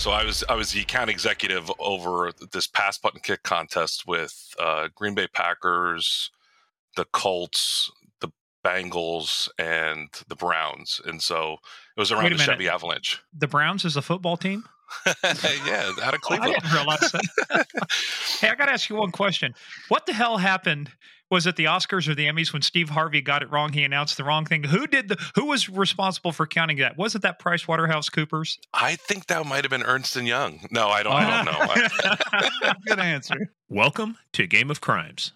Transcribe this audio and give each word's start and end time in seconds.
so 0.00 0.12
I 0.12 0.24
was 0.24 0.42
I 0.48 0.54
was 0.54 0.72
the 0.72 0.80
account 0.80 1.10
executive 1.10 1.70
over 1.78 2.32
this 2.52 2.66
pass 2.66 2.96
punt 2.96 3.22
kick 3.22 3.42
contest 3.42 4.06
with 4.06 4.54
uh, 4.58 4.88
Green 4.94 5.14
Bay 5.14 5.26
Packers, 5.26 6.30
the 6.96 7.04
Colts, 7.12 7.92
the 8.20 8.30
Bengals, 8.64 9.50
and 9.58 10.08
the 10.26 10.36
Browns, 10.36 11.02
and 11.04 11.20
so 11.20 11.58
it 11.96 12.00
was 12.00 12.10
around 12.10 12.32
the 12.32 12.38
Chevy 12.38 12.68
Avalanche. 12.68 13.20
The 13.36 13.46
Browns 13.46 13.84
is 13.84 13.94
a 13.96 14.02
football 14.02 14.38
team. 14.38 14.64
yeah, 15.06 15.92
out 16.02 16.14
of 16.14 16.20
Cleveland. 16.22 16.54
I 16.56 16.60
didn't 16.60 16.72
realize 16.72 17.12
that. 17.12 17.66
hey, 18.40 18.48
I 18.48 18.54
got 18.54 18.66
to 18.66 18.72
ask 18.72 18.88
you 18.88 18.96
one 18.96 19.12
question. 19.12 19.54
What 19.88 20.06
the 20.06 20.14
hell 20.14 20.38
happened? 20.38 20.90
Was 21.30 21.46
it 21.46 21.54
the 21.54 21.66
Oscars 21.66 22.08
or 22.08 22.14
the 22.16 22.26
Emmys 22.26 22.52
when 22.52 22.60
Steve 22.60 22.90
Harvey 22.90 23.20
got 23.20 23.42
it 23.42 23.50
wrong? 23.52 23.72
He 23.72 23.84
announced 23.84 24.16
the 24.16 24.24
wrong 24.24 24.44
thing. 24.44 24.64
Who 24.64 24.88
did 24.88 25.08
the? 25.08 25.16
Who 25.36 25.44
was 25.46 25.68
responsible 25.68 26.32
for 26.32 26.44
counting 26.44 26.78
that? 26.78 26.96
Was 26.96 27.14
it 27.14 27.22
that 27.22 27.38
Price 27.38 27.68
Waterhouse 27.68 28.08
Coopers? 28.08 28.58
I 28.74 28.96
think 28.96 29.26
that 29.26 29.46
might 29.46 29.62
have 29.62 29.70
been 29.70 29.84
Ernst 29.84 30.16
and 30.16 30.26
Young. 30.26 30.66
No, 30.72 30.88
I 30.88 31.04
don't. 31.04 31.12
I 31.12 31.44
don't 31.44 31.54
oh. 31.54 32.64
know. 32.64 32.72
Good 32.86 32.98
answer. 32.98 33.52
Welcome 33.68 34.18
to 34.32 34.48
Game 34.48 34.72
of 34.72 34.80
Crimes. 34.80 35.32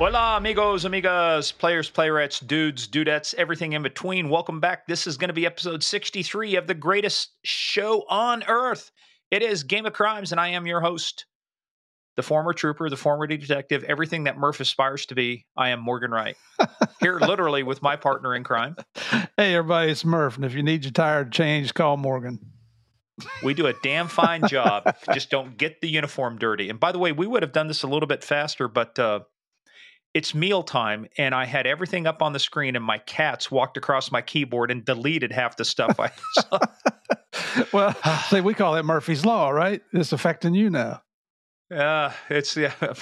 Hola, 0.00 0.38
amigos, 0.38 0.86
amigas, 0.86 1.52
players, 1.58 1.90
playerettes, 1.90 2.44
dudes, 2.46 2.88
dudettes, 2.88 3.34
everything 3.34 3.74
in 3.74 3.82
between. 3.82 4.30
Welcome 4.30 4.58
back. 4.58 4.86
This 4.86 5.06
is 5.06 5.18
going 5.18 5.28
to 5.28 5.34
be 5.34 5.44
episode 5.44 5.82
63 5.82 6.56
of 6.56 6.66
the 6.66 6.72
greatest 6.72 7.32
show 7.44 8.06
on 8.08 8.42
earth. 8.44 8.92
It 9.30 9.42
is 9.42 9.62
Game 9.62 9.84
of 9.84 9.92
Crimes, 9.92 10.32
and 10.32 10.40
I 10.40 10.48
am 10.48 10.66
your 10.66 10.80
host, 10.80 11.26
the 12.16 12.22
former 12.22 12.54
trooper, 12.54 12.88
the 12.88 12.96
former 12.96 13.26
detective, 13.26 13.84
everything 13.84 14.24
that 14.24 14.38
Murph 14.38 14.60
aspires 14.60 15.04
to 15.04 15.14
be. 15.14 15.44
I 15.54 15.68
am 15.68 15.80
Morgan 15.80 16.12
Wright. 16.12 16.36
Here, 17.00 17.18
literally, 17.18 17.62
with 17.62 17.82
my 17.82 17.96
partner 17.96 18.34
in 18.34 18.42
crime. 18.42 18.76
Hey, 19.36 19.54
everybody, 19.54 19.92
it's 19.92 20.02
Murph. 20.02 20.36
And 20.36 20.46
if 20.46 20.54
you 20.54 20.62
need 20.62 20.82
your 20.82 20.92
tire 20.92 21.26
changed, 21.26 21.74
call 21.74 21.98
Morgan. 21.98 22.38
We 23.42 23.52
do 23.52 23.66
a 23.66 23.74
damn 23.82 24.08
fine 24.08 24.48
job. 24.48 24.96
Just 25.12 25.28
don't 25.28 25.58
get 25.58 25.82
the 25.82 25.88
uniform 25.88 26.38
dirty. 26.38 26.70
And 26.70 26.80
by 26.80 26.90
the 26.90 26.98
way, 26.98 27.12
we 27.12 27.26
would 27.26 27.42
have 27.42 27.52
done 27.52 27.68
this 27.68 27.82
a 27.82 27.86
little 27.86 28.06
bit 28.06 28.24
faster, 28.24 28.66
but 28.66 28.98
uh, 28.98 29.20
it's 30.14 30.34
mealtime 30.34 31.06
and 31.18 31.34
I 31.34 31.44
had 31.44 31.66
everything 31.66 32.06
up 32.06 32.22
on 32.22 32.32
the 32.32 32.38
screen 32.38 32.76
and 32.76 32.84
my 32.84 32.98
cats 32.98 33.50
walked 33.50 33.76
across 33.76 34.10
my 34.10 34.22
keyboard 34.22 34.70
and 34.70 34.84
deleted 34.84 35.30
half 35.32 35.56
the 35.56 35.64
stuff 35.64 36.00
I 36.00 36.10
saw. 36.32 36.58
well, 37.72 37.94
see, 38.28 38.40
we 38.40 38.54
call 38.54 38.76
it 38.76 38.84
Murphy's 38.84 39.24
Law, 39.24 39.50
right? 39.50 39.82
It's 39.92 40.12
affecting 40.12 40.54
you 40.54 40.70
now. 40.70 41.02
Yeah, 41.70 42.06
uh, 42.06 42.12
it's 42.28 42.56
yeah. 42.56 42.72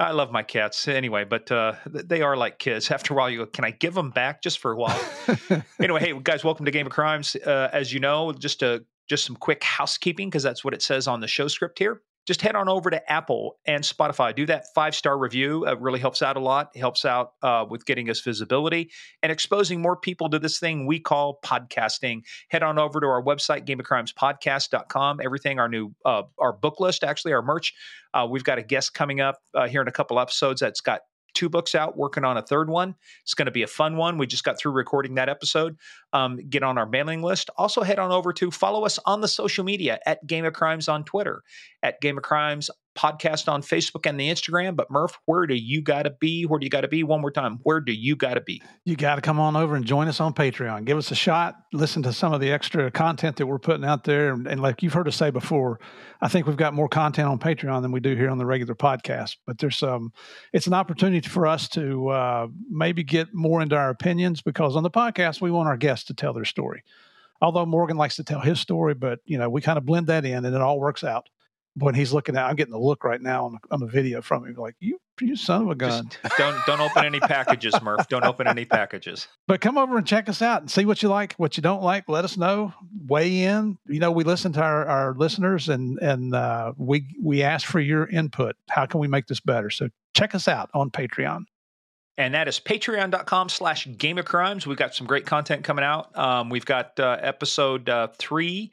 I 0.00 0.10
love 0.10 0.32
my 0.32 0.42
cats 0.42 0.88
anyway, 0.88 1.24
but 1.24 1.50
uh, 1.52 1.74
they 1.86 2.22
are 2.22 2.36
like 2.36 2.58
kids. 2.58 2.90
After 2.90 3.14
a 3.14 3.16
while, 3.16 3.30
you 3.30 3.38
go, 3.38 3.46
"Can 3.46 3.64
I 3.64 3.70
give 3.70 3.94
them 3.94 4.10
back 4.10 4.42
just 4.42 4.58
for 4.58 4.72
a 4.72 4.76
while?" 4.76 5.00
anyway, 5.80 6.00
hey 6.00 6.20
guys, 6.20 6.42
welcome 6.42 6.66
to 6.66 6.72
Game 6.72 6.86
of 6.86 6.92
Crimes. 6.92 7.36
Uh, 7.36 7.70
as 7.72 7.92
you 7.92 8.00
know, 8.00 8.32
just 8.32 8.62
a 8.62 8.84
just 9.08 9.24
some 9.24 9.36
quick 9.36 9.62
housekeeping 9.62 10.28
because 10.28 10.42
that's 10.42 10.64
what 10.64 10.74
it 10.74 10.82
says 10.82 11.06
on 11.06 11.20
the 11.20 11.28
show 11.28 11.46
script 11.46 11.78
here 11.78 12.02
just 12.26 12.40
head 12.40 12.54
on 12.54 12.68
over 12.68 12.90
to 12.90 13.12
Apple 13.12 13.56
and 13.66 13.82
Spotify. 13.82 14.34
Do 14.34 14.46
that 14.46 14.66
five 14.74 14.94
star 14.94 15.18
review. 15.18 15.66
It 15.66 15.80
really 15.80 16.00
helps 16.00 16.22
out 16.22 16.36
a 16.36 16.40
lot. 16.40 16.70
It 16.74 16.78
helps 16.78 17.04
out 17.04 17.32
uh, 17.42 17.66
with 17.68 17.84
getting 17.84 18.08
us 18.10 18.20
visibility 18.20 18.90
and 19.22 19.32
exposing 19.32 19.80
more 19.80 19.96
people 19.96 20.30
to 20.30 20.38
this 20.38 20.58
thing 20.58 20.86
we 20.86 21.00
call 21.00 21.38
podcasting. 21.44 22.22
Head 22.48 22.62
on 22.62 22.78
over 22.78 23.00
to 23.00 23.06
our 23.06 23.22
website, 23.22 23.66
gameofcrimespodcast.com. 23.66 25.20
Everything, 25.22 25.58
our 25.58 25.68
new, 25.68 25.94
uh, 26.04 26.22
our 26.38 26.52
book 26.52 26.80
list, 26.80 27.04
actually, 27.04 27.32
our 27.32 27.42
merch. 27.42 27.74
Uh, 28.14 28.26
we've 28.30 28.44
got 28.44 28.58
a 28.58 28.62
guest 28.62 28.94
coming 28.94 29.20
up 29.20 29.38
uh, 29.54 29.66
here 29.66 29.82
in 29.82 29.88
a 29.88 29.92
couple 29.92 30.18
episodes 30.20 30.60
that's 30.60 30.80
got 30.80 31.00
two 31.34 31.48
books 31.48 31.74
out, 31.74 31.96
working 31.96 32.24
on 32.24 32.36
a 32.36 32.42
third 32.42 32.68
one. 32.68 32.94
It's 33.22 33.34
going 33.34 33.46
to 33.46 33.52
be 33.52 33.62
a 33.62 33.66
fun 33.66 33.96
one. 33.96 34.18
We 34.18 34.26
just 34.26 34.44
got 34.44 34.58
through 34.58 34.72
recording 34.72 35.14
that 35.14 35.28
episode. 35.28 35.76
Um, 36.12 36.38
get 36.48 36.62
on 36.62 36.78
our 36.78 36.86
mailing 36.86 37.22
list. 37.22 37.50
Also, 37.56 37.82
head 37.82 37.98
on 37.98 38.10
over 38.10 38.32
to 38.34 38.50
follow 38.50 38.84
us 38.84 38.98
on 39.06 39.20
the 39.20 39.28
social 39.28 39.64
media 39.64 39.98
at 40.06 40.26
Game 40.26 40.44
of 40.44 40.52
Crimes 40.52 40.88
on 40.88 41.04
Twitter, 41.04 41.42
at 41.82 42.00
Game 42.00 42.18
of 42.18 42.24
Crimes 42.24 42.70
podcast 42.94 43.50
on 43.50 43.62
Facebook 43.62 44.08
and 44.08 44.18
the 44.18 44.28
Instagram. 44.28 44.76
But 44.76 44.90
Murph, 44.90 45.18
where 45.26 45.46
do 45.46 45.54
you 45.54 45.80
got 45.80 46.02
to 46.02 46.10
be? 46.10 46.44
Where 46.44 46.58
do 46.58 46.64
you 46.64 46.70
got 46.70 46.82
to 46.82 46.88
be? 46.88 47.02
One 47.02 47.20
more 47.20 47.30
time. 47.30 47.58
Where 47.62 47.80
do 47.80 47.92
you 47.92 48.16
got 48.16 48.34
to 48.34 48.40
be? 48.40 48.62
You 48.84 48.96
got 48.96 49.16
to 49.16 49.20
come 49.20 49.40
on 49.40 49.56
over 49.56 49.74
and 49.74 49.84
join 49.84 50.08
us 50.08 50.20
on 50.20 50.34
Patreon. 50.34 50.84
Give 50.84 50.98
us 50.98 51.10
a 51.10 51.14
shot. 51.14 51.56
Listen 51.72 52.02
to 52.02 52.12
some 52.12 52.32
of 52.32 52.40
the 52.40 52.52
extra 52.52 52.90
content 52.90 53.36
that 53.36 53.46
we're 53.46 53.58
putting 53.58 53.84
out 53.84 54.04
there. 54.04 54.32
And, 54.32 54.46
and 54.46 54.60
like 54.60 54.82
you've 54.82 54.92
heard 54.92 55.08
us 55.08 55.16
say 55.16 55.30
before, 55.30 55.80
I 56.20 56.28
think 56.28 56.46
we've 56.46 56.56
got 56.56 56.74
more 56.74 56.88
content 56.88 57.28
on 57.28 57.38
Patreon 57.38 57.82
than 57.82 57.92
we 57.92 58.00
do 58.00 58.14
here 58.14 58.30
on 58.30 58.38
the 58.38 58.46
regular 58.46 58.74
podcast. 58.74 59.36
But 59.46 59.58
there's 59.58 59.76
some, 59.76 59.92
um, 59.92 60.12
it's 60.52 60.66
an 60.66 60.74
opportunity 60.74 61.28
for 61.28 61.46
us 61.46 61.68
to 61.70 62.08
uh, 62.08 62.48
maybe 62.70 63.02
get 63.02 63.32
more 63.32 63.62
into 63.62 63.76
our 63.76 63.90
opinions 63.90 64.42
because 64.42 64.76
on 64.76 64.82
the 64.82 64.90
podcast 64.90 65.40
we 65.40 65.50
want 65.50 65.68
our 65.68 65.76
guests 65.76 66.06
to 66.06 66.14
tell 66.14 66.32
their 66.32 66.44
story 66.44 66.82
although 67.42 67.66
Morgan 67.66 67.96
likes 67.96 68.14
to 68.16 68.24
tell 68.24 68.38
his 68.38 68.60
story, 68.60 68.94
but 68.94 69.18
you 69.24 69.36
know, 69.36 69.50
we 69.50 69.60
kind 69.60 69.76
of 69.76 69.84
blend 69.84 70.06
that 70.06 70.24
in 70.24 70.44
and 70.44 70.54
it 70.54 70.62
all 70.62 70.78
works 70.78 71.02
out 71.02 71.28
when 71.74 71.94
he's 71.94 72.12
looking 72.12 72.36
at, 72.36 72.44
I'm 72.44 72.56
getting 72.56 72.72
the 72.72 72.78
look 72.78 73.04
right 73.04 73.20
now 73.20 73.46
on 73.46 73.52
the, 73.52 73.58
on 73.70 73.80
the 73.80 73.86
video 73.86 74.20
from 74.20 74.46
him, 74.46 74.54
like 74.54 74.74
you, 74.78 74.98
you 75.20 75.36
son 75.36 75.62
of 75.62 75.70
a 75.70 75.74
gun. 75.74 76.08
Just 76.22 76.36
don't 76.38 76.56
don't 76.66 76.80
open 76.80 77.04
any 77.04 77.20
packages, 77.20 77.74
Murph. 77.82 78.08
Don't 78.08 78.24
open 78.24 78.46
any 78.46 78.64
packages. 78.64 79.28
But 79.46 79.60
come 79.60 79.78
over 79.78 79.96
and 79.96 80.06
check 80.06 80.28
us 80.28 80.42
out 80.42 80.60
and 80.60 80.70
see 80.70 80.84
what 80.84 81.02
you 81.02 81.08
like, 81.08 81.34
what 81.34 81.56
you 81.56 81.62
don't 81.62 81.82
like. 81.82 82.08
Let 82.08 82.24
us 82.24 82.36
know. 82.36 82.74
Weigh 83.06 83.42
in. 83.42 83.78
You 83.86 84.00
know, 84.00 84.10
we 84.10 84.24
listen 84.24 84.52
to 84.54 84.62
our, 84.62 84.86
our 84.86 85.14
listeners 85.14 85.68
and 85.68 85.98
and 86.00 86.34
uh, 86.34 86.72
we 86.76 87.06
we 87.22 87.42
ask 87.42 87.66
for 87.66 87.80
your 87.80 88.06
input. 88.06 88.56
How 88.68 88.86
can 88.86 89.00
we 89.00 89.08
make 89.08 89.26
this 89.26 89.40
better? 89.40 89.70
So 89.70 89.88
check 90.14 90.34
us 90.34 90.48
out 90.48 90.70
on 90.74 90.90
Patreon 90.90 91.44
and 92.18 92.34
that 92.34 92.48
is 92.48 92.60
patreon.com 92.60 93.48
slash 93.48 93.88
game 93.96 94.18
of 94.18 94.26
crimes 94.26 94.66
we've 94.66 94.76
got 94.76 94.94
some 94.94 95.06
great 95.06 95.24
content 95.24 95.64
coming 95.64 95.84
out 95.84 96.16
um, 96.18 96.50
we've 96.50 96.66
got 96.66 96.98
uh, 97.00 97.16
episode 97.20 97.88
uh, 97.88 98.08
three 98.18 98.70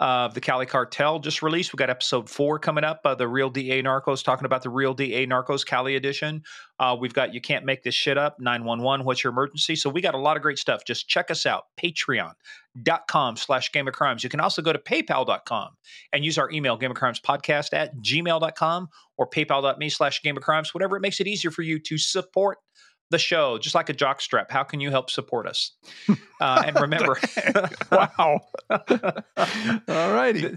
of 0.00 0.32
the 0.32 0.40
Cali 0.40 0.64
Cartel 0.64 1.18
just 1.18 1.42
released. 1.42 1.74
We 1.74 1.76
got 1.76 1.90
episode 1.90 2.28
four 2.30 2.58
coming 2.58 2.84
up, 2.84 3.02
uh, 3.04 3.14
the 3.14 3.28
Real 3.28 3.50
DA 3.50 3.82
Narcos, 3.82 4.24
talking 4.24 4.46
about 4.46 4.62
the 4.62 4.70
Real 4.70 4.94
DA 4.94 5.26
Narcos 5.26 5.64
Cali 5.64 5.94
edition. 5.94 6.42
Uh, 6.78 6.96
we've 6.98 7.12
got 7.12 7.34
You 7.34 7.40
Can't 7.42 7.66
Make 7.66 7.82
This 7.82 7.94
Shit 7.94 8.16
Up, 8.16 8.36
911, 8.40 9.04
What's 9.04 9.22
Your 9.22 9.30
Emergency? 9.30 9.76
So 9.76 9.90
we 9.90 10.00
got 10.00 10.14
a 10.14 10.18
lot 10.18 10.38
of 10.38 10.42
great 10.42 10.58
stuff. 10.58 10.84
Just 10.86 11.06
check 11.06 11.30
us 11.30 11.44
out, 11.44 11.64
patreon.com 11.78 13.36
slash 13.36 13.70
Game 13.72 13.86
of 13.86 13.92
Crimes. 13.92 14.24
You 14.24 14.30
can 14.30 14.40
also 14.40 14.62
go 14.62 14.72
to 14.72 14.78
paypal.com 14.78 15.68
and 16.14 16.24
use 16.24 16.38
our 16.38 16.50
email, 16.50 16.78
Game 16.78 16.90
of 16.90 16.96
Crimes 16.96 17.20
Podcast 17.20 17.74
at 17.74 17.94
gmail.com 17.98 18.88
or 19.18 19.28
paypal.me 19.28 19.90
slash 19.90 20.22
Game 20.22 20.38
of 20.38 20.42
Crimes, 20.42 20.72
whatever 20.72 20.96
it 20.96 21.00
makes 21.00 21.20
it 21.20 21.26
easier 21.26 21.50
for 21.50 21.60
you 21.60 21.78
to 21.78 21.98
support 21.98 22.56
the 23.10 23.18
show, 23.18 23.58
just 23.58 23.74
like 23.74 23.88
a 23.88 23.92
jock 23.92 24.20
strap. 24.20 24.50
How 24.50 24.62
can 24.62 24.80
you 24.80 24.90
help 24.90 25.10
support 25.10 25.46
us? 25.46 25.72
Uh, 26.40 26.62
and 26.68 26.80
remember, 26.80 27.18
wow. 27.92 28.40
All 28.70 30.12
righty. 30.14 30.56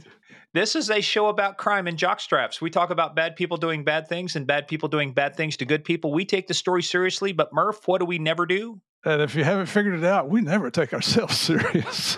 This 0.53 0.77
is 0.77 0.89
a 0.89 1.01
show 1.01 1.27
about 1.27 1.57
crime 1.57 1.87
and 1.87 1.97
jock 1.97 2.21
straps. 2.21 2.61
We 2.61 2.69
talk 2.69 2.89
about 2.89 3.17
bad 3.17 3.35
people 3.35 3.57
doing 3.57 3.83
bad 3.83 4.07
things 4.07 4.37
and 4.37 4.47
bad 4.47 4.69
people 4.69 4.87
doing 4.87 5.11
bad 5.11 5.35
things 5.35 5.57
to 5.57 5.65
good 5.65 5.83
people. 5.83 6.13
We 6.13 6.23
take 6.23 6.47
the 6.47 6.53
story 6.53 6.83
seriously, 6.83 7.33
but 7.33 7.51
Murph, 7.51 7.85
what 7.85 7.97
do 7.99 8.05
we 8.05 8.17
never 8.17 8.45
do? 8.45 8.79
And 9.03 9.21
if 9.21 9.35
you 9.35 9.43
haven't 9.43 9.65
figured 9.65 9.99
it 9.99 10.05
out, 10.05 10.29
we 10.29 10.39
never 10.39 10.71
take 10.71 10.93
ourselves 10.93 11.37
serious. 11.37 12.17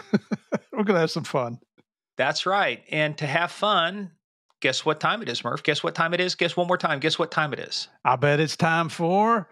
We're 0.71 0.83
going 0.83 0.93
to 0.93 0.99
have 0.99 1.09
some 1.09 1.23
fun. 1.23 1.57
That's 2.17 2.45
right. 2.45 2.83
And 2.91 3.17
to 3.17 3.25
have 3.25 3.51
fun, 3.51 4.11
guess 4.59 4.85
what 4.85 4.99
time 4.99 5.23
it 5.23 5.29
is, 5.29 5.43
Murph? 5.43 5.63
Guess 5.63 5.83
what 5.83 5.95
time 5.95 6.13
it 6.13 6.19
is? 6.19 6.35
Guess 6.35 6.55
one 6.55 6.67
more 6.67 6.77
time. 6.77 6.99
Guess 6.99 7.17
what 7.17 7.31
time 7.31 7.51
it 7.51 7.59
is? 7.59 7.87
I 8.03 8.15
bet 8.15 8.39
it's 8.39 8.55
time 8.55 8.89
for 8.89 9.49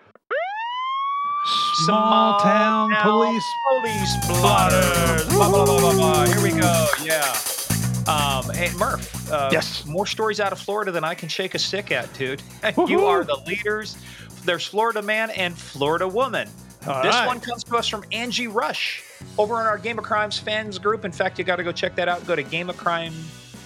Small, 1.45 2.39
town, 2.39 2.91
town, 2.91 3.03
police 3.03 3.43
police 3.69 4.27
blotters. 4.27 5.27
blah, 5.27 5.49
blah, 5.49 5.65
blah, 5.65 6.25
Here 6.25 6.41
we 6.41 6.51
go. 6.51 6.87
Yeah. 7.03 7.35
Um, 8.07 8.49
hey 8.55 8.71
Murph. 8.77 9.29
Uh, 9.29 9.49
yes. 9.51 9.85
More 9.85 10.05
stories 10.05 10.39
out 10.39 10.53
of 10.53 10.59
Florida 10.59 10.91
than 10.91 11.03
I 11.03 11.15
can 11.15 11.27
shake 11.27 11.53
a 11.53 11.59
stick 11.59 11.91
at, 11.91 12.13
dude. 12.13 12.41
you 12.87 13.05
are 13.05 13.25
the 13.25 13.41
leaders. 13.45 13.97
There's 14.45 14.65
Florida 14.65 15.01
man 15.01 15.31
and 15.31 15.57
Florida 15.57 16.07
woman. 16.07 16.47
All 16.87 17.03
this 17.03 17.13
right. 17.13 17.27
one 17.27 17.41
comes 17.41 17.63
to 17.65 17.75
us 17.75 17.87
from 17.89 18.05
Angie 18.13 18.47
Rush 18.47 19.03
over 19.37 19.55
on 19.55 19.65
our 19.65 19.77
Game 19.77 19.97
of 19.97 20.05
Crimes 20.05 20.37
fans 20.37 20.77
group. 20.77 21.03
In 21.03 21.11
fact, 21.11 21.39
you 21.39 21.45
got 21.45 21.57
to 21.57 21.63
go 21.63 21.71
check 21.73 21.95
that 21.95 22.07
out. 22.07 22.25
Go 22.25 22.35
to 22.35 22.43
Game 22.43 22.69
of 22.69 22.77
Crime, 22.77 23.13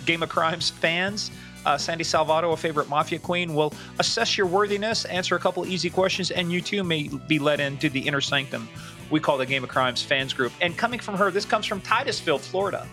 Game 0.06 0.24
of 0.24 0.30
Crimes 0.30 0.72
fans 0.72 1.30
uh, 1.68 1.78
Sandy 1.78 2.04
Salvato, 2.04 2.54
a 2.54 2.58
favorite 2.58 2.90
Mafia 2.90 3.20
queen, 3.20 3.54
will 3.54 3.74
assess 4.00 4.38
your 4.38 4.48
worthiness, 4.48 5.06
answer 5.06 5.36
a 5.36 5.40
couple 5.40 5.66
easy 5.66 5.90
questions, 5.90 6.32
and 6.32 6.52
you 6.52 6.62
too 6.62 6.84
may 6.84 7.10
be 7.28 7.40
led 7.40 7.60
into 7.60 7.90
the 7.90 8.00
inner 8.00 8.22
sanctum 8.22 8.68
we 9.10 9.20
call 9.20 9.38
the 9.38 9.46
Game 9.46 9.64
of 9.64 9.70
Crimes 9.70 10.02
fans 10.02 10.34
group. 10.34 10.52
And 10.62 10.78
coming 10.78 11.00
from 11.00 11.16
her, 11.16 11.32
this 11.32 11.46
comes 11.46 11.66
from 11.66 11.82
Titusville, 11.82 12.40
Florida. 12.40 12.88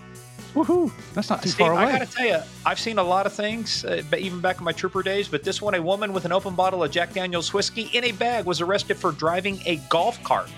Woohoo! 0.54 0.92
That's 1.14 1.30
not 1.30 1.42
too 1.42 1.48
Steve, 1.48 1.66
far 1.66 1.72
away. 1.72 1.84
I 1.84 1.98
got 1.98 2.08
to 2.08 2.14
tell 2.14 2.26
you, 2.26 2.38
I've 2.64 2.78
seen 2.78 2.98
a 2.98 3.02
lot 3.02 3.26
of 3.26 3.32
things, 3.32 3.84
uh, 3.84 4.02
even 4.16 4.40
back 4.40 4.58
in 4.58 4.64
my 4.64 4.72
trooper 4.72 5.02
days. 5.02 5.26
But 5.26 5.42
this 5.42 5.60
one, 5.60 5.74
a 5.74 5.82
woman 5.82 6.12
with 6.12 6.24
an 6.24 6.32
open 6.32 6.54
bottle 6.54 6.84
of 6.84 6.92
Jack 6.92 7.12
Daniel's 7.12 7.52
whiskey 7.52 7.90
in 7.92 8.04
a 8.04 8.12
bag 8.12 8.44
was 8.44 8.60
arrested 8.60 8.96
for 8.96 9.10
driving 9.10 9.60
a 9.66 9.76
golf 9.88 10.22
cart. 10.22 10.48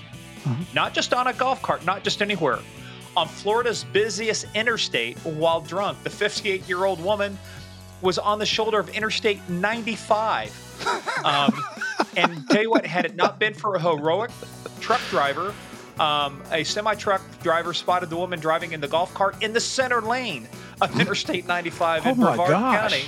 Mm-hmm. 0.44 0.74
Not 0.74 0.92
just 0.92 1.14
on 1.14 1.28
a 1.28 1.32
golf 1.32 1.62
cart, 1.62 1.84
not 1.86 2.04
just 2.04 2.20
anywhere, 2.20 2.58
on 3.16 3.26
Florida's 3.26 3.84
busiest 3.84 4.46
interstate 4.54 5.16
while 5.20 5.62
drunk. 5.62 6.02
The 6.02 6.10
58 6.10 6.68
year 6.68 6.84
old 6.84 7.02
woman 7.02 7.38
was 8.02 8.18
on 8.18 8.38
the 8.38 8.46
shoulder 8.46 8.78
of 8.78 8.88
Interstate 8.90 9.40
95. 9.48 10.62
Um, 11.24 11.64
and 12.16 12.48
tell 12.50 12.62
you 12.62 12.70
what, 12.70 12.86
had 12.86 13.04
it 13.04 13.16
not 13.16 13.38
been 13.38 13.54
for 13.54 13.74
a 13.76 13.80
heroic 13.80 14.30
truck 14.80 15.00
driver, 15.10 15.54
um, 15.98 16.42
a 16.52 16.62
semi 16.62 16.94
truck 16.94 17.22
driver 17.42 17.72
spotted 17.72 18.10
the 18.10 18.16
woman 18.16 18.38
driving 18.38 18.72
in 18.72 18.80
the 18.80 18.88
golf 18.88 19.12
cart 19.14 19.42
in 19.42 19.52
the 19.52 19.60
center 19.60 20.02
lane 20.02 20.46
of 20.80 20.98
Interstate 21.00 21.46
95 21.46 22.06
Oh 22.06 22.10
in 22.10 22.16
Brevard 22.16 22.50
gosh. 22.50 22.80
County, 22.92 23.04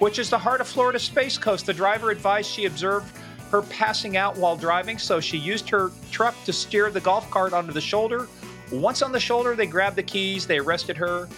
which 0.00 0.18
is 0.18 0.30
the 0.30 0.38
heart 0.38 0.60
of 0.60 0.66
Florida's 0.66 1.02
Space 1.02 1.38
Coast. 1.38 1.66
The 1.66 1.74
driver 1.74 2.10
advised 2.10 2.50
she 2.50 2.64
observed 2.64 3.16
her 3.50 3.62
passing 3.62 4.16
out 4.16 4.36
while 4.36 4.56
driving, 4.56 4.98
so 4.98 5.20
she 5.20 5.38
used 5.38 5.68
her 5.70 5.92
truck 6.10 6.34
to 6.44 6.52
steer 6.52 6.90
the 6.90 7.00
golf 7.00 7.30
cart 7.30 7.52
onto 7.52 7.72
the 7.72 7.80
shoulder. 7.80 8.26
Once 8.72 9.02
on 9.02 9.12
the 9.12 9.20
shoulder, 9.20 9.54
they 9.54 9.66
grabbed 9.66 9.94
the 9.94 10.02
keys, 10.02 10.46
they 10.46 10.58
arrested 10.58 10.96
her. 10.96 11.28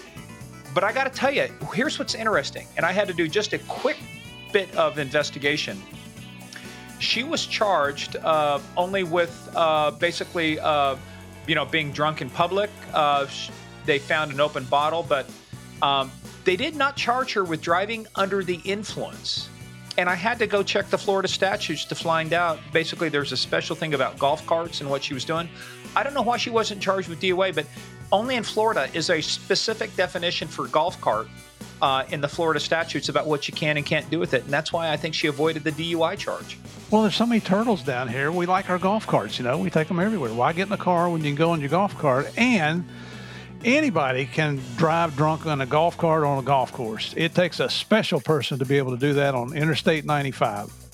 But 0.77 0.85
I 0.85 0.93
got 0.93 1.05
to 1.05 1.11
tell 1.11 1.33
you, 1.33 1.49
here's 1.73 1.99
what's 1.99 2.15
interesting, 2.15 2.67
and 2.77 2.85
I 2.85 2.93
had 2.93 3.09
to 3.09 3.15
do 3.15 3.29
just 3.29 3.55
a 3.55 3.59
quick 3.61 3.97
bit 4.53 4.77
of 4.77 4.99
investigation. 4.99 5.83
She 6.99 7.25
was 7.25 7.47
charged 7.47 8.17
uh, 8.17 8.61
only 8.77 9.03
with 9.03 9.51
uh, 9.55 9.93
basically, 9.93 10.61
uh, 10.61 10.97
you 11.47 11.55
know, 11.55 11.65
being 11.65 11.93
drunk 11.93 12.21
in 12.21 12.29
public. 12.29 12.69
Uh, 12.93 13.27
they 13.87 13.99
found 13.99 14.33
an 14.33 14.39
open 14.39 14.65
bottle, 14.65 15.03
but 15.03 15.31
um, 15.81 16.13
they 16.45 16.57
did 16.57 16.77
not 16.77 16.95
charge 16.95 17.33
her 17.33 17.43
with 17.43 17.63
driving 17.63 18.07
under 18.15 18.45
the 18.45 18.57
influence. 18.57 19.49
And 19.97 20.11
I 20.11 20.15
had 20.15 20.39
to 20.41 20.47
go 20.47 20.63
check 20.63 20.91
the 20.91 20.99
Florida 20.99 21.27
statutes 21.29 21.87
to 21.87 21.95
find 21.95 22.35
out. 22.35 22.59
Basically, 22.75 23.09
there's 23.09 23.33
a 23.33 23.37
special 23.39 23.75
thing 23.77 23.95
about 23.95 24.19
golf 24.19 24.45
carts 24.45 24.83
and 24.83 24.91
what 24.91 25.03
she 25.03 25.15
was 25.15 25.25
doing. 25.25 25.49
I 25.95 26.03
don't 26.03 26.13
know 26.13 26.21
why 26.21 26.37
she 26.37 26.51
wasn't 26.51 26.83
charged 26.83 27.09
with 27.09 27.19
DOA, 27.19 27.55
but 27.55 27.65
only 28.13 28.37
in 28.37 28.43
Florida 28.43 28.89
is 28.95 29.11
a 29.11 29.21
specific 29.21 29.95
definition 29.97 30.49
for 30.49 30.69
golf 30.69 31.01
cart 31.01 31.29
uh, 31.83 32.05
in 32.11 32.21
the 32.21 32.29
Florida 32.29 32.61
statutes 32.61 33.09
about 33.09 33.27
what 33.27 33.49
you 33.49 33.55
can 33.55 33.77
and 33.77 33.85
can't 33.85 34.09
do 34.11 34.19
with 34.19 34.35
it. 34.35 34.45
And 34.45 34.53
that's 34.53 34.73
why 34.73 34.91
I 34.91 34.97
think 34.97 35.15
she 35.15 35.27
avoided 35.27 35.65
the 35.65 35.73
DUI 35.73 36.17
charge. 36.17 36.59
Well, 36.91 37.03
there's 37.03 37.17
so 37.17 37.27
many 37.27 37.41
turtles 37.41 37.83
down 37.83 38.09
here. 38.09 38.31
We 38.31 38.47
like 38.47 38.71
our 38.71 38.79
golf 38.79 39.07
carts, 39.07 39.39
you 39.39 39.45
know. 39.45 39.59
We 39.59 39.71
take 39.71 39.89
them 39.89 40.01
everywhere. 40.01 40.33
Why 40.33 40.53
get 40.53 40.69
in 40.69 40.73
a 40.73 40.79
car 40.79 41.11
when 41.11 41.23
you 41.23 41.31
can 41.31 41.37
go 41.37 41.53
in 41.55 41.61
your 41.61 41.69
golf 41.69 41.97
cart? 41.99 42.33
And 42.37 42.89
anybody 43.65 44.27
can 44.27 44.61
drive 44.77 45.17
drunk 45.17 45.47
on 45.47 45.61
a 45.61 45.67
golf 45.67 45.99
cart 45.99 46.25
on 46.25 46.39
a 46.39 46.43
golf 46.43 46.73
course. 46.73 47.13
It 47.17 47.35
takes 47.35 47.61
a 47.61 47.69
special 47.69 48.21
person 48.21 48.59
to 48.61 48.65
be 48.65 48.79
able 48.79 48.93
to 48.93 48.99
do 48.99 49.15
that 49.15 49.35
on 49.35 49.55
Interstate 49.55 50.05
95. 50.05 50.86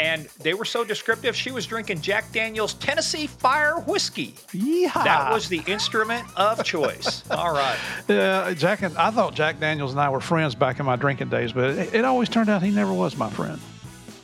And 0.00 0.26
they 0.40 0.54
were 0.54 0.64
so 0.64 0.82
descriptive, 0.82 1.36
she 1.36 1.50
was 1.50 1.66
drinking 1.66 2.00
Jack 2.00 2.32
Daniels 2.32 2.72
Tennessee 2.74 3.26
Fire 3.26 3.80
Whiskey. 3.80 4.34
Yeehaw! 4.48 5.04
That 5.04 5.30
was 5.30 5.46
the 5.48 5.62
instrument 5.66 6.26
of 6.36 6.64
choice. 6.64 7.22
All 7.30 7.52
right. 7.52 7.76
Yeah, 8.08 8.54
Jack 8.54 8.80
and 8.80 8.96
I 8.96 9.10
thought 9.10 9.34
Jack 9.34 9.60
Daniels 9.60 9.92
and 9.92 10.00
I 10.00 10.08
were 10.08 10.20
friends 10.20 10.54
back 10.54 10.80
in 10.80 10.86
my 10.86 10.96
drinking 10.96 11.28
days, 11.28 11.52
but 11.52 11.70
it, 11.70 11.94
it 11.96 12.04
always 12.06 12.30
turned 12.30 12.48
out 12.48 12.62
he 12.62 12.70
never 12.70 12.94
was 12.94 13.14
my 13.18 13.28
friend. 13.28 13.60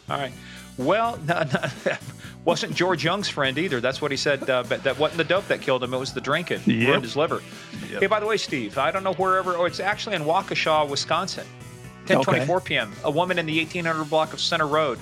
All 0.08 0.16
right. 0.16 0.32
Well, 0.78 1.18
no, 1.26 1.42
no, 1.42 1.96
wasn't 2.46 2.74
George 2.74 3.04
Young's 3.04 3.28
friend 3.28 3.58
either. 3.58 3.78
That's 3.78 4.00
what 4.00 4.10
he 4.10 4.16
said. 4.16 4.48
Uh, 4.48 4.62
but 4.66 4.82
that 4.84 4.98
wasn't 4.98 5.18
the 5.18 5.24
dope 5.24 5.46
that 5.48 5.60
killed 5.60 5.82
him. 5.84 5.92
It 5.92 5.98
was 5.98 6.14
the 6.14 6.22
drinking. 6.22 6.60
Yep. 6.64 6.88
Ruined 6.88 7.02
his 7.02 7.16
liver. 7.16 7.42
Yep. 7.90 8.00
Hey, 8.00 8.06
by 8.06 8.18
the 8.18 8.26
way, 8.26 8.38
Steve, 8.38 8.78
I 8.78 8.90
don't 8.90 9.04
know 9.04 9.14
wherever. 9.14 9.56
Oh, 9.56 9.66
it's 9.66 9.80
actually 9.80 10.16
in 10.16 10.22
Waukesha, 10.22 10.88
Wisconsin. 10.88 11.46
10:24 12.06 12.64
p.m. 12.64 12.92
A 13.04 13.10
woman 13.10 13.38
in 13.38 13.44
the 13.44 13.58
1800 13.58 14.04
block 14.08 14.32
of 14.32 14.40
Center 14.40 14.66
Road 14.66 14.98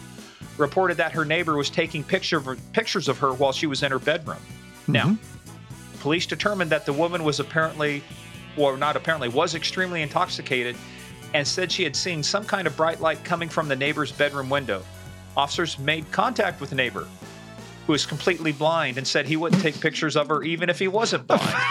reported 0.59 0.97
that 0.97 1.13
her 1.13 1.25
neighbor 1.25 1.57
was 1.57 1.71
taking 1.71 2.05
picture 2.05 2.39
of 2.39 2.45
her, 2.45 2.57
pictures 2.73 3.09
of 3.09 3.19
her 3.19 3.33
while 3.33 3.53
she 3.53 3.67
was 3.67 3.83
in 3.83 3.91
her 3.91 3.99
bedroom. 3.99 4.39
Now, 4.87 5.07
mm-hmm. 5.07 5.99
police 6.01 6.27
determined 6.27 6.71
that 6.71 6.87
the 6.87 6.93
woman 6.93 7.25
was 7.25 7.41
apparently, 7.41 8.03
or 8.57 8.77
not 8.77 8.97
apparently, 8.97 9.29
was 9.29 9.55
extremely 9.55 10.03
intoxicated 10.03 10.77
and 11.33 11.47
said 11.47 11.73
she 11.73 11.83
had 11.83 11.97
seen 11.97 12.23
some 12.23 12.45
kind 12.45 12.67
of 12.67 12.77
bright 12.77 13.01
light 13.01 13.23
coming 13.25 13.49
from 13.49 13.69
the 13.69 13.77
neighbor's 13.77 14.13
bedroom 14.13 14.49
window. 14.49 14.85
Officers 15.37 15.79
made 15.79 16.11
contact 16.13 16.61
with 16.61 16.71
the 16.71 16.77
neighbor, 16.77 17.09
who 17.87 17.93
was 17.93 18.07
completely 18.07 18.53
blind, 18.53 18.99
and 18.99 19.07
said 19.07 19.27
he 19.27 19.37
wouldn't 19.37 19.61
take 19.61 19.81
pictures 19.81 20.17
of 20.17 20.29
her 20.29 20.45
even 20.45 20.71
if 20.71 20.79
he 20.79 20.89
wasn't 20.89 21.27
blind. 21.27 21.43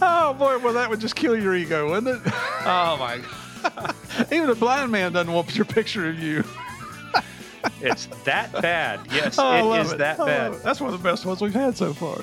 Oh 0.00 0.32
boy, 0.32 0.58
well 0.58 0.72
that 0.74 0.88
would 0.88 1.00
just 1.00 1.16
kill 1.16 1.36
your 1.36 1.56
ego, 1.56 1.90
wouldn't 1.90 2.24
it? 2.24 2.32
oh 2.64 2.96
my, 2.98 3.20
Even 4.32 4.50
a 4.50 4.54
blind 4.54 4.90
man 4.92 5.12
doesn't 5.12 5.32
want 5.32 5.54
your 5.54 5.64
picture 5.64 6.08
of 6.08 6.18
you. 6.18 6.44
it's 7.80 8.06
that 8.24 8.52
bad. 8.60 9.00
Yes, 9.12 9.38
Oh, 9.38 9.70
I 9.70 9.80
it 9.80 9.98
that 9.98 10.20
I 10.20 10.26
bad. 10.26 10.54
That's 10.62 10.80
one 10.80 10.92
of 10.92 11.00
the 11.00 11.08
best 11.08 11.24
ones 11.26 11.40
we've 11.40 11.54
had 11.54 11.76
so 11.76 11.92
far. 11.92 12.18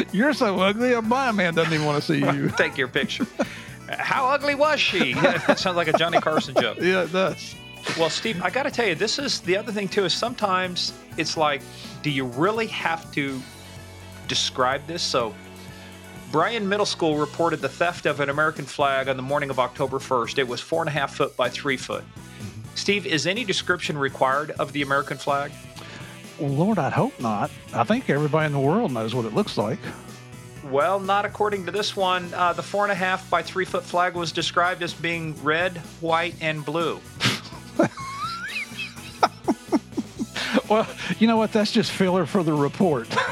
You're 0.12 0.32
so 0.32 0.60
ugly, 0.60 0.92
a 0.92 1.02
blind 1.02 1.36
man 1.36 1.54
doesn't 1.54 1.72
even 1.72 1.86
want 1.86 2.02
to 2.02 2.06
see 2.06 2.20
you. 2.20 2.48
Take 2.56 2.76
your 2.78 2.88
picture. 2.88 3.26
How 3.88 4.26
ugly 4.26 4.54
was 4.54 4.80
she? 4.80 5.14
that 5.14 5.58
sounds 5.58 5.76
like 5.76 5.88
a 5.88 5.92
Johnny 5.98 6.20
Carson 6.20 6.54
joke. 6.54 6.78
Yeah, 6.80 7.02
it 7.02 7.12
does. 7.12 7.54
Well, 7.98 8.10
Steve, 8.10 8.40
I 8.42 8.50
got 8.50 8.62
to 8.62 8.70
tell 8.70 8.86
you, 8.86 8.94
this 8.94 9.18
is 9.18 9.40
the 9.40 9.56
other 9.56 9.72
thing 9.72 9.88
too. 9.88 10.04
Is 10.04 10.14
sometimes 10.14 10.92
it's 11.16 11.36
like, 11.36 11.62
do 12.02 12.10
you 12.10 12.24
really 12.24 12.68
have 12.68 13.10
to 13.12 13.40
describe 14.28 14.86
this? 14.86 15.02
So, 15.02 15.34
Bryan 16.32 16.66
Middle 16.66 16.86
School 16.86 17.18
reported 17.18 17.60
the 17.60 17.68
theft 17.68 18.06
of 18.06 18.18
an 18.20 18.30
American 18.30 18.64
flag 18.64 19.06
on 19.06 19.18
the 19.18 19.22
morning 19.22 19.50
of 19.50 19.58
October 19.58 19.98
1st. 19.98 20.38
It 20.38 20.48
was 20.48 20.62
four 20.62 20.80
and 20.80 20.88
a 20.88 20.92
half 20.92 21.14
foot 21.14 21.36
by 21.36 21.50
three 21.50 21.76
foot. 21.76 22.04
Steve, 22.74 23.04
is 23.04 23.26
any 23.26 23.44
description 23.44 23.98
required 23.98 24.50
of 24.52 24.72
the 24.72 24.80
American 24.80 25.18
flag? 25.18 25.52
Well, 26.40 26.50
Lord, 26.50 26.78
I'd 26.78 26.94
hope 26.94 27.20
not. 27.20 27.50
I 27.74 27.84
think 27.84 28.08
everybody 28.08 28.46
in 28.46 28.52
the 28.52 28.58
world 28.58 28.92
knows 28.92 29.14
what 29.14 29.26
it 29.26 29.34
looks 29.34 29.58
like. 29.58 29.78
Well, 30.64 30.98
not 31.00 31.26
according 31.26 31.66
to 31.66 31.70
this 31.70 31.94
one. 31.94 32.32
Uh, 32.32 32.54
the 32.54 32.62
four 32.62 32.84
and 32.84 32.92
a 32.92 32.94
half 32.94 33.28
by 33.28 33.42
three 33.42 33.66
foot 33.66 33.84
flag 33.84 34.14
was 34.14 34.32
described 34.32 34.82
as 34.82 34.94
being 34.94 35.34
red, 35.44 35.76
white, 36.00 36.34
and 36.40 36.64
blue. 36.64 36.98
Well, 40.68 40.88
you 41.18 41.26
know 41.26 41.36
what? 41.36 41.52
That's 41.52 41.70
just 41.70 41.90
filler 41.90 42.24
for 42.24 42.42
the 42.42 42.54
report. 42.54 43.06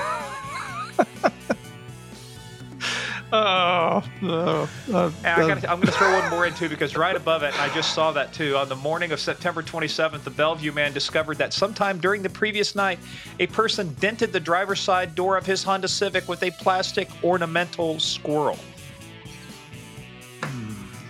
oh, 3.33 4.03
no. 4.23 4.69
Uh, 4.93 5.11
I 5.25 5.31
I'm 5.43 5.61
going 5.63 5.81
to 5.83 5.93
throw 5.93 6.13
one 6.21 6.31
more 6.31 6.47
in 6.47 6.55
too 6.55 6.69
because 6.69 6.97
right 6.97 7.17
above 7.17 7.43
it, 7.43 7.59
I 7.61 7.73
just 7.75 7.95
saw 7.95 8.13
that 8.13 8.33
too. 8.33 8.57
On 8.57 8.69
the 8.69 8.77
morning 8.77 9.13
of 9.13 9.21
September 9.21 9.63
27th, 9.63 10.23
the 10.25 10.31
Bellevue 10.31 10.73
man 10.73 10.93
discovered 10.93 11.39
that 11.39 11.53
sometime 11.53 11.99
during 11.99 12.23
the 12.23 12.31
previous 12.31 12.75
night, 12.75 12.99
a 13.39 13.47
person 13.49 13.95
dented 14.01 14.33
the 14.33 14.41
driver's 14.41 14.81
side 14.81 15.15
door 15.15 15.37
of 15.37 15.47
his 15.47 15.63
Honda 15.63 15.89
Civic 15.89 16.29
with 16.29 16.43
a 16.43 16.51
plastic 16.53 17.09
ornamental 17.23 17.99
squirrel. 18.01 18.59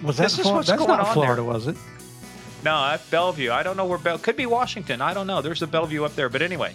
was 0.02 0.16
that 0.16 0.24
this 0.24 0.38
is 0.38 0.46
what's 0.46 0.68
That's 0.68 0.78
going 0.78 0.88
not 0.88 1.06
on 1.06 1.14
Florida, 1.14 1.36
there. 1.36 1.44
was 1.44 1.66
it? 1.66 1.76
No, 2.64 2.98
Bellevue. 3.10 3.50
I 3.50 3.62
don't 3.62 3.76
know 3.76 3.86
where 3.86 3.98
Bell 3.98 4.18
could 4.18 4.36
be 4.36 4.44
Washington. 4.46 5.00
I 5.00 5.14
don't 5.14 5.26
know. 5.26 5.40
There's 5.40 5.62
a 5.62 5.66
Bellevue 5.66 6.04
up 6.04 6.14
there, 6.14 6.28
but 6.28 6.42
anyway. 6.42 6.74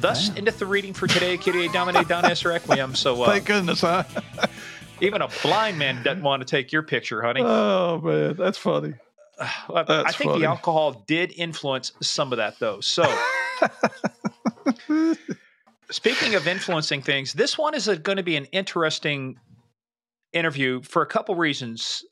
Thus 0.00 0.30
endeth 0.36 0.58
the 0.58 0.66
reading 0.66 0.92
for 0.92 1.06
today. 1.06 1.36
Kyrie 1.36 1.68
Domine 1.68 2.04
Dona 2.04 2.28
es 2.28 2.44
Requiem. 2.44 2.94
So 2.94 3.22
uh, 3.22 3.30
Thank 3.30 3.46
goodness, 3.46 3.80
huh? 3.80 4.04
even 5.00 5.22
a 5.22 5.28
blind 5.42 5.78
man 5.78 6.02
doesn't 6.02 6.22
want 6.22 6.40
to 6.40 6.46
take 6.46 6.72
your 6.72 6.82
picture, 6.82 7.22
honey. 7.22 7.42
oh, 7.44 8.00
man. 8.02 8.34
That's 8.36 8.58
funny. 8.58 8.94
Well, 9.68 9.84
I 9.88 10.12
think 10.12 10.30
funny. 10.30 10.40
the 10.42 10.46
alcohol 10.46 11.04
did 11.08 11.32
influence 11.36 11.90
some 12.00 12.32
of 12.32 12.36
that, 12.38 12.60
though. 12.60 12.80
So, 12.80 13.02
speaking 15.90 16.34
of 16.34 16.46
influencing 16.46 17.02
things, 17.02 17.32
this 17.32 17.58
one 17.58 17.74
is 17.74 17.86
going 18.02 18.16
to 18.16 18.22
be 18.22 18.36
an 18.36 18.46
interesting 18.46 19.36
interview 20.32 20.82
for 20.82 21.02
a 21.02 21.06
couple 21.06 21.34
reasons. 21.34 22.02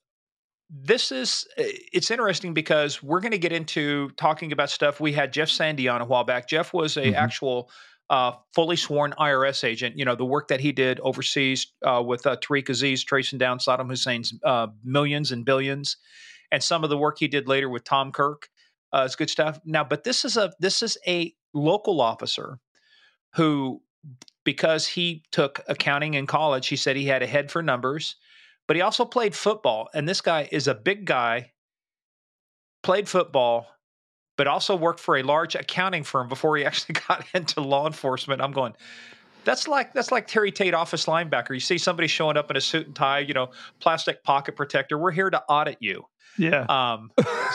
This 0.71 1.12
is 1.12 1.47
it's 1.57 2.11
interesting 2.11 2.55
because 2.55 3.03
we're 3.03 3.21
going 3.21 3.33
to 3.33 3.39
get 3.39 3.53
into 3.53 4.11
talking 4.17 4.53
about 4.53 4.71
stuff. 4.71 5.01
We 5.01 5.12
had 5.12 5.33
Jeff 5.33 5.51
Sandy 5.51 5.89
on 5.89 6.01
a 6.01 6.05
while 6.07 6.25
back. 6.25 6.49
Jeff 6.49 6.73
was 6.73 6.97
a 6.97 7.12
Mhm. 7.12 7.15
actual 7.15 7.71
uh, 8.12 8.33
fully 8.54 8.76
sworn 8.76 9.12
IRS 9.19 9.64
agent. 9.64 9.99
You 9.99 10.04
know 10.04 10.14
the 10.14 10.25
work 10.25 10.47
that 10.49 10.61
he 10.61 10.71
did 10.71 11.00
overseas 11.00 11.66
uh, 11.85 12.00
with 12.07 12.26
uh, 12.26 12.37
Tariq 12.37 12.69
Aziz, 12.69 13.02
tracing 13.02 13.38
down 13.38 13.59
Saddam 13.59 13.88
Hussein's 13.88 14.33
uh, 14.45 14.69
millions 14.85 15.33
and 15.33 15.45
billions 15.45 15.97
and 16.52 16.62
some 16.62 16.85
of 16.85 16.90
the 16.90 16.99
work 16.99 17.19
he 17.19 17.26
did 17.26 17.49
later 17.49 17.69
with 17.69 17.83
Tom 17.83 18.12
Kirk 18.12 18.49
uh, 18.92 19.04
is 19.09 19.16
good 19.16 19.31
stuff. 19.31 19.59
Now, 19.64 19.83
but 19.83 20.04
this 20.04 20.25
is 20.25 20.37
a 20.37 20.52
this 20.61 20.83
is 20.83 20.99
a 21.09 21.35
local 21.54 22.00
officer 22.00 22.61
who, 23.35 23.83
because 24.45 24.87
he 24.87 25.25
took 25.33 25.61
accounting 25.66 26.14
in 26.14 26.26
college, 26.26 26.69
he 26.69 26.76
said 26.76 26.95
he 26.95 27.07
had 27.07 27.23
a 27.23 27.26
head 27.26 27.50
for 27.50 27.62
numbers, 27.62 28.16
but 28.69 28.76
he 28.76 28.83
also 28.83 29.07
played 29.07 29.35
football. 29.35 29.88
And 29.95 30.07
this 30.07 30.21
guy 30.21 30.49
is 30.52 30.69
a 30.69 30.75
big 30.75 31.07
guy, 31.07 31.52
played 32.83 33.09
football, 33.09 33.66
but 34.37 34.47
also 34.47 34.77
worked 34.77 35.01
for 35.01 35.17
a 35.17 35.23
large 35.23 35.55
accounting 35.55 36.05
firm 36.05 36.29
before 36.29 36.57
he 36.57 36.65
actually 36.67 36.95
got 37.09 37.25
into 37.35 37.61
law 37.61 37.87
enforcement. 37.87 38.41
I'm 38.41 38.53
going. 38.53 38.75
That's 39.45 39.67
like 39.67 39.93
that's 39.93 40.12
like 40.12 40.29
Terry 40.29 40.53
Tate 40.53 40.75
office 40.75 41.07
linebacker. 41.07 41.51
You 41.51 41.61
see 41.61 41.79
somebody 41.79 42.07
showing 42.07 42.37
up 42.37 42.51
in 42.51 42.57
a 42.57 42.61
suit 42.61 42.87
and 42.87 42.95
tie, 42.95 43.21
you 43.21 43.35
know, 43.35 43.51
plastic 43.81 44.23
pocket 44.23 44.55
protector. 44.55 44.97
We're 44.99 45.11
here 45.11 45.31
to 45.31 45.43
audit 45.49 45.79
you. 45.81 46.05
Yeah. 46.39 46.65
Um, 46.69 47.11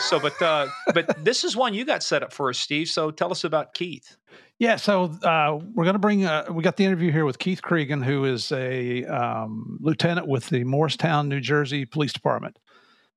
so, 0.08 0.20
but 0.20 0.40
uh, 0.40 0.68
but 0.92 1.24
this 1.24 1.44
is 1.44 1.56
one 1.56 1.74
you 1.74 1.84
got 1.84 2.02
set 2.02 2.22
up 2.22 2.32
for 2.32 2.50
us, 2.50 2.58
Steve. 2.58 2.88
So 2.88 3.10
tell 3.10 3.30
us 3.30 3.44
about 3.44 3.74
Keith. 3.74 4.16
Yeah, 4.58 4.74
so 4.74 5.04
uh, 5.22 5.60
we're 5.74 5.84
going 5.84 5.94
to 5.94 6.00
bring. 6.00 6.24
Uh, 6.24 6.46
we 6.50 6.62
got 6.62 6.76
the 6.76 6.84
interview 6.84 7.12
here 7.12 7.24
with 7.24 7.38
Keith 7.38 7.62
Cregan, 7.62 8.02
who 8.02 8.24
is 8.24 8.50
a 8.50 9.04
um, 9.04 9.78
lieutenant 9.80 10.26
with 10.26 10.48
the 10.48 10.64
Morristown, 10.64 11.28
New 11.28 11.40
Jersey 11.40 11.84
Police 11.84 12.12
Department. 12.12 12.58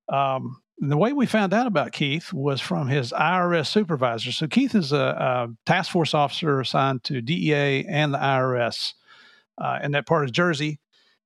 Um, 0.08 0.61
the 0.78 0.96
way 0.96 1.12
we 1.12 1.26
found 1.26 1.52
out 1.52 1.66
about 1.66 1.92
Keith 1.92 2.32
was 2.32 2.60
from 2.60 2.88
his 2.88 3.12
IRS 3.12 3.68
supervisor. 3.68 4.32
So 4.32 4.48
Keith 4.48 4.74
is 4.74 4.92
a, 4.92 4.96
a 4.96 5.48
task 5.64 5.90
force 5.92 6.14
officer 6.14 6.60
assigned 6.60 7.04
to 7.04 7.20
DEA 7.20 7.84
and 7.86 8.14
the 8.14 8.18
IRS 8.18 8.94
uh, 9.58 9.78
in 9.82 9.92
that 9.92 10.06
part 10.06 10.24
of 10.24 10.32
Jersey. 10.32 10.80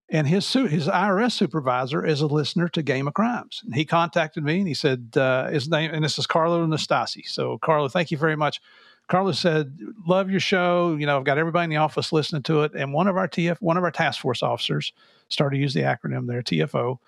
And 0.09 0.29
his 0.29 0.50
his 0.53 0.87
IRS 0.87 1.33
supervisor 1.33 2.05
is 2.07 2.21
a 2.21 2.26
listener 2.26 2.69
to 2.69 2.83
Game 2.83 3.09
of 3.09 3.15
Crimes. 3.15 3.62
And 3.65 3.75
he 3.75 3.85
contacted 3.85 4.45
me 4.45 4.59
and 4.59 4.69
he 4.69 4.75
said 4.75 5.15
uh, 5.17 5.49
his 5.49 5.69
name, 5.69 5.91
and 5.93 6.05
this 6.05 6.17
is 6.17 6.29
Carlo 6.29 6.65
Nastasi. 6.65 7.26
So 7.26 7.59
Carlo, 7.59 7.88
thank 7.88 8.12
you 8.12 8.19
very 8.19 8.37
much 8.37 8.61
Carlo 9.09 9.33
said, 9.33 9.79
"Love 10.07 10.31
your 10.31 10.41
show. 10.41 10.97
You 10.97 11.07
know, 11.07 11.17
I've 11.17 11.25
got 11.25 11.38
everybody 11.38 11.65
in 11.65 11.71
the 11.71 11.76
office 11.76 12.12
listening 12.12 12.43
to 12.45 12.62
it." 12.62 12.73
And 12.75 12.93
one 12.93 13.07
of 13.07 13.17
our 13.17 13.29
TF, 13.29 13.59
one 13.61 13.76
of 13.76 13.85
our 13.85 13.91
task 13.91 14.21
force 14.21 14.43
officers, 14.43 14.93
started 15.29 15.57
to 15.57 15.62
use 15.62 15.75
the 15.75 15.83
acronym 15.83 16.26
there, 16.26 16.43
TFO, 16.43 16.99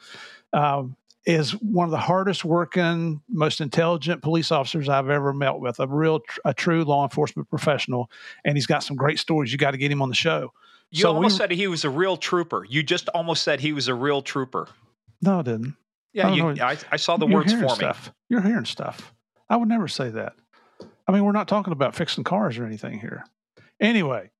um, 0.52 0.96
is 1.24 1.52
one 1.52 1.84
of 1.84 1.90
the 1.90 1.98
hardest 1.98 2.44
working, 2.44 3.20
most 3.28 3.60
intelligent 3.60 4.22
police 4.22 4.50
officers 4.50 4.88
I've 4.88 5.10
ever 5.10 5.32
met 5.32 5.58
with. 5.58 5.80
A 5.80 5.86
real, 5.86 6.20
a 6.44 6.54
true 6.54 6.84
law 6.84 7.04
enforcement 7.04 7.50
professional, 7.50 8.10
and 8.44 8.56
he's 8.56 8.66
got 8.66 8.82
some 8.82 8.96
great 8.96 9.18
stories. 9.18 9.52
You 9.52 9.58
got 9.58 9.72
to 9.72 9.78
get 9.78 9.90
him 9.90 10.02
on 10.02 10.08
the 10.08 10.14
show. 10.14 10.52
You 10.90 11.02
so 11.02 11.14
almost 11.14 11.34
we, 11.34 11.38
said 11.38 11.50
he 11.50 11.66
was 11.66 11.84
a 11.84 11.90
real 11.90 12.16
trooper. 12.16 12.64
You 12.64 12.82
just 12.82 13.08
almost 13.10 13.42
said 13.42 13.60
he 13.60 13.72
was 13.72 13.88
a 13.88 13.94
real 13.94 14.22
trooper. 14.22 14.68
No, 15.20 15.40
I 15.40 15.42
didn't. 15.42 15.76
Yeah, 16.12 16.28
I, 16.28 16.34
you, 16.34 16.48
I, 16.62 16.78
I 16.90 16.96
saw 16.96 17.16
the 17.16 17.26
words 17.26 17.52
for 17.52 17.68
stuff. 17.68 18.10
You're 18.28 18.40
hearing 18.40 18.64
stuff. 18.64 19.12
I 19.50 19.56
would 19.56 19.68
never 19.68 19.88
say 19.88 20.08
that. 20.10 20.34
I 21.06 21.12
mean, 21.12 21.24
we're 21.24 21.32
not 21.32 21.48
talking 21.48 21.72
about 21.72 21.94
fixing 21.94 22.24
cars 22.24 22.58
or 22.58 22.64
anything 22.64 22.98
here. 22.98 23.24
Anyway, 23.80 24.30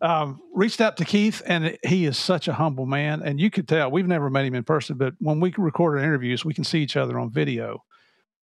um, 0.00 0.40
reached 0.52 0.80
out 0.80 0.96
to 0.98 1.04
Keith, 1.04 1.42
and 1.46 1.76
he 1.86 2.04
is 2.04 2.16
such 2.16 2.48
a 2.48 2.52
humble 2.52 2.86
man. 2.86 3.22
And 3.22 3.40
you 3.40 3.50
could 3.50 3.66
tell 3.66 3.90
we've 3.90 4.06
never 4.06 4.30
met 4.30 4.44
him 4.44 4.54
in 4.54 4.64
person, 4.64 4.96
but 4.96 5.14
when 5.18 5.40
we 5.40 5.52
record 5.56 5.98
our 5.98 6.04
interviews, 6.04 6.44
we 6.44 6.54
can 6.54 6.64
see 6.64 6.80
each 6.80 6.96
other 6.96 7.18
on 7.18 7.30
video. 7.30 7.84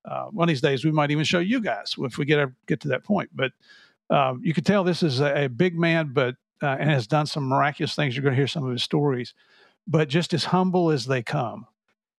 Uh, 0.03 0.25
one 0.25 0.47
of 0.47 0.49
these 0.49 0.61
days, 0.61 0.85
we 0.85 0.91
might 0.91 1.11
even 1.11 1.23
show 1.23 1.39
you 1.39 1.61
guys 1.61 1.95
if 1.97 2.17
we 2.17 2.25
get 2.25 2.49
get 2.67 2.81
to 2.81 2.89
that 2.89 3.03
point. 3.03 3.29
But 3.33 3.51
um, 4.09 4.41
you 4.43 4.53
could 4.53 4.65
tell 4.65 4.83
this 4.83 5.03
is 5.03 5.19
a, 5.19 5.45
a 5.45 5.49
big 5.49 5.77
man, 5.77 6.11
but 6.13 6.35
uh, 6.61 6.77
and 6.79 6.89
has 6.89 7.07
done 7.07 7.25
some 7.25 7.47
miraculous 7.47 7.95
things. 7.95 8.15
You're 8.15 8.23
going 8.23 8.33
to 8.33 8.39
hear 8.39 8.47
some 8.47 8.65
of 8.65 8.71
his 8.71 8.83
stories, 8.83 9.33
but 9.87 10.09
just 10.09 10.33
as 10.33 10.45
humble 10.45 10.91
as 10.91 11.05
they 11.05 11.23
come. 11.23 11.67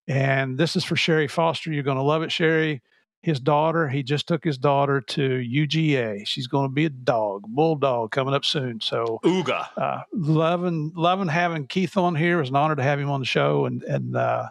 And 0.09 0.57
this 0.57 0.77
is 0.77 0.85
for 0.85 0.97
Sherry 0.97 1.29
Foster. 1.29 1.73
You're 1.73 1.83
going 1.83 1.97
to 1.97 2.03
love 2.03 2.23
it, 2.23 2.33
Sherry 2.33 2.83
his 3.27 3.41
daughter. 3.41 3.89
He 3.89 4.05
just 4.05 4.29
took 4.29 4.45
his 4.45 4.57
daughter 4.57 5.01
to 5.01 5.21
UGA. 5.21 6.25
She's 6.25 6.47
going 6.47 6.71
to 6.71 6.73
be 6.73 6.85
a 6.85 6.91
dog, 6.91 7.43
bulldog, 7.49 8.13
coming 8.13 8.35
up 8.35 8.45
soon. 8.45 8.81
So, 8.81 9.19
Ooga, 9.25 9.67
uh, 9.77 10.03
loving 10.13 10.93
loving 10.95 11.27
having 11.27 11.67
Keith 11.67 11.97
on 11.97 12.15
here. 12.15 12.39
It 12.39 12.43
was 12.43 12.51
an 12.51 12.57
honor 12.57 12.77
to 12.77 12.85
have 12.85 13.01
him 13.01 13.11
on 13.11 13.19
the 13.19 13.27
show. 13.27 13.67
And 13.67 13.83
and 13.83 14.17
uh, 14.17 14.47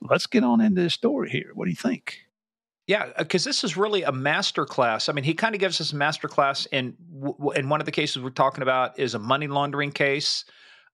let's 0.00 0.28
get 0.28 0.44
on 0.44 0.60
into 0.60 0.80
his 0.80 0.94
story 0.94 1.28
here. 1.28 1.50
What 1.54 1.64
do 1.64 1.70
you 1.70 1.76
think? 1.76 2.20
Yeah, 2.86 3.10
because 3.18 3.44
uh, 3.44 3.50
this 3.50 3.64
is 3.64 3.76
really 3.76 4.04
a 4.04 4.12
master 4.12 4.64
class. 4.64 5.08
I 5.08 5.12
mean, 5.12 5.24
he 5.24 5.34
kind 5.34 5.56
of 5.56 5.60
gives 5.60 5.80
us 5.80 5.92
a 5.92 5.96
master 5.96 6.28
class 6.28 6.66
in 6.66 6.96
in 7.56 7.68
one 7.68 7.80
of 7.80 7.84
the 7.84 7.92
cases 7.92 8.22
we're 8.22 8.30
talking 8.30 8.62
about 8.62 8.96
is 8.96 9.14
a 9.14 9.18
money 9.18 9.48
laundering 9.48 9.90
case 9.90 10.44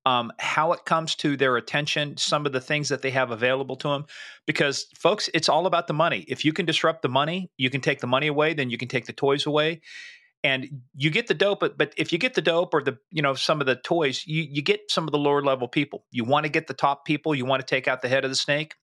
um, 0.06 0.32
how 0.38 0.72
it 0.72 0.84
comes 0.84 1.16
to 1.16 1.36
their 1.36 1.56
attention, 1.56 2.16
some 2.16 2.46
of 2.46 2.52
the 2.52 2.60
things 2.60 2.88
that 2.88 3.02
they 3.02 3.10
have 3.10 3.32
available 3.32 3.74
to 3.76 3.88
them. 3.88 4.06
Because, 4.46 4.86
folks, 4.94 5.28
it's 5.34 5.48
all 5.48 5.66
about 5.66 5.88
the 5.88 5.94
money. 5.94 6.24
If 6.28 6.44
you 6.44 6.52
can 6.52 6.64
disrupt 6.64 7.02
the 7.02 7.08
money, 7.08 7.50
you 7.58 7.68
can 7.70 7.80
take 7.80 8.00
the 8.00 8.06
money 8.06 8.28
away, 8.28 8.54
then 8.54 8.70
you 8.70 8.78
can 8.78 8.86
take 8.86 9.06
the 9.06 9.12
toys 9.12 9.46
away. 9.46 9.80
And 10.44 10.82
you 10.94 11.10
get 11.10 11.26
the 11.26 11.34
dope, 11.34 11.58
but, 11.58 11.76
but 11.76 11.92
if 11.96 12.12
you 12.12 12.18
get 12.18 12.34
the 12.34 12.42
dope 12.42 12.72
or 12.72 12.80
the 12.80 12.98
you 13.10 13.20
know 13.20 13.34
some 13.34 13.60
of 13.60 13.66
the 13.66 13.74
toys, 13.74 14.24
you 14.26 14.46
you 14.48 14.62
get 14.62 14.92
some 14.92 15.08
of 15.08 15.10
the 15.10 15.18
lower 15.18 15.42
level 15.42 15.66
people. 15.66 16.04
You 16.12 16.22
want 16.22 16.44
to 16.44 16.52
get 16.52 16.68
the 16.68 16.74
top 16.74 17.04
people. 17.04 17.34
You 17.34 17.44
want 17.44 17.60
to 17.60 17.66
take 17.66 17.88
out 17.88 18.00
the 18.00 18.08
head 18.08 18.24
of 18.24 18.30
the 18.30 18.36
snake. 18.36 18.76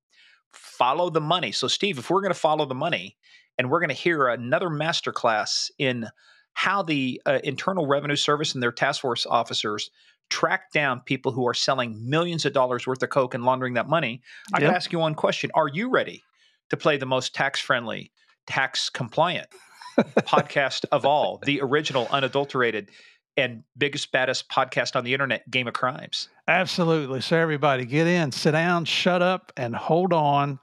Follow 0.52 1.10
the 1.10 1.22
money. 1.22 1.54
So, 1.54 1.70
Steve, 1.70 2.00
if 2.00 2.10
we're 2.10 2.22
going 2.22 2.34
to 2.34 2.40
follow 2.40 2.66
the 2.66 2.76
money, 2.76 3.16
and 3.58 3.70
we're 3.70 3.80
going 3.80 3.90
to 3.90 3.96
hear 3.96 4.28
another 4.28 4.68
masterclass 4.68 5.72
in 5.78 6.10
how 6.54 6.84
the 6.84 7.22
uh, 7.26 7.40
Internal 7.46 7.88
Revenue 7.88 8.18
Service 8.18 8.54
and 8.54 8.62
their 8.62 8.72
task 8.72 9.00
force 9.00 9.26
officers 9.26 9.90
track 10.30 10.72
down 10.72 11.02
people 11.02 11.32
who 11.32 11.48
are 11.48 11.54
selling 11.54 12.10
millions 12.10 12.46
of 12.46 12.54
dollars 12.54 12.88
worth 12.88 13.04
of 13.04 13.10
coke 13.10 13.34
and 13.34 13.44
laundering 13.44 13.74
that 13.76 13.88
money, 13.88 14.22
I 14.54 14.60
yep. 14.60 14.68
can 14.68 14.76
ask 14.76 14.92
you 14.92 15.00
one 15.00 15.16
question: 15.16 15.52
Are 15.54 15.68
you 15.68 15.90
ready 15.90 16.24
to 16.70 16.78
play 16.78 16.98
the 16.98 17.06
most 17.06 17.36
tax-friendly, 17.36 18.12
tax-compliant 18.48 19.48
podcast 20.00 20.86
of 20.92 21.06
all, 21.06 21.40
the 21.46 21.62
original, 21.62 22.08
unadulterated? 22.12 22.90
and 23.36 23.64
biggest 23.78 24.12
baddest 24.12 24.50
podcast 24.50 24.96
on 24.96 25.04
the 25.04 25.14
internet 25.14 25.50
game 25.50 25.68
of 25.68 25.74
crimes 25.74 26.30
absolutely 26.48 27.22
so 27.22 27.38
everybody 27.38 27.86
get 27.86 28.06
in 28.06 28.32
sit 28.32 28.52
down 28.52 28.86
shut 28.86 29.22
up 29.22 29.52
and 29.58 29.76
hold 29.76 30.14
on 30.14 30.60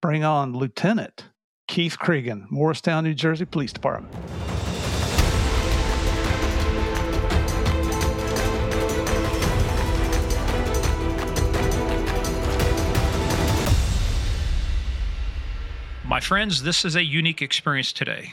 bring 0.00 0.24
on 0.24 0.52
lieutenant 0.52 1.26
keith 1.68 1.98
cregan 1.98 2.46
morristown 2.50 3.04
new 3.04 3.14
jersey 3.14 3.44
police 3.44 3.72
department 3.72 4.12
My 16.08 16.20
friends, 16.20 16.62
this 16.62 16.86
is 16.86 16.96
a 16.96 17.04
unique 17.04 17.42
experience 17.42 17.92
today. 17.92 18.32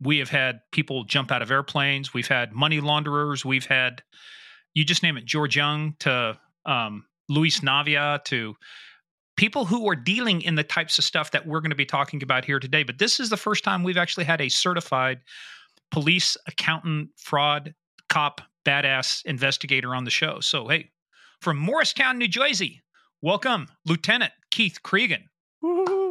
We 0.00 0.18
have 0.18 0.28
had 0.28 0.60
people 0.70 1.02
jump 1.02 1.32
out 1.32 1.42
of 1.42 1.50
airplanes. 1.50 2.14
We've 2.14 2.28
had 2.28 2.52
money 2.52 2.78
launderers. 2.78 3.44
We've 3.44 3.66
had, 3.66 4.04
you 4.74 4.84
just 4.84 5.02
name 5.02 5.16
it, 5.16 5.24
George 5.24 5.56
Young 5.56 5.96
to 5.98 6.38
um, 6.66 7.04
Luis 7.28 7.60
Navia 7.60 8.22
to 8.26 8.54
people 9.36 9.64
who 9.64 9.90
are 9.90 9.96
dealing 9.96 10.40
in 10.42 10.54
the 10.54 10.62
types 10.62 10.98
of 10.98 11.04
stuff 11.04 11.32
that 11.32 11.48
we're 11.48 11.58
going 11.60 11.70
to 11.70 11.76
be 11.76 11.84
talking 11.84 12.22
about 12.22 12.44
here 12.44 12.60
today. 12.60 12.84
But 12.84 12.98
this 12.98 13.18
is 13.18 13.28
the 13.28 13.36
first 13.36 13.64
time 13.64 13.82
we've 13.82 13.96
actually 13.96 14.24
had 14.24 14.40
a 14.40 14.48
certified 14.48 15.18
police, 15.90 16.36
accountant, 16.46 17.08
fraud, 17.16 17.74
cop, 18.08 18.40
badass 18.64 19.24
investigator 19.24 19.96
on 19.96 20.04
the 20.04 20.10
show. 20.10 20.38
So, 20.38 20.68
hey, 20.68 20.92
from 21.40 21.56
Morristown, 21.56 22.18
New 22.18 22.28
Jersey, 22.28 22.84
welcome, 23.20 23.66
Lieutenant 23.84 24.32
Keith 24.52 24.78
Cregan. 24.84 25.24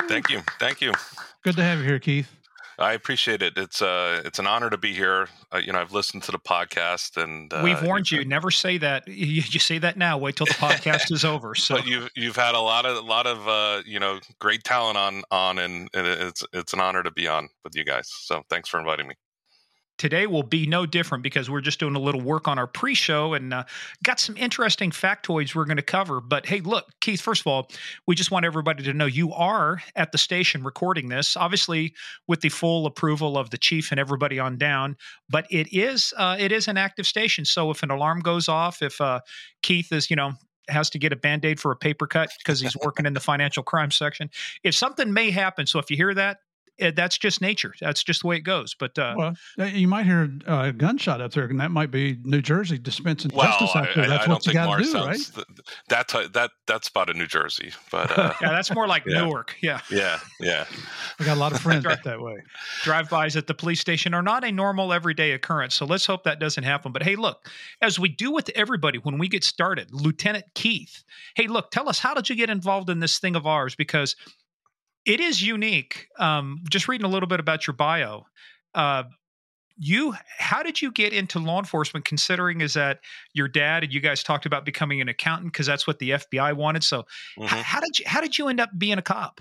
Thank 0.07 0.29
you. 0.29 0.41
Thank 0.59 0.81
you. 0.81 0.93
Good 1.43 1.55
to 1.55 1.63
have 1.63 1.79
you 1.79 1.85
here, 1.85 1.99
Keith. 1.99 2.29
I 2.79 2.93
appreciate 2.93 3.41
it. 3.41 3.57
It's 3.57 3.81
uh, 3.81 4.21
it's 4.23 4.39
an 4.39 4.47
honor 4.47 4.69
to 4.69 4.77
be 4.77 4.93
here. 4.93 5.27
Uh, 5.53 5.57
you 5.57 5.73
know, 5.73 5.79
I've 5.79 5.91
listened 5.91 6.23
to 6.23 6.31
the 6.31 6.39
podcast, 6.39 7.21
and 7.21 7.53
uh, 7.53 7.61
we've 7.61 7.81
warned 7.83 8.09
you. 8.09 8.23
Never 8.23 8.51
say 8.51 8.77
that. 8.77 9.05
You, 9.05 9.43
you, 9.45 9.59
say 9.59 9.79
that 9.79 9.97
now. 9.97 10.17
Wait 10.17 10.37
till 10.37 10.45
the 10.45 10.53
podcast 10.53 11.11
is 11.11 11.25
over. 11.25 11.55
So, 11.55 11.75
but 11.75 11.85
you've 11.85 12.09
you've 12.15 12.37
had 12.37 12.55
a 12.55 12.59
lot 12.59 12.85
of 12.85 12.95
a 12.95 13.01
lot 13.01 13.27
of 13.27 13.47
uh, 13.47 13.81
you 13.85 13.99
know 13.99 14.19
great 14.39 14.63
talent 14.63 14.97
on 14.97 15.23
on, 15.29 15.59
and, 15.59 15.89
and 15.93 16.07
it's 16.07 16.45
it's 16.53 16.73
an 16.73 16.79
honor 16.79 17.03
to 17.03 17.11
be 17.11 17.27
on 17.27 17.49
with 17.65 17.75
you 17.75 17.83
guys. 17.83 18.09
So, 18.09 18.43
thanks 18.49 18.69
for 18.69 18.79
inviting 18.79 19.07
me 19.07 19.15
today 19.99 20.25
will 20.25 20.43
be 20.43 20.65
no 20.65 20.87
different 20.87 21.23
because 21.23 21.49
we're 21.49 21.61
just 21.61 21.79
doing 21.79 21.95
a 21.95 21.99
little 21.99 22.21
work 22.21 22.47
on 22.47 22.57
our 22.57 22.65
pre-show 22.65 23.33
and 23.35 23.53
uh, 23.53 23.63
got 24.01 24.19
some 24.19 24.35
interesting 24.37 24.89
factoids 24.89 25.53
we're 25.53 25.65
going 25.65 25.77
to 25.77 25.83
cover. 25.83 26.19
But 26.19 26.47
hey 26.47 26.61
look 26.61 26.87
keith 27.01 27.21
first 27.21 27.41
of 27.41 27.47
all 27.47 27.69
we 28.07 28.15
just 28.15 28.31
want 28.31 28.45
everybody 28.45 28.81
to 28.83 28.93
know 28.93 29.05
you 29.05 29.31
are 29.33 29.81
at 29.95 30.11
the 30.11 30.17
station 30.17 30.63
recording 30.63 31.09
this 31.09 31.37
obviously 31.37 31.93
with 32.27 32.41
the 32.41 32.49
full 32.49 32.85
approval 32.85 33.37
of 33.37 33.51
the 33.51 33.57
chief 33.57 33.91
and 33.91 33.99
everybody 33.99 34.39
on 34.39 34.57
down 34.57 34.97
but 35.29 35.45
it 35.51 35.71
is 35.71 36.13
uh, 36.17 36.35
it 36.39 36.51
is 36.51 36.67
an 36.67 36.77
active 36.77 37.05
station. 37.05 37.45
So 37.45 37.69
if 37.69 37.83
an 37.83 37.91
alarm 37.91 38.21
goes 38.21 38.47
off 38.47 38.81
if 38.81 38.99
uh, 39.01 39.19
keith 39.61 39.91
is 39.91 40.09
you 40.09 40.15
know 40.15 40.33
has 40.69 40.89
to 40.91 40.99
get 40.99 41.11
a 41.11 41.15
band-aid 41.15 41.59
for 41.59 41.71
a 41.71 41.75
paper 41.75 42.07
cut 42.07 42.29
because 42.37 42.59
he's 42.59 42.77
working 42.77 43.05
in 43.05 43.13
the 43.13 43.19
financial 43.19 43.63
crime 43.63 43.91
section 43.91 44.29
if 44.63 44.75
something 44.75 45.11
may 45.11 45.31
happen 45.31 45.65
so 45.65 45.79
if 45.79 45.89
you 45.89 45.97
hear 45.97 46.13
that 46.13 46.37
that's 46.95 47.17
just 47.17 47.41
nature. 47.41 47.74
That's 47.79 48.03
just 48.03 48.21
the 48.21 48.27
way 48.27 48.38
it 48.38 48.41
goes. 48.41 48.74
But 48.74 48.98
uh, 48.98 49.15
well, 49.17 49.33
eh, 49.59 49.67
you 49.67 49.88
might 49.88 50.05
hear 50.05 50.31
a 50.48 50.71
gunshot 50.71 51.21
up 51.21 51.31
there, 51.33 51.45
and 51.45 51.59
that 51.59 51.71
might 51.71 51.91
be 51.91 52.17
New 52.24 52.41
Jersey 52.41 52.77
dispensing 52.77 53.31
well, 53.33 53.48
justice 53.48 53.75
out 53.75 53.89
there. 53.95 54.07
That's 54.07 54.27
I, 54.27 54.29
I 54.29 54.33
what 54.33 54.45
you 54.45 54.53
got 54.53 54.77
to 54.77 54.83
do, 54.83 54.93
right? 54.93 55.31
that 55.89 56.33
that 56.33 56.51
that's 56.67 56.88
about 56.88 57.09
a 57.09 57.13
New 57.13 57.27
Jersey, 57.27 57.71
but 57.91 58.17
uh, 58.17 58.33
yeah, 58.41 58.50
that's 58.50 58.74
more 58.74 58.88
like 58.88 59.03
yeah. 59.07 59.21
Newark. 59.21 59.55
Yeah, 59.62 59.81
yeah, 59.91 60.19
yeah. 60.39 60.65
I 61.19 61.25
got 61.25 61.38
a 61.38 61.39
lot 61.39 61.51
of 61.51 61.59
friends 61.59 61.86
right 61.86 62.03
that 62.03 62.21
way. 62.21 62.38
Drive-bys 62.83 63.36
at 63.36 63.48
the 63.48 63.53
police 63.53 63.79
station 63.79 64.13
are 64.13 64.21
not 64.21 64.43
a 64.43 64.51
normal 64.51 64.93
everyday 64.93 65.31
occurrence, 65.31 65.75
so 65.75 65.86
let's 65.86 66.05
hope 66.05 66.24
that 66.24 66.39
doesn't 66.39 66.63
happen. 66.63 66.91
But 66.91 67.03
hey, 67.03 67.15
look, 67.15 67.50
as 67.81 68.00
we 68.00 68.09
do 68.09 68.31
with 68.31 68.50
everybody 68.55 68.98
when 69.00 69.17
we 69.17 69.27
get 69.27 69.43
started, 69.43 69.89
Lieutenant 69.91 70.45
Keith. 70.55 71.03
Hey, 71.36 71.48
look, 71.48 71.71
tell 71.71 71.89
us 71.89 72.00
how 72.00 72.13
did 72.13 72.29
you 72.29 72.36
get 72.36 72.50
involved 72.50 72.89
in 72.89 73.00
this 73.00 73.19
thing 73.19 73.36
of 73.36 73.45
ours? 73.45 73.75
Because 73.75 74.15
it 75.09 75.19
is 75.19 75.41
unique. 75.41 76.07
Um, 76.19 76.63
just 76.69 76.87
reading 76.87 77.05
a 77.05 77.09
little 77.09 77.27
bit 77.27 77.39
about 77.39 77.65
your 77.65 77.73
bio. 77.73 78.27
Uh, 78.75 79.03
you 79.81 80.13
how 80.37 80.61
did 80.61 80.81
you 80.81 80.91
get 80.91 81.13
into 81.13 81.39
law 81.39 81.57
enforcement 81.57 82.05
considering 82.05 82.61
is 82.61 82.73
that 82.73 82.99
your 83.33 83.47
dad 83.47 83.83
and 83.83 83.93
you 83.93 84.01
guys 84.01 84.21
talked 84.21 84.45
about 84.45 84.65
becoming 84.65 84.99
an 84.99 85.07
accountant 85.07 85.53
because 85.53 85.65
that's 85.65 85.87
what 85.87 85.99
the 85.99 86.09
FBI 86.09 86.53
wanted 86.53 86.83
so 86.83 87.03
mm-hmm. 87.37 87.43
h- 87.43 87.63
how 87.63 87.79
did 87.79 87.97
you 87.97 88.05
how 88.05 88.19
did 88.19 88.37
you 88.37 88.49
end 88.49 88.59
up 88.59 88.69
being 88.77 88.97
a 88.97 89.01
cop 89.01 89.39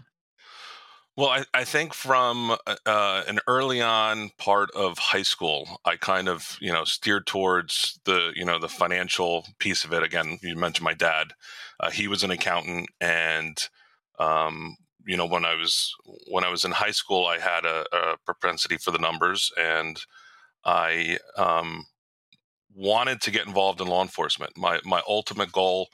Well, 1.17 1.31
I, 1.31 1.45
I 1.53 1.65
think 1.65 1.95
from 1.95 2.53
uh, 2.53 2.77
uh, 2.87 3.25
an 3.27 3.41
early 3.49 3.83
on 3.83 4.31
part 4.39 4.71
of 4.71 4.99
high 4.99 5.25
school, 5.25 5.81
I 5.85 5.97
kind 5.97 6.29
of 6.29 6.57
you 6.61 6.73
know 6.73 6.85
steered 6.85 7.27
towards 7.27 7.99
the 8.05 8.31
you 8.37 8.45
know 8.45 8.61
the 8.61 8.69
financial 8.69 9.45
piece 9.59 9.83
of 9.83 9.93
it. 9.93 10.05
Again, 10.05 10.39
you 10.45 10.55
mentioned 10.55 10.85
my 10.85 10.95
dad; 10.95 11.33
uh, 11.81 11.91
he 11.91 12.07
was 12.07 12.23
an 12.23 12.31
accountant, 12.31 12.91
and 13.01 13.59
um, 14.21 14.77
you 15.09 15.17
know 15.17 15.27
when 15.27 15.47
I 15.47 15.55
was 15.55 15.95
when 16.31 16.45
I 16.45 16.51
was 16.51 16.67
in 16.67 16.71
high 16.71 16.91
school, 16.91 17.27
I 17.27 17.39
had 17.39 17.65
a, 17.65 17.85
a 17.93 18.17
propensity 18.27 18.77
for 18.77 18.91
the 18.91 18.99
numbers, 18.99 19.51
and 19.59 19.99
I 20.67 21.19
um, 21.35 21.87
wanted 22.75 23.23
to 23.23 23.31
get 23.31 23.47
involved 23.47 23.81
in 23.81 23.89
law 23.89 24.03
enforcement. 24.03 24.53
My 24.57 24.81
my 24.85 25.01
ultimate 25.09 25.51
goal 25.51 25.89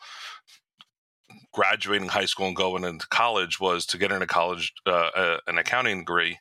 graduating 1.53 2.09
high 2.09 2.25
school 2.25 2.49
and 2.49 2.57
going 2.57 2.83
into 2.83 3.07
college 3.07 3.61
was 3.61 3.87
to 3.87 3.99
get 3.99 4.11
into 4.11 4.27
college 4.27 4.73
uh, 4.85 5.11
uh, 5.15 5.39
an 5.47 5.59
accounting 5.59 6.01
degree 6.01 6.39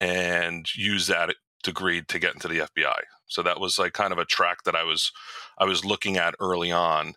and 0.00 0.66
use 0.74 1.06
that 1.06 1.32
degree 1.62 2.02
to 2.08 2.18
get 2.18 2.34
into 2.34 2.48
the 2.48 2.58
FBI. 2.58 3.02
So 3.26 3.40
that 3.42 3.60
was 3.60 3.78
like 3.78 3.92
kind 3.92 4.12
of 4.12 4.18
a 4.18 4.24
track 4.24 4.64
that 4.64 4.74
I 4.74 4.82
was 4.82 5.12
I 5.58 5.64
was 5.64 5.84
looking 5.84 6.16
at 6.16 6.34
early 6.40 6.72
on 6.72 7.14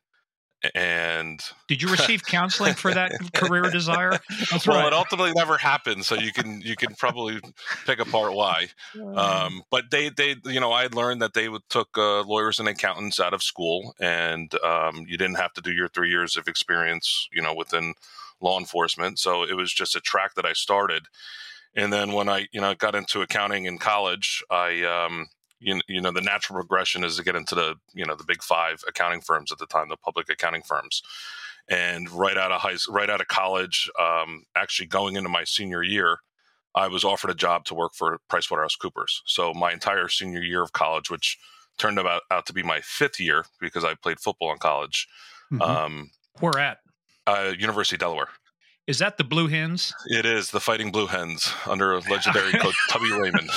and 0.76 1.44
did 1.68 1.82
you 1.82 1.88
receive 1.92 2.24
counseling 2.24 2.74
for 2.74 2.94
that 2.94 3.12
career 3.34 3.64
desire? 3.70 4.20
That's 4.52 4.68
well 4.68 4.80
right. 4.80 4.88
it 4.88 4.94
ultimately 4.94 5.34
never 5.34 5.58
happened 5.58 6.06
so 6.06 6.16
you 6.16 6.32
can 6.32 6.62
you 6.62 6.76
can 6.76 6.96
probably 6.96 7.40
pick 7.86 8.00
apart 8.00 8.34
why. 8.34 8.68
Um, 9.16 9.64
but 9.70 9.86
they 9.92 10.10
they 10.10 10.36
you 10.46 10.60
know 10.60 10.72
i 10.72 10.88
learned 10.88 11.22
that 11.22 11.34
they 11.34 11.50
would 11.50 11.64
took 11.70 11.90
uh, 11.98 12.22
lawyers 12.24 12.60
and 12.60 12.68
accountants 12.68 13.20
out 13.20 13.34
of 13.34 13.44
school 13.44 13.94
and 14.00 14.54
um, 14.64 15.06
you 15.08 15.18
didn't 15.18 15.36
have 15.36 15.54
to 15.54 15.62
do 15.62 15.72
your 15.72 15.88
three 15.90 16.10
years 16.10 16.38
of 16.38 16.48
experience 16.48 17.28
you 17.32 17.42
know 17.42 17.54
within 17.54 17.94
law 18.42 18.60
enforcement 18.60 19.20
so 19.20 19.44
it 19.44 19.56
was 19.56 19.74
just 19.74 19.96
a 19.96 20.02
track 20.02 20.36
that 20.36 20.46
i 20.46 20.54
started. 20.54 21.04
And 21.76 21.92
then 21.92 22.14
when 22.14 22.30
i 22.30 22.48
you 22.52 22.62
know 22.62 22.74
got 22.76 22.96
into 22.96 23.22
accounting 23.22 23.66
in 23.66 23.78
college 23.78 24.44
i 24.50 24.84
um, 24.84 25.28
you, 25.64 25.82
you 25.88 26.02
know 26.02 26.12
the 26.12 26.22
natural 26.22 26.58
progression 26.60 27.04
is 27.04 27.18
to 27.18 27.24
get 27.24 27.36
into 27.36 27.56
the 27.56 27.76
you 27.94 28.06
know 28.06 28.16
the 28.16 28.24
big 28.24 28.44
five 28.44 28.84
accounting 28.88 29.22
firms 29.22 29.52
at 29.52 29.58
the 29.58 29.66
time 29.66 29.90
the 29.90 29.98
public 29.98 30.30
accounting 30.30 30.64
firms. 30.64 31.02
And 31.70 32.10
right 32.12 32.38
out 32.38 32.52
of 32.52 32.62
high 32.62 32.76
right 32.90 33.10
out 33.10 33.22
of 33.22 33.28
college 33.28 33.90
um, 34.00 34.44
actually 34.56 34.88
going 34.88 35.16
into 35.16 35.30
my 35.30 35.46
senior 35.46 35.82
year 35.82 36.20
i 36.76 36.88
was 36.88 37.04
offered 37.04 37.30
a 37.30 37.36
job 37.36 37.64
to 37.66 37.74
work 37.74 37.94
for 37.94 38.20
pricewaterhousecoopers. 38.30 39.22
So 39.26 39.54
my 39.54 39.72
entire 39.72 40.10
senior 40.10 40.42
year 40.42 40.62
of 40.62 40.74
college 40.74 41.10
which 41.10 41.38
turned 41.78 42.00
out, 42.00 42.22
out 42.30 42.46
to 42.48 42.54
be 42.54 42.64
my 42.64 42.82
fifth 42.82 43.20
year 43.20 43.46
because 43.60 43.84
i 43.86 43.94
played 43.94 44.20
football 44.20 44.52
in 44.52 44.58
college 44.58 45.08
mm-hmm. 45.52 45.62
um, 45.62 46.12
where 46.40 46.58
at? 46.60 46.80
uh, 47.28 47.54
university 47.58 47.96
of 47.96 48.02
delaware 48.02 48.30
is 48.86 49.00
that 49.00 49.18
the 49.18 49.24
Blue 49.24 49.48
Hens? 49.48 49.94
It 50.08 50.26
is 50.26 50.52
the 50.52 50.60
Fighting 50.60 50.92
Blue 50.92 51.08
Hens 51.08 51.54
under 51.66 52.00
legendary 52.02 52.52
coach 52.60 52.76
Tubby 52.90 53.12
Raymond. 53.12 53.50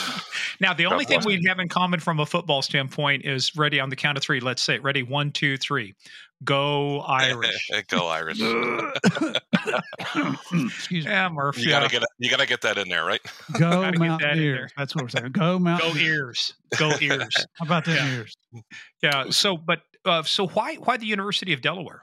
Now, 0.61 0.73
the 0.73 0.87
only 0.87 1.05
thing 1.05 1.21
we 1.27 1.43
have 1.49 1.59
in 1.59 1.69
common 1.69 1.99
from 1.99 2.21
a 2.21 2.27
football 2.27 2.63
standpoint 2.63 3.25
is 3.25 3.57
ready 3.57 3.81
on 3.81 3.91
the 3.91 3.97
count 3.97 4.17
of 4.17 4.23
three. 4.23 4.39
Let's 4.39 4.63
say 4.63 4.77
it. 4.77 4.85
Ready? 4.85 5.03
One, 5.03 5.33
two, 5.33 5.57
three. 5.57 5.95
Go 6.45 7.01
Irish. 7.01 7.71
Go 7.89 8.07
Irish. 8.07 8.41
Excuse 10.77 11.07
me. 11.07 11.11
Yeah, 11.11 11.29
Murphy. 11.31 11.63
You 11.63 11.71
gotta 11.71 11.89
get 11.89 12.03
you 12.19 12.31
gotta 12.31 12.47
get 12.47 12.61
that 12.61 12.79
in 12.79 12.89
there, 12.89 13.05
right? 13.05 13.21
Go 13.59 13.91
Mountaineers. 13.93 14.71
That 14.77 14.81
That's 14.81 14.95
what 14.95 15.05
we're 15.05 15.09
saying. 15.09 15.33
Go 15.33 15.59
Mountaineers. 15.59 16.55
Go 16.79 16.91
ears. 16.91 17.01
Go 17.01 17.15
ears. 17.15 17.47
How 17.55 17.65
about 17.65 17.87
them 17.87 17.97
yeah. 17.97 18.17
ears? 18.17 18.37
Yeah. 19.03 19.31
So, 19.31 19.57
but 19.57 19.81
uh, 20.05 20.23
so 20.25 20.47
why 20.49 20.75
why 20.77 20.99
the 20.99 21.07
University 21.07 21.55
of 21.55 21.63
Delaware? 21.63 22.03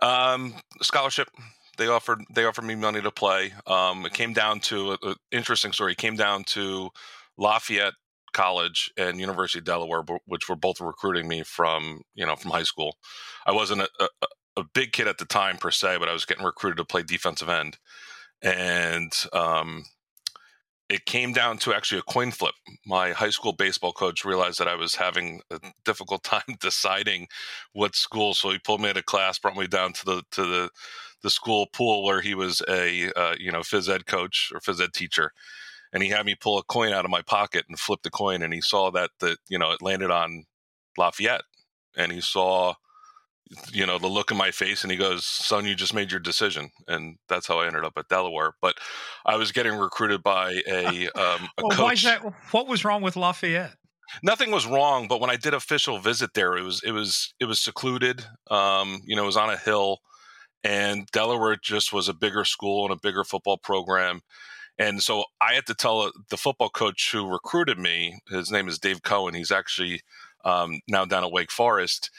Um, 0.00 0.54
scholarship 0.80 1.28
they 1.78 1.86
offered 1.86 2.22
they 2.34 2.44
offered 2.44 2.64
me 2.64 2.74
money 2.74 3.00
to 3.00 3.10
play. 3.10 3.52
Um, 3.66 4.04
it 4.04 4.12
came 4.12 4.32
down 4.32 4.60
to 4.60 4.98
an 5.02 5.14
interesting 5.32 5.72
story. 5.72 5.92
It 5.92 5.98
came 5.98 6.16
down 6.16 6.44
to 6.48 6.90
Lafayette 7.38 7.94
College 8.32 8.92
and 8.96 9.20
University 9.20 9.60
of 9.60 9.64
Delaware, 9.64 10.02
which 10.26 10.48
were 10.48 10.56
both 10.56 10.80
recruiting 10.80 11.28
me 11.28 11.42
from 11.42 12.02
you 12.14 12.26
know 12.26 12.36
from 12.36 12.50
high 12.50 12.64
school. 12.64 12.96
I 13.46 13.52
wasn't 13.52 13.82
a, 13.82 13.88
a, 14.00 14.08
a 14.58 14.64
big 14.74 14.92
kid 14.92 15.08
at 15.08 15.18
the 15.18 15.24
time 15.24 15.56
per 15.56 15.70
se, 15.70 15.96
but 15.98 16.08
I 16.08 16.12
was 16.12 16.24
getting 16.24 16.44
recruited 16.44 16.78
to 16.78 16.84
play 16.84 17.02
defensive 17.02 17.48
end, 17.48 17.78
and 18.42 19.12
um, 19.32 19.84
it 20.88 21.04
came 21.04 21.32
down 21.32 21.58
to 21.58 21.74
actually 21.74 21.98
a 21.98 22.12
coin 22.12 22.30
flip. 22.30 22.54
My 22.86 23.12
high 23.12 23.30
school 23.30 23.52
baseball 23.52 23.92
coach 23.92 24.24
realized 24.24 24.58
that 24.58 24.68
I 24.68 24.74
was 24.74 24.94
having 24.94 25.40
a 25.50 25.60
difficult 25.84 26.22
time 26.24 26.56
deciding 26.60 27.28
what 27.72 27.94
school, 27.94 28.34
so 28.34 28.50
he 28.50 28.58
pulled 28.58 28.80
me 28.80 28.90
out 28.90 28.96
of 28.96 29.06
class, 29.06 29.38
brought 29.38 29.56
me 29.56 29.66
down 29.66 29.92
to 29.94 30.04
the 30.04 30.22
to 30.32 30.44
the 30.44 30.70
the 31.22 31.30
school 31.30 31.66
pool 31.66 32.04
where 32.04 32.20
he 32.20 32.34
was 32.34 32.62
a 32.68 33.10
uh, 33.12 33.34
you 33.38 33.50
know 33.50 33.60
phys 33.60 33.88
ed 33.88 34.06
coach 34.06 34.52
or 34.54 34.60
phys 34.60 34.80
ed 34.80 34.92
teacher, 34.92 35.32
and 35.92 36.02
he 36.02 36.08
had 36.10 36.26
me 36.26 36.34
pull 36.34 36.58
a 36.58 36.64
coin 36.64 36.92
out 36.92 37.04
of 37.04 37.10
my 37.10 37.22
pocket 37.22 37.64
and 37.68 37.78
flip 37.78 38.00
the 38.02 38.10
coin, 38.10 38.42
and 38.42 38.52
he 38.52 38.60
saw 38.60 38.90
that 38.90 39.10
that 39.20 39.38
you 39.48 39.58
know 39.58 39.72
it 39.72 39.82
landed 39.82 40.10
on 40.10 40.44
Lafayette, 40.96 41.42
and 41.96 42.12
he 42.12 42.20
saw 42.20 42.74
you 43.72 43.86
know 43.86 43.98
the 43.98 44.06
look 44.06 44.30
in 44.30 44.36
my 44.36 44.50
face 44.50 44.82
and 44.82 44.90
he 44.90 44.96
goes 44.96 45.24
son 45.24 45.64
you 45.64 45.74
just 45.74 45.94
made 45.94 46.10
your 46.10 46.20
decision 46.20 46.70
and 46.86 47.16
that's 47.28 47.46
how 47.46 47.60
i 47.60 47.66
ended 47.66 47.84
up 47.84 47.94
at 47.96 48.08
delaware 48.08 48.52
but 48.60 48.76
i 49.24 49.36
was 49.36 49.52
getting 49.52 49.74
recruited 49.74 50.22
by 50.22 50.60
a, 50.66 51.06
um, 51.16 51.48
a 51.58 51.62
well, 51.62 51.70
coach. 51.70 51.78
why 51.78 51.92
is 51.92 52.02
that 52.02 52.20
what 52.52 52.68
was 52.68 52.84
wrong 52.84 53.00
with 53.02 53.16
lafayette 53.16 53.74
nothing 54.22 54.50
was 54.50 54.66
wrong 54.66 55.08
but 55.08 55.20
when 55.20 55.30
i 55.30 55.36
did 55.36 55.54
official 55.54 55.98
visit 55.98 56.34
there 56.34 56.56
it 56.56 56.62
was 56.62 56.82
it 56.84 56.92
was 56.92 57.32
it 57.40 57.46
was 57.46 57.60
secluded 57.60 58.24
um, 58.50 59.00
you 59.04 59.16
know 59.16 59.22
it 59.22 59.26
was 59.26 59.36
on 59.36 59.50
a 59.50 59.56
hill 59.56 59.98
and 60.64 61.06
delaware 61.12 61.56
just 61.56 61.92
was 61.92 62.08
a 62.08 62.14
bigger 62.14 62.44
school 62.44 62.84
and 62.84 62.92
a 62.92 63.00
bigger 63.00 63.24
football 63.24 63.56
program 63.56 64.20
and 64.78 65.02
so 65.02 65.24
i 65.40 65.54
had 65.54 65.66
to 65.66 65.74
tell 65.74 66.02
uh, 66.02 66.10
the 66.30 66.36
football 66.36 66.68
coach 66.68 67.10
who 67.12 67.30
recruited 67.30 67.78
me 67.78 68.18
his 68.28 68.50
name 68.50 68.68
is 68.68 68.78
dave 68.78 69.02
cohen 69.02 69.34
he's 69.34 69.52
actually 69.52 70.00
um, 70.44 70.80
now 70.88 71.04
down 71.04 71.24
at 71.24 71.32
wake 71.32 71.50
forest 71.50 72.10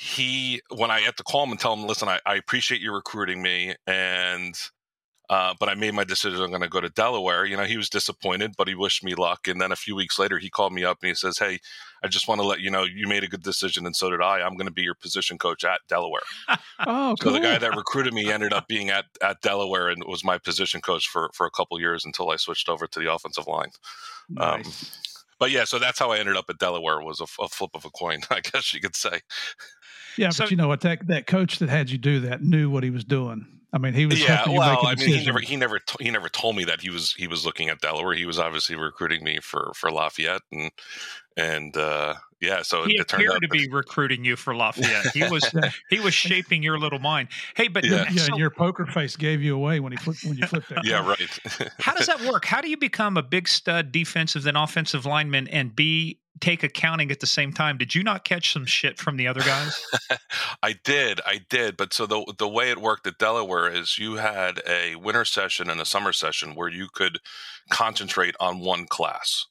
he 0.00 0.62
when 0.76 0.92
I 0.92 1.00
had 1.00 1.16
to 1.16 1.24
call 1.24 1.42
him 1.42 1.50
and 1.50 1.58
tell 1.58 1.72
him, 1.72 1.84
listen, 1.84 2.08
I, 2.08 2.20
I 2.24 2.36
appreciate 2.36 2.80
you 2.80 2.94
recruiting 2.94 3.42
me, 3.42 3.74
and 3.84 4.56
uh, 5.30 5.54
but 5.60 5.68
I 5.68 5.74
made 5.74 5.94
my 5.94 6.04
decision. 6.04 6.40
I'm 6.40 6.50
going 6.50 6.62
to 6.62 6.68
go 6.68 6.80
to 6.80 6.88
Delaware. 6.88 7.44
You 7.44 7.56
know, 7.56 7.64
he 7.64 7.76
was 7.76 7.90
disappointed, 7.90 8.54
but 8.56 8.68
he 8.68 8.74
wished 8.74 9.04
me 9.04 9.14
luck. 9.14 9.46
And 9.46 9.60
then 9.60 9.72
a 9.72 9.76
few 9.76 9.94
weeks 9.94 10.18
later, 10.18 10.38
he 10.38 10.48
called 10.48 10.72
me 10.72 10.84
up 10.84 10.98
and 11.02 11.08
he 11.08 11.14
says, 11.14 11.38
"Hey, 11.38 11.58
I 12.02 12.08
just 12.08 12.28
want 12.28 12.40
to 12.40 12.46
let 12.46 12.60
you 12.60 12.70
know 12.70 12.84
you 12.84 13.06
made 13.06 13.24
a 13.24 13.28
good 13.28 13.42
decision, 13.42 13.84
and 13.84 13.94
so 13.94 14.10
did 14.10 14.22
I. 14.22 14.40
I'm 14.40 14.56
going 14.56 14.66
to 14.66 14.72
be 14.72 14.82
your 14.82 14.94
position 14.94 15.36
coach 15.36 15.64
at 15.64 15.80
Delaware." 15.88 16.22
oh, 16.86 17.14
cool. 17.20 17.32
So 17.32 17.38
the 17.38 17.40
guy 17.40 17.58
that 17.58 17.76
recruited 17.76 18.14
me 18.14 18.32
ended 18.32 18.52
up 18.52 18.68
being 18.68 18.90
at 18.90 19.04
at 19.22 19.42
Delaware 19.42 19.88
and 19.88 20.02
was 20.06 20.24
my 20.24 20.38
position 20.38 20.80
coach 20.80 21.08
for 21.08 21.30
for 21.34 21.46
a 21.46 21.50
couple 21.50 21.78
years 21.78 22.04
until 22.04 22.30
I 22.30 22.36
switched 22.36 22.68
over 22.68 22.86
to 22.86 22.98
the 22.98 23.12
offensive 23.12 23.46
line. 23.46 23.70
Um, 24.38 24.62
nice. 24.62 24.82
Um, 24.82 25.08
but 25.38 25.52
yeah, 25.52 25.64
so 25.64 25.78
that's 25.78 25.98
how 25.98 26.10
I 26.10 26.18
ended 26.18 26.36
up 26.36 26.46
at 26.48 26.58
Delaware 26.58 27.00
was 27.00 27.20
a, 27.20 27.42
a 27.42 27.48
flip 27.48 27.70
of 27.74 27.84
a 27.84 27.90
coin, 27.90 28.20
I 28.30 28.40
guess 28.40 28.74
you 28.74 28.80
could 28.80 28.96
say. 28.96 29.20
Yeah, 30.18 30.30
so, 30.30 30.44
but 30.44 30.50
you 30.50 30.56
know 30.56 30.68
what? 30.68 30.80
That 30.82 31.06
that 31.06 31.26
coach 31.26 31.58
that 31.58 31.68
had 31.68 31.90
you 31.90 31.98
do 31.98 32.20
that 32.20 32.42
knew 32.42 32.70
what 32.70 32.82
he 32.82 32.90
was 32.90 33.04
doing. 33.04 33.46
I 33.72 33.78
mean, 33.78 33.92
he 33.92 34.06
was. 34.06 34.20
Yeah, 34.20 34.48
well, 34.48 34.86
I 34.86 34.94
mean, 34.94 35.08
he 35.08 35.26
never, 35.26 35.40
he 35.40 35.56
never, 35.56 35.78
he 36.00 36.10
never 36.10 36.28
told 36.30 36.56
me 36.56 36.64
that 36.64 36.80
he 36.80 36.88
was 36.88 37.12
he 37.12 37.26
was 37.26 37.44
looking 37.44 37.68
at 37.68 37.80
Delaware. 37.80 38.14
He 38.14 38.24
was 38.24 38.38
obviously 38.38 38.76
recruiting 38.76 39.22
me 39.22 39.40
for 39.42 39.72
for 39.74 39.90
Lafayette, 39.90 40.40
and 40.50 40.70
and 41.36 41.76
uh, 41.76 42.14
yeah, 42.40 42.62
so 42.62 42.84
he 42.84 42.94
it, 42.94 43.00
it 43.00 43.12
appeared 43.12 43.42
to 43.42 43.48
be 43.48 43.68
recruiting 43.68 44.24
you 44.24 44.36
for 44.36 44.54
Lafayette. 44.54 45.08
He 45.12 45.22
was 45.28 45.50
he 45.90 46.00
was 46.00 46.14
shaping 46.14 46.62
your 46.62 46.78
little 46.78 46.98
mind. 46.98 47.28
Hey, 47.56 47.68
but 47.68 47.84
yeah, 47.84 48.06
yeah 48.10 48.22
so, 48.22 48.36
your 48.36 48.50
poker 48.50 48.86
face 48.86 49.16
gave 49.16 49.42
you 49.42 49.54
away 49.54 49.80
when 49.80 49.92
he 49.92 49.98
flipped 49.98 50.24
when 50.24 50.38
you 50.38 50.46
flipped 50.46 50.70
that. 50.70 50.84
yeah, 50.84 51.06
right. 51.06 51.70
how 51.78 51.94
does 51.94 52.06
that 52.06 52.22
work? 52.22 52.46
How 52.46 52.62
do 52.62 52.70
you 52.70 52.76
become 52.78 53.18
a 53.18 53.22
big 53.22 53.48
stud 53.48 53.92
defensive 53.92 54.44
then 54.44 54.56
offensive 54.56 55.04
lineman 55.04 55.46
and 55.48 55.76
be 55.76 56.20
take 56.40 56.62
accounting 56.62 57.10
at 57.10 57.20
the 57.20 57.26
same 57.26 57.52
time. 57.52 57.78
Did 57.78 57.94
you 57.94 58.02
not 58.02 58.24
catch 58.24 58.52
some 58.52 58.64
shit 58.64 58.98
from 58.98 59.16
the 59.16 59.26
other 59.26 59.40
guys? 59.40 59.84
I 60.62 60.74
did, 60.84 61.20
I 61.26 61.40
did. 61.48 61.76
But 61.76 61.92
so 61.92 62.06
the 62.06 62.32
the 62.38 62.48
way 62.48 62.70
it 62.70 62.78
worked 62.78 63.06
at 63.06 63.18
Delaware 63.18 63.68
is 63.68 63.98
you 63.98 64.14
had 64.14 64.60
a 64.66 64.96
winter 64.96 65.24
session 65.24 65.70
and 65.70 65.80
a 65.80 65.86
summer 65.86 66.12
session 66.12 66.54
where 66.54 66.68
you 66.68 66.88
could 66.92 67.18
concentrate 67.70 68.34
on 68.40 68.60
one 68.60 68.86
class, 68.86 69.46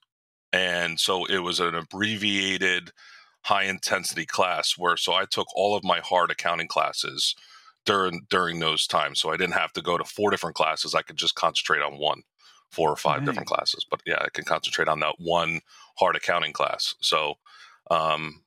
and 0.52 1.00
so 1.00 1.26
it 1.26 1.40
was 1.40 1.60
an 1.60 1.76
abbreviated, 1.76 2.92
high 3.44 3.64
intensity 3.64 4.26
class 4.26 4.74
where 4.78 4.98
so 4.98 5.14
I 5.14 5.26
took 5.26 5.48
all 5.56 5.76
of 5.76 5.84
my 5.84 6.00
hard 6.00 6.32
accounting 6.32 6.68
classes 6.68 7.36
during 7.86 8.26
during 8.30 8.60
those 8.60 8.88
times, 8.88 9.20
so 9.22 9.32
I 9.32 9.38
didn't 9.38 9.54
have 9.54 9.74
to 9.74 9.82
go 9.82 9.98
to 9.98 10.04
four 10.04 10.32
different 10.32 10.56
classes. 10.56 10.96
I 10.96 11.02
could 11.02 11.18
just 11.18 11.36
concentrate 11.36 11.82
on 11.82 11.98
one 11.98 12.24
four 12.72 12.92
or 12.92 12.96
five 12.96 13.26
different 13.26 13.48
classes. 13.48 13.86
But 13.90 14.02
yeah, 14.06 14.20
I 14.22 14.30
can 14.34 14.46
concentrate 14.46 14.88
on 14.88 15.00
that 15.00 15.16
one 15.20 15.62
hard 15.98 16.16
accounting 16.16 16.54
class. 16.54 16.96
So, 17.02 17.36
um, 17.90 18.44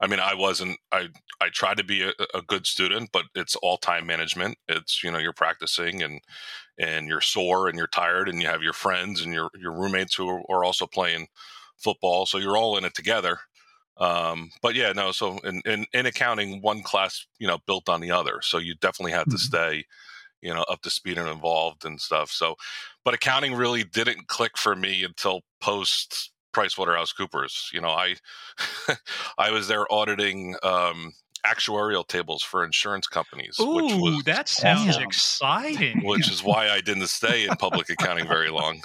I 0.00 0.06
mean, 0.06 0.20
I 0.20 0.34
wasn't. 0.34 0.78
I 0.92 1.08
I 1.40 1.48
tried 1.50 1.76
to 1.76 1.84
be 1.84 2.02
a, 2.02 2.12
a, 2.34 2.42
good 2.42 2.66
student, 2.66 3.10
but 3.12 3.24
it's 3.34 3.54
all 3.56 3.76
time 3.76 4.06
management. 4.06 4.58
It's 4.68 5.02
you 5.02 5.10
know 5.10 5.18
you're 5.18 5.32
practicing 5.32 6.02
and 6.02 6.20
and 6.78 7.08
you're 7.08 7.20
sore 7.20 7.68
and 7.68 7.76
you're 7.76 7.88
tired 7.88 8.28
and 8.28 8.40
you 8.40 8.48
have 8.48 8.62
your 8.62 8.72
friends 8.72 9.22
and 9.22 9.32
your 9.32 9.50
your 9.58 9.72
roommates 9.72 10.14
who 10.14 10.28
are, 10.28 10.42
are 10.48 10.64
also 10.64 10.86
playing 10.86 11.26
football, 11.76 12.26
so 12.26 12.38
you're 12.38 12.56
all 12.56 12.76
in 12.76 12.84
it 12.84 12.94
together. 12.94 13.38
Um, 13.98 14.50
but 14.62 14.76
yeah, 14.76 14.92
no. 14.92 15.10
So 15.10 15.38
in, 15.38 15.60
in 15.64 15.86
in 15.92 16.06
accounting, 16.06 16.62
one 16.62 16.82
class 16.82 17.26
you 17.38 17.48
know 17.48 17.58
built 17.66 17.88
on 17.88 18.00
the 18.00 18.12
other, 18.12 18.40
so 18.42 18.58
you 18.58 18.74
definitely 18.76 19.12
had 19.12 19.22
mm-hmm. 19.22 19.32
to 19.32 19.38
stay 19.38 19.84
you 20.40 20.54
know, 20.54 20.62
up 20.68 20.82
to 20.82 20.90
speed 20.90 21.18
and 21.18 21.28
involved 21.28 21.84
and 21.84 22.00
stuff. 22.00 22.30
So, 22.30 22.56
but 23.08 23.14
accounting 23.14 23.54
really 23.54 23.84
didn't 23.84 24.28
click 24.28 24.58
for 24.58 24.76
me 24.76 25.02
until 25.02 25.40
post 25.62 26.30
PricewaterhouseCoopers. 26.54 27.72
You 27.72 27.80
know, 27.80 27.88
I 27.88 28.16
I 29.38 29.50
was 29.50 29.66
there 29.66 29.90
auditing 29.90 30.56
um, 30.62 31.14
actuarial 31.42 32.06
tables 32.06 32.42
for 32.42 32.62
insurance 32.62 33.06
companies. 33.06 33.56
Ooh, 33.58 33.76
which 33.76 33.94
was, 33.94 34.24
that 34.24 34.46
sounds 34.46 34.90
Awesome. 34.90 35.04
exciting. 35.04 36.04
which 36.04 36.30
is 36.30 36.44
why 36.44 36.68
I 36.68 36.82
didn't 36.82 37.06
stay 37.06 37.46
in 37.46 37.56
public 37.56 37.88
accounting 37.88 38.28
very 38.28 38.50
long. 38.50 38.82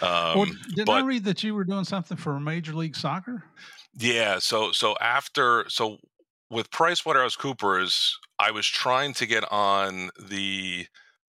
Um, 0.00 0.38
well, 0.38 0.46
did 0.76 0.88
I 0.88 1.00
read 1.00 1.24
that 1.24 1.42
you 1.42 1.56
were 1.56 1.64
doing 1.64 1.84
something 1.84 2.16
for 2.16 2.38
Major 2.38 2.72
League 2.72 2.94
Soccer? 2.94 3.42
Yeah. 3.96 4.38
So 4.38 4.70
so 4.70 4.94
after 5.00 5.68
so 5.68 5.98
with 6.50 6.70
PricewaterhouseCoopers, 6.70 8.12
I 8.38 8.52
was 8.52 8.64
trying 8.64 9.12
to 9.14 9.26
get 9.26 9.50
on 9.50 10.10
the 10.24 10.86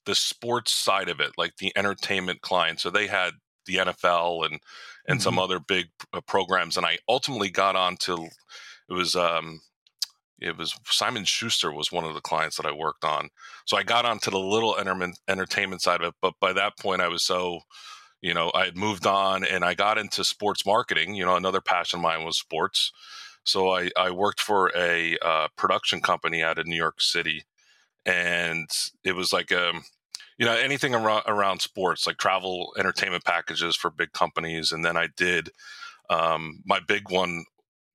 the 0.07 0.15
sports 0.15 0.73
side 0.73 1.09
of 1.09 1.21
it, 1.21 1.33
like 1.37 1.57
the 1.57 1.73
entertainment 1.77 2.43
client. 2.43 2.81
So 2.81 2.91
they 2.91 3.07
had 3.07 3.33
the 3.67 3.77
NFL 3.77 4.47
and 4.47 4.61
and 5.07 5.23
some 5.23 5.39
other 5.39 5.59
big 5.59 5.87
uh, 6.13 6.21
programs, 6.23 6.77
and 6.77 6.87
I 6.87 6.99
ultimately 7.09 7.51
got 7.51 7.77
onto 7.77 8.25
it 8.89 8.93
was 8.93 9.17
um 9.17 9.61
it 10.41 10.57
was 10.59 10.75
Simon 10.87 11.25
Schuster 11.25 11.73
was 11.73 11.93
one 11.93 12.05
of 12.05 12.15
the 12.15 12.21
clients 12.21 12.57
that 12.57 12.67
I 12.67 12.73
worked 12.73 13.05
on. 13.05 13.31
So 13.67 13.77
I 13.77 13.83
got 13.83 14.05
onto 14.05 14.31
the 14.31 14.39
little 14.39 14.77
entertainment 14.77 15.19
entertainment 15.29 15.83
side 15.83 16.01
of 16.01 16.09
it, 16.09 16.15
but 16.21 16.35
by 16.41 16.53
that 16.53 16.79
point 16.79 17.01
I 17.01 17.09
was 17.09 17.23
so 17.23 17.61
you 18.25 18.33
know 18.33 18.51
i 18.55 18.65
had 18.65 18.77
moved 18.77 19.07
on 19.07 19.45
and 19.45 19.65
i 19.65 19.75
got 19.75 19.99
into 19.99 20.25
sports 20.25 20.65
marketing 20.65 21.15
you 21.15 21.25
know 21.25 21.37
another 21.37 21.61
passion 21.61 21.99
of 21.99 22.03
mine 22.03 22.25
was 22.25 22.39
sports 22.39 22.91
so 23.45 23.69
i, 23.71 23.91
I 23.97 24.11
worked 24.11 24.41
for 24.41 24.73
a 24.75 25.19
uh, 25.21 25.49
production 25.57 26.01
company 26.01 26.43
out 26.43 26.59
of 26.59 26.67
new 26.67 26.77
york 26.77 27.01
city 27.03 27.45
and 28.07 28.69
it 29.05 29.15
was 29.15 29.33
like 29.33 29.53
um 29.53 29.85
you 30.39 30.45
know 30.47 30.57
anything 30.57 30.95
around, 30.95 31.23
around 31.27 31.61
sports 31.61 32.07
like 32.07 32.17
travel 32.19 32.73
entertainment 32.79 33.25
packages 33.25 33.77
for 33.77 33.91
big 33.91 34.13
companies 34.13 34.73
and 34.73 34.85
then 34.85 34.97
i 34.97 35.09
did 35.17 35.51
um, 36.11 36.61
my 36.67 36.81
big 36.87 37.11
one 37.11 37.45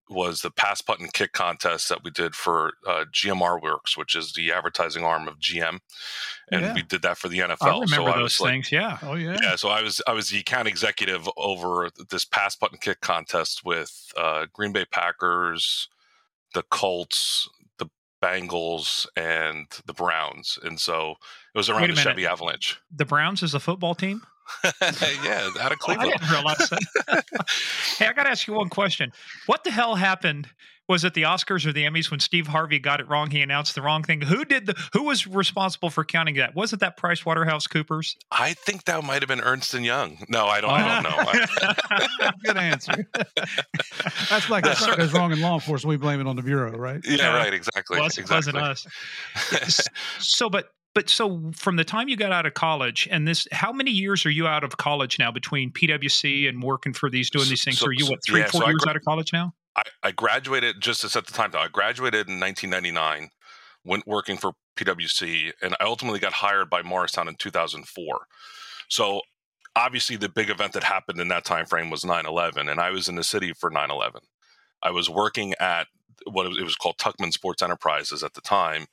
was 0.09 0.41
the 0.41 0.49
pass 0.49 0.81
punt 0.81 1.01
kick 1.13 1.33
contest 1.33 1.87
that 1.89 2.03
we 2.03 2.09
did 2.09 2.33
for 2.33 2.73
uh, 2.87 3.05
GMR 3.13 3.61
Works, 3.61 3.95
which 3.95 4.15
is 4.15 4.33
the 4.33 4.51
advertising 4.51 5.03
arm 5.03 5.27
of 5.27 5.37
GM, 5.39 5.77
and 6.51 6.61
Yeah. 6.61 6.73
we 6.73 6.81
did 6.81 7.03
that 7.03 7.19
for 7.19 7.29
the 7.29 7.37
NFL. 7.39 7.57
I 7.61 7.67
remember 7.73 7.95
so 7.95 8.05
I 8.07 8.17
those 8.17 8.39
like, 8.39 8.51
things. 8.51 8.71
Yeah. 8.71 8.97
Oh 9.03 9.13
yeah. 9.13 9.37
yeah, 9.39 9.55
so 9.55 9.69
I 9.69 9.83
was 9.83 10.01
I 10.07 10.13
was 10.13 10.29
the 10.29 10.39
account 10.39 10.67
executive 10.67 11.29
over 11.37 11.89
this 12.09 12.25
pass 12.25 12.55
punt 12.55 12.81
kick 12.81 13.01
contest 13.01 13.63
with 13.63 14.11
uh, 14.17 14.47
Green 14.51 14.71
Bay 14.73 14.85
Packers, 14.85 15.87
the 16.55 16.63
Colts, 16.63 17.47
Bengals, 18.21 19.07
and 19.15 19.67
the 19.85 19.93
Browns, 19.93 20.59
and 20.63 20.79
so 20.79 21.15
it 21.53 21.57
was 21.57 21.69
around 21.69 21.81
the 21.81 21.87
minute. 21.89 21.99
Chevy 22.01 22.25
Avalanche. 22.27 22.77
The 22.95 23.05
Browns 23.05 23.43
is 23.43 23.53
a 23.53 23.59
football 23.59 23.95
team. 23.95 24.21
yeah, 24.81 25.49
out 25.61 25.71
of 25.71 25.77
Oh, 25.87 25.91
I 25.91 25.95
Cleveland. 25.95 26.11
didn't 26.19 26.31
realize 26.31 26.57
that. 26.69 27.23
hey, 27.97 28.07
I 28.07 28.13
got 28.13 28.23
to 28.23 28.29
ask 28.31 28.47
you 28.47 28.53
one 28.55 28.69
question. 28.69 29.11
What 29.45 29.63
the 29.63 29.71
hell 29.71 29.95
happened? 29.95 30.47
Was 30.89 31.03
it 31.03 31.13
the 31.13 31.21
Oscars 31.21 31.65
or 31.67 31.71
the 31.71 31.83
Emmys 31.85 32.09
when 32.11 32.19
Steve 32.19 32.47
Harvey 32.47 32.79
got 32.79 32.99
it 32.99 33.07
wrong? 33.07 33.29
He 33.29 33.41
announced 33.41 33.75
the 33.75 33.81
wrong 33.83 34.03
thing. 34.03 34.21
Who 34.21 34.43
did 34.43 34.65
the? 34.65 34.73
Who 34.93 35.03
was 35.03 35.27
responsible 35.27 35.91
for 35.91 36.03
counting 36.03 36.35
that? 36.35 36.55
Was 36.55 36.73
it 36.73 36.79
that 36.79 36.97
Price 36.97 37.23
Waterhouse 37.25 37.67
Coopers? 37.67 38.17
I 38.31 38.53
think 38.53 38.85
that 38.85 39.03
might 39.03 39.21
have 39.21 39.27
been 39.29 39.39
Ernst 39.41 39.75
and 39.75 39.85
Young. 39.85 40.17
No, 40.27 40.47
I 40.47 40.59
don't. 40.61 40.71
I 40.71 41.01
don't 41.01 42.19
know. 42.19 42.29
Good 42.43 42.57
answer. 42.57 43.07
That's 44.29 44.49
like 44.49 44.65
if 44.65 44.79
something 44.79 44.97
goes 44.97 45.13
wrong 45.13 45.31
in 45.31 45.39
law 45.41 45.53
enforcement, 45.53 45.89
we 45.89 45.97
blame 45.97 46.19
it 46.19 46.27
on 46.27 46.35
the 46.35 46.41
bureau, 46.41 46.71
right? 46.75 46.99
yeah, 47.05 47.15
Yeah. 47.17 47.35
right. 47.37 47.53
Exactly. 47.53 47.99
Was, 47.99 48.17
exactly. 48.17 48.53
wasn't 48.53 48.57
us. 48.57 49.87
So, 50.19 50.49
but 50.49 50.71
but 50.95 51.07
so 51.09 51.51
from 51.55 51.75
the 51.75 51.83
time 51.83 52.09
you 52.09 52.17
got 52.17 52.31
out 52.31 52.45
of 52.47 52.55
college 52.55 53.07
and 53.11 53.27
this, 53.27 53.47
how 53.51 53.71
many 53.71 53.91
years 53.91 54.25
are 54.25 54.31
you 54.31 54.47
out 54.47 54.63
of 54.63 54.77
college 54.77 55.19
now 55.19 55.31
between 55.31 55.71
PwC 55.71 56.49
and 56.49 56.63
working 56.63 56.93
for 56.93 57.09
these 57.11 57.29
doing 57.29 57.47
these 57.47 57.63
things? 57.63 57.77
So- 57.79 57.87
are 57.87 57.93
you 57.93 58.07
what 58.07 58.19
three 58.25 58.39
yeah, 58.41 58.47
four 58.47 58.61
so 58.61 58.67
years 58.67 58.79
gra- 58.79 58.89
out 58.91 58.95
of 58.95 59.03
college 59.05 59.31
now? 59.31 59.53
I, 59.79 60.07
I 60.09 60.11
graduated 60.11 60.81
just 60.81 61.01
to 61.01 61.09
set 61.09 61.25
the 61.25 61.33
time. 61.33 61.51
Though 61.51 61.59
I 61.59 61.67
graduated 61.67 62.27
in 62.27 62.39
1999, 62.39 63.29
went 63.85 64.07
working 64.07 64.37
for 64.37 64.53
PwC, 64.75 65.51
and 65.61 65.75
I 65.79 65.85
ultimately 65.85 66.19
got 66.19 66.33
hired 66.33 66.69
by 66.69 66.81
Morristown 66.81 67.27
in 67.27 67.35
2004. 67.35 68.19
So 68.89 69.21
obviously, 69.75 70.17
the 70.17 70.29
big 70.29 70.49
event 70.49 70.73
that 70.73 70.83
happened 70.83 71.19
in 71.19 71.29
that 71.29 71.45
time 71.45 71.65
frame 71.65 71.89
was 71.89 72.03
9/11, 72.03 72.69
and 72.69 72.79
I 72.79 72.89
was 72.89 73.07
in 73.07 73.15
the 73.15 73.23
city 73.23 73.53
for 73.53 73.69
9/11. 73.69 74.21
I 74.81 74.91
was 74.91 75.09
working 75.09 75.53
at 75.59 75.87
what 76.25 76.45
it 76.45 76.49
was, 76.49 76.57
it 76.59 76.63
was 76.63 76.75
called 76.75 76.97
Tuckman 76.97 77.31
Sports 77.31 77.61
Enterprises 77.61 78.23
at 78.23 78.33
the 78.33 78.41
time, 78.41 78.85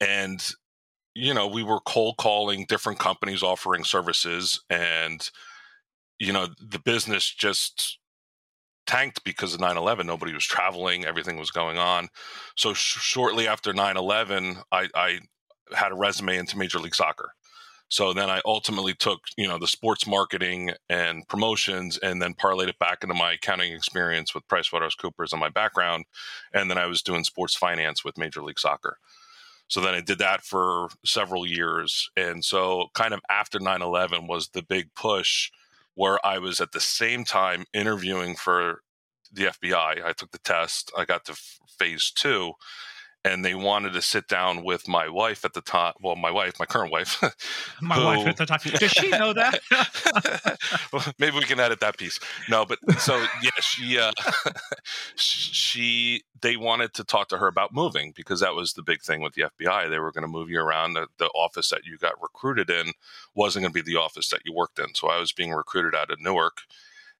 and 0.00 0.46
you 1.14 1.32
know 1.32 1.46
we 1.46 1.62
were 1.62 1.80
cold 1.80 2.16
calling 2.18 2.66
different 2.68 2.98
companies 2.98 3.42
offering 3.42 3.84
services, 3.84 4.60
and 4.68 5.30
you 6.18 6.32
know 6.32 6.48
the 6.60 6.80
business 6.80 7.32
just 7.32 7.98
tanked 8.86 9.24
because 9.24 9.54
of 9.54 9.60
9-11 9.60 10.06
nobody 10.06 10.32
was 10.32 10.44
traveling. 10.44 11.04
Everything 11.04 11.36
was 11.38 11.50
going 11.50 11.78
on. 11.78 12.08
So 12.56 12.74
sh- 12.74 12.98
shortly 13.00 13.48
after 13.48 13.72
9-11 13.72 14.62
I, 14.72 14.88
I 14.94 15.18
had 15.74 15.92
a 15.92 15.96
resume 15.96 16.36
into 16.36 16.58
major 16.58 16.78
league 16.78 16.94
soccer. 16.94 17.32
So 17.88 18.12
then 18.12 18.30
i 18.30 18.40
ultimately 18.44 18.94
took 18.94 19.20
you 19.36 19.46
know 19.46 19.58
the 19.58 19.66
sports 19.66 20.06
marketing 20.06 20.72
and 20.88 21.26
promotions 21.28 21.98
and 21.98 22.20
then 22.20 22.34
parlayed 22.34 22.68
it 22.68 22.78
back 22.78 23.02
into 23.02 23.14
my 23.14 23.32
accounting 23.32 23.72
experience 23.72 24.34
with 24.34 24.48
pricewaterhousecoopers 24.48 25.32
and 25.32 25.40
my 25.40 25.50
background. 25.50 26.04
And 26.52 26.70
then 26.70 26.78
i 26.78 26.86
was 26.86 27.02
doing 27.02 27.24
sports 27.24 27.54
finance 27.54 28.04
with 28.04 28.18
major 28.18 28.42
league 28.42 28.58
soccer. 28.58 28.98
So 29.68 29.80
then 29.80 29.94
i 29.94 30.00
did 30.00 30.18
that 30.18 30.42
for 30.42 30.88
several 31.04 31.46
years. 31.46 32.10
And 32.16 32.44
so 32.44 32.86
kind 32.94 33.14
of 33.14 33.20
after 33.30 33.58
9-11 33.58 34.28
was 34.28 34.48
the 34.48 34.62
big 34.62 34.94
push 34.94 35.50
where 35.96 36.24
I 36.24 36.38
was 36.38 36.60
at 36.60 36.70
the 36.70 36.80
same 36.80 37.24
time 37.24 37.64
interviewing 37.74 38.36
for 38.36 38.82
the 39.32 39.46
FBI. 39.46 40.04
I 40.04 40.12
took 40.12 40.30
the 40.30 40.38
test, 40.38 40.92
I 40.96 41.04
got 41.04 41.24
to 41.24 41.36
phase 41.78 42.12
two, 42.14 42.52
and 43.26 43.44
they 43.44 43.54
wanted 43.56 43.92
to 43.92 44.00
sit 44.00 44.28
down 44.28 44.62
with 44.62 44.86
my 44.86 45.08
wife 45.08 45.44
at 45.44 45.52
the 45.52 45.60
time. 45.60 45.94
Well, 46.00 46.14
my 46.14 46.30
wife, 46.30 46.54
my 46.60 46.64
current 46.64 46.92
wife. 46.92 47.20
My 47.82 47.96
who- 47.96 48.04
wife 48.04 48.26
at 48.28 48.36
the 48.36 48.46
time. 48.46 48.60
Does 48.64 48.90
she 48.92 49.10
know 49.10 49.32
that? 49.32 49.60
Well, 50.92 51.04
Maybe 51.18 51.36
we 51.36 51.42
can 51.42 51.60
edit 51.60 51.80
that 51.80 51.98
piece. 51.98 52.18
No, 52.48 52.64
but 52.64 52.78
so 52.98 53.16
yeah, 53.42 53.50
she 53.60 53.98
uh, 53.98 54.12
she 55.16 56.22
they 56.40 56.56
wanted 56.56 56.94
to 56.94 57.04
talk 57.04 57.28
to 57.28 57.38
her 57.38 57.46
about 57.46 57.74
moving 57.74 58.12
because 58.14 58.40
that 58.40 58.54
was 58.54 58.72
the 58.72 58.82
big 58.82 59.02
thing 59.02 59.20
with 59.20 59.34
the 59.34 59.42
FBI. 59.42 59.90
They 59.90 59.98
were 59.98 60.12
going 60.12 60.22
to 60.22 60.28
move 60.28 60.48
you 60.48 60.60
around. 60.60 60.94
The, 60.94 61.08
the 61.18 61.26
office 61.28 61.68
that 61.70 61.84
you 61.84 61.98
got 61.98 62.20
recruited 62.22 62.70
in 62.70 62.92
wasn't 63.34 63.64
going 63.64 63.72
to 63.72 63.82
be 63.82 63.92
the 63.92 63.98
office 63.98 64.28
that 64.30 64.42
you 64.44 64.52
worked 64.54 64.78
in. 64.78 64.94
So 64.94 65.08
I 65.08 65.18
was 65.18 65.32
being 65.32 65.52
recruited 65.52 65.94
out 65.94 66.10
of 66.10 66.20
Newark, 66.20 66.58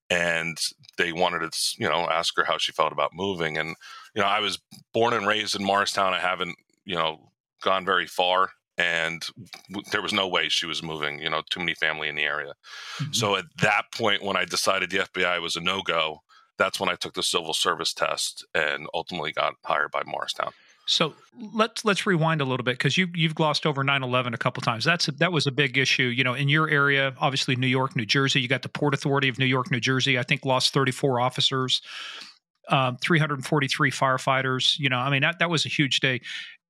and 0.08 0.56
they 0.96 1.12
wanted 1.12 1.50
to 1.52 1.58
you 1.78 1.88
know 1.88 2.08
ask 2.10 2.36
her 2.36 2.44
how 2.44 2.58
she 2.58 2.72
felt 2.72 2.92
about 2.92 3.14
moving. 3.14 3.58
And 3.58 3.76
you 4.16 4.22
know 4.22 4.29
I 4.29 4.40
was 4.40 4.59
born 4.92 5.14
and 5.14 5.26
raised 5.26 5.55
in 5.55 5.64
Morristown. 5.64 6.14
I 6.14 6.20
haven't 6.20 6.57
you 6.85 6.96
know 6.96 7.31
gone 7.62 7.85
very 7.85 8.07
far. 8.07 8.50
And 8.79 9.24
w- 9.70 9.87
there 9.90 10.02
was 10.02 10.12
no 10.12 10.29
way 10.29 10.50
she 10.50 10.66
was 10.66 10.83
moving, 10.83 11.18
you 11.18 11.31
know, 11.31 11.42
too 11.48 11.61
many 11.61 11.74
family 11.74 12.09
in 12.09 12.14
the 12.14 12.24
area. 12.24 12.52
Mm-hmm. 12.98 13.12
So 13.12 13.37
at 13.37 13.46
that 13.62 13.85
point, 13.94 14.22
when 14.22 14.37
I 14.37 14.44
decided 14.44 14.90
the 14.90 14.98
FBI 14.98 15.40
was 15.40 15.57
a 15.57 15.62
no 15.62 15.81
go, 15.81 16.20
that's 16.59 16.79
when 16.79 16.90
I 16.90 16.94
took 16.94 17.14
the 17.14 17.22
civil 17.22 17.55
service 17.55 17.94
test 17.94 18.44
and 18.55 18.87
ultimately 18.92 19.33
got 19.33 19.55
hired 19.64 19.92
by 19.92 20.02
Morristown. 20.07 20.52
So 20.88 21.14
let's 21.52 21.85
let's 21.85 22.07
rewind 22.07 22.40
a 22.40 22.44
little 22.44 22.62
bit 22.62 22.79
because 22.79 22.96
you 22.96 23.09
you've 23.12 23.35
glossed 23.35 23.66
over 23.66 23.83
9/11 23.83 24.35
a 24.35 24.38
couple 24.38 24.61
times. 24.61 24.85
That's 24.85 25.09
a, 25.09 25.12
that 25.12 25.33
was 25.33 25.46
a 25.46 25.50
big 25.50 25.76
issue, 25.76 26.05
you 26.05 26.22
know, 26.22 26.35
in 26.35 26.48
your 26.48 26.70
area. 26.70 27.12
Obviously, 27.18 27.57
New 27.57 27.66
York, 27.66 27.96
New 27.96 28.07
Jersey. 28.07 28.40
You 28.40 28.46
got 28.46 28.62
the 28.62 28.68
Port 28.68 28.94
Authority 28.94 29.29
of 29.29 29.38
New 29.38 29.46
York, 29.46 29.72
New 29.72 29.81
Jersey. 29.81 30.16
I 30.16 30.22
think 30.22 30.44
lost 30.44 30.72
34 30.72 31.18
officers, 31.18 31.83
um, 32.68 32.96
343 32.98 33.90
firefighters. 33.90 34.79
You 34.79 34.88
know, 34.88 34.98
I 34.98 35.11
mean 35.11 35.22
that 35.22 35.38
that 35.38 35.50
was 35.50 35.66
a 35.66 35.68
huge 35.68 36.00
day. 36.00 36.20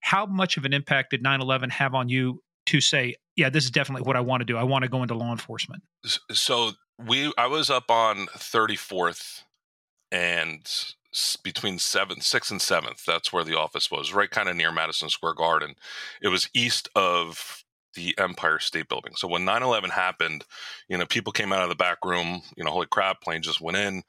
How 0.01 0.27
much 0.27 0.57
of 0.57 0.65
an 0.65 0.73
impact 0.73 1.11
did 1.11 1.23
9/11 1.23 1.71
have 1.71 1.95
on 1.95 2.09
you 2.09 2.43
to 2.67 2.81
say, 2.81 3.15
yeah, 3.37 3.49
this 3.49 3.65
is 3.65 3.71
definitely 3.71 4.07
what 4.07 4.17
I 4.17 4.21
want 4.21 4.41
to 4.41 4.45
do. 4.45 4.57
I 4.57 4.65
want 4.65 4.83
to 4.83 4.89
go 4.89 5.03
into 5.03 5.15
law 5.15 5.31
enforcement. 5.31 5.83
So 6.33 6.73
we, 7.05 7.33
I 7.39 7.47
was 7.47 7.71
up 7.71 7.91
on 7.91 8.27
34th 8.37 9.43
and 10.11 10.69
between 11.43 11.79
seventh, 11.79 12.23
sixth 12.23 12.51
and 12.51 12.61
seventh. 12.61 13.05
That's 13.07 13.33
where 13.33 13.45
the 13.45 13.57
office 13.57 13.91
was, 13.91 14.13
right 14.13 14.31
kind 14.31 14.49
of 14.49 14.57
near 14.57 14.73
Madison 14.73 15.09
Square 15.09 15.35
Garden. 15.35 15.75
It 16.21 16.29
was 16.29 16.51
east 16.55 16.89
of 16.95 17.65
the 17.95 18.15
Empire 18.19 18.59
State 18.59 18.89
Building. 18.89 19.15
So 19.17 19.27
when 19.27 19.45
9/11 19.45 19.91
happened, 19.91 20.45
you 20.89 20.99
know, 20.99 21.07
people 21.07 21.33
came 21.33 21.53
out 21.53 21.63
of 21.63 21.71
the 21.71 21.75
back 21.75 21.99
room. 22.05 22.43
You 22.57 22.65
know, 22.65 22.71
holy 22.71 22.87
crap, 22.87 23.23
plane 23.23 23.43
just 23.43 23.61
went 23.61 23.79
in. 23.79 24.03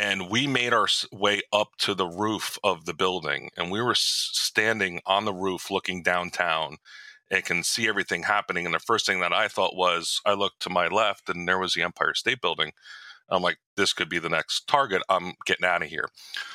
And 0.00 0.30
we 0.30 0.46
made 0.46 0.72
our 0.72 0.86
way 1.12 1.42
up 1.52 1.76
to 1.78 1.94
the 1.94 2.06
roof 2.06 2.58
of 2.64 2.86
the 2.86 2.94
building 2.94 3.50
and 3.56 3.70
we 3.70 3.82
were 3.82 3.94
standing 3.94 5.00
on 5.04 5.24
the 5.24 5.34
roof 5.34 5.70
looking 5.70 6.02
downtown 6.02 6.76
and 7.30 7.44
can 7.44 7.62
see 7.62 7.86
everything 7.86 8.22
happening 8.22 8.64
and 8.64 8.74
the 8.74 8.80
first 8.80 9.06
thing 9.06 9.20
that 9.20 9.32
i 9.32 9.46
thought 9.46 9.76
was 9.76 10.20
i 10.24 10.32
looked 10.32 10.60
to 10.60 10.70
my 10.70 10.88
left 10.88 11.28
and 11.28 11.46
there 11.46 11.58
was 11.58 11.74
the 11.74 11.82
empire 11.82 12.14
state 12.14 12.40
building. 12.40 12.72
I'm 13.30 13.42
like 13.42 13.58
this 13.76 13.92
could 13.92 14.08
be 14.08 14.18
the 14.18 14.28
next 14.28 14.66
target. 14.66 15.02
I'm 15.08 15.34
getting 15.46 15.64
out 15.64 15.82
of 15.82 15.88
here. 15.88 16.08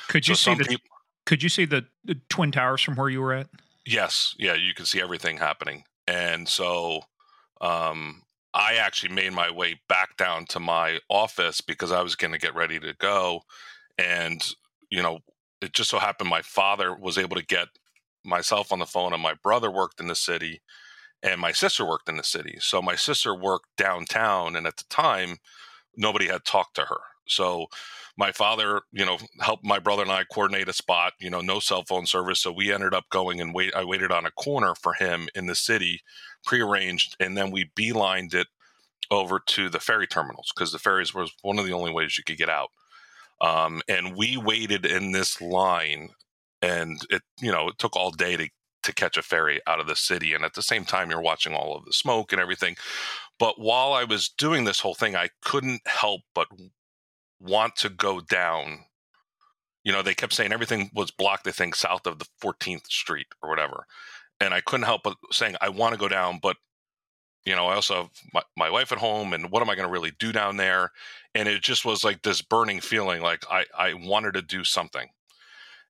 Could 0.08 0.28
you 0.28 0.34
so 0.34 0.50
see 0.50 0.58
the 0.58 0.64
people 0.64 0.90
Could 1.24 1.42
you 1.42 1.48
see 1.48 1.64
the, 1.64 1.86
the 2.04 2.16
twin 2.28 2.52
towers 2.52 2.82
from 2.82 2.96
where 2.96 3.08
you 3.08 3.20
were 3.20 3.32
at? 3.32 3.48
yes. 3.86 4.34
Yeah 4.38 4.54
you 4.54 4.74
can 4.74 4.84
see 4.86 5.00
everything 5.00 5.38
happening. 5.38 5.84
And 6.06 6.48
so 6.48 7.00
um, 7.60 8.22
I 8.56 8.76
actually 8.76 9.14
made 9.14 9.34
my 9.34 9.50
way 9.50 9.80
back 9.86 10.16
down 10.16 10.46
to 10.46 10.60
my 10.60 10.98
office 11.10 11.60
because 11.60 11.92
I 11.92 12.02
was 12.02 12.16
going 12.16 12.32
to 12.32 12.38
get 12.38 12.54
ready 12.54 12.80
to 12.80 12.94
go, 12.98 13.42
and 13.98 14.42
you 14.90 15.02
know, 15.02 15.20
it 15.60 15.74
just 15.74 15.90
so 15.90 15.98
happened 15.98 16.30
my 16.30 16.42
father 16.42 16.96
was 16.96 17.18
able 17.18 17.36
to 17.36 17.44
get 17.44 17.68
myself 18.24 18.72
on 18.72 18.78
the 18.78 18.86
phone, 18.86 19.12
and 19.12 19.22
my 19.22 19.34
brother 19.42 19.70
worked 19.70 20.00
in 20.00 20.08
the 20.08 20.14
city, 20.14 20.62
and 21.22 21.40
my 21.40 21.52
sister 21.52 21.84
worked 21.84 22.08
in 22.08 22.16
the 22.16 22.24
city. 22.24 22.56
So 22.60 22.80
my 22.80 22.96
sister 22.96 23.34
worked 23.34 23.68
downtown, 23.76 24.56
and 24.56 24.66
at 24.66 24.78
the 24.78 24.84
time, 24.88 25.36
nobody 25.96 26.28
had 26.28 26.44
talked 26.46 26.76
to 26.76 26.82
her. 26.86 27.00
So 27.28 27.66
my 28.16 28.32
father, 28.32 28.80
you 28.92 29.04
know, 29.04 29.18
helped 29.40 29.64
my 29.64 29.78
brother 29.78 30.02
and 30.02 30.10
I 30.10 30.24
coordinate 30.24 30.68
a 30.68 30.72
spot, 30.72 31.12
you 31.20 31.28
know, 31.28 31.40
no 31.40 31.60
cell 31.60 31.84
phone 31.84 32.06
service. 32.06 32.40
So 32.40 32.50
we 32.50 32.72
ended 32.72 32.94
up 32.94 33.04
going 33.10 33.40
and 33.40 33.54
wait. 33.54 33.74
I 33.74 33.84
waited 33.84 34.10
on 34.10 34.26
a 34.26 34.30
corner 34.30 34.74
for 34.74 34.94
him 34.94 35.28
in 35.34 35.46
the 35.46 35.54
city, 35.54 36.00
prearranged, 36.44 37.16
and 37.20 37.36
then 37.36 37.50
we 37.50 37.70
beelined 37.78 38.34
it 38.34 38.46
over 39.10 39.38
to 39.46 39.68
the 39.68 39.80
ferry 39.80 40.06
terminals 40.06 40.50
because 40.54 40.72
the 40.72 40.78
ferries 40.78 41.14
was 41.14 41.32
one 41.42 41.58
of 41.58 41.66
the 41.66 41.72
only 41.72 41.92
ways 41.92 42.16
you 42.16 42.24
could 42.24 42.38
get 42.38 42.48
out. 42.48 42.70
Um, 43.40 43.82
and 43.88 44.16
we 44.16 44.36
waited 44.38 44.86
in 44.86 45.12
this 45.12 45.40
line, 45.40 46.10
and 46.62 46.98
it, 47.10 47.22
you 47.40 47.52
know, 47.52 47.68
it 47.68 47.78
took 47.78 47.96
all 47.96 48.10
day 48.10 48.36
to 48.36 48.48
to 48.86 48.94
catch 48.94 49.16
a 49.16 49.22
ferry 49.22 49.60
out 49.66 49.80
of 49.80 49.88
the 49.88 49.96
city. 49.96 50.32
And 50.32 50.44
at 50.44 50.54
the 50.54 50.62
same 50.62 50.84
time, 50.84 51.10
you're 51.10 51.20
watching 51.20 51.54
all 51.54 51.76
of 51.76 51.84
the 51.84 51.92
smoke 51.92 52.32
and 52.32 52.40
everything. 52.40 52.76
But 53.38 53.60
while 53.60 53.92
I 53.92 54.04
was 54.04 54.28
doing 54.28 54.64
this 54.64 54.80
whole 54.80 54.94
thing, 54.94 55.16
I 55.16 55.28
couldn't 55.42 55.82
help 55.86 56.22
but 56.34 56.46
want 57.40 57.76
to 57.76 57.88
go 57.88 58.20
down. 58.20 58.84
You 59.84 59.92
know, 59.92 60.02
they 60.02 60.14
kept 60.14 60.32
saying 60.32 60.52
everything 60.52 60.90
was 60.94 61.10
blocked, 61.10 61.46
I 61.46 61.52
think, 61.52 61.74
south 61.74 62.06
of 62.06 62.18
the 62.18 62.26
14th 62.42 62.86
Street 62.88 63.28
or 63.42 63.48
whatever. 63.48 63.86
And 64.40 64.52
I 64.52 64.60
couldn't 64.60 64.86
help 64.86 65.02
but 65.04 65.16
saying, 65.30 65.56
I 65.60 65.68
want 65.68 65.94
to 65.94 66.00
go 66.00 66.08
down, 66.08 66.40
but, 66.42 66.56
you 67.44 67.54
know, 67.54 67.66
I 67.66 67.74
also 67.74 67.94
have 67.94 68.10
my, 68.34 68.42
my 68.56 68.70
wife 68.70 68.92
at 68.92 68.98
home, 68.98 69.32
and 69.32 69.50
what 69.50 69.62
am 69.62 69.70
I 69.70 69.76
going 69.76 69.86
to 69.86 69.92
really 69.92 70.12
do 70.18 70.32
down 70.32 70.56
there? 70.56 70.90
And 71.34 71.48
it 71.48 71.62
just 71.62 71.84
was 71.84 72.04
like 72.04 72.22
this 72.22 72.42
burning 72.42 72.80
feeling 72.80 73.22
like 73.22 73.44
I, 73.50 73.64
I 73.78 73.94
wanted 73.94 74.34
to 74.34 74.42
do 74.42 74.64
something. 74.64 75.08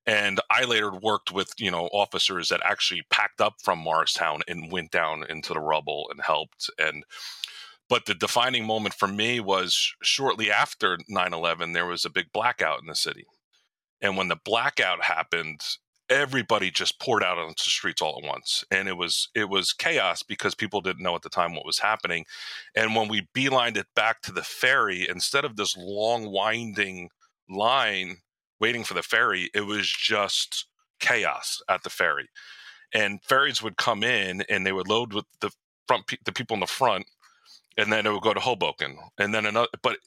And 0.05 0.39
I 0.49 0.63
later 0.63 0.91
worked 0.93 1.33
with, 1.33 1.51
you 1.57 1.69
know, 1.69 1.87
officers 1.87 2.47
that 2.47 2.61
actually 2.63 3.03
packed 3.09 3.41
up 3.41 3.55
from 3.61 3.79
Morristown 3.79 4.41
and 4.47 4.71
went 4.71 4.91
down 4.91 5.25
into 5.27 5.53
the 5.53 5.59
rubble 5.59 6.07
and 6.09 6.21
helped. 6.21 6.69
And 6.79 7.03
but 7.89 8.05
the 8.05 8.13
defining 8.13 8.65
moment 8.65 8.95
for 8.95 9.07
me 9.07 9.39
was 9.39 9.93
shortly 10.01 10.51
after 10.51 10.97
9 11.07 11.33
11, 11.33 11.73
there 11.73 11.85
was 11.85 12.05
a 12.05 12.09
big 12.09 12.31
blackout 12.33 12.81
in 12.81 12.87
the 12.87 12.95
city. 12.95 13.25
And 14.01 14.17
when 14.17 14.27
the 14.27 14.37
blackout 14.43 15.03
happened, 15.03 15.61
everybody 16.09 16.71
just 16.71 16.99
poured 16.99 17.23
out 17.23 17.37
onto 17.37 17.63
the 17.63 17.69
streets 17.69 18.01
all 18.01 18.19
at 18.21 18.27
once. 18.27 18.63
And 18.71 18.87
it 18.87 18.97
was 18.97 19.29
it 19.35 19.49
was 19.49 19.73
chaos 19.73 20.23
because 20.23 20.55
people 20.55 20.81
didn't 20.81 21.03
know 21.03 21.15
at 21.15 21.21
the 21.21 21.29
time 21.29 21.55
what 21.55 21.65
was 21.65 21.79
happening. 21.79 22.25
And 22.75 22.95
when 22.95 23.07
we 23.07 23.27
beelined 23.35 23.77
it 23.77 23.87
back 23.95 24.21
to 24.23 24.31
the 24.31 24.43
ferry 24.43 25.07
instead 25.07 25.45
of 25.45 25.55
this 25.55 25.75
long 25.77 26.31
winding 26.31 27.09
line 27.49 28.17
waiting 28.59 28.83
for 28.83 28.93
the 28.93 29.03
ferry 29.03 29.49
it 29.53 29.61
was 29.61 29.87
just 29.87 30.67
chaos 30.99 31.61
at 31.69 31.83
the 31.83 31.89
ferry. 31.89 32.29
And 32.93 33.23
ferries 33.23 33.61
would 33.61 33.77
come 33.77 34.03
in 34.03 34.43
and 34.49 34.65
they 34.65 34.71
would 34.71 34.87
load 34.87 35.13
with 35.13 35.25
the 35.41 35.51
front 35.87 36.03
the 36.25 36.31
people 36.31 36.55
in 36.55 36.61
the 36.61 36.67
front 36.67 37.05
and 37.77 37.91
then 37.91 38.05
it 38.05 38.11
would 38.11 38.23
go 38.23 38.33
to 38.33 38.39
Hoboken, 38.39 38.97
and 39.17 39.33
then 39.33 39.45
another. 39.45 39.69
But 39.81 39.97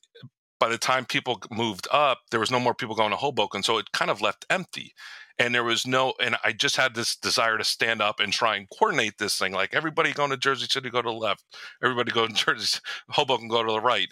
by 0.61 0.69
the 0.69 0.79
time 0.79 1.07
people 1.07 1.41
moved 1.51 1.89
up, 1.91 2.21
there 2.31 2.41
was 2.41 2.51
no 2.51 2.61
more 2.61 2.75
people 2.75 2.95
going 2.95 3.11
to 3.11 3.17
Hoboken, 3.17 3.63
so 3.63 3.79
it 3.79 3.93
kind 3.93 4.11
of 4.11 4.21
left 4.21 4.45
empty. 4.51 4.93
And 5.39 5.55
there 5.55 5.65
was 5.65 5.87
no, 5.87 6.13
and 6.23 6.37
I 6.45 6.53
just 6.53 6.77
had 6.77 6.95
this 6.95 7.17
desire 7.17 7.57
to 7.57 7.65
stand 7.65 8.03
up 8.03 8.21
and 8.21 8.31
try 8.31 8.57
and 8.57 8.69
coordinate 8.79 9.17
this 9.17 9.39
thing. 9.39 9.53
Like 9.53 9.73
everybody 9.73 10.13
going 10.13 10.29
to 10.31 10.37
Jersey 10.37 10.67
City, 10.69 10.91
go 10.91 11.01
to 11.01 11.09
the 11.09 11.15
left. 11.15 11.45
Everybody 11.83 12.13
go 12.13 12.27
to 12.27 12.33
Jersey, 12.35 12.79
Hoboken, 13.09 13.49
go 13.49 13.63
to 13.63 13.73
the 13.73 13.81
right. 13.81 14.09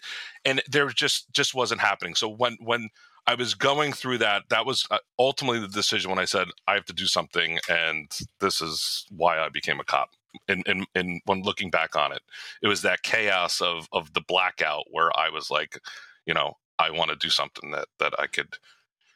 And 0.46 0.62
there 0.70 0.88
just 0.88 1.30
just 1.34 1.54
wasn't 1.54 1.82
happening. 1.82 2.14
So 2.14 2.28
when 2.30 2.56
when 2.60 2.88
I 3.26 3.34
was 3.34 3.52
going 3.54 3.92
through 3.92 4.18
that, 4.18 4.44
that 4.48 4.64
was 4.64 4.86
uh, 4.90 4.98
ultimately 5.18 5.60
the 5.60 5.68
decision 5.68 6.08
when 6.08 6.18
I 6.18 6.24
said 6.24 6.48
I 6.66 6.74
have 6.74 6.86
to 6.86 6.94
do 6.94 7.06
something, 7.06 7.58
and 7.68 8.10
this 8.40 8.62
is 8.62 9.04
why 9.10 9.38
I 9.38 9.50
became 9.50 9.80
a 9.80 9.84
cop 9.84 10.08
and, 10.48 10.62
and, 10.66 10.86
and 10.94 11.20
when 11.24 11.42
looking 11.42 11.70
back 11.70 11.96
on 11.96 12.12
it, 12.12 12.22
it 12.62 12.68
was 12.68 12.82
that 12.82 13.02
chaos 13.02 13.60
of, 13.60 13.88
of 13.92 14.12
the 14.14 14.20
blackout 14.20 14.84
where 14.90 15.10
I 15.18 15.30
was 15.30 15.50
like, 15.50 15.80
you 16.26 16.34
know, 16.34 16.54
I 16.78 16.90
want 16.90 17.10
to 17.10 17.16
do 17.16 17.30
something 17.30 17.70
that, 17.72 17.88
that 17.98 18.12
I 18.18 18.26
could, 18.26 18.54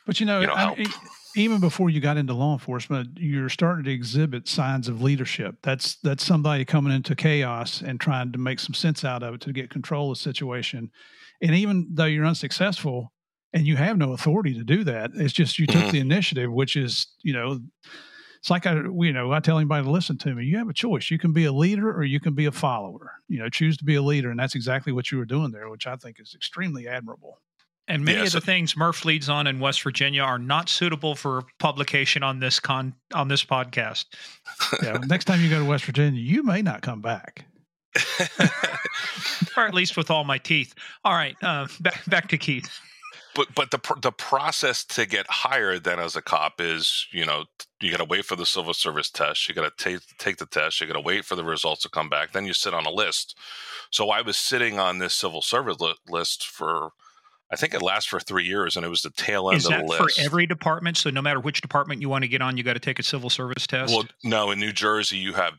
but 0.07 0.18
you 0.18 0.27
know, 0.27 0.40
you 0.40 0.48
know 0.48 0.55
I, 0.55 0.87
even 1.37 1.61
before 1.61 1.90
you 1.90 2.01
got 2.01 2.16
into 2.16 2.35
law 2.35 2.53
enforcement, 2.53 3.11
you're 3.16 3.48
starting 3.48 3.85
to 3.85 3.92
exhibit 3.92 4.48
signs 4.48 4.88
of 4.88 5.03
leadership. 5.03 5.57
That's 5.62 5.96
that's 5.96 6.25
somebody 6.25 6.64
coming 6.64 6.92
into 6.92 7.14
chaos 7.14 7.83
and 7.83 8.01
trying 8.01 8.33
to 8.33 8.38
make 8.38 8.59
some 8.59 8.75
sense 8.75 9.05
out 9.05 9.22
of 9.22 9.35
it 9.35 9.40
to 9.42 9.53
get 9.53 9.70
control 9.70 10.11
of 10.11 10.18
the 10.18 10.22
situation. 10.22 10.90
And 11.40 11.55
even 11.55 11.88
though 11.92 12.05
you're 12.05 12.27
unsuccessful 12.27 13.12
and 13.53 13.66
you 13.66 13.77
have 13.77 13.96
no 13.96 14.12
authority 14.12 14.55
to 14.55 14.64
do 14.64 14.85
that, 14.85 15.12
it's 15.14 15.33
just 15.33 15.59
you 15.59 15.66
took 15.66 15.83
mm-hmm. 15.83 15.90
the 15.90 16.01
initiative, 16.01 16.53
which 16.53 16.77
is 16.77 17.07
you 17.22 17.33
know 17.33 17.61
it's 18.42 18.50
like 18.50 18.66
I, 18.66 18.72
you 18.74 19.12
know, 19.12 19.31
I 19.31 19.38
tell 19.38 19.57
anybody 19.57 19.85
to 19.85 19.90
listen 19.92 20.18
to 20.18 20.35
me. 20.35 20.44
You 20.44 20.59
have 20.59 20.68
a 20.68 20.72
choice. 20.72 21.12
You 21.12 21.18
can 21.18 21.33
be 21.33 21.44
a 21.44 21.52
leader 21.52 21.96
or 21.96 22.02
you 22.02 22.18
can 22.18 22.35
be 22.35 22.46
a 22.46 22.50
follower. 22.50 23.12
You 23.28 23.38
know, 23.38 23.48
choose 23.48 23.76
to 23.76 23.85
be 23.85 23.94
a 23.94 24.02
leader, 24.02 24.31
and 24.33 24.40
that's 24.40 24.57
exactly 24.57 24.92
what 24.92 25.12
you 25.12 25.18
were 25.18 25.24
doing 25.24 25.52
there, 25.52 25.68
which 25.68 25.87
I 25.87 25.94
think 25.94 26.18
is 26.18 26.35
extremely 26.35 26.88
admirable. 26.88 27.38
And 27.87 28.05
many 28.05 28.26
of 28.26 28.33
the 28.33 28.40
things 28.40 28.76
Murph 28.76 29.05
leads 29.05 29.28
on 29.28 29.46
in 29.46 29.61
West 29.61 29.81
Virginia 29.85 30.22
are 30.22 30.40
not 30.40 30.68
suitable 30.68 31.14
for 31.14 31.44
publication 31.61 32.24
on 32.24 32.40
this 32.40 32.59
con 32.59 32.94
on 33.14 33.28
this 33.28 33.44
podcast. 33.44 34.07
yeah, 34.83 34.98
next 35.07 35.26
time 35.26 35.40
you 35.40 35.48
go 35.48 35.61
to 35.61 35.64
West 35.64 35.85
Virginia, 35.85 36.20
you 36.20 36.42
may 36.42 36.62
not 36.62 36.83
come 36.83 37.00
back. 37.00 37.44
or 39.57 39.66
at 39.68 39.74
least 39.74 39.96
with 39.96 40.11
all 40.11 40.24
my 40.24 40.38
teeth. 40.38 40.74
All 41.05 41.14
right, 41.14 41.37
uh, 41.44 41.68
back 41.78 42.05
back 42.07 42.28
to 42.31 42.38
Keith 42.38 42.68
but 43.35 43.55
but 43.55 43.71
the 43.71 43.81
the 44.01 44.12
process 44.12 44.85
to 44.85 45.07
get 45.07 45.27
hired 45.29 45.85
then 45.85 45.99
as 45.99 46.16
a 46.16 46.23
cop 46.23 46.61
is 46.61 47.07
you 47.12 47.25
know 47.25 47.45
you 47.81 47.90
got 47.90 47.99
to 47.99 48.05
wait 48.05 48.25
for 48.25 48.37
the 48.37 48.47
civil 48.47 48.75
service 48.75 49.11
test 49.11 49.49
you 49.49 49.55
got 49.55 49.77
to 49.77 49.85
take 49.85 50.01
take 50.18 50.37
the 50.37 50.47
test 50.47 50.81
you 50.81 50.87
got 50.87 50.95
to 50.95 51.01
wait 51.01 51.25
for 51.25 51.37
the 51.37 51.45
results 51.45 51.83
to 51.83 51.88
come 51.88 52.09
back 52.09 52.33
then 52.33 52.47
you 52.47 52.53
sit 52.53 52.75
on 52.75 52.87
a 52.87 52.90
list. 52.90 53.37
So 53.90 54.11
i 54.11 54.23
was 54.23 54.37
sitting 54.37 54.79
on 54.79 54.99
this 54.99 55.14
civil 55.14 55.42
service 55.42 55.79
li- 55.81 55.95
list 56.09 56.47
for 56.47 56.90
i 57.51 57.57
think 57.57 57.75
it 57.75 57.83
lasts 57.83 58.09
for 58.09 58.21
three 58.21 58.45
years 58.45 58.77
and 58.77 58.85
it 58.85 58.88
was 58.88 59.03
the 59.03 59.11
tail 59.11 59.51
end 59.51 59.59
is 59.59 59.66
of 59.66 59.73
the 59.73 59.85
list 59.85 60.16
for 60.16 60.23
every 60.23 60.47
department? 60.47 60.97
So 60.97 61.11
no 61.11 61.23
matter 61.23 61.40
which 61.40 61.61
department 61.61 62.01
you 62.01 62.09
want 62.09 62.25
to 62.25 62.29
get 62.29 62.42
on 62.42 62.57
you 62.57 62.62
got 62.62 62.75
to 62.75 62.81
take 62.81 62.99
a 62.99 63.03
civil 63.03 63.31
service 63.31 63.66
test? 63.66 63.92
well 63.92 64.05
no 64.25 64.51
in 64.51 64.61
new 64.61 64.73
jersey 64.73 65.16
you 65.16 65.33
have 65.35 65.55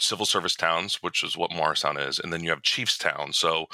civil 0.00 0.26
service 0.26 0.56
towns 0.56 0.96
which 1.02 1.22
is 1.22 1.36
what 1.36 1.52
morristown 1.52 1.96
is 1.96 2.18
and 2.18 2.32
then 2.32 2.42
you 2.42 2.50
have 2.50 2.62
chiefs 2.62 2.98
town 2.98 3.32
so 3.32 3.66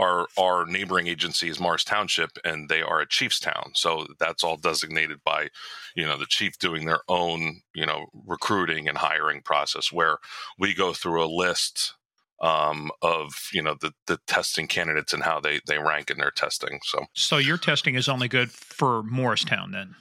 our 0.00 0.26
our 0.38 0.66
neighboring 0.66 1.06
agency 1.06 1.48
is 1.48 1.60
Morris 1.60 1.84
Township, 1.84 2.30
and 2.44 2.68
they 2.68 2.82
are 2.82 3.00
a 3.00 3.08
chief's 3.08 3.38
town. 3.38 3.72
So 3.74 4.06
that's 4.18 4.42
all 4.42 4.56
designated 4.56 5.18
by, 5.24 5.48
you 5.94 6.06
know, 6.06 6.16
the 6.16 6.26
chief 6.26 6.58
doing 6.58 6.86
their 6.86 7.02
own, 7.08 7.60
you 7.74 7.86
know, 7.86 8.06
recruiting 8.26 8.88
and 8.88 8.96
hiring 8.96 9.42
process. 9.42 9.92
Where 9.92 10.16
we 10.58 10.74
go 10.74 10.92
through 10.92 11.24
a 11.24 11.26
list 11.26 11.94
um, 12.40 12.90
of 13.02 13.32
you 13.52 13.62
know 13.62 13.76
the 13.80 13.92
the 14.06 14.18
testing 14.26 14.66
candidates 14.66 15.12
and 15.12 15.22
how 15.22 15.40
they 15.40 15.60
they 15.66 15.78
rank 15.78 16.10
in 16.10 16.18
their 16.18 16.30
testing. 16.30 16.80
So 16.84 17.04
so 17.14 17.36
your 17.38 17.58
testing 17.58 17.94
is 17.94 18.08
only 18.08 18.28
good 18.28 18.50
for 18.50 19.02
Morristown 19.02 19.72
then. 19.72 19.94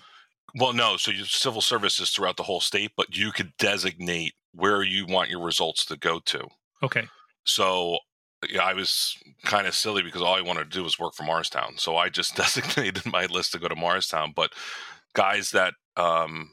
Well, 0.55 0.73
no. 0.73 0.97
So 0.97 1.11
your 1.11 1.25
civil 1.25 1.61
service 1.61 1.99
is 1.99 2.09
throughout 2.09 2.37
the 2.37 2.43
whole 2.43 2.61
state, 2.61 2.91
but 2.97 3.15
you 3.15 3.31
could 3.31 3.51
designate 3.57 4.33
where 4.53 4.81
you 4.81 5.05
want 5.05 5.29
your 5.29 5.43
results 5.43 5.85
to 5.85 5.97
go 5.97 6.19
to. 6.25 6.47
Okay. 6.81 7.07
So 7.43 7.99
yeah, 8.47 8.63
I 8.63 8.73
was 8.73 9.17
kind 9.43 9.67
of 9.67 9.75
silly 9.75 10.01
because 10.01 10.21
all 10.21 10.35
I 10.35 10.41
wanted 10.41 10.71
to 10.71 10.77
do 10.77 10.83
was 10.83 10.99
work 10.99 11.13
for 11.13 11.23
Morristown. 11.23 11.77
So 11.77 11.97
I 11.97 12.09
just 12.09 12.35
designated 12.37 13.05
my 13.05 13.25
list 13.25 13.51
to 13.53 13.59
go 13.59 13.67
to 13.67 13.75
Morristown. 13.75 14.33
But 14.35 14.53
guys 15.13 15.51
that 15.51 15.73
um, 15.97 16.51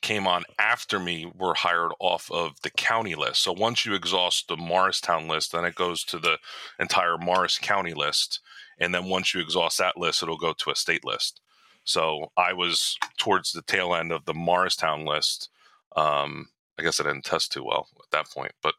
came 0.00 0.26
on 0.26 0.44
after 0.58 0.98
me 0.98 1.30
were 1.36 1.54
hired 1.54 1.92
off 2.00 2.30
of 2.30 2.60
the 2.62 2.70
county 2.70 3.14
list. 3.14 3.42
So 3.42 3.52
once 3.52 3.84
you 3.84 3.94
exhaust 3.94 4.48
the 4.48 4.56
Morristown 4.56 5.28
list, 5.28 5.52
then 5.52 5.64
it 5.64 5.74
goes 5.74 6.04
to 6.04 6.18
the 6.18 6.38
entire 6.78 7.18
Morris 7.18 7.58
County 7.58 7.92
list. 7.92 8.40
And 8.78 8.94
then 8.94 9.06
once 9.06 9.34
you 9.34 9.40
exhaust 9.40 9.78
that 9.78 9.98
list, 9.98 10.22
it'll 10.22 10.38
go 10.38 10.54
to 10.54 10.70
a 10.70 10.76
state 10.76 11.04
list. 11.04 11.40
So 11.84 12.30
I 12.36 12.52
was 12.52 12.96
towards 13.18 13.52
the 13.52 13.62
tail 13.62 13.94
end 13.94 14.12
of 14.12 14.24
the 14.24 14.34
Morristown 14.34 15.04
list. 15.04 15.50
Um, 15.96 16.48
I 16.78 16.82
guess 16.82 17.00
I 17.00 17.04
didn't 17.04 17.24
test 17.24 17.52
too 17.52 17.64
well 17.64 17.88
at 17.98 18.10
that 18.12 18.30
point, 18.30 18.52
but 18.62 18.74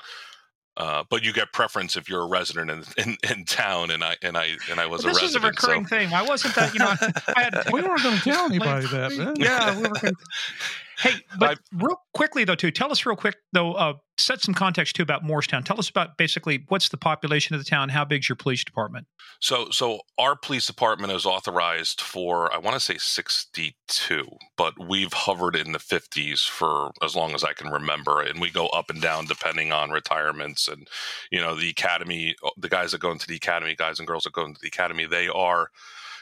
uh, 0.78 1.04
but 1.10 1.24
you 1.24 1.34
get 1.34 1.52
preference 1.52 1.98
if 1.98 2.08
you're 2.10 2.22
a 2.22 2.28
resident 2.28 2.72
in, 2.72 2.84
in, 3.04 3.18
in, 3.30 3.46
town, 3.46 3.92
and 3.92 4.04
I 4.04 4.16
and 4.22 4.38
I 4.38 4.52
and 4.70 4.80
I 4.80 4.86
was 4.86 5.04
well, 5.04 5.12
a 5.12 5.14
this 5.14 5.22
resident. 5.22 5.22
This 5.22 5.30
is 5.30 5.36
a 5.36 5.40
recurring 5.40 5.88
so. 5.88 5.98
thing. 5.98 6.14
I 6.14 6.24
wasn't 6.24 6.56
that 6.56 6.74
you 6.74 6.80
know. 6.80 6.94
I 7.36 7.44
had, 7.44 7.70
we 7.74 7.82
weren't 7.82 8.04
going 8.04 8.18
to 8.18 8.24
tell 8.24 8.46
anybody 8.46 8.88
that. 8.88 9.12
Man. 9.18 9.34
Yeah, 9.38 9.76
we 9.76 9.84
were. 9.84 9.90
Gonna, 9.90 10.14
hey, 11.00 11.12
but 11.38 11.58
I, 11.58 11.86
real 11.86 12.02
quickly 12.14 12.46
though, 12.46 12.56
too. 12.56 12.72
Tell 12.72 12.92
us 12.92 13.06
real 13.06 13.18
quick 13.18 13.36
though. 13.52 13.74
Uh, 13.74 13.94
set 14.24 14.42
some 14.42 14.54
context 14.54 14.96
too 14.96 15.04
about 15.04 15.24
Morristown. 15.24 15.64
Tell 15.64 15.80
us 15.80 15.90
about 15.90 16.18
basically 16.18 16.66
what's 16.68 16.90
the 16.90 16.98
population 16.98 17.56
of 17.56 17.64
the 17.64 17.70
town. 17.70 17.90
How 17.90 18.06
big's 18.06 18.30
your 18.30 18.36
police 18.36 18.64
department? 18.64 19.08
So, 19.40 19.70
so 19.72 20.02
our 20.18 20.36
police 20.36 20.68
department 20.68 21.14
is 21.14 21.26
authorized 21.26 22.02
for 22.02 22.54
I 22.54 22.58
want 22.58 22.76
to 22.76 22.80
say 22.80 22.98
62, 22.98 24.28
but 24.58 24.74
we've 24.88 25.14
hovered 25.14 25.56
in 25.56 25.72
the 25.72 25.80
50s 25.80 26.48
for 26.48 26.92
as 27.04 27.16
long 27.16 27.34
as 27.34 27.44
I 27.44 27.54
can 27.54 27.70
remember, 27.70 28.22
and 28.22 28.40
we 28.40 28.50
go 28.50 28.68
up 28.68 28.90
and 28.90 29.02
down 29.02 29.26
depending 29.26 29.72
on 29.72 29.92
retirements 29.92 30.68
and 30.68 30.88
you 31.32 31.40
know 31.40 31.56
the 31.56 31.70
academy. 31.70 32.36
The 32.58 32.70
guys 32.70 32.92
that 32.92 33.02
go 33.02 33.12
into 33.12 33.28
the 33.28 33.36
academy, 33.36 33.76
guys 33.76 34.00
and 34.00 34.08
girls 34.08 34.24
that 34.24 34.34
go 34.34 34.46
into 34.46 34.60
the 34.62 34.68
academy, 34.68 35.06
they 35.06 35.28
are 35.28 35.70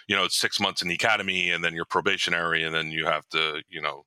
you 0.10 0.16
know, 0.16 0.24
it's 0.24 0.36
six 0.36 0.60
months 0.60 0.82
in 0.82 0.88
the 0.88 0.96
academy 0.96 1.52
and 1.52 1.64
then 1.64 1.76
you're 1.76 1.86
probationary 1.86 2.64
and 2.64 2.74
then 2.74 2.90
you 2.90 3.06
have 3.06 3.30
to, 3.30 3.62
you 3.70 3.80
know, 3.80 4.06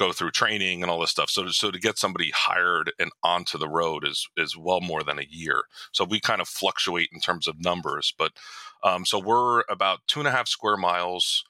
go 0.00 0.12
through 0.12 0.30
training 0.32 0.82
and 0.82 0.90
all 0.90 0.98
this 1.00 1.10
stuff. 1.10 1.30
So 1.30 1.44
to, 1.44 1.52
so 1.52 1.70
to 1.70 1.78
get 1.78 1.98
somebody 1.98 2.32
hired 2.34 2.90
and 2.98 3.12
onto 3.22 3.58
the 3.58 3.68
road 3.68 4.06
is 4.08 4.26
is 4.36 4.56
well 4.56 4.80
more 4.80 5.04
than 5.04 5.20
a 5.20 5.28
year. 5.30 5.64
So 5.92 6.04
we 6.04 6.20
kind 6.20 6.40
of 6.40 6.48
fluctuate 6.48 7.10
in 7.12 7.20
terms 7.20 7.46
of 7.46 7.62
numbers, 7.62 8.14
but 8.18 8.32
um, 8.82 9.04
so 9.04 9.18
we're 9.18 9.62
about 9.68 10.00
two 10.08 10.20
and 10.20 10.26
a 10.28 10.32
half 10.32 10.48
square 10.48 10.78
miles. 10.78 11.44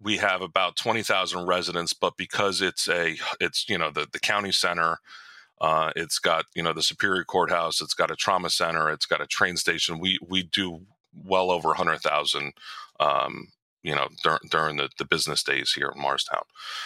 We 0.00 0.18
have 0.18 0.42
about 0.42 0.76
twenty 0.76 1.02
thousand 1.02 1.46
residents, 1.48 1.92
but 1.92 2.16
because 2.16 2.62
it's 2.62 2.88
a 2.88 3.16
it's 3.40 3.68
you 3.68 3.76
know 3.78 3.90
the 3.90 4.06
the 4.12 4.20
county 4.20 4.52
center. 4.52 4.98
Uh, 5.60 5.90
it's 5.96 6.20
got 6.20 6.44
you 6.54 6.62
know 6.62 6.72
the 6.72 6.84
Superior 6.84 7.24
Courthouse. 7.24 7.80
It's 7.80 7.94
got 7.94 8.12
a 8.12 8.16
trauma 8.16 8.48
center. 8.48 8.90
It's 8.90 9.06
got 9.06 9.20
a 9.20 9.26
train 9.26 9.56
station. 9.56 9.98
We 9.98 10.18
we 10.24 10.44
do 10.44 10.82
well 11.24 11.50
over 11.50 11.74
hundred 11.74 11.98
thousand 12.00 12.52
um, 13.00 13.48
you 13.88 13.94
know 13.94 14.08
dur- 14.22 14.40
during 14.50 14.76
the, 14.76 14.90
the 14.98 15.06
business 15.06 15.42
days 15.42 15.72
here 15.72 15.90
in 15.94 16.00
Morristown. 16.00 16.42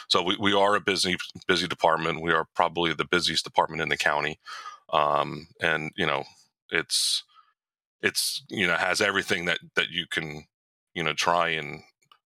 So 0.09 0.23
we, 0.23 0.37
we 0.39 0.55
are 0.55 0.77
a 0.77 0.81
busy 0.81 1.17
busy 1.49 1.67
department. 1.67 2.23
We 2.23 2.33
are 2.33 2.47
probably 2.55 2.95
the 2.95 3.05
busiest 3.05 3.45
department 3.45 3.83
in 3.83 3.89
the 3.89 3.97
county, 3.97 4.39
um, 4.93 5.49
and 5.61 5.91
you 5.97 6.07
know 6.07 6.23
it's 6.71 7.25
it's 8.03 8.45
you 8.49 8.69
know 8.69 8.77
has 8.77 9.01
everything 9.01 9.47
that 9.47 9.59
that 9.75 9.91
you 9.91 10.07
can 10.09 10.45
you 10.95 11.03
know 11.03 11.13
try 11.13 11.49
and 11.49 11.83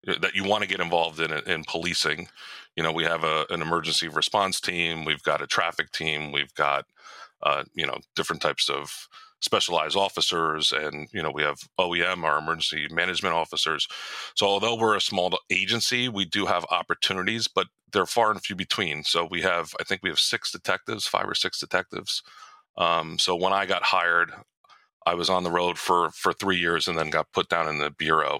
uh, 0.07 0.19
that 0.21 0.35
you 0.35 0.45
want 0.45 0.63
to 0.63 0.69
get 0.69 0.81
involved 0.81 1.19
in 1.19 1.33
in 1.33 1.65
policing. 1.65 2.29
You 2.77 2.83
know 2.83 2.93
we 2.93 3.05
have 3.05 3.25
a, 3.25 3.47
an 3.49 3.63
emergency 3.63 4.09
response 4.09 4.61
team. 4.61 5.07
We've 5.07 5.23
got 5.23 5.43
a 5.43 5.47
traffic 5.47 5.93
team. 5.93 6.31
We've 6.31 6.55
got 6.55 6.85
uh, 7.43 7.65
you 7.75 7.87
know 7.87 7.97
different 8.15 8.43
types 8.43 8.69
of 8.69 9.09
specialized 9.41 9.97
officers 9.97 10.73
and 10.73 11.09
you 11.13 11.23
know 11.23 11.31
we 11.31 11.43
have 11.43 11.61
OEM 11.79 12.25
our 12.25 12.39
emergency 12.39 12.89
management 12.91 13.35
officers 13.35 13.87
so 14.35 14.47
although 14.47 14.75
we're 14.75 14.97
a 14.97 15.01
small 15.01 15.39
agency 15.51 16.09
we 16.09 16.25
do 16.25 16.45
have 16.45 16.67
opportunities 16.71 17.47
but 17.47 17.69
they're 17.93 18.07
far 18.07 18.31
and 18.31 18.43
few 18.43 18.57
between 18.57 19.05
so 19.05 19.27
we 19.31 19.41
have 19.41 19.75
I 19.81 19.85
think 19.85 20.03
we 20.03 20.11
have 20.11 20.19
six 20.19 20.51
detectives 20.51 21.07
five 21.07 21.29
or 21.29 21.35
six 21.35 21.61
detectives 21.61 22.23
um, 22.77 23.19
so 23.19 23.37
when 23.37 23.53
I 23.53 23.65
got 23.65 23.85
hired 23.85 24.33
I 25.07 25.15
was 25.15 25.31
on 25.31 25.45
the 25.45 25.51
road 25.51 25.79
for 25.79 26.11
for 26.11 26.33
3 26.33 26.57
years 26.57 26.89
and 26.89 26.99
then 26.99 27.11
got 27.11 27.33
put 27.33 27.49
down 27.49 27.69
in 27.69 27.79
the 27.79 27.91
bureau 27.91 28.39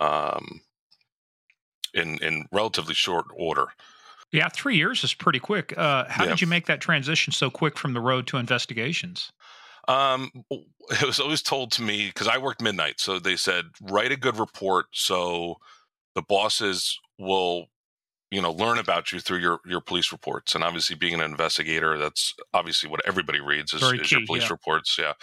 um, 0.00 0.60
in 1.94 2.18
in 2.22 2.46
relatively 2.52 2.94
short 2.94 3.24
order 3.34 3.68
yeah, 4.32 4.48
three 4.48 4.76
years 4.76 5.02
is 5.02 5.12
pretty 5.12 5.40
quick. 5.40 5.76
Uh, 5.76 6.04
how 6.08 6.24
yeah. 6.24 6.30
did 6.30 6.40
you 6.40 6.46
make 6.46 6.66
that 6.66 6.80
transition 6.80 7.32
so 7.32 7.50
quick 7.50 7.76
from 7.76 7.94
the 7.94 8.00
road 8.00 8.28
to 8.28 8.36
investigations? 8.36 9.32
Um, 9.90 10.30
it 10.50 11.04
was 11.04 11.18
always 11.18 11.42
told 11.42 11.72
to 11.72 11.82
me 11.82 12.06
because 12.06 12.28
I 12.28 12.38
worked 12.38 12.62
midnight, 12.62 13.00
so 13.00 13.18
they 13.18 13.36
said 13.36 13.66
write 13.82 14.12
a 14.12 14.16
good 14.16 14.38
report 14.38 14.86
so 14.92 15.56
the 16.14 16.22
bosses 16.22 16.98
will, 17.18 17.66
you 18.30 18.40
know, 18.40 18.52
learn 18.52 18.78
about 18.78 19.10
you 19.10 19.18
through 19.18 19.38
your 19.38 19.58
your 19.66 19.80
police 19.80 20.12
reports. 20.12 20.54
And 20.54 20.62
obviously, 20.62 20.94
being 20.94 21.14
an 21.14 21.20
investigator, 21.20 21.98
that's 21.98 22.34
obviously 22.54 22.88
what 22.88 23.00
everybody 23.04 23.40
reads 23.40 23.74
is, 23.74 23.82
is 23.82 24.02
key, 24.02 24.16
your 24.16 24.26
police 24.26 24.44
yeah. 24.44 24.50
reports. 24.50 24.96
Yeah. 24.96 25.14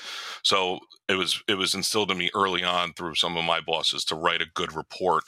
So 0.44 0.80
it 1.08 1.16
was 1.16 1.42
it 1.48 1.56
was 1.56 1.74
instilled 1.74 2.12
in 2.12 2.18
me 2.18 2.30
early 2.36 2.64
on 2.64 2.92
through 2.94 3.16
some 3.16 3.38
of 3.38 3.46
my 3.46 3.62
bosses 3.62 4.04
to 4.06 4.16
write 4.16 4.42
a 4.42 4.48
good 4.54 4.76
report, 4.76 5.24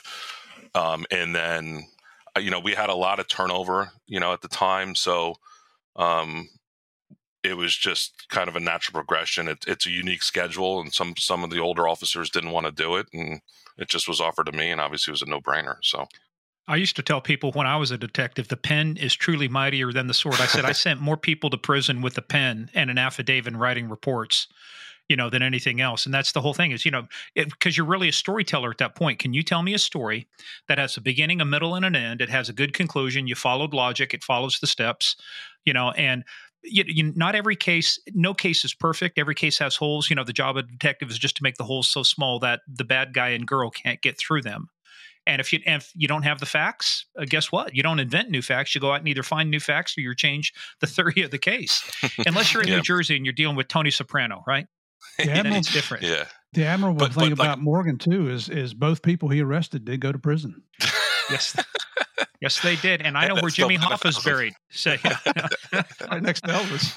um, 0.75 1.05
and 1.11 1.33
then 1.33 1.85
uh, 2.35 2.41
you 2.41 2.51
know 2.51 2.59
we 2.59 2.73
had 2.73 2.89
a 2.89 2.95
lot 2.95 3.19
of 3.19 3.29
turnover, 3.29 3.91
you 4.05 4.19
know, 4.19 4.33
at 4.33 4.41
the 4.41 4.49
time, 4.49 4.95
so. 4.95 5.35
Um, 5.95 6.47
it 7.43 7.57
was 7.57 7.75
just 7.75 8.27
kind 8.29 8.49
of 8.49 8.55
a 8.55 8.59
natural 8.59 8.93
progression. 8.93 9.47
It, 9.47 9.65
it's 9.67 9.85
a 9.85 9.91
unique 9.91 10.23
schedule, 10.23 10.79
and 10.79 10.93
some 10.93 11.15
some 11.17 11.43
of 11.43 11.49
the 11.49 11.59
older 11.59 11.87
officers 11.87 12.29
didn't 12.29 12.51
want 12.51 12.65
to 12.65 12.71
do 12.71 12.95
it, 12.97 13.07
and 13.13 13.41
it 13.77 13.87
just 13.87 14.07
was 14.07 14.19
offered 14.19 14.47
to 14.47 14.51
me, 14.51 14.71
and 14.71 14.81
obviously 14.81 15.11
it 15.11 15.13
was 15.13 15.21
a 15.21 15.29
no 15.29 15.39
brainer. 15.39 15.77
So. 15.81 16.07
I 16.67 16.75
used 16.75 16.95
to 16.97 17.01
tell 17.01 17.19
people 17.19 17.51
when 17.53 17.65
I 17.65 17.77
was 17.77 17.89
a 17.89 17.97
detective, 17.97 18.47
the 18.47 18.55
pen 18.55 18.95
is 18.95 19.15
truly 19.15 19.47
mightier 19.47 19.91
than 19.91 20.05
the 20.05 20.13
sword. 20.13 20.39
I 20.39 20.45
said 20.45 20.65
I 20.65 20.71
sent 20.73 21.01
more 21.01 21.17
people 21.17 21.49
to 21.49 21.57
prison 21.57 22.03
with 22.03 22.15
a 22.19 22.21
pen 22.21 22.69
and 22.75 22.91
an 22.91 22.99
affidavit 22.99 23.53
and 23.53 23.59
writing 23.59 23.89
reports, 23.89 24.47
you 25.07 25.15
know, 25.15 25.31
than 25.31 25.41
anything 25.41 25.81
else. 25.81 26.05
And 26.05 26.13
that's 26.13 26.31
the 26.31 26.41
whole 26.41 26.53
thing 26.53 26.69
is, 26.69 26.85
you 26.85 26.91
know, 26.91 27.07
because 27.33 27.75
you're 27.75 27.87
really 27.87 28.09
a 28.09 28.13
storyteller 28.13 28.69
at 28.69 28.77
that 28.77 28.93
point. 28.93 29.17
Can 29.17 29.33
you 29.33 29.41
tell 29.41 29.63
me 29.63 29.73
a 29.73 29.79
story 29.79 30.27
that 30.67 30.77
has 30.77 30.95
a 30.95 31.01
beginning, 31.01 31.41
a 31.41 31.45
middle, 31.45 31.73
and 31.73 31.83
an 31.85 31.95
end? 31.95 32.21
It 32.21 32.29
has 32.29 32.49
a 32.49 32.53
good 32.53 32.75
conclusion. 32.75 33.25
You 33.25 33.33
followed 33.33 33.73
logic. 33.73 34.13
It 34.13 34.23
follows 34.23 34.59
the 34.59 34.67
steps, 34.67 35.15
you 35.65 35.73
know, 35.73 35.89
and 35.91 36.23
you, 36.63 36.83
you, 36.87 37.13
not 37.15 37.35
every 37.35 37.55
case, 37.55 37.99
no 38.13 38.33
case 38.33 38.65
is 38.65 38.73
perfect. 38.73 39.17
Every 39.17 39.35
case 39.35 39.57
has 39.59 39.75
holes. 39.75 40.09
You 40.09 40.15
know, 40.15 40.23
the 40.23 40.33
job 40.33 40.57
of 40.57 40.65
a 40.65 40.67
detective 40.67 41.09
is 41.09 41.17
just 41.17 41.37
to 41.37 41.43
make 41.43 41.55
the 41.55 41.63
holes 41.63 41.89
so 41.89 42.03
small 42.03 42.39
that 42.39 42.61
the 42.67 42.83
bad 42.83 43.13
guy 43.13 43.29
and 43.29 43.47
girl 43.47 43.69
can't 43.69 44.01
get 44.01 44.17
through 44.17 44.41
them. 44.41 44.69
And 45.27 45.39
if 45.39 45.53
you 45.53 45.59
if 45.65 45.91
you 45.95 46.07
don't 46.07 46.23
have 46.23 46.39
the 46.39 46.45
facts, 46.45 47.05
uh, 47.17 47.25
guess 47.25 47.51
what? 47.51 47.75
You 47.75 47.83
don't 47.83 47.99
invent 47.99 48.29
new 48.29 48.41
facts. 48.41 48.73
You 48.73 48.81
go 48.81 48.91
out 48.91 48.99
and 48.99 49.07
either 49.07 49.23
find 49.23 49.51
new 49.51 49.59
facts 49.59 49.97
or 49.97 50.01
you 50.01 50.15
change 50.15 50.53
the 50.79 50.87
theory 50.87 51.21
of 51.21 51.31
the 51.31 51.37
case. 51.37 51.83
Unless 52.25 52.53
you're 52.53 52.63
in 52.63 52.69
yeah. 52.69 52.77
New 52.77 52.81
Jersey 52.81 53.15
and 53.15 53.25
you're 53.25 53.33
dealing 53.33 53.55
with 53.55 53.67
Tony 53.67 53.91
Soprano, 53.91 54.43
right? 54.47 54.65
The 55.17 55.31
admiral, 55.31 55.57
it's 55.57 55.73
different. 55.73 56.03
Yeah. 56.03 56.25
The 56.53 56.65
admirable 56.65 56.99
but, 56.99 57.13
thing 57.13 57.29
but, 57.29 57.33
about 57.33 57.57
like, 57.57 57.63
Morgan 57.63 57.97
too 57.97 58.29
is 58.29 58.49
is 58.49 58.73
both 58.73 59.01
people 59.01 59.29
he 59.29 59.41
arrested 59.41 59.85
did 59.85 59.99
go 59.99 60.11
to 60.11 60.19
prison. 60.19 60.63
Yes. 61.29 61.55
Yes, 62.41 62.61
they 62.61 62.77
did, 62.77 63.01
and 63.01 63.17
I 63.17 63.27
know 63.27 63.35
where 63.35 63.51
Jimmy 63.51 63.75
Hoffa's 63.75 64.19
buried. 64.23 64.53
So, 64.71 64.91
right 66.09 66.21
next 66.21 66.41
to 66.41 66.47
Elvis. 66.47 66.95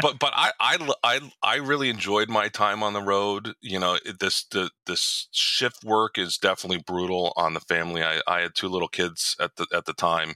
but 0.00 0.18
but 0.18 0.32
I, 0.34 0.52
I 0.60 0.92
I 1.02 1.20
I 1.42 1.56
really 1.56 1.90
enjoyed 1.90 2.28
my 2.28 2.48
time 2.48 2.82
on 2.82 2.92
the 2.92 3.02
road. 3.02 3.54
You 3.60 3.80
know, 3.80 3.98
this 4.20 4.44
the 4.44 4.70
this 4.86 5.28
shift 5.32 5.84
work 5.84 6.16
is 6.16 6.38
definitely 6.38 6.82
brutal 6.86 7.32
on 7.36 7.54
the 7.54 7.60
family. 7.60 8.02
I, 8.02 8.20
I 8.26 8.40
had 8.40 8.54
two 8.54 8.68
little 8.68 8.88
kids 8.88 9.36
at 9.40 9.56
the 9.56 9.66
at 9.74 9.84
the 9.84 9.94
time, 9.94 10.34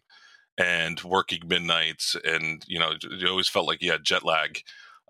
and 0.58 1.00
working 1.02 1.42
midnights, 1.46 2.16
and 2.24 2.64
you 2.66 2.78
know, 2.78 2.94
you 3.00 3.28
always 3.28 3.48
felt 3.48 3.66
like 3.66 3.80
you 3.80 3.92
had 3.92 4.04
jet 4.04 4.24
lag. 4.24 4.60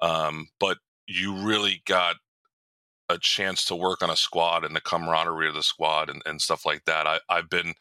Um, 0.02 0.48
but 0.60 0.78
you 1.06 1.34
really 1.34 1.82
got 1.86 2.16
a 3.12 3.18
chance 3.18 3.64
to 3.66 3.76
work 3.76 4.02
on 4.02 4.10
a 4.10 4.16
squad 4.16 4.64
and 4.64 4.74
the 4.74 4.80
camaraderie 4.80 5.48
of 5.48 5.54
the 5.54 5.62
squad 5.62 6.10
and, 6.10 6.22
and 6.26 6.40
stuff 6.40 6.66
like 6.66 6.84
that. 6.86 7.06
I, 7.06 7.20
I've 7.28 7.48
been, 7.48 7.74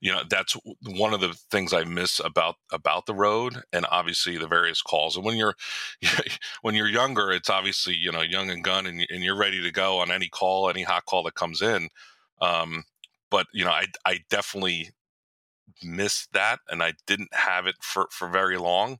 you 0.00 0.10
know, 0.10 0.22
that's 0.28 0.56
one 0.84 1.14
of 1.14 1.20
the 1.20 1.34
things 1.50 1.72
I 1.72 1.84
miss 1.84 2.20
about 2.24 2.56
about 2.72 3.06
the 3.06 3.14
road 3.14 3.62
and 3.72 3.86
obviously 3.90 4.36
the 4.36 4.48
various 4.48 4.82
calls. 4.82 5.16
And 5.16 5.24
when 5.24 5.36
you're 5.36 5.54
when 6.62 6.74
you're 6.74 6.88
younger, 6.88 7.30
it's 7.30 7.50
obviously 7.50 7.94
you 7.94 8.10
know 8.10 8.22
young 8.22 8.50
and 8.50 8.64
gun 8.64 8.86
and, 8.86 9.06
and 9.10 9.22
you're 9.22 9.36
ready 9.36 9.62
to 9.62 9.70
go 9.70 9.98
on 9.98 10.10
any 10.10 10.28
call, 10.28 10.68
any 10.68 10.82
hot 10.82 11.04
call 11.06 11.22
that 11.24 11.34
comes 11.34 11.62
in. 11.62 11.88
Um, 12.40 12.84
but 13.30 13.46
you 13.52 13.64
know, 13.64 13.72
I 13.72 13.86
I 14.04 14.20
definitely 14.30 14.90
missed 15.82 16.32
that, 16.32 16.60
and 16.68 16.82
I 16.82 16.94
didn't 17.06 17.34
have 17.34 17.66
it 17.66 17.76
for 17.80 18.08
for 18.10 18.28
very 18.28 18.58
long. 18.58 18.98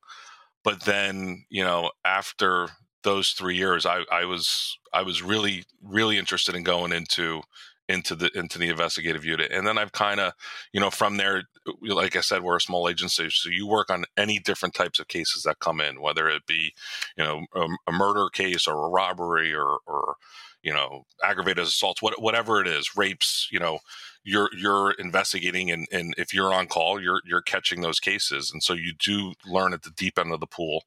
But 0.64 0.82
then 0.84 1.44
you 1.50 1.64
know 1.64 1.90
after 2.04 2.68
those 3.02 3.30
three 3.30 3.56
years, 3.56 3.86
I, 3.86 4.04
I 4.10 4.24
was 4.24 4.78
I 4.92 5.02
was 5.02 5.22
really 5.22 5.64
really 5.82 6.18
interested 6.18 6.54
in 6.54 6.62
going 6.62 6.92
into 6.92 7.42
into 7.88 8.14
the 8.14 8.30
into 8.36 8.58
the 8.58 8.68
investigative 8.68 9.24
unit, 9.24 9.50
and 9.52 9.66
then 9.66 9.78
I've 9.78 9.92
kind 9.92 10.20
of 10.20 10.32
you 10.72 10.80
know 10.80 10.90
from 10.90 11.16
there, 11.16 11.44
like 11.82 12.16
I 12.16 12.20
said, 12.20 12.42
we're 12.42 12.56
a 12.56 12.60
small 12.60 12.88
agency, 12.88 13.28
so 13.30 13.48
you 13.50 13.66
work 13.66 13.90
on 13.90 14.04
any 14.16 14.38
different 14.38 14.74
types 14.74 15.00
of 15.00 15.08
cases 15.08 15.42
that 15.42 15.58
come 15.58 15.80
in, 15.80 16.00
whether 16.00 16.28
it 16.28 16.46
be 16.46 16.74
you 17.16 17.24
know 17.24 17.46
a, 17.54 17.66
a 17.88 17.92
murder 17.92 18.28
case 18.32 18.66
or 18.66 18.86
a 18.86 18.90
robbery 18.90 19.54
or 19.54 19.78
or 19.86 20.14
you 20.62 20.72
know 20.72 21.04
aggravated 21.24 21.64
assaults, 21.64 22.02
what, 22.02 22.20
whatever 22.22 22.60
it 22.60 22.68
is, 22.68 22.96
rapes, 22.96 23.48
you 23.50 23.58
know. 23.58 23.78
You're 24.22 24.50
you're 24.54 24.90
investigating, 24.92 25.70
and, 25.70 25.86
and 25.90 26.12
if 26.18 26.34
you're 26.34 26.52
on 26.52 26.66
call, 26.66 27.00
you're 27.00 27.22
you're 27.24 27.40
catching 27.40 27.80
those 27.80 27.98
cases, 27.98 28.50
and 28.52 28.62
so 28.62 28.74
you 28.74 28.92
do 28.92 29.32
learn 29.46 29.72
at 29.72 29.82
the 29.82 29.90
deep 29.90 30.18
end 30.18 30.30
of 30.30 30.40
the 30.40 30.46
pool 30.46 30.82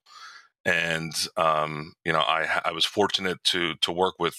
and 0.65 1.13
um, 1.37 1.93
you 2.05 2.13
know 2.13 2.19
I 2.19 2.61
I 2.65 2.71
was 2.71 2.85
fortunate 2.85 3.43
to 3.45 3.75
to 3.75 3.91
work 3.91 4.15
with 4.19 4.37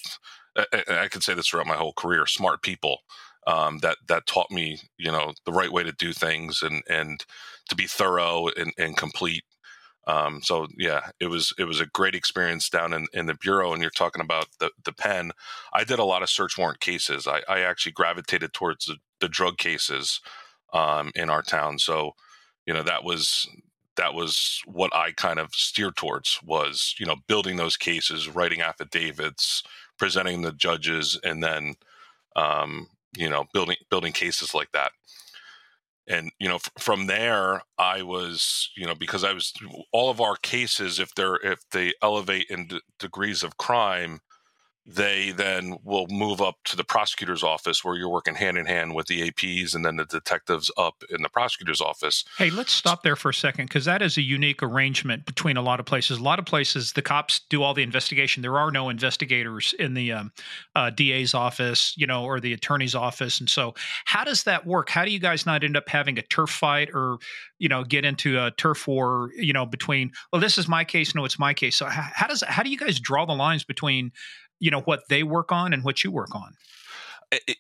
I, 0.57 0.85
I 0.89 1.09
could 1.09 1.23
say 1.23 1.35
this 1.35 1.49
throughout 1.49 1.67
my 1.67 1.77
whole 1.77 1.93
career 1.93 2.27
smart 2.27 2.63
people 2.63 2.99
um, 3.47 3.79
that 3.79 3.99
that 4.09 4.27
taught 4.27 4.51
me 4.51 4.81
you 4.99 5.13
know 5.13 5.33
the 5.45 5.53
right 5.53 5.73
way 5.73 5.83
to 5.83 5.93
do 5.93 6.13
things 6.13 6.63
and 6.63 6.83
and 6.89 7.25
to 7.69 7.75
be 7.77 7.87
thorough 7.87 8.49
and, 8.57 8.73
and 8.79 8.97
complete. 8.97 9.45
Um, 10.07 10.43
so 10.43 10.67
yeah, 10.77 11.11
it 11.19 11.29
was 11.29 11.55
it 11.59 11.65
was 11.65 11.81
a 11.81 11.87
great 11.87 12.15
experience 12.15 12.69
down 12.69 12.93
in, 12.93 13.07
in 13.15 13.27
the 13.27 13.35
bureau. 13.35 13.73
And 13.73 13.81
you're 13.81 13.91
talking 13.91 14.23
about 14.23 14.47
the 14.61 14.71
the 14.85 14.93
pen. 14.93 15.33
I 15.73 15.85
did 15.85 15.99
a 15.99 16.05
lot 16.05 16.23
of 16.23 16.31
search 16.31 16.59
warrant 16.59 16.81
cases. 16.81 17.27
I, 17.27 17.43
I 17.49 17.61
actually 17.61 17.93
gravitated 17.93 18.53
towards 18.53 18.87
the, 18.87 18.97
the 19.21 19.29
drug 19.29 19.57
cases 19.59 20.21
um, 20.75 21.11
in 21.15 21.31
our 21.31 21.43
town. 21.43 21.79
So 21.79 22.13
you 22.67 22.75
know 22.75 22.83
that 22.83 23.05
was 23.05 23.49
that 23.97 24.15
was 24.15 24.63
what 24.67 24.95
I 24.95 25.13
kind 25.13 25.39
of 25.39 25.55
steered 25.55 25.97
towards 25.97 26.41
was, 26.45 26.95
you 26.99 27.07
know, 27.07 27.17
building 27.29 27.57
those 27.57 27.77
cases, 27.77 28.29
writing 28.29 28.61
affidavits, 28.61 29.63
presenting 29.99 30.43
the 30.43 30.53
judges, 30.53 31.19
and 31.25 31.43
then, 31.43 31.75
um, 32.37 32.89
you 33.17 33.29
know, 33.31 33.45
building 33.53 33.77
building 33.91 34.13
cases 34.13 34.55
like 34.55 34.73
that. 34.73 34.93
And 36.07 36.31
you 36.39 36.49
know, 36.49 36.57
f- 36.57 36.71
from 36.79 37.07
there, 37.07 37.63
I 37.79 38.03
was, 38.03 38.71
you 38.77 38.87
know, 38.87 38.95
because 38.95 39.25
I 39.25 39.33
was 39.33 39.53
all 39.93 40.11
of 40.11 40.21
our 40.21 40.37
cases, 40.37 40.99
if 40.99 41.15
they're 41.15 41.37
if 41.37 41.61
they 41.71 41.95
elevate 42.03 42.47
in 42.51 42.67
d- 42.67 42.81
degrees 42.99 43.43
of 43.43 43.57
crime, 43.57 44.21
they 44.87 45.31
then 45.31 45.79
will 45.83 46.07
move 46.09 46.43
up 46.43 46.57
to 46.65 46.77
the 46.77 46.85
prosecutor's 46.85 47.43
office 47.43 47.83
where 47.83 47.97
you're 47.97 48.09
working 48.09 48.35
hand 48.35 48.59
in 48.59 48.67
hand 48.67 48.95
with 48.95 49.07
the 49.07 49.31
APs 49.31 49.75
and 49.75 49.85
then 49.85 49.97
the 49.97 50.05
detectives 50.05 50.71
up 50.77 51.03
in 51.09 51.23
the 51.23 51.29
prosecutor's 51.29 51.81
office. 51.81 52.25
Hey, 52.37 52.51
let's 52.51 52.73
stop 52.73 53.03
there 53.03 53.17
for 53.17 53.31
a 53.31 53.35
second 53.35 53.67
because 53.67 53.87
that 53.87 54.03
is 54.03 54.19
a 54.19 54.23
unique 54.23 54.63
arrangement 54.63 55.25
between 55.25 55.57
a 55.57 55.63
lot 55.63 55.81
of 55.81 55.87
places. 55.87 56.19
A 56.19 56.23
lot 56.23 56.39
of 56.39 56.45
places, 56.45 56.93
the 56.93 57.03
cops 57.03 57.41
do 57.49 57.63
all 57.63 57.73
the 57.73 57.83
investigation. 57.83 58.43
There 58.43 58.59
are 58.59 58.71
no 58.71 58.91
investigators 58.91 59.75
in 59.79 59.95
the 59.95 60.13
um, 60.13 60.33
uh, 60.77 60.91
DA's 60.91 61.33
office, 61.33 61.95
you 61.97 62.07
know, 62.07 62.25
or 62.25 62.39
the 62.39 62.53
attorney's 62.53 62.95
office. 62.95 63.41
And 63.41 63.49
so, 63.49 63.75
how 64.05 64.25
does 64.25 64.45
that 64.45 64.67
work? 64.67 64.91
How 64.91 65.07
do 65.07 65.11
you 65.11 65.19
guys 65.19 65.47
not 65.47 65.65
end 65.65 65.79
up 65.79 65.89
having 65.89 66.19
a 66.19 66.23
turf 66.23 66.51
fight 66.51 66.91
or, 66.93 67.19
you 67.59 67.69
know, 67.69 67.85
get 67.85 68.05
into 68.05 68.39
a 68.39 68.51
turf 68.51 68.87
war, 68.87 69.31
you 69.37 69.55
know, 69.55 69.65
between, 69.65 70.13
well, 70.31 70.43
this 70.43 70.59
is 70.59 70.69
my 70.69 70.85
case, 70.85 71.15
no, 71.15 71.25
it's 71.25 71.39
my 71.39 71.55
case. 71.55 71.77
So, 71.77 71.87
how, 71.87 72.07
how 72.13 72.27
does 72.27 72.43
how 72.47 72.63
do 72.63 72.69
you 72.69 72.79
guys 72.79 73.01
draw 73.01 73.25
the 73.25 73.33
lines 73.33 73.65
between 73.65 74.13
you 74.61 74.71
know 74.71 74.81
what 74.81 75.03
they 75.09 75.23
work 75.23 75.53
on 75.53 75.73
and 75.73 75.85
what 75.85 76.05
you 76.05 76.11
work 76.11 76.35
on 76.35 76.55
it, 77.47 77.57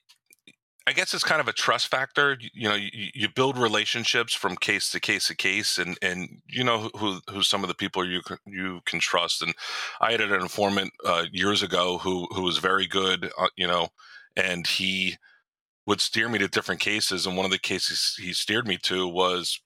I 0.86 0.92
guess 0.92 1.14
it's 1.14 1.24
kind 1.24 1.40
of 1.40 1.48
a 1.48 1.52
trust 1.52 1.88
factor. 1.88 2.36
You, 2.38 2.50
you 2.52 2.68
know, 2.68 2.74
you, 2.74 3.08
you, 3.14 3.28
build 3.28 3.56
relationships 3.56 4.34
from 4.34 4.56
case 4.56 4.90
to 4.90 5.00
case 5.00 5.28
to 5.28 5.34
case, 5.34 5.78
and 5.78 5.96
and 6.02 6.42
you 6.46 6.62
know 6.62 6.90
who 6.98 7.20
who 7.30 7.42
some 7.42 7.64
of 7.64 7.68
the 7.68 7.74
people 7.74 8.06
you 8.06 8.20
you 8.46 8.80
can 8.84 9.00
trust. 9.00 9.42
And 9.42 9.54
I 10.00 10.12
had 10.12 10.20
an 10.20 10.32
informant 10.32 10.92
uh, 11.04 11.24
years 11.32 11.62
ago 11.62 11.98
who 11.98 12.26
who 12.32 12.42
was 12.42 12.58
very 12.58 12.86
good, 12.86 13.30
uh, 13.38 13.48
you 13.56 13.66
know, 13.66 13.88
and 14.36 14.66
he 14.66 15.16
would 15.86 16.00
steer 16.00 16.28
me 16.28 16.38
to 16.38 16.48
different 16.48 16.80
cases. 16.80 17.26
And 17.26 17.36
one 17.36 17.46
of 17.46 17.52
the 17.52 17.58
cases 17.58 18.16
he 18.18 18.32
steered 18.34 18.66
me 18.66 18.78
to 18.82 19.08
was 19.08 19.60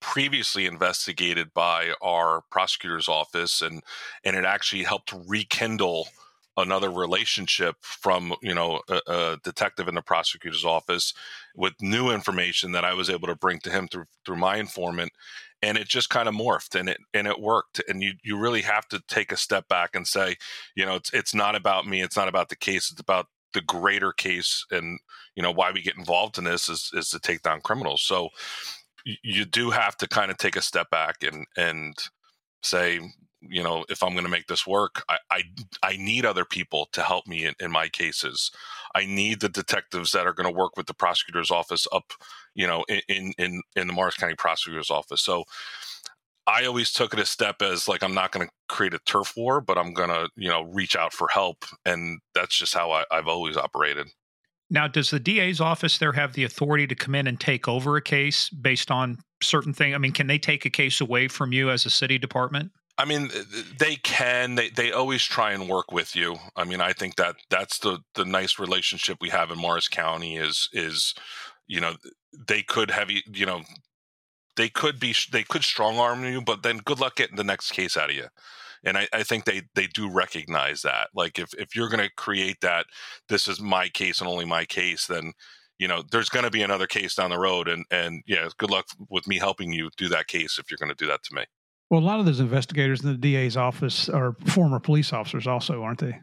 previously 0.00 0.66
investigated 0.66 1.54
by 1.54 1.94
our 2.02 2.42
prosecutor's 2.50 3.08
office, 3.08 3.62
and 3.62 3.82
and 4.24 4.36
it 4.36 4.44
actually 4.44 4.82
helped 4.82 5.14
rekindle 5.26 6.08
another 6.56 6.90
relationship 6.90 7.76
from 7.80 8.34
you 8.42 8.54
know 8.54 8.80
a, 8.88 9.00
a, 9.06 9.38
detective 9.42 9.88
in 9.88 9.94
the 9.94 10.02
prosecutor's 10.02 10.64
office 10.64 11.12
with 11.56 11.72
new 11.80 12.10
information 12.10 12.72
that 12.72 12.84
I 12.84 12.94
was 12.94 13.10
able 13.10 13.28
to 13.28 13.34
bring 13.34 13.58
to 13.60 13.70
him 13.70 13.88
through 13.88 14.06
through 14.24 14.36
my 14.36 14.56
informant 14.56 15.12
and 15.62 15.78
it 15.78 15.88
just 15.88 16.10
kind 16.10 16.28
of 16.28 16.34
morphed 16.34 16.78
and 16.78 16.88
it 16.88 16.98
and 17.12 17.26
it 17.26 17.40
worked 17.40 17.82
and 17.88 18.02
you 18.02 18.12
you 18.22 18.38
really 18.38 18.62
have 18.62 18.86
to 18.88 19.02
take 19.08 19.32
a 19.32 19.36
step 19.36 19.66
back 19.68 19.94
and 19.94 20.06
say 20.06 20.36
you 20.76 20.86
know 20.86 20.94
it's 20.94 21.12
it's 21.12 21.34
not 21.34 21.56
about 21.56 21.86
me 21.86 22.02
it's 22.02 22.16
not 22.16 22.28
about 22.28 22.48
the 22.48 22.56
case 22.56 22.90
it's 22.90 23.00
about 23.00 23.26
the 23.54 23.62
greater 23.62 24.12
case 24.12 24.66
and 24.70 24.98
you 25.34 25.42
know 25.42 25.52
why 25.52 25.70
we 25.70 25.80
get 25.80 25.96
involved 25.96 26.36
in 26.36 26.44
this 26.44 26.68
is 26.68 26.90
is 26.92 27.08
to 27.08 27.18
take 27.18 27.42
down 27.42 27.60
criminals. 27.62 28.02
So 28.02 28.28
you 29.22 29.44
do 29.44 29.70
have 29.70 29.96
to 29.98 30.08
kind 30.08 30.30
of 30.30 30.36
take 30.36 30.56
a 30.56 30.62
step 30.62 30.90
back 30.90 31.22
and 31.22 31.46
and 31.56 31.96
say 32.62 33.00
you 33.48 33.62
know 33.62 33.84
if 33.88 34.02
i'm 34.02 34.12
going 34.12 34.24
to 34.24 34.30
make 34.30 34.46
this 34.46 34.66
work 34.66 35.04
I, 35.08 35.18
I, 35.30 35.42
I 35.82 35.96
need 35.96 36.24
other 36.24 36.44
people 36.44 36.88
to 36.92 37.02
help 37.02 37.26
me 37.26 37.44
in, 37.44 37.54
in 37.60 37.70
my 37.70 37.88
cases 37.88 38.50
i 38.94 39.04
need 39.04 39.40
the 39.40 39.48
detectives 39.48 40.12
that 40.12 40.26
are 40.26 40.32
going 40.32 40.50
to 40.50 40.58
work 40.58 40.76
with 40.76 40.86
the 40.86 40.94
prosecutor's 40.94 41.50
office 41.50 41.86
up 41.92 42.12
you 42.54 42.66
know 42.66 42.84
in 43.08 43.32
in 43.38 43.62
in 43.76 43.86
the 43.86 43.92
morris 43.92 44.16
county 44.16 44.34
prosecutor's 44.34 44.90
office 44.90 45.22
so 45.22 45.44
i 46.46 46.64
always 46.64 46.92
took 46.92 47.12
it 47.12 47.20
a 47.20 47.26
step 47.26 47.62
as 47.62 47.88
like 47.88 48.02
i'm 48.02 48.14
not 48.14 48.32
going 48.32 48.46
to 48.46 48.52
create 48.68 48.94
a 48.94 49.00
turf 49.00 49.34
war 49.36 49.60
but 49.60 49.78
i'm 49.78 49.92
going 49.92 50.10
to 50.10 50.28
you 50.36 50.48
know 50.48 50.62
reach 50.62 50.96
out 50.96 51.12
for 51.12 51.28
help 51.28 51.64
and 51.84 52.20
that's 52.34 52.58
just 52.58 52.74
how 52.74 52.90
I, 52.90 53.04
i've 53.10 53.28
always 53.28 53.56
operated 53.56 54.08
now, 54.70 54.88
does 54.88 55.10
the 55.10 55.20
DA's 55.20 55.60
office 55.60 55.98
there 55.98 56.12
have 56.12 56.32
the 56.32 56.44
authority 56.44 56.86
to 56.86 56.94
come 56.94 57.14
in 57.14 57.26
and 57.26 57.38
take 57.38 57.68
over 57.68 57.96
a 57.96 58.02
case 58.02 58.48
based 58.48 58.90
on 58.90 59.18
certain 59.42 59.74
things? 59.74 59.94
I 59.94 59.98
mean, 59.98 60.12
can 60.12 60.26
they 60.26 60.38
take 60.38 60.64
a 60.64 60.70
case 60.70 61.00
away 61.00 61.28
from 61.28 61.52
you 61.52 61.70
as 61.70 61.84
a 61.84 61.90
city 61.90 62.18
department? 62.18 62.72
I 62.96 63.04
mean, 63.04 63.30
they 63.78 63.96
can. 63.96 64.54
They 64.54 64.70
they 64.70 64.92
always 64.92 65.22
try 65.24 65.52
and 65.52 65.68
work 65.68 65.90
with 65.90 66.14
you. 66.14 66.36
I 66.54 66.64
mean, 66.64 66.80
I 66.80 66.92
think 66.92 67.16
that 67.16 67.36
that's 67.50 67.78
the 67.78 68.00
the 68.14 68.24
nice 68.24 68.58
relationship 68.58 69.18
we 69.20 69.30
have 69.30 69.50
in 69.50 69.58
Morris 69.58 69.88
County 69.88 70.36
is 70.36 70.68
is, 70.72 71.14
you 71.66 71.80
know, 71.80 71.96
they 72.48 72.62
could 72.62 72.90
have 72.92 73.10
you, 73.10 73.20
you 73.32 73.46
know, 73.46 73.62
they 74.56 74.68
could 74.68 75.00
be 75.00 75.14
they 75.32 75.42
could 75.44 75.64
strong 75.64 75.98
arm 75.98 76.24
you, 76.24 76.40
but 76.42 76.62
then 76.62 76.78
good 76.78 77.00
luck 77.00 77.16
getting 77.16 77.36
the 77.36 77.44
next 77.44 77.72
case 77.72 77.96
out 77.96 78.10
of 78.10 78.16
you. 78.16 78.28
And 78.84 78.98
I, 78.98 79.08
I 79.12 79.22
think 79.24 79.44
they 79.44 79.62
they 79.74 79.86
do 79.88 80.08
recognize 80.10 80.82
that. 80.82 81.08
Like 81.14 81.38
if 81.38 81.52
if 81.54 81.74
you're 81.74 81.88
going 81.88 82.04
to 82.04 82.14
create 82.16 82.60
that, 82.62 82.86
this 83.28 83.48
is 83.48 83.60
my 83.60 83.88
case 83.88 84.20
and 84.20 84.28
only 84.28 84.44
my 84.44 84.64
case, 84.64 85.06
then 85.06 85.32
you 85.78 85.88
know 85.88 86.02
there's 86.12 86.28
going 86.28 86.44
to 86.44 86.50
be 86.50 86.62
another 86.62 86.86
case 86.86 87.14
down 87.16 87.30
the 87.30 87.38
road 87.38 87.68
and 87.68 87.84
and 87.90 88.22
yeah 88.26 88.48
good 88.58 88.70
luck 88.70 88.86
with 89.10 89.26
me 89.26 89.38
helping 89.38 89.72
you 89.72 89.90
do 89.96 90.08
that 90.08 90.28
case 90.28 90.58
if 90.58 90.70
you're 90.70 90.78
going 90.78 90.88
to 90.88 90.94
do 90.94 91.06
that 91.08 91.22
to 91.24 91.34
me 91.34 91.44
well, 91.90 92.00
a 92.00 92.04
lot 92.04 92.20
of 92.20 92.26
those 92.26 92.40
investigators 92.40 93.02
in 93.02 93.10
the 93.10 93.18
DA's 93.18 93.56
office 93.56 94.08
are 94.08 94.36
former 94.46 94.80
police 94.80 95.12
officers, 95.12 95.46
also, 95.46 95.82
aren't 95.82 96.00
they? 96.00 96.18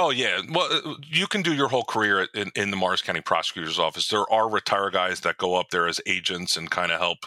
Oh 0.00 0.10
yeah, 0.10 0.40
well, 0.52 0.68
uh, 0.72 0.94
you 1.08 1.26
can 1.26 1.42
do 1.42 1.52
your 1.52 1.66
whole 1.66 1.82
career 1.82 2.28
in, 2.32 2.52
in 2.54 2.70
the 2.70 2.76
Morris 2.76 3.02
County 3.02 3.20
Prosecutor's 3.20 3.80
Office. 3.80 4.06
There 4.06 4.30
are 4.32 4.48
retired 4.48 4.92
guys 4.92 5.20
that 5.20 5.38
go 5.38 5.56
up 5.56 5.70
there 5.70 5.88
as 5.88 6.00
agents 6.06 6.56
and 6.56 6.70
kind 6.70 6.92
of 6.92 7.00
help, 7.00 7.26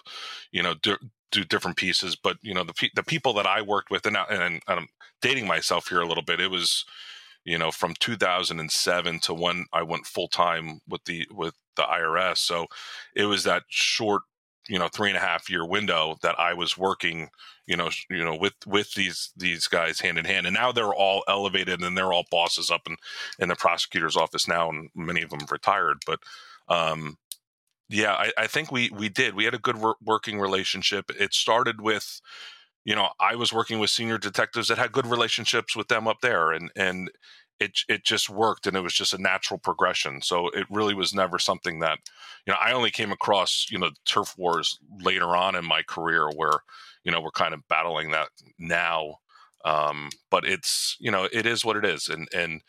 you 0.53 0.63
know, 0.63 0.75
do, 0.81 0.95
do 1.33 1.43
different 1.43 1.75
pieces. 1.75 2.15
But 2.15 2.37
you 2.41 2.53
know, 2.53 2.63
the 2.63 2.89
the 2.95 3.03
people 3.03 3.33
that 3.33 3.45
I 3.45 3.61
worked 3.61 3.91
with, 3.91 4.05
and, 4.05 4.15
and, 4.15 4.41
and 4.41 4.61
I'm 4.67 4.87
dating 5.21 5.47
myself 5.47 5.89
here 5.89 5.99
a 5.99 6.07
little 6.07 6.23
bit. 6.23 6.39
It 6.39 6.49
was, 6.49 6.85
you 7.43 7.57
know, 7.57 7.71
from 7.71 7.93
2007 7.99 9.19
to 9.19 9.33
when 9.33 9.65
I 9.73 9.83
went 9.83 10.05
full 10.05 10.29
time 10.29 10.79
with 10.87 11.03
the 11.03 11.27
with 11.29 11.55
the 11.75 11.83
IRS. 11.83 12.37
So 12.37 12.67
it 13.13 13.25
was 13.25 13.43
that 13.43 13.63
short 13.67 14.21
you 14.71 14.79
know 14.79 14.87
three 14.87 15.09
and 15.09 15.17
a 15.17 15.21
half 15.21 15.49
year 15.49 15.65
window 15.65 16.15
that 16.23 16.39
I 16.39 16.53
was 16.53 16.77
working 16.77 17.29
you 17.67 17.75
know 17.75 17.89
you 18.09 18.23
know 18.23 18.37
with 18.37 18.53
with 18.65 18.93
these 18.93 19.31
these 19.35 19.67
guys 19.67 19.99
hand 19.99 20.17
in 20.17 20.23
hand 20.23 20.47
and 20.47 20.53
now 20.53 20.71
they're 20.71 20.93
all 20.93 21.23
elevated 21.27 21.81
and 21.81 21.97
they're 21.97 22.13
all 22.13 22.25
bosses 22.31 22.71
up 22.71 22.83
in 22.87 22.95
in 23.37 23.49
the 23.49 23.55
prosecutor's 23.55 24.15
office 24.15 24.47
now 24.47 24.69
and 24.69 24.89
many 24.95 25.21
of 25.21 25.29
them 25.29 25.41
retired 25.51 25.97
but 26.07 26.19
um 26.69 27.17
yeah 27.89 28.13
I, 28.13 28.31
I 28.37 28.47
think 28.47 28.71
we 28.71 28.89
we 28.91 29.09
did. 29.09 29.35
We 29.35 29.43
had 29.43 29.53
a 29.53 29.59
good 29.59 29.77
working 30.01 30.39
relationship. 30.39 31.11
It 31.19 31.33
started 31.33 31.81
with 31.81 32.21
you 32.85 32.95
know 32.95 33.09
I 33.19 33.35
was 33.35 33.51
working 33.51 33.79
with 33.79 33.89
senior 33.89 34.17
detectives 34.17 34.69
that 34.69 34.77
had 34.77 34.93
good 34.93 35.05
relationships 35.05 35.75
with 35.75 35.89
them 35.89 36.07
up 36.07 36.21
there 36.21 36.51
and 36.51 36.71
and 36.77 37.11
it 37.61 37.79
it 37.87 38.03
just 38.03 38.29
worked 38.29 38.67
and 38.67 38.75
it 38.75 38.81
was 38.81 38.93
just 38.93 39.13
a 39.13 39.21
natural 39.21 39.59
progression. 39.59 40.21
So 40.21 40.49
it 40.49 40.65
really 40.69 40.95
was 40.95 41.13
never 41.13 41.39
something 41.39 41.79
that 41.79 41.99
you 42.45 42.53
know 42.53 42.59
I 42.59 42.73
only 42.73 42.91
came 42.91 43.11
across 43.11 43.67
you 43.69 43.77
know 43.77 43.91
turf 44.05 44.35
wars 44.37 44.79
later 45.01 45.35
on 45.35 45.55
in 45.55 45.65
my 45.65 45.83
career 45.83 46.29
where 46.35 46.59
you 47.03 47.11
know 47.11 47.21
we're 47.21 47.31
kind 47.31 47.53
of 47.53 47.67
battling 47.67 48.11
that 48.11 48.29
now. 48.57 49.15
Um, 49.63 50.09
but 50.31 50.43
it's 50.43 50.97
you 50.99 51.11
know 51.11 51.29
it 51.31 51.45
is 51.45 51.63
what 51.63 51.77
it 51.77 51.85
is 51.85 52.07
and 52.09 52.27
and 52.33 52.61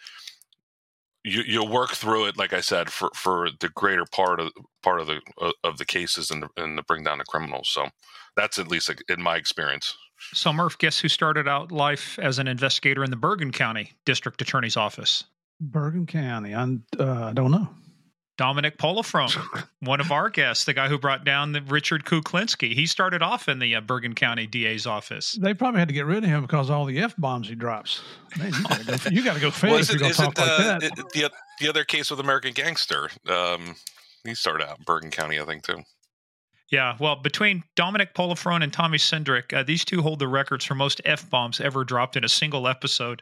you 1.24 1.42
you'll 1.46 1.72
work 1.72 1.90
through 1.90 2.26
it 2.26 2.36
like 2.36 2.52
I 2.52 2.60
said 2.60 2.90
for 2.90 3.10
for 3.14 3.48
the 3.60 3.70
greater 3.70 4.04
part 4.04 4.40
of 4.40 4.50
part 4.82 5.00
of 5.00 5.06
the 5.06 5.20
of 5.64 5.78
the 5.78 5.84
cases 5.86 6.30
and 6.30 6.42
the, 6.42 6.48
and 6.62 6.76
the 6.76 6.82
bring 6.82 7.04
down 7.04 7.18
the 7.18 7.24
criminals. 7.24 7.70
So 7.70 7.88
that's 8.36 8.58
at 8.58 8.68
least 8.68 8.90
in 9.08 9.22
my 9.22 9.36
experience. 9.36 9.96
So, 10.32 10.52
Murph, 10.52 10.78
guess 10.78 10.98
who 10.98 11.08
started 11.08 11.48
out 11.48 11.72
life 11.72 12.18
as 12.18 12.38
an 12.38 12.48
investigator 12.48 13.04
in 13.04 13.10
the 13.10 13.16
Bergen 13.16 13.52
County 13.52 13.92
District 14.04 14.40
Attorney's 14.40 14.76
Office? 14.76 15.24
Bergen 15.60 16.06
County. 16.06 16.54
I 16.54 16.62
uh, 16.98 17.32
don't 17.32 17.50
know. 17.50 17.68
Dominic 18.38 18.78
Polifrone, 18.78 19.64
one 19.80 20.00
of 20.00 20.10
our 20.10 20.30
guests, 20.30 20.64
the 20.64 20.72
guy 20.72 20.88
who 20.88 20.98
brought 20.98 21.24
down 21.24 21.52
the 21.52 21.60
Richard 21.62 22.04
Kuklinski. 22.04 22.74
He 22.74 22.86
started 22.86 23.22
off 23.22 23.48
in 23.48 23.58
the 23.58 23.76
uh, 23.76 23.80
Bergen 23.80 24.14
County 24.14 24.46
DA's 24.46 24.86
office. 24.86 25.38
They 25.40 25.54
probably 25.54 25.80
had 25.80 25.88
to 25.88 25.94
get 25.94 26.06
rid 26.06 26.24
of 26.24 26.30
him 26.30 26.42
because 26.42 26.70
of 26.70 26.76
all 26.76 26.84
the 26.86 26.98
f 26.98 27.14
bombs 27.18 27.48
he 27.48 27.54
drops. 27.54 28.00
Man, 28.38 28.52
you 29.10 29.22
got 29.22 29.34
to 29.34 29.40
go, 29.40 29.50
fast 29.50 29.62
well, 29.62 29.80
if 29.80 29.90
you're 29.90 29.98
going 29.98 30.12
to 30.12 30.16
talk 30.16 30.38
like 30.38 30.58
that. 30.58 30.82
It, 30.82 30.94
the, 30.96 31.30
the 31.60 31.68
other 31.68 31.84
case 31.84 32.10
with 32.10 32.20
American 32.20 32.52
Gangster, 32.52 33.10
um, 33.28 33.76
he 34.24 34.34
started 34.34 34.66
out 34.66 34.78
in 34.78 34.84
Bergen 34.84 35.10
County, 35.10 35.38
I 35.38 35.44
think, 35.44 35.62
too. 35.64 35.82
Yeah, 36.72 36.96
well, 36.98 37.16
between 37.16 37.64
Dominic 37.76 38.14
Polifrone 38.14 38.62
and 38.62 38.72
Tommy 38.72 38.96
Cindric, 38.96 39.52
uh, 39.52 39.62
these 39.62 39.84
two 39.84 40.00
hold 40.00 40.18
the 40.18 40.26
records 40.26 40.64
for 40.64 40.74
most 40.74 41.02
f 41.04 41.28
bombs 41.28 41.60
ever 41.60 41.84
dropped 41.84 42.16
in 42.16 42.24
a 42.24 42.30
single 42.30 42.66
episode. 42.66 43.20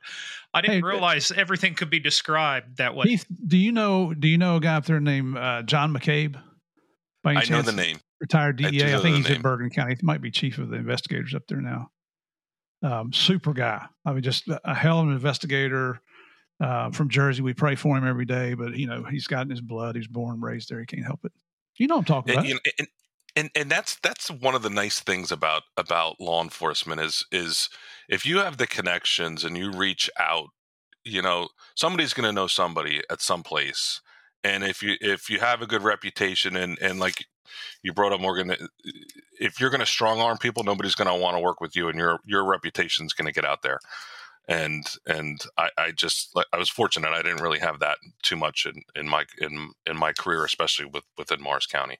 I 0.54 0.60
didn't 0.60 0.76
hey, 0.76 0.82
realize 0.82 1.32
everything 1.32 1.74
could 1.74 1.90
be 1.90 1.98
described 1.98 2.76
that 2.76 2.94
way. 2.94 3.08
Heath, 3.08 3.26
do 3.48 3.58
you 3.58 3.72
know? 3.72 4.14
Do 4.14 4.28
you 4.28 4.38
know 4.38 4.56
a 4.56 4.60
guy 4.60 4.76
up 4.76 4.84
there 4.84 5.00
named 5.00 5.36
uh, 5.36 5.62
John 5.62 5.92
McCabe? 5.92 6.40
I 7.24 7.34
chance? 7.34 7.50
know 7.50 7.62
the 7.62 7.72
name. 7.72 7.98
Retired 8.20 8.56
DEA. 8.56 8.84
I, 8.84 8.98
I 8.98 9.02
think 9.02 9.16
he's 9.16 9.26
name. 9.26 9.36
in 9.36 9.42
Bergen 9.42 9.70
County. 9.70 9.96
He 9.96 10.06
might 10.06 10.22
be 10.22 10.30
chief 10.30 10.58
of 10.58 10.68
the 10.68 10.76
investigators 10.76 11.34
up 11.34 11.42
there 11.48 11.60
now. 11.60 11.90
Um, 12.84 13.12
super 13.12 13.52
guy. 13.52 13.84
I 14.06 14.12
mean, 14.12 14.22
just 14.22 14.44
a 14.48 14.74
hell 14.74 15.00
of 15.00 15.08
an 15.08 15.14
investigator. 15.14 16.00
Uh, 16.60 16.90
from 16.90 17.08
Jersey, 17.08 17.42
we 17.42 17.54
pray 17.54 17.74
for 17.74 17.96
him 17.96 18.06
every 18.06 18.26
day, 18.26 18.54
but 18.54 18.76
you 18.76 18.86
know 18.86 19.02
he's 19.02 19.26
got 19.26 19.42
in 19.42 19.50
his 19.50 19.60
blood. 19.60 19.96
He's 19.96 20.06
born 20.06 20.40
raised 20.40 20.68
there. 20.68 20.78
He 20.78 20.86
can't 20.86 21.04
help 21.04 21.24
it. 21.24 21.32
You 21.78 21.88
know 21.88 21.96
I'm 21.96 22.04
talking 22.04 22.34
about. 22.34 22.46
And, 22.46 22.60
and, 22.78 22.88
and 23.36 23.50
and 23.54 23.70
that's 23.70 23.96
that's 24.02 24.30
one 24.30 24.54
of 24.54 24.62
the 24.62 24.70
nice 24.70 25.00
things 25.00 25.30
about 25.32 25.62
about 25.76 26.20
law 26.20 26.42
enforcement 26.42 27.00
is 27.00 27.24
is 27.32 27.68
if 28.08 28.26
you 28.26 28.38
have 28.38 28.56
the 28.56 28.66
connections 28.66 29.44
and 29.44 29.56
you 29.56 29.70
reach 29.70 30.10
out 30.18 30.48
you 31.04 31.22
know 31.22 31.48
somebody's 31.74 32.12
going 32.12 32.26
to 32.26 32.32
know 32.32 32.46
somebody 32.46 33.02
at 33.10 33.20
some 33.20 33.42
place 33.42 34.00
and 34.44 34.64
if 34.64 34.82
you 34.82 34.94
if 35.00 35.30
you 35.30 35.38
have 35.38 35.62
a 35.62 35.66
good 35.66 35.82
reputation 35.82 36.56
and 36.56 36.78
and 36.80 37.00
like 37.00 37.24
you 37.82 37.92
brought 37.92 38.12
up 38.12 38.20
morgan 38.20 38.50
uh, 38.50 38.56
if 39.40 39.60
you're 39.60 39.70
going 39.70 39.80
to 39.80 39.86
strong 39.86 40.20
arm 40.20 40.38
people 40.38 40.62
nobody's 40.62 40.94
going 40.94 41.08
to 41.08 41.22
want 41.22 41.36
to 41.36 41.42
work 41.42 41.60
with 41.60 41.74
you 41.74 41.88
and 41.88 41.98
your 41.98 42.18
your 42.24 42.44
reputation's 42.44 43.12
going 43.12 43.26
to 43.26 43.32
get 43.32 43.44
out 43.44 43.62
there 43.62 43.78
and 44.48 44.84
and 45.06 45.40
I, 45.56 45.70
I 45.78 45.90
just 45.92 46.36
I 46.52 46.58
was 46.58 46.68
fortunate 46.68 47.12
I 47.12 47.22
didn't 47.22 47.42
really 47.42 47.60
have 47.60 47.78
that 47.80 47.98
too 48.22 48.36
much 48.36 48.66
in, 48.66 48.82
in 48.96 49.08
my 49.08 49.24
in 49.38 49.70
in 49.86 49.96
my 49.96 50.12
career, 50.12 50.44
especially 50.44 50.86
with 50.86 51.04
within 51.16 51.40
Morris 51.40 51.66
County. 51.66 51.98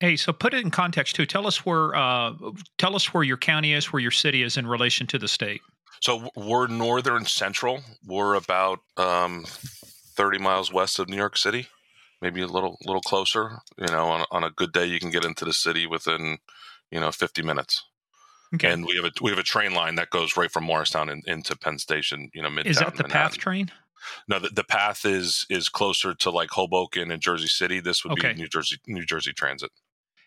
Hey, 0.00 0.16
so 0.16 0.32
put 0.32 0.54
it 0.54 0.64
in 0.64 0.70
context 0.70 1.14
too. 1.14 1.26
Tell 1.26 1.46
us 1.46 1.64
where 1.66 1.94
uh, 1.94 2.32
tell 2.78 2.96
us 2.96 3.12
where 3.12 3.22
your 3.22 3.36
county 3.36 3.74
is, 3.74 3.92
where 3.92 4.00
your 4.00 4.10
city 4.10 4.42
is 4.42 4.56
in 4.56 4.66
relation 4.66 5.06
to 5.08 5.18
the 5.18 5.28
state. 5.28 5.60
So 6.00 6.30
we're 6.34 6.66
northern 6.66 7.26
central. 7.26 7.82
We're 8.06 8.34
about 8.34 8.80
um, 8.96 9.44
thirty 10.16 10.38
miles 10.38 10.72
west 10.72 10.98
of 10.98 11.08
New 11.10 11.16
York 11.16 11.36
City, 11.36 11.68
maybe 12.22 12.40
a 12.40 12.46
little 12.46 12.78
little 12.86 13.02
closer. 13.02 13.58
You 13.76 13.88
know, 13.88 14.06
on, 14.06 14.24
on 14.30 14.44
a 14.44 14.50
good 14.50 14.72
day, 14.72 14.86
you 14.86 14.98
can 14.98 15.10
get 15.10 15.26
into 15.26 15.44
the 15.44 15.52
city 15.52 15.86
within 15.86 16.38
you 16.90 16.98
know 16.98 17.12
fifty 17.12 17.42
minutes. 17.42 17.84
Okay. 18.54 18.72
And 18.72 18.86
we 18.86 18.96
have 18.96 19.04
a 19.04 19.10
we 19.20 19.30
have 19.30 19.38
a 19.38 19.44
train 19.44 19.74
line 19.74 19.96
that 19.96 20.08
goes 20.08 20.36
right 20.36 20.50
from 20.50 20.64
Morristown 20.64 21.10
in, 21.10 21.22
into 21.26 21.54
Penn 21.56 21.78
Station. 21.78 22.30
You 22.32 22.42
know, 22.42 22.48
midtown. 22.48 22.66
Is 22.66 22.78
that 22.78 22.96
the 22.96 23.02
Manhattan. 23.02 23.32
PATH 23.32 23.38
train? 23.38 23.70
No, 24.28 24.38
the, 24.38 24.48
the 24.48 24.64
path 24.64 25.04
is 25.04 25.46
is 25.50 25.68
closer 25.68 26.14
to 26.14 26.30
like 26.30 26.48
Hoboken 26.50 27.10
and 27.10 27.20
Jersey 27.20 27.48
City. 27.48 27.80
This 27.80 28.02
would 28.02 28.14
okay. 28.14 28.32
be 28.32 28.40
New 28.40 28.48
Jersey 28.48 28.78
New 28.86 29.04
Jersey 29.04 29.34
Transit. 29.34 29.70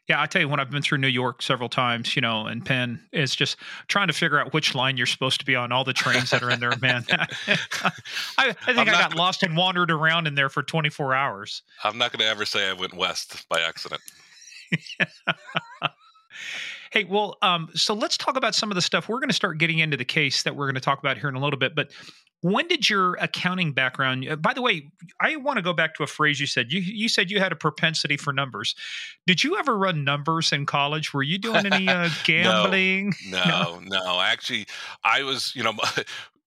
Yeah, 0.09 0.21
I 0.21 0.25
tell 0.25 0.41
you, 0.41 0.49
when 0.49 0.59
I've 0.59 0.69
been 0.69 0.81
through 0.81 0.97
New 0.97 1.07
York 1.07 1.41
several 1.41 1.69
times, 1.69 2.13
you 2.13 2.21
know, 2.21 2.45
and 2.45 2.65
Penn, 2.65 2.99
it's 3.13 3.35
just 3.35 3.55
trying 3.87 4.07
to 4.07 4.13
figure 4.13 4.37
out 4.37 4.53
which 4.53 4.75
line 4.75 4.97
you're 4.97 5.05
supposed 5.05 5.39
to 5.39 5.45
be 5.45 5.55
on. 5.55 5.71
All 5.71 5.85
the 5.85 5.93
trains 5.93 6.29
that 6.31 6.43
are 6.43 6.49
in 6.49 6.59
there, 6.59 6.73
man. 6.81 7.05
I, 7.09 7.21
I, 8.37 8.51
think 8.51 8.67
I'm 8.67 8.79
i 8.79 8.85
got 8.85 9.11
gonna, 9.11 9.15
lost 9.15 9.43
and 9.43 9.55
wandered 9.55 9.91
around 9.91 10.27
in 10.27 10.35
there 10.35 10.49
for 10.49 10.61
24 10.61 11.15
hours. 11.15 11.61
I'm 11.85 11.97
not 11.97 12.11
going 12.11 12.19
to 12.19 12.27
ever 12.27 12.43
say 12.43 12.69
I 12.69 12.73
went 12.73 12.93
west 12.93 13.47
by 13.47 13.61
accident. 13.61 14.01
Hey, 16.93 17.05
well, 17.05 17.39
um, 17.41 17.69
so 17.73 17.95
let's 17.95 18.17
talk 18.17 18.37
about 18.37 18.53
some 18.53 18.69
of 18.69 18.75
the 18.75 18.81
stuff. 18.81 19.09
We're 19.09 19.17
going 19.17 19.29
to 19.29 19.35
start 19.35 19.57
getting 19.57 19.79
into 19.79 19.97
the 19.97 20.05
case 20.05 20.43
that 20.43 20.55
we're 20.55 20.67
going 20.67 20.75
to 20.75 20.81
talk 20.81 20.99
about 20.99 21.17
here 21.17 21.27
in 21.27 21.33
a 21.33 21.39
little 21.39 21.57
bit. 21.57 21.73
But 21.73 21.91
when 22.41 22.67
did 22.67 22.87
your 22.87 23.15
accounting 23.15 23.73
background? 23.73 24.29
Uh, 24.29 24.35
by 24.35 24.53
the 24.53 24.61
way, 24.61 24.91
I 25.19 25.37
want 25.37 25.57
to 25.57 25.63
go 25.63 25.73
back 25.73 25.95
to 25.95 26.03
a 26.03 26.07
phrase 26.07 26.39
you 26.39 26.45
said. 26.45 26.71
You 26.71 26.81
you 26.81 27.09
said 27.09 27.31
you 27.31 27.39
had 27.39 27.51
a 27.51 27.55
propensity 27.55 28.15
for 28.15 28.31
numbers. 28.31 28.75
Did 29.25 29.43
you 29.43 29.57
ever 29.57 29.75
run 29.75 30.03
numbers 30.03 30.51
in 30.51 30.67
college? 30.67 31.15
Were 31.15 31.23
you 31.23 31.39
doing 31.39 31.65
any 31.65 31.89
uh, 31.89 32.09
gambling? 32.25 33.15
no, 33.27 33.43
no, 33.43 33.79
no, 33.79 33.99
no. 33.99 34.21
Actually, 34.21 34.67
I 35.03 35.23
was. 35.23 35.51
You 35.55 35.63
know. 35.63 35.73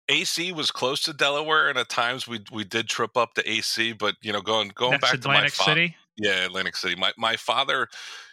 AC 0.09 0.51
was 0.51 0.73
close 0.73 1.01
to 1.05 1.13
Delaware, 1.13 1.69
and 1.71 1.79
at 1.79 1.89
times 1.89 2.27
we 2.27 2.41
we 2.51 2.65
did 2.65 2.89
trip 2.89 3.17
up 3.17 3.35
to 3.35 3.51
AC. 3.51 3.93
But 3.93 4.17
you 4.21 4.33
know, 4.33 4.43
going 4.43 4.73
going 4.75 4.91
That's 4.91 5.05
back 5.05 5.15
Atlantic 5.15 5.53
to 5.55 5.61
my 5.61 5.65
fa- 5.65 5.71
City. 5.71 5.97
Yeah, 6.19 6.45
Atlantic 6.45 6.77
City. 6.77 6.97
My 6.97 7.13
my 7.17 7.37
father 7.37 7.89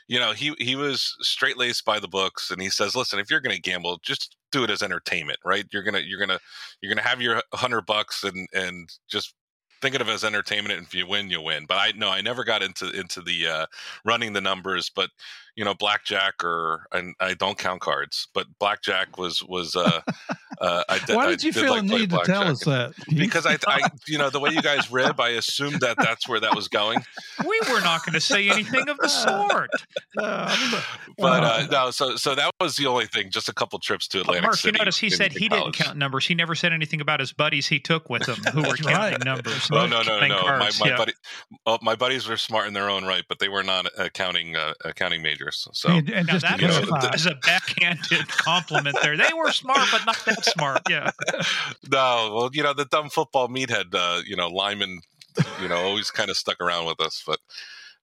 you 0.09 0.19
know, 0.19 0.33
he 0.33 0.55
he 0.57 0.75
was 0.75 1.15
straight 1.21 1.55
laced 1.57 1.85
by 1.85 1.99
the 1.99 2.07
books, 2.07 2.49
and 2.49 2.59
he 2.61 2.69
says, 2.69 2.95
"Listen, 2.95 3.19
if 3.19 3.29
you're 3.29 3.39
going 3.39 3.55
to 3.55 3.61
gamble, 3.61 3.99
just 4.01 4.35
do 4.51 4.63
it 4.63 4.71
as 4.71 4.81
entertainment, 4.81 5.37
right? 5.45 5.65
You're 5.71 5.83
gonna 5.83 5.99
you're 5.99 6.19
gonna 6.19 6.39
you're 6.81 6.93
gonna 6.93 7.07
have 7.07 7.21
your 7.21 7.43
hundred 7.53 7.85
bucks 7.85 8.23
and 8.23 8.47
and 8.51 8.89
just 9.07 9.35
think 9.83 9.93
of 9.95 10.01
it 10.01 10.07
as 10.07 10.23
entertainment. 10.23 10.77
And 10.77 10.87
if 10.87 10.95
you 10.95 11.05
win, 11.07 11.29
you 11.29 11.41
win. 11.41 11.65
But 11.67 11.75
I 11.75 11.91
no, 11.95 12.09
I 12.09 12.21
never 12.21 12.43
got 12.43 12.63
into 12.63 12.89
into 12.89 13.21
the 13.21 13.47
uh, 13.47 13.65
running 14.03 14.33
the 14.33 14.41
numbers. 14.41 14.89
But 14.93 15.11
you 15.55 15.63
know, 15.63 15.75
blackjack 15.75 16.43
or 16.43 16.87
and 16.91 17.13
I 17.19 17.35
don't 17.35 17.57
count 17.57 17.81
cards, 17.81 18.27
but 18.33 18.47
blackjack 18.59 19.19
was 19.19 19.43
was. 19.43 19.75
Uh, 19.75 20.01
uh, 20.59 20.83
I 20.89 20.99
did, 20.99 21.15
Why 21.15 21.27
did 21.27 21.43
you 21.43 21.51
did 21.51 21.61
feel 21.61 21.71
like 21.71 21.87
the 21.87 21.97
need 21.97 22.09
to 22.09 22.21
tell 22.25 22.43
us 22.43 22.63
that? 22.65 22.93
Because 23.07 23.45
I, 23.45 23.57
I, 23.65 23.89
you 24.07 24.17
know, 24.17 24.29
the 24.29 24.39
way 24.39 24.51
you 24.51 24.61
guys 24.61 24.91
rib, 24.91 25.19
I 25.19 25.29
assumed 25.29 25.79
that 25.79 25.97
that's 25.97 26.27
where 26.27 26.39
that 26.39 26.55
was 26.55 26.67
going. 26.67 26.99
We 27.45 27.59
were 27.71 27.79
not 27.81 28.05
going 28.05 28.13
to 28.13 28.21
say 28.21 28.49
anything 28.49 28.89
of 28.89 28.97
the 28.97 29.07
sort. 29.07 29.69
Uh, 30.17 30.81
but 31.17 31.43
uh, 31.43 31.67
no, 31.71 31.91
so 31.91 32.15
so 32.15 32.35
that 32.35 32.51
was 32.59 32.75
the 32.75 32.87
only 32.87 33.05
thing. 33.05 33.29
Just 33.29 33.47
a 33.47 33.53
couple 33.53 33.79
trips 33.79 34.07
to 34.09 34.19
Atlantic 34.19 34.43
Mark, 34.43 34.55
City. 34.55 34.75
you 34.75 34.79
notice 34.79 34.97
he 34.97 35.09
said 35.09 35.31
he 35.31 35.47
college. 35.47 35.77
didn't 35.77 35.85
count 35.85 35.97
numbers. 35.97 36.25
He 36.25 36.35
never 36.35 36.55
said 36.55 36.73
anything 36.73 36.99
about 36.99 37.19
his 37.19 37.31
buddies 37.31 37.67
he 37.67 37.79
took 37.79 38.09
with 38.09 38.27
him 38.27 38.35
who 38.51 38.61
were 38.61 38.75
counting 38.75 38.91
right. 38.93 39.23
numbers. 39.23 39.69
Oh 39.71 39.85
no, 39.85 40.01
no, 40.01 40.19
no, 40.19 40.27
no. 40.27 40.41
Cards, 40.41 40.79
my, 40.79 40.85
my 40.85 40.91
yeah. 40.91 40.97
buddy, 40.97 41.13
well, 41.65 41.79
my 41.81 41.95
buddies 41.95 42.27
were 42.27 42.37
smart 42.37 42.67
in 42.67 42.73
their 42.73 42.89
own 42.89 43.05
right, 43.05 43.23
but 43.29 43.39
they 43.39 43.49
were 43.49 43.63
not 43.63 43.85
accounting 43.97 44.55
uh, 44.55 44.73
accounting 44.83 45.21
majors. 45.21 45.67
So 45.73 45.89
and, 45.89 46.09
and 46.09 46.27
now 46.27 46.33
just 46.33 46.45
that 46.45 46.59
to 46.59 46.67
is, 46.67 47.15
is 47.21 47.25
a 47.27 47.35
backhanded 47.35 48.27
compliment 48.27 48.97
there. 49.01 49.15
They 49.15 49.33
were 49.37 49.51
smart, 49.51 49.87
but 49.91 50.05
not 50.05 50.17
that 50.25 50.43
smart. 50.51 50.81
Yeah. 50.89 51.11
no, 51.91 52.31
well, 52.35 52.49
you 52.53 52.63
know, 52.63 52.73
the 52.73 52.85
dumb 52.85 53.09
football 53.09 53.47
meathead, 53.47 53.93
uh, 53.93 54.21
you 54.25 54.35
know, 54.35 54.47
Lyman, 54.47 55.01
you 55.61 55.67
know, 55.67 55.77
always 55.77 56.11
kind 56.11 56.29
of 56.29 56.37
stuck 56.37 56.59
around 56.61 56.85
with 56.85 56.99
us, 56.99 57.23
but 57.25 57.39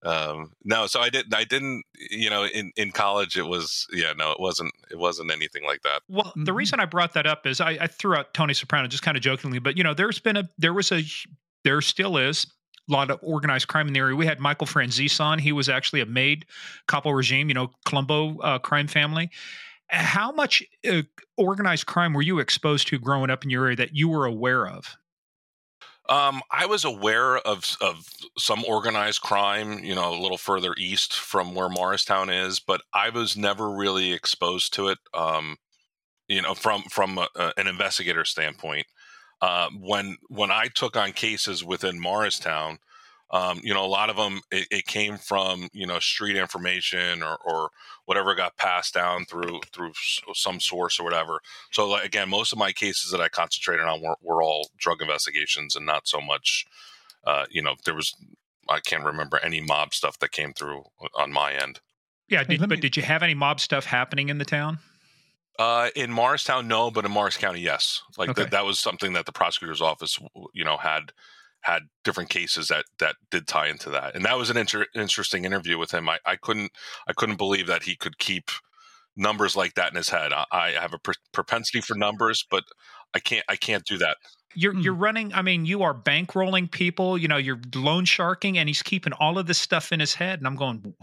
um, 0.02 0.52
no, 0.64 0.86
so 0.86 1.00
I 1.00 1.08
didn't, 1.08 1.34
I 1.34 1.44
didn't, 1.44 1.82
you 2.10 2.30
know, 2.30 2.44
in, 2.44 2.70
in 2.76 2.92
college, 2.92 3.36
it 3.36 3.46
was, 3.46 3.86
yeah, 3.92 4.12
no, 4.16 4.30
it 4.30 4.38
wasn't, 4.38 4.72
it 4.90 4.98
wasn't 4.98 5.32
anything 5.32 5.64
like 5.64 5.82
that. 5.82 6.02
Well, 6.08 6.32
the 6.36 6.52
Mhm. 6.52 6.56
reason 6.56 6.80
I 6.80 6.84
brought 6.84 7.14
that 7.14 7.26
up 7.26 7.46
is 7.46 7.60
I, 7.60 7.70
I 7.80 7.86
threw 7.86 8.14
out 8.14 8.32
Tony 8.34 8.54
Soprano 8.54 8.86
just 8.88 9.02
kind 9.02 9.16
of 9.16 9.22
jokingly, 9.22 9.58
but 9.58 9.76
you 9.76 9.82
know, 9.82 9.94
there's 9.94 10.18
been 10.20 10.36
a, 10.36 10.48
there 10.58 10.74
was 10.74 10.92
a, 10.92 11.02
there 11.64 11.80
still 11.80 12.18
is 12.18 12.46
a 12.88 12.92
lot 12.92 13.10
of 13.10 13.18
organized 13.22 13.66
crime 13.66 13.88
in 13.88 13.94
the 13.94 13.98
area. 13.98 14.14
We 14.14 14.26
had 14.26 14.38
Michael 14.38 14.66
Franzese 14.68 15.20
on. 15.20 15.40
He 15.40 15.50
was 15.50 15.68
actually 15.68 16.00
a 16.02 16.06
made 16.06 16.46
capo 16.86 17.10
regime, 17.10 17.48
you 17.48 17.54
know, 17.54 17.72
Colombo 17.84 18.38
uh, 18.38 18.58
crime 18.60 18.86
family. 18.86 19.30
How 19.88 20.32
much 20.32 20.62
uh, 20.88 21.02
organized 21.36 21.86
crime 21.86 22.12
were 22.12 22.22
you 22.22 22.38
exposed 22.38 22.88
to 22.88 22.98
growing 22.98 23.30
up 23.30 23.44
in 23.44 23.50
your 23.50 23.64
area 23.64 23.76
that 23.76 23.94
you 23.94 24.08
were 24.08 24.26
aware 24.26 24.66
of? 24.66 24.96
Um, 26.08 26.42
I 26.52 26.66
was 26.66 26.84
aware 26.84 27.38
of 27.38 27.76
of 27.80 28.08
some 28.38 28.64
organized 28.64 29.22
crime, 29.22 29.80
you 29.82 29.94
know, 29.94 30.14
a 30.14 30.20
little 30.20 30.38
further 30.38 30.74
east 30.78 31.14
from 31.14 31.54
where 31.54 31.68
Morristown 31.68 32.30
is, 32.30 32.60
but 32.60 32.82
I 32.94 33.10
was 33.10 33.36
never 33.36 33.68
really 33.70 34.12
exposed 34.12 34.72
to 34.74 34.88
it. 34.88 34.98
Um, 35.14 35.56
you 36.28 36.42
know, 36.42 36.54
from 36.54 36.82
from 36.82 37.18
a, 37.18 37.28
a, 37.36 37.52
an 37.56 37.66
investigator 37.66 38.24
standpoint, 38.24 38.86
uh, 39.42 39.68
when 39.78 40.16
when 40.28 40.50
I 40.52 40.68
took 40.68 40.96
on 40.96 41.12
cases 41.12 41.64
within 41.64 42.00
Morristown, 42.00 42.78
um, 43.30 43.60
you 43.62 43.74
know, 43.74 43.84
a 43.84 43.86
lot 43.86 44.08
of 44.08 44.16
them 44.16 44.40
it, 44.50 44.68
it, 44.70 44.86
came 44.86 45.16
from 45.16 45.68
you 45.72 45.86
know 45.86 45.98
street 45.98 46.36
information 46.36 47.22
or, 47.22 47.36
or 47.44 47.70
whatever 48.04 48.34
got 48.34 48.56
passed 48.56 48.94
down 48.94 49.24
through 49.24 49.60
through 49.72 49.92
some 50.34 50.60
source 50.60 51.00
or 51.00 51.04
whatever. 51.04 51.40
So 51.72 51.88
like, 51.88 52.04
again, 52.04 52.28
most 52.28 52.52
of 52.52 52.58
my 52.58 52.72
cases 52.72 53.10
that 53.10 53.20
I 53.20 53.28
concentrated 53.28 53.84
on 53.84 54.00
were, 54.00 54.16
were 54.22 54.42
all 54.42 54.70
drug 54.78 55.02
investigations 55.02 55.74
and 55.74 55.84
not 55.84 56.06
so 56.06 56.20
much. 56.20 56.66
Uh, 57.24 57.46
you 57.50 57.62
know, 57.62 57.74
there 57.84 57.94
was 57.94 58.14
I 58.68 58.78
can't 58.80 59.04
remember 59.04 59.38
any 59.42 59.60
mob 59.60 59.92
stuff 59.92 60.18
that 60.20 60.30
came 60.30 60.52
through 60.52 60.84
on 61.16 61.32
my 61.32 61.52
end. 61.52 61.80
Yeah, 62.28 62.44
did, 62.44 62.68
but 62.68 62.80
did 62.80 62.96
you 62.96 63.02
have 63.02 63.22
any 63.22 63.34
mob 63.34 63.60
stuff 63.60 63.86
happening 63.86 64.28
in 64.28 64.38
the 64.38 64.44
town? 64.44 64.78
Uh, 65.58 65.88
in 65.96 66.10
Morristown, 66.10 66.68
no, 66.68 66.90
but 66.90 67.04
in 67.04 67.10
Morris 67.10 67.36
County, 67.36 67.60
yes. 67.60 68.02
Like 68.18 68.30
Okay. 68.30 68.42
that, 68.42 68.50
that 68.50 68.66
was 68.66 68.78
something 68.78 69.14
that 69.14 69.26
the 69.26 69.32
prosecutor's 69.32 69.80
office, 69.80 70.18
you 70.52 70.64
know, 70.64 70.76
had 70.76 71.12
had 71.62 71.82
different 72.04 72.30
cases 72.30 72.68
that 72.68 72.84
that 72.98 73.16
did 73.30 73.46
tie 73.48 73.68
into 73.68 73.90
that, 73.90 74.14
and 74.14 74.24
that 74.24 74.38
was 74.38 74.50
an 74.50 74.56
inter- 74.56 74.86
interesting 74.94 75.44
interview 75.44 75.78
with 75.78 75.90
him. 75.92 76.08
I, 76.08 76.18
I 76.24 76.36
couldn't 76.36 76.72
I 77.08 77.12
couldn't 77.12 77.36
believe 77.38 77.66
that 77.66 77.82
he 77.84 77.96
could 77.96 78.18
keep 78.18 78.50
numbers 79.16 79.56
like 79.56 79.74
that 79.74 79.90
in 79.90 79.96
his 79.96 80.10
head. 80.10 80.32
I, 80.32 80.44
I 80.52 80.70
have 80.72 80.92
a 80.94 80.98
pr- 80.98 81.12
propensity 81.32 81.80
for 81.80 81.94
numbers, 81.96 82.44
but 82.50 82.64
I 83.14 83.18
can't 83.20 83.44
I 83.48 83.56
can't 83.56 83.84
do 83.84 83.98
that. 83.98 84.16
You're 84.54 84.72
Hmm. 84.72 84.80
you're 84.80 84.94
running. 84.94 85.34
I 85.34 85.42
mean, 85.42 85.66
you 85.66 85.82
are 85.82 85.94
bankrolling 85.94 86.70
people. 86.70 87.18
You 87.18 87.28
know, 87.28 87.36
you're 87.36 87.60
loan 87.74 88.04
sharking, 88.04 88.58
and 88.58 88.68
he's 88.68 88.82
keeping 88.82 89.12
all 89.14 89.38
of 89.38 89.46
this 89.46 89.58
stuff 89.58 89.92
in 89.92 90.00
his 90.00 90.14
head. 90.14 90.38
And 90.38 90.46
I'm 90.46 90.56
going, 90.56 90.94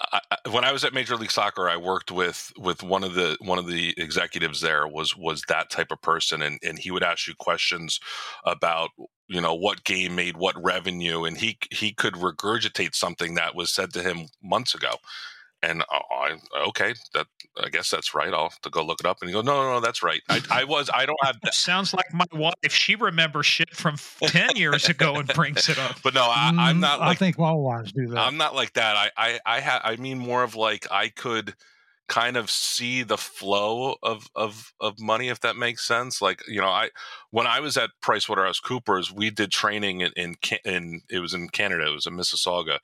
I, 0.00 0.20
I- 0.30 0.48
when 0.50 0.64
I 0.64 0.72
was 0.72 0.84
at 0.84 0.94
Major 0.94 1.16
League 1.16 1.30
Soccer, 1.30 1.68
I 1.68 1.76
worked 1.76 2.10
with 2.10 2.52
with 2.56 2.82
one 2.82 3.02
of 3.04 3.14
the 3.14 3.36
one 3.40 3.58
of 3.58 3.66
the 3.66 3.94
executives 3.98 4.60
there 4.60 4.86
was 4.86 5.16
was 5.16 5.42
that 5.48 5.70
type 5.70 5.90
of 5.90 6.00
person, 6.02 6.42
and 6.42 6.58
and 6.62 6.78
he 6.78 6.90
would 6.90 7.02
ask 7.02 7.26
you 7.26 7.34
questions 7.38 7.98
about 8.44 8.90
you 9.28 9.40
know 9.40 9.54
what 9.54 9.84
game 9.84 10.14
made 10.14 10.36
what 10.36 10.62
revenue, 10.62 11.24
and 11.24 11.38
he 11.38 11.58
he 11.70 11.92
could 11.92 12.14
regurgitate 12.14 12.94
something 12.94 13.34
that 13.34 13.54
was 13.54 13.70
said 13.70 13.92
to 13.94 14.02
him 14.02 14.28
months 14.42 14.74
ago, 14.74 14.94
and 15.62 15.84
I, 15.90 16.38
I 16.54 16.60
okay 16.68 16.94
that 17.14 17.26
I 17.62 17.68
guess 17.68 17.90
that's 17.90 18.14
right. 18.14 18.32
I'll 18.32 18.50
have 18.50 18.60
to 18.62 18.70
go 18.70 18.84
look 18.84 19.00
it 19.00 19.06
up, 19.06 19.18
and 19.20 19.28
he 19.28 19.34
go 19.34 19.42
no 19.42 19.62
no 19.62 19.72
no 19.74 19.80
that's 19.80 20.02
right. 20.02 20.22
I, 20.28 20.40
I 20.50 20.64
was 20.64 20.90
I 20.92 21.06
don't 21.06 21.18
have 21.22 21.36
that. 21.42 21.54
sounds 21.54 21.94
like 21.94 22.12
my 22.12 22.24
wife. 22.32 22.54
She 22.68 22.94
remembers 22.94 23.46
shit 23.46 23.74
from 23.74 23.96
ten 24.26 24.56
years 24.56 24.88
ago 24.88 25.16
and 25.18 25.32
brings 25.32 25.68
it 25.68 25.78
up. 25.78 26.00
But 26.02 26.14
no, 26.14 26.22
I, 26.24 26.52
I'm 26.56 26.78
Mm, 26.78 26.80
not 26.80 27.00
I 27.00 27.08
like 27.08 27.18
think 27.18 27.38
all 27.38 27.62
wives 27.62 27.92
do 27.92 28.06
that. 28.08 28.18
I'm 28.18 28.36
not 28.36 28.54
like 28.54 28.74
that. 28.74 28.96
I 28.96 29.10
I 29.16 29.40
I, 29.46 29.60
ha- 29.60 29.80
I 29.84 29.96
mean 29.96 30.18
more 30.18 30.42
of 30.42 30.54
like 30.54 30.86
I 30.90 31.08
could 31.08 31.54
kind 32.08 32.36
of 32.36 32.50
see 32.50 33.02
the 33.02 33.18
flow 33.18 33.96
of 34.02 34.28
of 34.34 34.72
of 34.80 34.98
money 34.98 35.28
if 35.28 35.40
that 35.40 35.56
makes 35.56 35.86
sense. 35.86 36.20
Like 36.20 36.42
you 36.48 36.60
know, 36.60 36.68
I 36.68 36.90
when 37.30 37.46
I 37.46 37.60
was 37.60 37.76
at 37.76 37.90
PricewaterhouseCoopers, 38.02 39.12
we 39.12 39.30
did 39.30 39.50
training 39.50 40.00
in 40.00 40.12
in, 40.16 40.36
in 40.64 41.02
it 41.10 41.20
was 41.20 41.34
in 41.34 41.48
Canada, 41.48 41.86
it 41.88 41.94
was 41.94 42.06
in 42.06 42.14
Mississauga, 42.14 42.78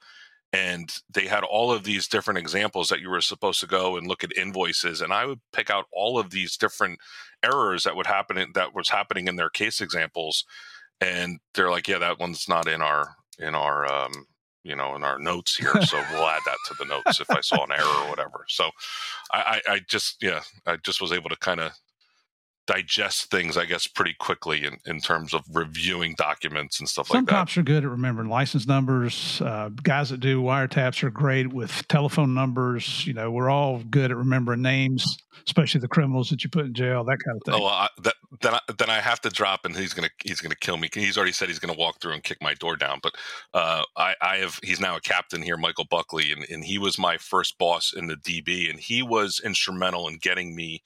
and 0.53 0.99
they 1.13 1.27
had 1.27 1.43
all 1.43 1.73
of 1.73 1.83
these 1.83 2.07
different 2.07 2.39
examples 2.39 2.89
that 2.89 3.01
you 3.01 3.11
were 3.11 3.21
supposed 3.21 3.59
to 3.61 3.67
go 3.67 3.97
and 3.97 4.07
look 4.07 4.23
at 4.23 4.37
invoices 4.37 5.01
and 5.01 5.13
i 5.13 5.27
would 5.27 5.41
pick 5.53 5.69
out 5.69 5.87
all 5.93 6.17
of 6.17 6.31
these 6.31 6.57
different 6.57 6.99
errors 7.43 7.83
that 7.83 7.97
would 7.97 8.07
happen 8.07 8.53
that 8.55 8.75
was 8.75 8.89
happening 8.89 9.27
in 9.27 9.35
their 9.35 9.51
case 9.51 9.81
examples 9.81 10.45
and 11.01 11.41
they're 11.55 11.71
like 11.71 11.89
yeah 11.89 11.99
that 11.99 12.21
one's 12.21 12.49
not 12.49 12.69
in 12.69 12.81
our 12.81 13.17
in 13.39 13.55
our 13.55 13.85
um, 13.85 14.27
you 14.65 14.75
know 14.75 14.97
in 14.97 15.05
our 15.05 15.19
notes 15.19 15.57
here 15.57 15.81
so 15.83 16.03
we'll 16.13 16.27
add 16.27 16.43
that 16.47 16.59
to 16.67 16.75
the 16.79 16.85
notes 16.87 17.21
if 17.21 17.31
i 17.31 17.41
saw 17.41 17.63
an 17.65 17.73
error 17.73 17.85
or 17.85 18.09
whatever. 18.11 18.45
So 18.49 18.71
i 19.33 19.61
i, 19.67 19.73
I 19.75 19.81
just 19.89 20.23
yeah 20.23 20.41
i 20.67 20.77
just 20.77 21.01
was 21.01 21.13
able 21.13 21.31
to 21.31 21.37
kind 21.37 21.61
of 21.61 21.73
digest 22.67 23.31
things, 23.31 23.57
I 23.57 23.67
guess, 23.67 23.87
pretty 23.87 24.15
quickly 24.19 24.65
in, 24.65 24.79
in 24.87 25.01
terms 25.01 25.35
of 25.35 25.43
reviewing 25.53 26.15
documents 26.17 26.81
and 26.81 26.89
stuff 26.89 27.09
Some 27.09 27.17
like 27.17 27.27
that. 27.27 27.31
Some 27.31 27.39
cops 27.39 27.57
are 27.59 27.63
good 27.63 27.85
at 27.85 27.91
remembering 27.91 28.29
license 28.29 28.67
numbers. 28.67 29.41
Uh, 29.43 29.71
guys 29.83 30.11
that 30.11 30.21
do 30.21 30.43
wiretaps 30.43 31.03
are 31.03 31.11
great 31.11 31.53
with 31.53 31.87
telephone 31.89 32.35
numbers. 32.35 33.07
You 33.07 33.15
know, 33.15 33.31
we're 33.31 33.51
all 33.51 33.83
good 33.91 34.11
at 34.11 34.17
remembering 34.17 34.63
names, 34.63 35.19
especially 35.47 35.81
the 35.81 35.89
criminals 35.89 36.31
that 36.31 36.45
you 36.45 36.51
put 36.51 36.67
in 36.67 36.75
jail, 36.75 37.05
that 37.05 37.19
kind 37.25 37.37
of 37.37 37.43
thing. 37.45 37.55
Oh, 37.55 37.65
well, 37.65 37.75
I, 37.75 37.89
that, 38.03 38.15
then 38.41 38.55
I, 38.55 38.61
then 38.79 38.91
I 38.91 39.01
have 39.01 39.21
to 39.23 39.31
drop, 39.31 39.65
and 39.65 39.77
he's 39.77 39.93
gonna 39.93 40.11
he's 40.25 40.41
gonna 40.41 40.55
kill 40.57 40.77
me. 40.77 40.89
He's 40.93 41.17
already 41.17 41.33
said 41.33 41.49
he's 41.49 41.59
gonna 41.59 41.79
walk 41.79 42.01
through 42.01 42.13
and 42.13 42.23
kick 42.23 42.39
my 42.43 42.55
door 42.55 42.77
down. 42.77 43.01
But 43.03 43.15
uh, 43.53 43.85
I, 43.97 44.15
I 44.21 44.37
have 44.39 44.59
he's 44.63 44.81
now 44.81 44.97
a 44.97 45.01
captain 45.01 45.43
here, 45.43 45.57
Michael 45.57 45.87
Buckley, 45.89 46.33
and, 46.33 46.47
and 46.51 46.65
he 46.65 46.79
was 46.79 46.99
my 46.99 47.17
first 47.19 47.59
boss 47.59 47.93
in 47.95 48.07
the 48.07 48.17
DB, 48.17 48.71
and 48.71 48.79
he 48.79 49.03
was 49.03 49.41
instrumental 49.45 50.09
in 50.09 50.19
getting 50.19 50.55
me 50.55 50.83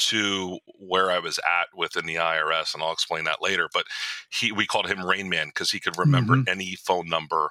to 0.00 0.58
where 0.78 1.10
I 1.10 1.18
was 1.18 1.38
at 1.38 1.76
within 1.76 2.06
the 2.06 2.16
IRS, 2.16 2.74
and 2.74 2.82
I'll 2.82 2.92
explain 2.92 3.24
that 3.24 3.42
later. 3.42 3.68
But 3.72 3.84
he, 4.30 4.52
we 4.52 4.66
called 4.66 4.88
him 4.88 5.04
Rain 5.04 5.28
Man 5.28 5.48
because 5.48 5.70
he 5.70 5.80
could 5.80 5.98
remember 5.98 6.36
mm-hmm. 6.36 6.48
any 6.48 6.74
phone 6.76 7.08
number 7.08 7.50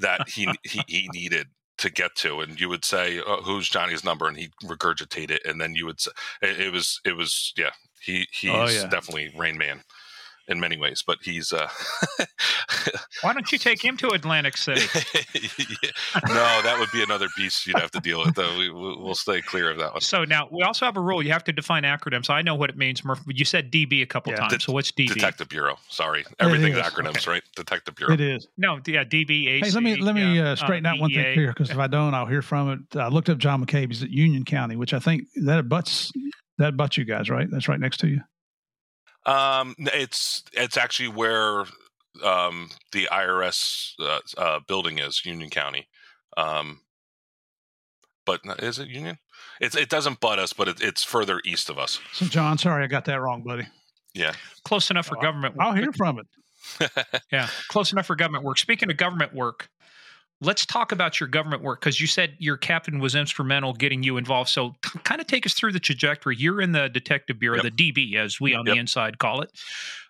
that 0.00 0.28
he, 0.28 0.48
he 0.62 0.82
he 0.86 1.08
needed 1.12 1.48
to 1.78 1.90
get 1.90 2.14
to, 2.16 2.40
and 2.40 2.60
you 2.60 2.68
would 2.68 2.84
say, 2.84 3.20
oh, 3.26 3.42
"Who's 3.42 3.68
Johnny's 3.68 4.04
number?" 4.04 4.26
and 4.26 4.36
he'd 4.36 4.52
regurgitate 4.64 5.30
it, 5.30 5.42
and 5.44 5.60
then 5.60 5.74
you 5.74 5.86
would 5.86 6.00
say, 6.00 6.12
"It, 6.42 6.60
it 6.60 6.72
was 6.72 7.00
it 7.04 7.16
was 7.16 7.52
yeah." 7.56 7.70
He 8.00 8.26
he's 8.32 8.50
oh, 8.50 8.66
yeah. 8.66 8.86
definitely 8.86 9.32
Rain 9.34 9.56
Man 9.56 9.82
in 10.48 10.60
many 10.60 10.76
ways, 10.76 11.02
but 11.06 11.18
he's. 11.22 11.52
Uh, 11.52 11.68
Why 13.22 13.32
don't 13.32 13.50
you 13.50 13.58
take 13.58 13.82
him 13.82 13.96
to 13.98 14.08
Atlantic 14.08 14.56
City? 14.56 14.82
yeah. 15.34 15.90
No, 16.28 16.60
that 16.62 16.76
would 16.78 16.90
be 16.92 17.02
another 17.02 17.28
beast 17.36 17.66
you'd 17.66 17.78
have 17.78 17.90
to 17.92 18.00
deal 18.00 18.24
with. 18.24 18.34
Though 18.34 18.56
we, 18.58 18.70
will 18.70 19.14
stay 19.14 19.40
clear 19.40 19.70
of 19.70 19.78
that 19.78 19.92
one. 19.92 20.00
So 20.00 20.24
now 20.24 20.48
we 20.50 20.62
also 20.62 20.84
have 20.84 20.96
a 20.96 21.00
rule: 21.00 21.22
you 21.22 21.32
have 21.32 21.44
to 21.44 21.52
define 21.52 21.84
acronyms. 21.84 22.30
I 22.30 22.42
know 22.42 22.54
what 22.54 22.70
it 22.70 22.76
means, 22.76 23.04
Murph. 23.04 23.20
You 23.26 23.44
said 23.44 23.70
DB 23.70 24.02
a 24.02 24.06
couple 24.06 24.32
yeah. 24.32 24.38
times. 24.38 24.52
De- 24.52 24.60
so 24.60 24.72
what's 24.72 24.92
DB? 24.92 25.14
Detective 25.14 25.48
Bureau. 25.48 25.76
Sorry, 25.88 26.24
everything's 26.38 26.76
acronyms, 26.76 27.18
okay. 27.18 27.30
right? 27.30 27.42
Detective 27.56 27.94
Bureau. 27.94 28.12
It 28.12 28.20
is. 28.20 28.46
No, 28.58 28.80
yeah, 28.86 29.04
DB. 29.04 29.48
AC, 29.48 29.66
hey, 29.66 29.70
let 29.70 29.82
me 29.82 29.96
let 29.96 30.14
me 30.14 30.40
uh, 30.40 30.56
straighten 30.56 30.86
uh, 30.86 30.90
out 30.90 31.00
one 31.00 31.10
thing 31.10 31.34
here 31.34 31.48
because 31.48 31.70
if 31.70 31.78
I 31.78 31.86
don't, 31.86 32.14
I'll 32.14 32.26
hear 32.26 32.42
from 32.42 32.86
it. 32.92 32.98
I 32.98 33.08
looked 33.08 33.30
up 33.30 33.38
John 33.38 33.64
McCabe. 33.64 33.88
He's 33.88 34.02
at 34.02 34.10
Union 34.10 34.44
County, 34.44 34.76
which 34.76 34.92
I 34.92 34.98
think 34.98 35.24
that 35.44 35.58
abuts 35.58 36.12
that 36.58 36.70
abuts 36.70 36.96
you 36.96 37.04
guys, 37.04 37.30
right? 37.30 37.48
That's 37.50 37.68
right 37.68 37.80
next 37.80 37.98
to 38.00 38.08
you. 38.08 38.20
Um, 39.26 39.74
it's 39.78 40.42
it's 40.52 40.76
actually 40.76 41.08
where 41.08 41.64
um, 42.22 42.70
the 42.92 43.08
IRS 43.10 43.92
uh, 44.00 44.20
uh, 44.36 44.60
building 44.66 44.98
is, 44.98 45.24
Union 45.24 45.50
County. 45.50 45.88
Um, 46.36 46.80
but 48.26 48.40
is 48.60 48.78
it 48.78 48.88
Union? 48.88 49.18
It's 49.60 49.76
it 49.76 49.88
doesn't 49.88 50.20
butt 50.20 50.38
us, 50.38 50.52
but 50.52 50.68
it, 50.68 50.80
it's 50.80 51.04
further 51.04 51.40
east 51.44 51.70
of 51.70 51.78
us. 51.78 52.00
So, 52.12 52.26
John, 52.26 52.58
sorry 52.58 52.84
I 52.84 52.86
got 52.86 53.04
that 53.06 53.20
wrong, 53.20 53.42
buddy. 53.42 53.66
Yeah, 54.14 54.32
close 54.64 54.90
enough 54.90 55.06
for 55.06 55.16
government. 55.16 55.56
I'll 55.58 55.74
hear 55.74 55.92
from 55.92 56.20
it. 56.20 56.26
yeah, 57.32 57.48
close 57.68 57.92
enough 57.92 58.06
for 58.06 58.16
government 58.16 58.44
work. 58.44 58.58
Speaking 58.58 58.90
of 58.90 58.96
government 58.96 59.34
work, 59.34 59.68
let's 60.40 60.66
talk 60.66 60.92
about 60.92 61.20
your 61.20 61.28
government 61.28 61.62
work 61.62 61.80
because 61.80 62.00
you 62.00 62.06
said 62.06 62.34
your 62.38 62.56
captain 62.56 62.98
was 62.98 63.14
instrumental 63.14 63.72
getting 63.72 64.02
you 64.02 64.16
involved. 64.16 64.50
So, 64.50 64.74
kind 65.04 65.20
of 65.20 65.26
take 65.26 65.46
us 65.46 65.54
through 65.54 65.72
the 65.72 65.80
trajectory. 65.80 66.36
You're 66.36 66.60
in 66.60 66.72
the 66.72 66.88
Detective 66.88 67.38
Bureau, 67.38 67.60
yep. 67.62 67.74
the 67.74 67.92
DB, 67.92 68.16
as 68.16 68.40
we 68.40 68.54
on 68.54 68.66
yep. 68.66 68.74
the 68.74 68.80
inside 68.80 69.18
call 69.18 69.40
it. 69.40 69.50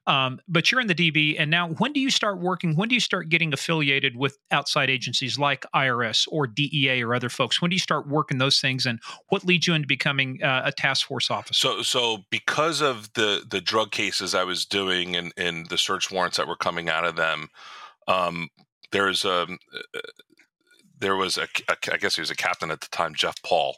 Um, 0.07 0.39
but 0.47 0.71
you're 0.71 0.83
in 0.83 0.87
the 0.87 0.95
DB, 0.95 1.37
and 1.39 1.51
now 1.51 1.69
when 1.69 1.93
do 1.95 2.01
you 2.01 2.11
start 2.11 2.39
working? 2.39 2.77
When 2.77 2.91
do 2.91 2.95
you 2.95 3.01
start 3.01 3.31
getting 3.31 3.55
affiliated 3.55 4.17
with 4.17 4.37
outside 4.51 4.91
agencies 4.91 5.39
like 5.39 5.65
IRS 5.75 6.29
or 6.31 6.47
DEA 6.47 7.03
or 7.03 7.15
other 7.15 7.31
folks? 7.31 7.63
When 7.63 7.71
do 7.71 7.75
you 7.75 7.81
start 7.81 8.07
working 8.07 8.37
those 8.37 8.61
things, 8.61 8.85
and 8.85 9.01
what 9.31 9.47
leads 9.47 9.67
you 9.67 9.73
into 9.73 9.89
becoming 9.89 10.43
uh, 10.43 10.63
a 10.67 10.73
task 10.73 11.07
force 11.07 11.31
officer? 11.31 11.55
So, 11.55 11.83
so 11.83 12.19
because 12.31 12.83
of 12.83 13.15
the 13.15 13.45
the 13.49 13.63
drug 13.63 13.93
cases 13.93 14.35
I 14.35 14.45
was 14.45 14.67
doing 14.67 15.17
and, 15.17 15.33
and 15.39 15.71
the 15.71 15.79
search 15.79 16.11
warrants 16.11 16.37
that 16.37 16.49
were 16.49 16.57
coming 16.57 16.91
out 16.91 17.07
of 17.07 17.17
them, 17.17 17.49
um, 18.07 18.51
there's 18.95 19.25
a 19.25 19.43
um, 19.43 19.59
uh, 19.75 20.01
there 21.01 21.17
was 21.17 21.37
a, 21.37 21.49
a 21.69 21.77
I 21.93 21.97
guess 21.99 22.15
he 22.15 22.23
was 22.23 22.31
a 22.31 22.37
captain 22.37 22.71
at 22.71 22.81
the 22.81 22.89
time, 22.91 23.15
Jeff 23.15 23.35
Paul, 23.43 23.77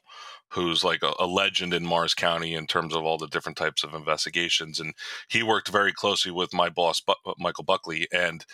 who's 0.51 0.85
like 0.85 1.03
a, 1.03 1.13
a, 1.19 1.27
legend 1.27 1.73
in 1.73 1.85
Morris 1.85 2.15
County 2.15 2.55
in 2.55 2.67
terms 2.67 2.95
of 2.95 3.05
all 3.05 3.17
the 3.17 3.27
different 3.27 3.57
types 3.57 3.83
of 3.83 3.95
investigations, 3.95 4.79
and 4.79 4.93
he 5.29 5.43
worked 5.43 5.69
very 5.69 5.93
closely 5.93 6.31
with 6.31 6.53
my 6.53 6.69
boss 6.69 7.03
Michael 7.39 7.65
Buckley, 7.65 8.07
and 8.13 8.45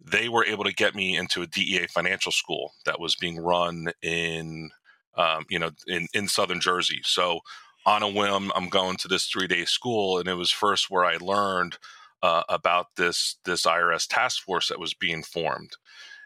they 0.00 0.28
were 0.28 0.44
able 0.46 0.62
to 0.64 0.72
get 0.72 0.94
me 0.94 1.16
into 1.16 1.42
a 1.42 1.46
DEA 1.46 1.88
financial 1.88 2.32
school 2.32 2.72
that 2.84 3.00
was 3.00 3.16
being 3.16 3.38
run 3.38 3.88
in 4.00 4.70
um, 5.16 5.44
you 5.50 5.58
know 5.58 5.72
in 5.88 6.06
in 6.14 6.28
southern 6.28 6.60
Jersey. 6.60 7.00
So 7.02 7.40
on 7.84 8.04
a 8.04 8.08
whim, 8.08 8.52
I'm 8.54 8.68
going 8.68 8.96
to 8.98 9.08
this 9.08 9.26
three 9.26 9.48
day 9.48 9.64
school, 9.64 10.18
and 10.18 10.28
it 10.28 10.34
was 10.34 10.52
first 10.52 10.88
where 10.88 11.04
I 11.04 11.16
learned 11.16 11.78
uh, 12.26 12.42
about 12.48 12.86
this 12.96 13.36
this 13.44 13.66
IRS 13.66 14.08
task 14.08 14.42
force 14.42 14.68
that 14.68 14.80
was 14.80 14.94
being 14.94 15.22
formed, 15.22 15.70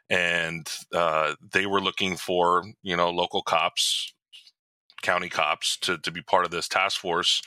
and 0.08 0.66
uh, 0.94 1.34
they 1.52 1.66
were 1.66 1.82
looking 1.82 2.16
for 2.16 2.64
you 2.82 2.96
know 2.96 3.10
local 3.10 3.42
cops, 3.42 4.14
county 5.02 5.28
cops 5.28 5.76
to 5.76 5.98
to 5.98 6.10
be 6.10 6.22
part 6.22 6.46
of 6.46 6.50
this 6.50 6.68
task 6.68 6.98
force, 6.98 7.42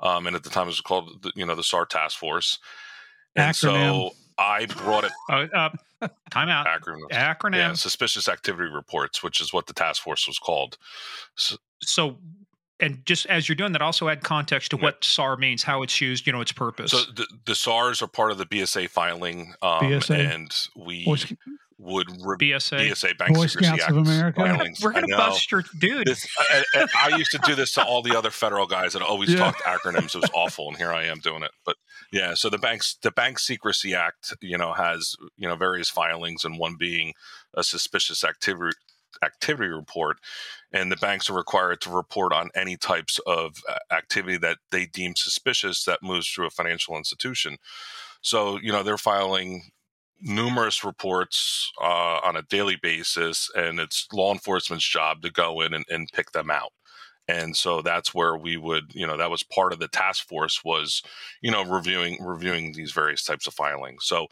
um, 0.00 0.26
and 0.26 0.34
at 0.34 0.42
the 0.42 0.48
time 0.48 0.64
it 0.64 0.68
was 0.68 0.80
called 0.80 1.22
the, 1.22 1.32
you 1.36 1.44
know 1.44 1.54
the 1.54 1.62
SAR 1.62 1.84
task 1.84 2.18
force, 2.18 2.58
and 3.36 3.54
Acronym. 3.54 4.10
so 4.10 4.10
I 4.38 4.64
brought 4.64 5.04
it. 5.04 5.12
Uh, 5.28 5.46
uh, 5.54 6.08
time 6.30 6.48
out. 6.48 6.66
Acronym. 6.66 7.10
Acronym. 7.12 7.56
Yeah, 7.56 7.72
suspicious 7.74 8.26
activity 8.26 8.70
reports, 8.70 9.22
which 9.22 9.42
is 9.42 9.52
what 9.52 9.66
the 9.66 9.74
task 9.74 10.02
force 10.02 10.26
was 10.26 10.38
called. 10.38 10.78
So, 11.34 11.56
so 11.82 12.16
and 12.80 13.04
just 13.04 13.26
as 13.26 13.48
you're 13.48 13.56
doing 13.56 13.72
that, 13.72 13.82
also 13.82 14.08
add 14.08 14.22
context 14.22 14.70
to 14.70 14.76
yeah. 14.76 14.84
what 14.84 15.04
SAR 15.04 15.36
means, 15.36 15.62
how 15.62 15.82
it's 15.82 16.00
used, 16.00 16.26
you 16.26 16.32
know, 16.32 16.40
its 16.40 16.52
purpose. 16.52 16.92
So 16.92 16.98
the, 17.14 17.26
the 17.44 17.54
SARs 17.54 18.02
are 18.02 18.06
part 18.06 18.30
of 18.30 18.38
the 18.38 18.46
BSA 18.46 18.88
filing, 18.88 19.54
um, 19.62 19.80
BSA? 19.80 20.34
and 20.34 20.54
we 20.76 21.04
Boys, 21.04 21.32
would 21.78 22.08
re- 22.24 22.36
BSA, 22.36 22.90
BSA 22.90 23.18
Bank 23.18 23.34
Boy 23.34 23.46
Scouts 23.46 23.88
of 23.88 23.96
America. 23.96 24.40
Filings. 24.40 24.80
We're 24.82 24.92
going 24.92 25.08
to 25.08 25.16
bust 25.16 25.50
your 25.50 25.64
dude. 25.78 26.06
This, 26.06 26.26
I, 26.38 26.86
I, 26.96 27.16
used 27.16 27.30
to 27.30 27.40
do 27.44 27.54
this 27.54 27.72
to 27.74 27.84
all 27.84 28.02
the 28.02 28.16
other 28.16 28.30
federal 28.30 28.66
guys 28.66 28.94
that 28.94 29.02
always 29.02 29.32
yeah. 29.32 29.38
talked 29.38 29.62
acronyms. 29.62 30.14
It 30.14 30.22
was 30.22 30.30
awful, 30.34 30.68
and 30.68 30.76
here 30.76 30.92
I 30.92 31.04
am 31.04 31.20
doing 31.20 31.42
it. 31.42 31.52
But 31.64 31.76
yeah, 32.12 32.34
so 32.34 32.50
the 32.50 32.58
banks, 32.58 32.96
the 33.02 33.12
Bank 33.12 33.38
Secrecy 33.38 33.94
Act, 33.94 34.34
you 34.40 34.58
know, 34.58 34.72
has 34.72 35.14
you 35.36 35.48
know 35.48 35.54
various 35.54 35.88
filings, 35.88 36.44
and 36.44 36.58
one 36.58 36.74
being 36.76 37.14
a 37.54 37.62
suspicious 37.62 38.24
activity 38.24 38.76
activity 39.22 39.68
report 39.68 40.18
and 40.72 40.92
the 40.92 40.96
banks 40.96 41.30
are 41.30 41.36
required 41.36 41.80
to 41.80 41.90
report 41.90 42.32
on 42.32 42.50
any 42.54 42.76
types 42.76 43.18
of 43.26 43.56
uh, 43.68 43.78
activity 43.92 44.36
that 44.38 44.58
they 44.70 44.86
deem 44.86 45.14
suspicious 45.16 45.84
that 45.84 46.02
moves 46.02 46.28
through 46.28 46.46
a 46.46 46.50
financial 46.50 46.96
institution. 46.96 47.56
So 48.20 48.58
you 48.60 48.72
know 48.72 48.82
they're 48.82 48.98
filing 48.98 49.70
numerous 50.20 50.84
reports 50.84 51.70
uh, 51.80 52.18
on 52.24 52.36
a 52.36 52.42
daily 52.42 52.76
basis 52.82 53.48
and 53.54 53.78
it's 53.78 54.08
law 54.12 54.32
enforcement's 54.32 54.88
job 54.88 55.22
to 55.22 55.30
go 55.30 55.60
in 55.60 55.72
and, 55.72 55.84
and 55.88 56.08
pick 56.12 56.32
them 56.32 56.50
out 56.50 56.72
and 57.28 57.54
so 57.54 57.82
that's 57.82 58.14
where 58.14 58.36
we 58.36 58.56
would 58.56 58.94
you 58.94 59.06
know 59.06 59.16
that 59.16 59.30
was 59.30 59.42
part 59.42 59.72
of 59.72 59.78
the 59.78 59.88
task 59.88 60.26
force 60.26 60.64
was 60.64 61.02
you 61.42 61.50
know 61.50 61.64
reviewing 61.64 62.16
reviewing 62.20 62.72
these 62.72 62.92
various 62.92 63.22
types 63.22 63.46
of 63.46 63.54
filings. 63.54 64.04
So 64.04 64.26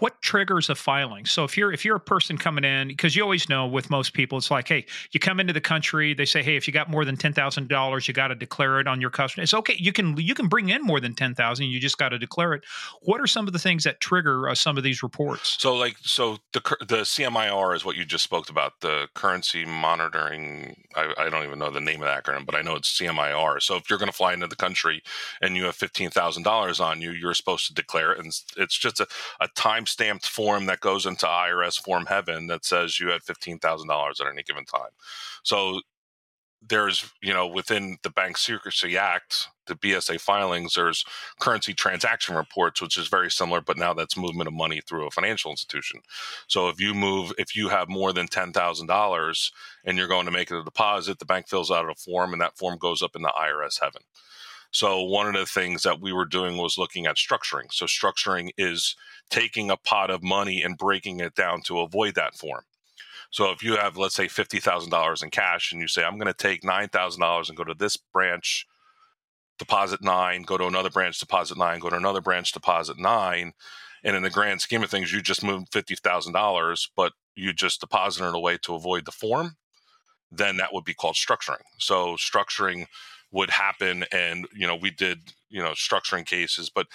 what 0.00 0.20
triggers 0.20 0.68
a 0.68 0.74
filing? 0.74 1.24
So 1.24 1.44
if 1.44 1.56
you're 1.56 1.72
if 1.72 1.84
you're 1.84 1.96
a 1.96 2.00
person 2.00 2.36
coming 2.36 2.64
in 2.64 2.88
because 2.88 3.14
you 3.14 3.22
always 3.22 3.48
know 3.48 3.66
with 3.66 3.90
most 3.90 4.12
people 4.12 4.38
it's 4.38 4.50
like 4.50 4.68
hey 4.68 4.84
you 5.12 5.20
come 5.20 5.40
into 5.40 5.52
the 5.52 5.60
country 5.60 6.14
they 6.14 6.24
say 6.24 6.42
hey 6.42 6.56
if 6.56 6.66
you 6.66 6.72
got 6.72 6.90
more 6.90 7.04
than 7.04 7.16
$10000 7.16 8.08
you 8.08 8.14
got 8.14 8.28
to 8.28 8.34
declare 8.34 8.80
it 8.80 8.86
on 8.86 9.00
your 9.00 9.10
customer. 9.10 9.42
It's 9.42 9.54
okay 9.54 9.76
you 9.78 9.92
can 9.92 10.16
you 10.16 10.34
can 10.34 10.48
bring 10.48 10.68
in 10.68 10.82
more 10.82 11.00
than 11.00 11.14
10000 11.14 11.66
you 11.66 11.80
just 11.80 11.98
got 11.98 12.10
to 12.10 12.18
declare 12.18 12.54
it. 12.54 12.64
What 13.02 13.20
are 13.20 13.26
some 13.26 13.46
of 13.46 13.52
the 13.52 13.58
things 13.58 13.84
that 13.84 14.00
trigger 14.00 14.48
uh, 14.48 14.54
some 14.54 14.76
of 14.76 14.82
these 14.82 15.02
reports? 15.02 15.56
So 15.60 15.74
like 15.74 15.96
so 16.00 16.38
the 16.52 16.60
the 16.80 17.02
cmir 17.02 17.74
is 17.74 17.84
what 17.84 17.96
you 17.96 18.04
just 18.04 18.24
spoke 18.24 18.50
about 18.50 18.80
the 18.80 19.08
currency 19.14 19.64
monitoring 19.64 20.76
i, 20.96 21.12
I 21.18 21.28
don't 21.28 21.44
even 21.44 21.58
know 21.58 21.70
the 21.70 21.80
name 21.80 22.02
of 22.02 22.08
that 22.08 22.24
but 22.44 22.54
I 22.54 22.62
know 22.62 22.76
it's 22.76 22.98
CMIR. 22.98 23.62
So 23.62 23.76
if 23.76 23.88
you're 23.88 23.98
going 23.98 24.10
to 24.10 24.16
fly 24.16 24.32
into 24.32 24.46
the 24.46 24.56
country 24.56 25.02
and 25.40 25.56
you 25.56 25.64
have 25.64 25.76
fifteen 25.76 26.10
thousand 26.10 26.42
dollars 26.44 26.80
on 26.80 27.00
you, 27.00 27.12
you're 27.12 27.34
supposed 27.34 27.66
to 27.66 27.74
declare 27.74 28.12
it, 28.12 28.18
and 28.18 28.28
it's 28.56 28.78
just 28.78 29.00
a, 29.00 29.06
a 29.40 29.48
time 29.48 29.86
stamped 29.86 30.26
form 30.26 30.66
that 30.66 30.80
goes 30.80 31.06
into 31.06 31.26
IRS 31.26 31.80
form 31.80 32.06
heaven 32.06 32.46
that 32.48 32.64
says 32.64 33.00
you 33.00 33.08
had 33.08 33.22
fifteen 33.22 33.58
thousand 33.58 33.88
dollars 33.88 34.20
at 34.20 34.26
any 34.26 34.42
given 34.42 34.64
time. 34.64 34.90
So 35.42 35.80
there's 36.68 37.10
you 37.22 37.32
know 37.32 37.46
within 37.46 37.98
the 38.02 38.10
Bank 38.10 38.38
Secrecy 38.38 38.96
Act, 38.96 39.48
the 39.66 39.74
BSA 39.74 40.20
filings, 40.20 40.74
there's 40.74 41.04
currency 41.40 41.74
transaction 41.74 42.34
reports, 42.36 42.80
which 42.80 42.96
is 42.96 43.08
very 43.08 43.30
similar, 43.30 43.60
but 43.60 43.78
now 43.78 43.92
that's 43.94 44.16
movement 44.16 44.48
of 44.48 44.54
money 44.54 44.80
through 44.86 45.06
a 45.06 45.10
financial 45.10 45.50
institution. 45.50 46.00
So 46.46 46.68
if 46.68 46.80
you 46.80 46.94
move, 46.94 47.32
if 47.38 47.56
you 47.56 47.68
have 47.68 47.88
more 47.88 48.12
than 48.12 48.26
ten 48.26 48.52
thousand 48.52 48.86
dollars 48.86 49.52
and 49.84 49.98
you're 49.98 50.08
going 50.08 50.26
to 50.26 50.32
make 50.32 50.50
a 50.50 50.62
deposit, 50.62 51.18
the 51.18 51.24
bank 51.24 51.48
fills 51.48 51.70
out 51.70 51.90
a 51.90 51.94
form, 51.94 52.32
and 52.32 52.40
that 52.42 52.56
form 52.56 52.78
goes 52.78 53.02
up 53.02 53.16
in 53.16 53.22
the 53.22 53.32
IRS 53.38 53.80
heaven. 53.80 54.02
So 54.72 55.02
one 55.02 55.26
of 55.26 55.34
the 55.34 55.46
things 55.46 55.82
that 55.82 56.00
we 56.00 56.12
were 56.14 56.24
doing 56.24 56.56
was 56.56 56.78
looking 56.78 57.06
at 57.06 57.16
structuring. 57.16 57.70
So 57.70 57.84
structuring 57.84 58.50
is 58.56 58.96
taking 59.28 59.70
a 59.70 59.76
pot 59.76 60.10
of 60.10 60.22
money 60.22 60.62
and 60.62 60.78
breaking 60.78 61.20
it 61.20 61.34
down 61.34 61.60
to 61.62 61.80
avoid 61.80 62.14
that 62.14 62.34
form. 62.34 62.62
So 63.32 63.50
if 63.50 63.62
you 63.64 63.76
have, 63.76 63.96
let's 63.98 64.14
say, 64.14 64.28
fifty 64.28 64.60
thousand 64.60 64.90
dollars 64.90 65.22
in 65.22 65.30
cash, 65.30 65.72
and 65.72 65.80
you 65.80 65.88
say, 65.88 66.04
"I'm 66.04 66.18
going 66.18 66.28
to 66.28 66.34
take 66.34 66.64
nine 66.64 66.88
thousand 66.88 67.22
dollars 67.22 67.48
and 67.48 67.58
go 67.58 67.64
to 67.64 67.74
this 67.74 67.96
branch, 67.96 68.66
deposit 69.58 70.02
nine, 70.02 70.42
go 70.42 70.58
to 70.58 70.66
another 70.66 70.90
branch, 70.90 71.18
deposit 71.18 71.58
nine, 71.58 71.80
go 71.80 71.90
to 71.90 71.96
another 71.96 72.20
branch, 72.20 72.52
deposit 72.52 72.98
nine," 72.98 73.54
and 74.04 74.16
in 74.16 74.22
the 74.22 74.30
grand 74.30 74.60
scheme 74.60 74.82
of 74.82 74.90
things, 74.90 75.12
you 75.12 75.22
just 75.22 75.44
moved 75.44 75.72
fifty 75.72 75.96
thousand 75.96 76.34
dollars, 76.34 76.90
but 76.96 77.12
you 77.34 77.52
just 77.52 77.80
deposited 77.80 78.28
it 78.28 78.36
away 78.36 78.58
to 78.58 78.74
avoid 78.74 79.06
the 79.06 79.12
form, 79.12 79.56
then 80.30 80.56
that 80.58 80.72
would 80.72 80.84
be 80.84 80.94
called 80.94 81.16
structuring. 81.16 81.62
So 81.78 82.16
structuring 82.16 82.86
would 83.32 83.50
happen, 83.50 84.04
and 84.12 84.46
you 84.54 84.66
know 84.66 84.76
we 84.76 84.90
did 84.90 85.20
you 85.50 85.62
know 85.62 85.72
structuring 85.72 86.26
cases, 86.26 86.70
but 86.70 86.86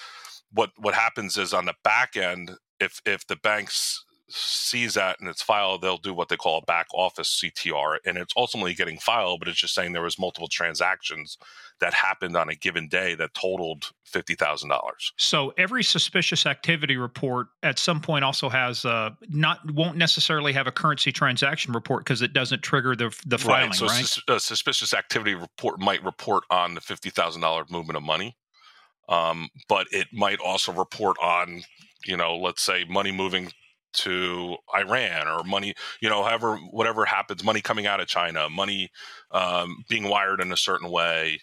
what 0.52 0.70
what 0.78 0.94
happens 0.94 1.36
is 1.38 1.54
on 1.54 1.66
the 1.66 1.74
back 1.84 2.16
end, 2.16 2.52
if 2.80 3.00
if 3.06 3.26
the 3.26 3.36
banks 3.36 4.04
sees 4.30 4.94
that 4.94 5.16
in 5.20 5.26
its 5.26 5.42
file, 5.42 5.78
they'll 5.78 5.96
do 5.96 6.12
what 6.12 6.28
they 6.28 6.36
call 6.36 6.58
a 6.58 6.64
back 6.64 6.86
office 6.94 7.42
CTR, 7.42 7.98
and 8.04 8.18
it's 8.18 8.34
ultimately 8.36 8.74
getting 8.74 8.98
filed, 8.98 9.40
but 9.40 9.48
it's 9.48 9.58
just 9.58 9.74
saying 9.74 9.92
there 9.92 10.02
was 10.02 10.18
multiple 10.18 10.48
transactions 10.48 11.38
that 11.80 11.94
happened 11.94 12.36
on 12.36 12.48
a 12.48 12.54
given 12.54 12.88
day 12.88 13.14
that 13.14 13.32
totaled 13.34 13.92
fifty 14.04 14.34
thousand 14.34 14.68
dollars. 14.68 15.12
So 15.16 15.52
every 15.56 15.82
suspicious 15.82 16.46
activity 16.46 16.96
report 16.96 17.48
at 17.62 17.78
some 17.78 18.00
point 18.00 18.24
also 18.24 18.48
has 18.48 18.84
uh, 18.84 19.10
not 19.28 19.58
won't 19.72 19.96
necessarily 19.96 20.52
have 20.52 20.66
a 20.66 20.72
currency 20.72 21.12
transaction 21.12 21.72
report 21.72 22.04
because 22.04 22.22
it 22.22 22.32
doesn't 22.32 22.62
trigger 22.62 22.94
the 22.96 23.14
the 23.26 23.38
filing. 23.38 23.70
Right. 23.70 23.74
So 23.74 23.86
right? 23.86 24.04
Sus- 24.04 24.22
a 24.28 24.40
suspicious 24.40 24.92
activity 24.92 25.34
report 25.34 25.80
might 25.80 26.04
report 26.04 26.44
on 26.50 26.74
the 26.74 26.80
fifty 26.80 27.10
thousand 27.10 27.42
dollar 27.42 27.64
movement 27.70 27.96
of 27.96 28.02
money, 28.02 28.36
um, 29.08 29.48
but 29.68 29.86
it 29.92 30.08
might 30.12 30.40
also 30.40 30.72
report 30.72 31.16
on 31.22 31.62
you 32.04 32.16
know 32.16 32.36
let's 32.36 32.62
say 32.62 32.84
money 32.88 33.12
moving 33.12 33.50
to 33.94 34.56
Iran 34.74 35.28
or 35.28 35.44
money, 35.44 35.74
you 36.00 36.08
know, 36.08 36.22
however, 36.22 36.56
whatever 36.70 37.04
happens, 37.04 37.44
money 37.44 37.60
coming 37.60 37.86
out 37.86 38.00
of 38.00 38.06
China, 38.06 38.48
money 38.50 38.90
um, 39.30 39.84
being 39.88 40.08
wired 40.08 40.40
in 40.40 40.52
a 40.52 40.56
certain 40.56 40.90
way. 40.90 41.40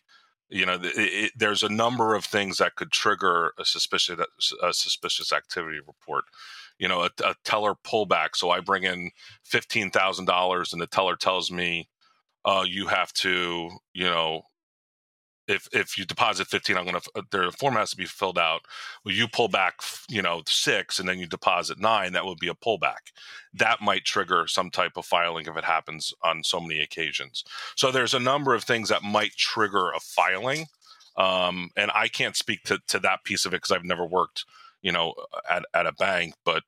You 0.50 0.66
know, 0.66 0.76
it, 0.76 0.94
it, 0.96 1.32
there's 1.36 1.64
a 1.64 1.70
number 1.70 2.14
of 2.16 2.24
things 2.24 2.58
that 2.58 2.76
could 2.76 2.92
trigger 2.92 3.52
a 3.60 3.66
suspicious 3.66 4.20
a 4.62 4.74
suspicious 4.74 5.34
activity 5.34 5.80
report. 5.86 6.26
You 6.78 6.88
know, 6.88 7.02
a, 7.04 7.10
a 7.24 7.36
teller 7.44 7.74
pullback. 7.74 8.36
So 8.36 8.52
I 8.52 8.60
bring 8.60 8.84
in 8.84 9.12
fifteen 9.44 9.90
thousand 9.90 10.26
dollars, 10.26 10.72
and 10.72 10.82
the 10.82 10.88
teller 10.88 11.16
tells 11.16 11.52
me, 11.52 11.90
uh, 12.46 12.64
"You 12.68 12.88
have 12.88 13.12
to, 13.14 13.70
you 13.94 14.06
know, 14.06 14.44
if 15.48 15.68
if 15.72 15.98
you 15.98 16.06
deposit 16.06 16.48
15 16.48 16.78
i'm 16.78 16.86
going 16.86 17.00
to 17.00 17.24
their 17.32 17.52
form 17.52 17.76
has 17.76 17.92
to 17.92 17.98
be 17.98 18.06
filled 18.06 18.38
out. 18.38 18.62
Well 19.04 19.14
you 19.14 19.28
pull 19.28 19.48
back 19.48 19.76
you 20.10 20.22
know 20.22 20.42
six 20.48 21.00
and 21.00 21.08
then 21.08 21.20
you 21.20 21.28
deposit 21.28 21.80
nine 21.80 22.14
that 22.14 22.26
would 22.26 22.40
be 22.40 22.48
a 22.48 22.54
pullback. 22.54 23.12
That 23.54 23.82
might 23.82 24.06
trigger 24.06 24.48
some 24.48 24.70
type 24.70 24.98
of 24.98 25.06
filing 25.06 25.46
if 25.46 25.58
it 25.58 25.64
happens 25.66 26.14
on 26.24 26.44
so 26.44 26.60
many 26.60 26.82
occasions. 26.82 27.44
So 27.76 27.92
there's 27.92 28.14
a 28.14 28.20
number 28.20 28.54
of 28.54 28.64
things 28.64 28.90
that 28.90 29.04
might 29.04 29.36
trigger 29.36 29.92
a 29.92 30.00
filing 30.00 30.68
um, 31.18 31.70
and 31.76 31.92
i 31.94 32.08
can't 32.08 32.36
speak 32.36 32.64
to, 32.64 32.80
to 32.88 33.00
that 33.00 33.24
piece 33.24 33.46
of 33.46 33.54
it 33.54 33.58
because 33.58 33.72
i've 33.72 33.86
never 33.86 34.06
worked 34.06 34.46
you 34.82 34.92
know 34.92 35.14
at, 35.50 35.64
at 35.74 35.86
a 35.86 35.94
bank 35.94 36.34
but 36.44 36.64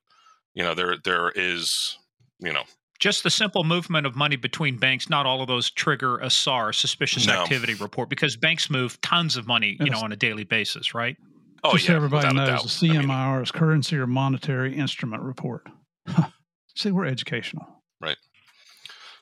you 0.53 0.63
know 0.63 0.73
there 0.73 0.95
there 1.03 1.31
is 1.35 1.97
you 2.39 2.53
know 2.53 2.63
just 2.99 3.23
the 3.23 3.29
simple 3.29 3.63
movement 3.63 4.07
of 4.07 4.15
money 4.15 4.35
between 4.35 4.77
banks, 4.77 5.09
not 5.09 5.25
all 5.25 5.41
of 5.41 5.47
those 5.47 5.69
trigger 5.69 6.17
a 6.19 6.29
SAR, 6.29 6.73
suspicious 6.73 7.27
no. 7.27 7.41
activity 7.41 7.75
report, 7.75 8.09
because 8.09 8.35
banks 8.35 8.69
move 8.69 8.99
tons 9.01 9.37
of 9.37 9.47
money, 9.47 9.77
you 9.79 9.89
know, 9.89 9.99
on 9.99 10.11
a 10.11 10.15
daily 10.15 10.43
basis, 10.43 10.93
right? 10.93 11.17
Oh, 11.63 11.73
Just 11.73 11.85
yeah, 11.85 11.93
so 11.93 11.95
everybody 11.95 12.35
knows, 12.35 12.79
the 12.79 12.87
CMIR 12.87 13.09
I 13.09 13.33
mean, 13.33 13.41
is 13.43 13.51
currency 13.51 13.97
or 13.97 14.07
monetary 14.07 14.75
instrument 14.75 15.23
report. 15.23 15.67
See, 16.75 16.91
we're 16.91 17.05
educational, 17.05 17.67
right? 17.99 18.17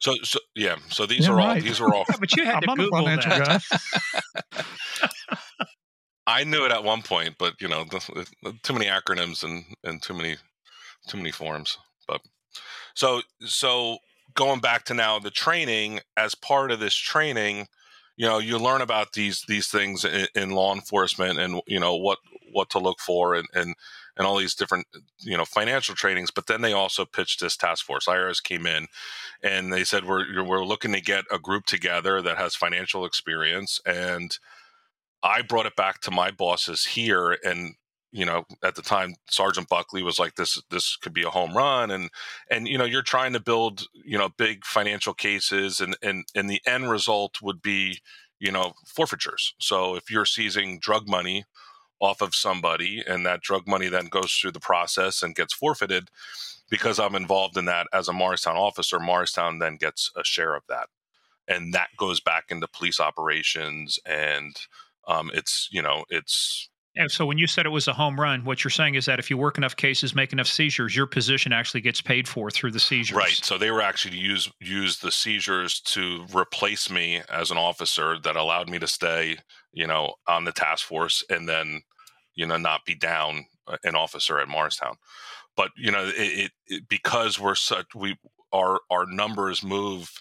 So, 0.01 0.13
so 0.23 0.39
yeah, 0.55 0.75
so 0.89 1.05
these 1.05 1.25
yeah, 1.25 1.31
are 1.31 1.35
right. 1.35 1.57
all 1.57 1.61
these 1.61 1.79
are 1.79 1.93
all. 1.93 2.05
yeah, 2.09 2.15
but 2.19 2.35
you 2.35 2.45
had 2.45 2.63
I'm 2.67 2.77
to 2.77 2.83
Google 2.83 3.05
that. 3.05 3.63
I 6.27 6.43
knew 6.43 6.65
it 6.65 6.71
at 6.71 6.83
one 6.83 7.01
point, 7.01 7.35
but 7.39 7.53
you 7.61 7.67
know, 7.67 7.85
too 8.63 8.73
many 8.73 8.85
acronyms 8.85 9.43
and 9.43 9.63
and 9.83 10.01
too 10.01 10.13
many 10.13 10.35
too 11.07 11.17
many 11.17 11.31
forms. 11.31 11.77
But 12.07 12.21
so 12.95 13.21
so 13.41 13.99
going 14.33 14.59
back 14.59 14.85
to 14.85 14.93
now 14.93 15.19
the 15.19 15.31
training 15.31 15.99
as 16.17 16.35
part 16.35 16.71
of 16.71 16.79
this 16.79 16.95
training, 16.95 17.67
you 18.17 18.25
know, 18.25 18.39
you 18.39 18.57
learn 18.57 18.81
about 18.81 19.13
these 19.13 19.43
these 19.47 19.67
things 19.67 20.05
in, 20.05 20.27
in 20.35 20.51
law 20.51 20.73
enforcement 20.73 21.39
and 21.39 21.61
you 21.67 21.79
know 21.79 21.95
what 21.95 22.19
what 22.51 22.69
to 22.71 22.79
look 22.79 22.99
for 22.99 23.35
and 23.35 23.47
and 23.53 23.75
and 24.17 24.25
all 24.25 24.37
these 24.37 24.55
different 24.55 24.87
you 25.19 25.35
know 25.35 25.43
financial 25.43 25.93
trainings 25.93 26.31
but 26.31 26.47
then 26.47 26.61
they 26.61 26.71
also 26.71 27.05
pitched 27.05 27.41
this 27.41 27.57
task 27.57 27.85
force. 27.85 28.05
Irs 28.07 28.41
came 28.41 28.65
in 28.65 28.87
and 29.43 29.71
they 29.71 29.83
said 29.83 30.05
we're 30.05 30.43
we're 30.43 30.65
looking 30.65 30.93
to 30.93 31.01
get 31.01 31.25
a 31.31 31.39
group 31.39 31.65
together 31.65 32.21
that 32.21 32.37
has 32.37 32.55
financial 32.55 33.05
experience. 33.05 33.79
And 33.85 34.37
i 35.23 35.41
brought 35.41 35.65
it 35.65 35.75
back 35.75 36.01
to 36.01 36.11
my 36.11 36.31
bosses 36.31 36.85
here 36.85 37.37
and 37.43 37.75
you 38.15 38.25
know 38.25 38.45
at 38.63 38.75
the 38.75 38.81
time 38.81 39.15
sergeant 39.29 39.67
buckley 39.67 40.01
was 40.01 40.17
like 40.17 40.35
this 40.35 40.61
this 40.71 40.95
could 40.95 41.13
be 41.13 41.23
a 41.23 41.29
home 41.29 41.55
run 41.55 41.91
and 41.91 42.09
and 42.49 42.67
you 42.67 42.77
know 42.77 42.85
you're 42.85 43.01
trying 43.01 43.33
to 43.33 43.39
build 43.39 43.87
you 43.93 44.17
know 44.17 44.29
big 44.37 44.63
financial 44.65 45.13
cases 45.13 45.81
and 45.81 45.97
and 46.01 46.23
and 46.33 46.49
the 46.49 46.61
end 46.65 46.89
result 46.89 47.41
would 47.41 47.61
be 47.61 47.99
you 48.39 48.51
know 48.51 48.73
forfeitures. 48.87 49.53
So 49.59 49.95
if 49.95 50.09
you're 50.09 50.25
seizing 50.25 50.79
drug 50.79 51.09
money 51.09 51.45
off 51.99 52.21
of 52.21 52.35
somebody 52.35 53.03
and 53.07 53.25
that 53.25 53.41
drug 53.41 53.67
money 53.67 53.87
then 53.87 54.07
goes 54.07 54.33
through 54.33 54.51
the 54.51 54.59
process 54.59 55.23
and 55.23 55.35
gets 55.35 55.53
forfeited 55.53 56.09
because 56.69 56.99
i'm 56.99 57.15
involved 57.15 57.57
in 57.57 57.65
that 57.65 57.87
as 57.93 58.09
a 58.09 58.13
morristown 58.13 58.57
officer 58.57 58.99
morristown 58.99 59.59
then 59.59 59.77
gets 59.77 60.11
a 60.17 60.23
share 60.23 60.55
of 60.55 60.63
that. 60.67 60.87
And 61.47 61.73
that 61.73 61.89
goes 61.97 62.19
back 62.19 62.45
into 62.49 62.67
police 62.67 62.99
operations 62.99 63.99
and 64.05 64.55
um, 65.07 65.31
it's 65.33 65.69
you 65.71 65.81
know 65.81 66.05
it's 66.09 66.69
and 66.97 67.11
so 67.11 67.25
when 67.25 67.37
you 67.37 67.47
said 67.47 67.65
it 67.65 67.69
was 67.69 67.87
a 67.87 67.93
home 67.93 68.19
run, 68.19 68.45
what 68.45 68.63
you're 68.63 68.71
saying 68.71 68.95
is 68.95 69.05
that 69.05 69.19
if 69.19 69.29
you 69.29 69.37
work 69.37 69.57
enough 69.57 69.75
cases, 69.75 70.15
make 70.15 70.31
enough 70.31 70.47
seizures, 70.47 70.95
your 70.95 71.07
position 71.07 71.51
actually 71.51 71.81
gets 71.81 71.99
paid 71.99 72.27
for 72.27 72.49
through 72.49 72.71
the 72.71 72.79
seizures. 72.79 73.17
Right. 73.17 73.31
So 73.31 73.57
they 73.57 73.71
were 73.71 73.81
actually 73.81 74.17
use 74.17 74.49
use 74.61 74.99
the 74.99 75.11
seizures 75.11 75.81
to 75.81 76.25
replace 76.33 76.89
me 76.89 77.21
as 77.29 77.51
an 77.51 77.57
officer 77.57 78.17
that 78.23 78.37
allowed 78.37 78.69
me 78.69 78.79
to 78.79 78.87
stay, 78.87 79.37
you 79.73 79.87
know, 79.87 80.13
on 80.27 80.45
the 80.45 80.53
task 80.53 80.85
force 80.85 81.23
and 81.29 81.49
then, 81.49 81.81
you 82.33 82.45
know, 82.45 82.57
not 82.57 82.85
be 82.85 82.95
down 82.95 83.45
uh, 83.67 83.77
an 83.83 83.95
officer 83.95 84.39
at 84.39 84.47
Morristown. 84.47 84.95
But 85.57 85.71
you 85.75 85.91
know, 85.91 86.11
it, 86.15 86.51
it, 86.67 86.87
because 86.87 87.39
we're 87.39 87.55
such 87.55 87.93
we 87.93 88.17
our 88.53 88.79
our 88.89 89.05
numbers 89.05 89.63
move 89.63 90.11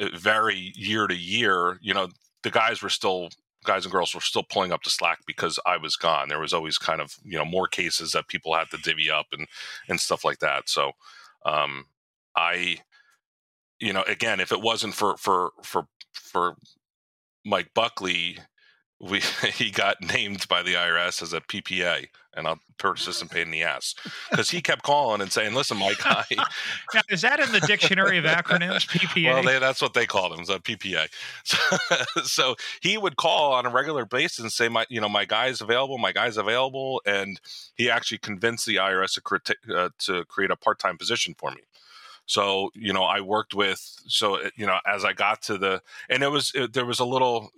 uh, 0.00 0.08
vary 0.16 0.72
year 0.74 1.06
to 1.06 1.14
year. 1.14 1.78
You 1.82 1.92
know, 1.92 2.08
the 2.42 2.50
guys 2.50 2.82
were 2.82 2.88
still 2.88 3.28
guys 3.64 3.84
and 3.84 3.92
girls 3.92 4.14
were 4.14 4.20
still 4.20 4.42
pulling 4.42 4.72
up 4.72 4.82
the 4.82 4.90
slack 4.90 5.18
because 5.26 5.58
I 5.66 5.76
was 5.76 5.96
gone. 5.96 6.28
There 6.28 6.40
was 6.40 6.52
always 6.52 6.78
kind 6.78 7.00
of 7.00 7.16
you 7.24 7.38
know 7.38 7.44
more 7.44 7.68
cases 7.68 8.12
that 8.12 8.28
people 8.28 8.54
had 8.54 8.70
to 8.70 8.78
divvy 8.78 9.10
up 9.10 9.26
and 9.32 9.46
and 9.88 10.00
stuff 10.00 10.24
like 10.24 10.38
that. 10.38 10.68
So 10.68 10.92
um, 11.44 11.86
I, 12.36 12.78
you 13.78 13.92
know, 13.92 14.02
again, 14.06 14.40
if 14.40 14.52
it 14.52 14.60
wasn't 14.60 14.94
for 14.94 15.16
for 15.16 15.50
for 15.62 15.86
for 16.12 16.56
Mike 17.44 17.70
Buckley, 17.74 18.38
we 19.00 19.20
he 19.54 19.70
got 19.70 20.00
named 20.00 20.46
by 20.48 20.62
the 20.62 20.74
IRS 20.74 21.22
as 21.22 21.32
a 21.32 21.40
PPA, 21.40 22.08
and 22.34 22.46
a 22.46 22.58
persistent 22.78 23.30
pain 23.30 23.42
in 23.42 23.50
the 23.50 23.62
ass 23.62 23.94
because 24.30 24.50
he 24.50 24.60
kept 24.60 24.82
calling 24.82 25.20
and 25.20 25.32
saying, 25.32 25.54
"Listen, 25.54 25.78
Mike, 25.78 26.04
I." 26.04 26.24
now, 26.94 27.00
is 27.08 27.22
that 27.22 27.40
in 27.40 27.50
the 27.52 27.60
dictionary 27.60 28.18
of 28.18 28.24
acronyms? 28.24 28.86
PPA. 28.86 29.34
Well, 29.34 29.42
they, 29.42 29.58
that's 29.58 29.82
what 29.82 29.94
they 29.94 30.06
called 30.06 30.32
him, 30.32 30.40
a 30.40 30.58
PPA. 30.58 31.08
So, 31.44 32.22
so, 32.22 32.56
he 32.80 32.98
would 32.98 33.16
call 33.16 33.52
on 33.52 33.66
a 33.66 33.70
regular 33.70 34.04
basis 34.04 34.40
and 34.40 34.52
say, 34.52 34.68
"My, 34.68 34.86
you 34.88 35.00
know, 35.00 35.08
my 35.08 35.24
guy's 35.24 35.60
available. 35.60 35.98
My 35.98 36.12
guy's 36.12 36.36
available," 36.36 37.02
and 37.04 37.40
he 37.74 37.90
actually 37.90 38.18
convinced 38.18 38.66
the 38.66 38.76
IRS 38.76 39.14
to, 39.14 39.20
criti- 39.20 39.74
uh, 39.74 39.90
to 40.00 40.24
create 40.26 40.50
a 40.50 40.56
part-time 40.56 40.98
position 40.98 41.34
for 41.36 41.50
me. 41.50 41.62
So 42.26 42.70
you 42.74 42.92
know, 42.92 43.02
I 43.02 43.20
worked 43.20 43.54
with 43.54 43.80
so 44.06 44.38
you 44.56 44.66
know 44.66 44.78
as 44.86 45.04
I 45.04 45.12
got 45.12 45.42
to 45.42 45.58
the 45.58 45.82
and 46.08 46.22
it 46.22 46.28
was 46.28 46.52
it, 46.54 46.72
there 46.72 46.86
was 46.86 47.00
a 47.00 47.04
little 47.04 47.50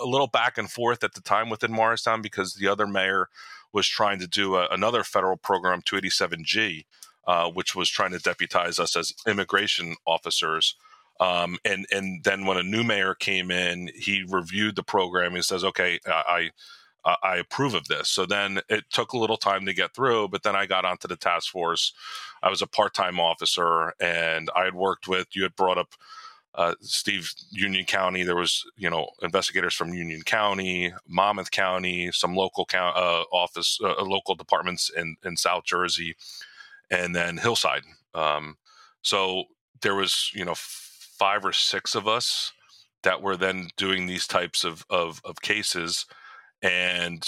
a 0.00 0.06
little 0.06 0.26
back 0.26 0.58
and 0.58 0.70
forth 0.70 1.04
at 1.04 1.14
the 1.14 1.20
time 1.20 1.50
within 1.50 1.72
Morristown 1.72 2.22
because 2.22 2.54
the 2.54 2.68
other 2.68 2.86
mayor 2.86 3.28
was 3.72 3.86
trying 3.86 4.18
to 4.20 4.26
do 4.26 4.56
a, 4.56 4.68
another 4.70 5.04
federal 5.04 5.36
program, 5.36 5.82
287G, 5.82 6.84
uh, 7.26 7.50
which 7.50 7.74
was 7.74 7.90
trying 7.90 8.12
to 8.12 8.18
deputize 8.18 8.78
us 8.78 8.96
as 8.96 9.12
immigration 9.26 9.96
officers. 10.06 10.76
Um, 11.20 11.58
and 11.64 11.86
and 11.90 12.24
then 12.24 12.46
when 12.46 12.58
a 12.58 12.62
new 12.62 12.84
mayor 12.84 13.14
came 13.14 13.50
in, 13.50 13.90
he 13.94 14.24
reviewed 14.28 14.76
the 14.76 14.82
program. 14.82 15.34
He 15.34 15.42
says, 15.42 15.64
"Okay, 15.64 15.98
I 16.06 16.50
I 17.22 17.36
approve 17.36 17.74
of 17.74 17.88
this." 17.88 18.08
So 18.08 18.26
then 18.26 18.60
it 18.68 18.84
took 18.90 19.12
a 19.12 19.18
little 19.18 19.38
time 19.38 19.64
to 19.66 19.72
get 19.72 19.94
through, 19.94 20.28
but 20.28 20.42
then 20.42 20.54
I 20.54 20.66
got 20.66 20.84
onto 20.84 21.08
the 21.08 21.16
task 21.16 21.50
force. 21.50 21.92
I 22.42 22.50
was 22.50 22.60
a 22.60 22.66
part 22.66 22.94
time 22.94 23.18
officer, 23.18 23.94
and 23.98 24.50
I 24.54 24.64
had 24.64 24.74
worked 24.74 25.08
with. 25.08 25.28
You 25.34 25.44
had 25.44 25.56
brought 25.56 25.78
up. 25.78 25.94
Uh, 26.56 26.74
Steve, 26.80 27.30
Union 27.50 27.84
County. 27.84 28.22
There 28.22 28.34
was, 28.34 28.64
you 28.76 28.88
know, 28.88 29.10
investigators 29.22 29.74
from 29.74 29.92
Union 29.92 30.22
County, 30.22 30.92
Monmouth 31.06 31.50
County, 31.50 32.10
some 32.12 32.34
local 32.34 32.64
count, 32.64 32.96
uh, 32.96 33.24
office, 33.30 33.78
uh, 33.84 34.02
local 34.02 34.34
departments 34.34 34.90
in 34.96 35.16
in 35.22 35.36
South 35.36 35.64
Jersey, 35.64 36.16
and 36.90 37.14
then 37.14 37.36
Hillside. 37.36 37.82
Um, 38.14 38.56
so 39.02 39.44
there 39.82 39.94
was, 39.94 40.30
you 40.34 40.44
know, 40.44 40.54
five 40.56 41.44
or 41.44 41.52
six 41.52 41.94
of 41.94 42.08
us 42.08 42.52
that 43.02 43.22
were 43.22 43.36
then 43.36 43.68
doing 43.76 44.06
these 44.06 44.26
types 44.26 44.64
of, 44.64 44.84
of, 44.90 45.20
of 45.24 45.40
cases. 45.40 46.06
And, 46.62 47.24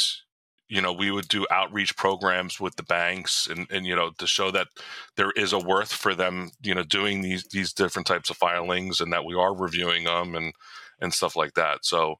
you 0.68 0.82
know, 0.82 0.92
we 0.92 1.10
would 1.10 1.28
do 1.28 1.46
outreach 1.50 1.96
programs 1.96 2.60
with 2.60 2.76
the 2.76 2.82
banks 2.82 3.46
and, 3.46 3.66
and, 3.70 3.86
you 3.86 3.96
know, 3.96 4.10
to 4.18 4.26
show 4.26 4.50
that 4.50 4.68
there 5.16 5.30
is 5.32 5.52
a 5.52 5.58
worth 5.58 5.92
for 5.92 6.14
them, 6.14 6.50
you 6.62 6.74
know, 6.74 6.82
doing 6.82 7.22
these, 7.22 7.44
these 7.44 7.72
different 7.72 8.06
types 8.06 8.28
of 8.28 8.36
filings 8.36 9.00
and 9.00 9.12
that 9.12 9.24
we 9.24 9.34
are 9.34 9.54
reviewing 9.54 10.04
them 10.04 10.34
and, 10.34 10.52
and 11.00 11.14
stuff 11.14 11.36
like 11.36 11.54
that. 11.54 11.84
So, 11.84 12.16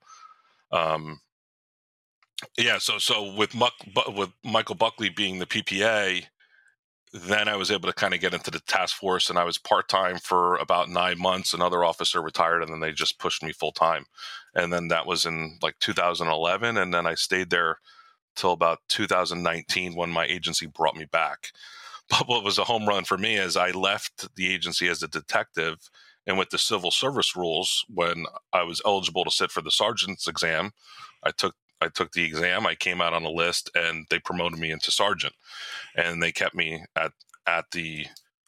um, 0.72 1.20
yeah, 2.56 2.78
so 2.78 2.98
so 2.98 3.34
with 3.34 3.54
Muck, 3.54 3.72
with 4.14 4.30
Michael 4.44 4.76
Buckley 4.76 5.08
being 5.08 5.40
the 5.40 5.46
PPA, 5.46 6.24
then 7.12 7.48
I 7.48 7.56
was 7.56 7.70
able 7.70 7.88
to 7.88 7.94
kind 7.94 8.14
of 8.14 8.20
get 8.20 8.34
into 8.34 8.50
the 8.50 8.60
task 8.60 8.96
force 8.96 9.28
and 9.28 9.38
I 9.38 9.44
was 9.44 9.58
part 9.58 9.88
time 9.88 10.18
for 10.18 10.56
about 10.56 10.88
nine 10.88 11.18
months. 11.18 11.54
Another 11.54 11.84
officer 11.84 12.22
retired 12.22 12.62
and 12.62 12.72
then 12.72 12.80
they 12.80 12.92
just 12.92 13.18
pushed 13.18 13.42
me 13.42 13.52
full 13.52 13.72
time. 13.72 14.04
And 14.54 14.72
then 14.72 14.88
that 14.88 15.06
was 15.06 15.24
in 15.26 15.58
like 15.62 15.78
2011. 15.80 16.76
And 16.76 16.92
then 16.94 17.06
I 17.06 17.14
stayed 17.14 17.50
there 17.50 17.78
till 18.38 18.52
about 18.52 18.78
2019 18.88 19.94
when 19.94 20.10
my 20.10 20.24
agency 20.24 20.66
brought 20.66 20.96
me 20.96 21.04
back. 21.04 21.50
But 22.10 22.26
what 22.26 22.42
was 22.42 22.56
a 22.56 22.64
home 22.64 22.88
run 22.88 23.04
for 23.04 23.18
me 23.18 23.36
is 23.36 23.54
I 23.54 23.70
left 23.70 24.34
the 24.34 24.50
agency 24.50 24.88
as 24.88 25.02
a 25.02 25.08
detective. 25.08 25.90
And 26.26 26.38
with 26.38 26.48
the 26.48 26.56
civil 26.56 26.90
service 26.90 27.36
rules, 27.36 27.84
when 27.86 28.24
I 28.50 28.62
was 28.62 28.80
eligible 28.86 29.24
to 29.24 29.30
sit 29.30 29.50
for 29.50 29.60
the 29.60 29.70
sergeant's 29.70 30.26
exam, 30.26 30.70
I 31.22 31.32
took 31.32 31.54
I 31.82 31.88
took 31.88 32.12
the 32.12 32.24
exam, 32.24 32.66
I 32.66 32.74
came 32.74 33.02
out 33.02 33.12
on 33.12 33.24
a 33.24 33.30
list, 33.30 33.70
and 33.74 34.06
they 34.08 34.18
promoted 34.18 34.58
me 34.58 34.70
into 34.70 34.90
sergeant, 34.90 35.34
and 35.94 36.22
they 36.22 36.32
kept 36.32 36.54
me 36.54 36.82
at 36.96 37.12
at 37.46 37.66
the 37.72 38.06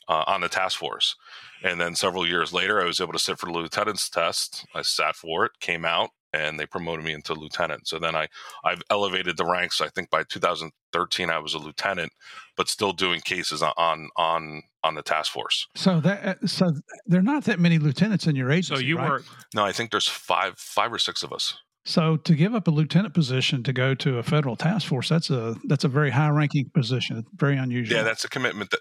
uh, 0.09 0.24
on 0.26 0.41
the 0.41 0.49
task 0.49 0.78
force. 0.78 1.14
And 1.62 1.80
then 1.80 1.95
several 1.95 2.26
years 2.26 2.53
later, 2.55 2.80
I 2.80 2.86
was 2.86 3.01
able 3.01 3.12
to 3.12 3.18
sit 3.18 3.38
for 3.38 3.47
the 3.47 3.53
lieutenant's 3.53 4.09
test. 4.09 4.66
I 4.74 4.82
sat 4.82 5.16
for 5.16 5.45
it, 5.45 5.53
came 5.61 5.84
out, 5.84 6.11
and 6.33 6.59
they 6.59 6.66
promoted 6.66 7.05
me 7.05 7.12
into 7.12 7.35
lieutenant. 7.35 7.89
So 7.89 7.99
then 7.99 8.14
I 8.14 8.28
I've 8.64 8.83
elevated 8.91 9.37
the 9.37 9.45
ranks. 9.45 9.81
I 9.81 9.89
think 9.89 10.11
by 10.11 10.22
2013 10.24 11.31
I 11.31 11.39
was 11.39 11.55
a 11.55 11.59
lieutenant, 11.59 12.12
but 12.57 12.68
still 12.68 12.93
doing 12.93 13.20
cases 13.20 13.62
on 13.62 14.09
on 14.16 14.62
on 14.83 14.95
the 14.95 15.03
task 15.03 15.33
force. 15.33 15.66
So 15.74 16.01
that 16.01 16.24
uh, 16.24 16.47
so 16.47 16.72
there 17.07 17.20
are 17.20 17.24
not 17.24 17.45
that 17.45 17.61
many 17.61 17.78
lieutenants 17.78 18.26
in 18.26 18.37
your 18.37 18.51
agency. 18.51 18.74
So 18.74 18.81
you 18.81 18.99
right? 18.99 19.11
were 19.11 19.24
No, 19.55 19.64
I 19.64 19.72
think 19.72 19.91
there's 19.91 20.09
five 20.09 20.59
five 20.59 20.93
or 20.93 20.99
six 20.99 21.22
of 21.22 21.33
us. 21.33 21.57
So 21.85 22.18
to 22.18 22.35
give 22.35 22.55
up 22.55 22.68
a 22.68 22.70
lieutenant 22.70 23.14
position 23.14 23.62
to 23.62 23.72
go 23.72 23.95
to 23.95 24.18
a 24.18 24.22
federal 24.22 24.55
task 24.55 24.87
force, 24.87 25.09
that's 25.09 25.31
a 25.31 25.57
that's 25.64 25.85
a 25.85 25.89
very 25.89 26.11
high 26.11 26.28
ranking 26.28 26.70
position. 26.74 27.24
Very 27.35 27.57
unusual. 27.57 27.97
Yeah, 27.97 28.03
that's 28.03 28.24
a 28.24 28.28
commitment 28.28 28.70
that 28.70 28.81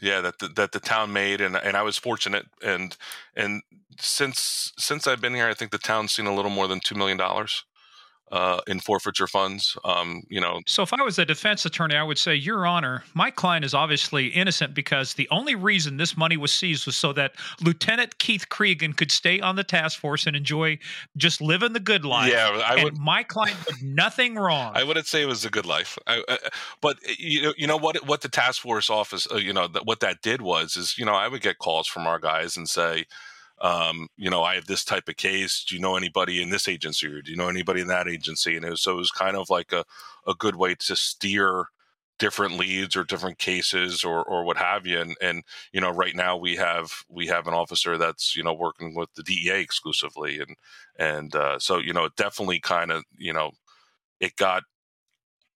yeah 0.00 0.20
that 0.20 0.38
the, 0.38 0.48
that 0.48 0.72
the 0.72 0.80
town 0.80 1.12
made, 1.12 1.40
and 1.40 1.56
and 1.56 1.76
I 1.76 1.82
was 1.82 1.98
fortunate, 1.98 2.46
and 2.62 2.96
and 3.36 3.62
since 3.98 4.72
since 4.78 5.06
I've 5.06 5.20
been 5.20 5.34
here, 5.34 5.48
I 5.48 5.54
think 5.54 5.70
the 5.70 5.78
town's 5.78 6.12
seen 6.12 6.26
a 6.26 6.34
little 6.34 6.50
more 6.50 6.68
than 6.68 6.80
two 6.80 6.94
million 6.94 7.18
dollars 7.18 7.64
uh, 8.30 8.60
in 8.66 8.78
forfeiture 8.80 9.26
funds. 9.26 9.76
Um, 9.84 10.22
you 10.28 10.40
know, 10.40 10.60
So 10.66 10.82
if 10.82 10.92
I 10.92 11.02
was 11.02 11.18
a 11.18 11.24
defense 11.24 11.64
attorney, 11.64 11.96
I 11.96 12.02
would 12.02 12.18
say, 12.18 12.34
Your 12.34 12.66
Honor, 12.66 13.02
my 13.14 13.30
client 13.30 13.64
is 13.64 13.74
obviously 13.74 14.28
innocent 14.28 14.74
because 14.74 15.14
the 15.14 15.28
only 15.30 15.54
reason 15.54 15.96
this 15.96 16.16
money 16.16 16.36
was 16.36 16.52
seized 16.52 16.86
was 16.86 16.96
so 16.96 17.12
that 17.14 17.32
Lieutenant 17.60 18.18
Keith 18.18 18.48
Cregan 18.48 18.92
could 18.92 19.10
stay 19.10 19.40
on 19.40 19.56
the 19.56 19.64
task 19.64 19.98
force 19.98 20.26
and 20.26 20.36
enjoy 20.36 20.78
just 21.16 21.40
living 21.40 21.72
the 21.72 21.80
good 21.80 22.04
life. 22.04 22.30
yeah, 22.32 22.62
I 22.64 22.74
and 22.74 22.84
would. 22.84 22.98
my 22.98 23.22
client 23.22 23.58
did 23.66 23.82
nothing 23.82 24.36
wrong. 24.36 24.72
I 24.74 24.84
wouldn't 24.84 25.06
say 25.06 25.22
it 25.22 25.26
was 25.26 25.44
a 25.44 25.50
good 25.50 25.66
life, 25.66 25.98
I, 26.06 26.22
I, 26.28 26.38
but 26.80 26.98
uh, 27.08 27.12
you 27.18 27.42
know, 27.42 27.54
you 27.56 27.66
know 27.66 27.76
what? 27.76 28.06
What 28.06 28.20
the 28.20 28.28
task 28.28 28.62
force 28.62 28.90
office, 28.90 29.26
uh, 29.32 29.36
you 29.36 29.52
know, 29.52 29.66
that 29.68 29.86
what 29.86 30.00
that 30.00 30.22
did 30.22 30.40
was, 30.40 30.76
is 30.76 30.96
you 30.96 31.04
know, 31.04 31.14
I 31.14 31.28
would 31.28 31.42
get 31.42 31.58
calls 31.58 31.88
from 31.88 32.06
our 32.06 32.18
guys 32.18 32.56
and 32.56 32.68
say, 32.68 33.06
um, 33.60 34.08
you 34.16 34.30
know, 34.30 34.42
I 34.42 34.54
have 34.54 34.66
this 34.66 34.84
type 34.84 35.08
of 35.08 35.16
case. 35.16 35.64
Do 35.68 35.74
you 35.74 35.80
know 35.80 35.96
anybody 35.96 36.42
in 36.42 36.50
this 36.50 36.68
agency, 36.68 37.06
or 37.06 37.22
do 37.22 37.30
you 37.30 37.36
know 37.36 37.48
anybody 37.48 37.80
in 37.82 37.88
that 37.88 38.08
agency? 38.08 38.56
And 38.56 38.64
it 38.64 38.70
was, 38.70 38.82
so 38.82 38.92
it 38.92 38.96
was 38.96 39.10
kind 39.10 39.36
of 39.36 39.50
like 39.50 39.72
a 39.72 39.84
a 40.26 40.34
good 40.34 40.56
way 40.56 40.74
to 40.76 40.96
steer 40.96 41.66
different 42.18 42.58
leads 42.58 42.94
or 42.96 43.04
different 43.04 43.38
cases 43.38 44.04
or 44.04 44.22
or 44.24 44.44
what 44.44 44.56
have 44.56 44.86
you. 44.86 45.00
And 45.00 45.16
and 45.20 45.42
you 45.72 45.80
know, 45.80 45.90
right 45.90 46.14
now 46.16 46.36
we 46.36 46.56
have 46.56 46.90
we 47.08 47.26
have 47.26 47.46
an 47.46 47.54
officer 47.54 47.98
that's 47.98 48.36
you 48.36 48.42
know 48.44 48.54
working 48.54 48.94
with 48.94 49.12
the 49.14 49.22
DEA 49.22 49.60
exclusively, 49.60 50.40
and 50.40 50.56
and 50.98 51.34
uh, 51.34 51.58
so 51.58 51.78
you 51.78 51.92
know, 51.92 52.04
it 52.06 52.16
definitely 52.16 52.60
kind 52.60 52.92
of 52.92 53.04
you 53.18 53.32
know, 53.32 53.50
it 54.20 54.36
got 54.36 54.62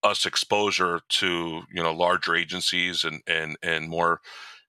us 0.03 0.27
exposure 0.27 1.01
to 1.09 1.63
you 1.73 1.83
know 1.83 1.93
larger 1.93 2.35
agencies 2.37 3.05
and 3.05 3.23
and 3.27 3.57
and 3.63 3.89
more 3.89 4.21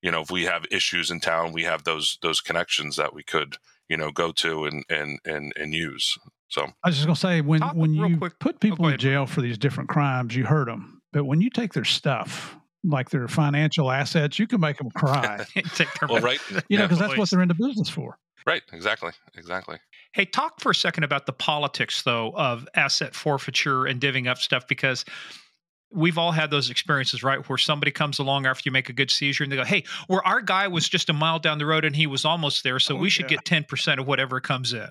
you 0.05 0.11
know 0.11 0.21
if 0.21 0.29
we 0.31 0.43
have 0.45 0.63
issues 0.71 1.09
in 1.13 1.19
town 1.19 1.51
we 1.51 1.63
have 1.63 1.83
those 1.83 2.17
those 2.21 2.39
connections 2.41 2.95
that 2.95 3.11
we 3.13 3.23
could 3.23 3.57
you 3.89 3.97
know 3.97 4.11
go 4.11 4.31
to 4.31 4.65
and 4.65 4.83
and 4.89 5.19
and, 5.25 5.51
and 5.59 5.73
use 5.73 6.17
so 6.47 6.61
I 6.83 6.89
was 6.89 6.95
just 6.95 7.07
gonna 7.07 7.15
say 7.29 7.41
when 7.41 7.59
Talk 7.59 7.75
when 7.75 7.93
you 7.93 8.17
quick- 8.17 8.39
put 8.39 8.55
oh, 8.55 8.59
go 8.59 8.67
people 8.69 8.87
in 8.87 8.97
jail 8.99 9.25
for 9.25 9.41
these 9.41 9.57
different 9.57 9.89
crimes, 9.89 10.35
you 10.35 10.45
hurt 10.45 10.67
them. 10.67 11.01
But 11.11 11.25
when 11.25 11.41
you 11.41 11.49
take 11.49 11.73
their 11.73 11.83
stuff, 11.99 12.55
like 12.83 13.09
their 13.09 13.27
financial 13.27 13.89
assets, 13.91 14.37
you 14.37 14.45
can 14.47 14.61
make 14.61 14.77
them 14.77 14.91
cry. 14.91 15.43
Take 15.75 15.89
their 15.99 16.07
well 16.07 16.21
right 16.21 16.39
You 16.49 16.55
know, 16.55 16.61
Yeah. 16.69 16.81
because 16.83 16.99
that's 16.99 17.17
what 17.17 17.29
they're 17.31 17.41
in 17.41 17.47
the 17.47 17.55
business 17.55 17.89
for. 17.89 18.17
right 18.45 18.61
exactly 18.71 19.11
exactly 19.35 19.77
Hey, 20.13 20.23
talk 20.25 20.61
for 20.61 20.69
a 20.71 20.75
second 20.75 21.03
about 21.03 21.25
the 21.25 21.33
politics, 21.33 22.03
though, 22.03 22.31
of 22.37 22.65
asset 22.73 23.13
forfeiture 23.15 23.85
and 23.85 23.99
divvying 23.99 24.27
up 24.29 24.37
stuff 24.37 24.65
because 24.67 25.03
we've 25.95 26.17
all 26.17 26.31
had 26.33 26.51
those 26.51 26.69
experiences, 26.69 27.23
right? 27.23 27.47
Where 27.49 27.57
somebody 27.57 27.91
comes 27.91 28.19
along 28.19 28.45
after 28.45 28.63
you 28.65 28.71
make 28.71 28.89
a 28.89 28.93
good 28.93 29.09
seizure 29.09 29.43
and 29.43 29.51
they 29.51 29.55
go, 29.55 29.63
Hey, 29.63 29.83
where 30.07 30.25
our 30.27 30.41
guy 30.41 30.67
was 30.67 30.87
just 30.89 31.09
a 31.09 31.13
mile 31.13 31.39
down 31.39 31.57
the 31.57 31.65
road 31.65 31.85
and 31.85 31.95
he 31.95 32.05
was 32.05 32.25
almost 32.25 32.63
there, 32.63 32.79
so 32.79 32.95
Oh, 32.95 32.99
we 32.99 33.09
should 33.09 33.31
yeah. 33.31 33.37
get 33.37 33.45
10% 33.45 33.99
of 33.99 34.05
whatever 34.05 34.39
comes 34.39 34.73
in. 34.73 34.87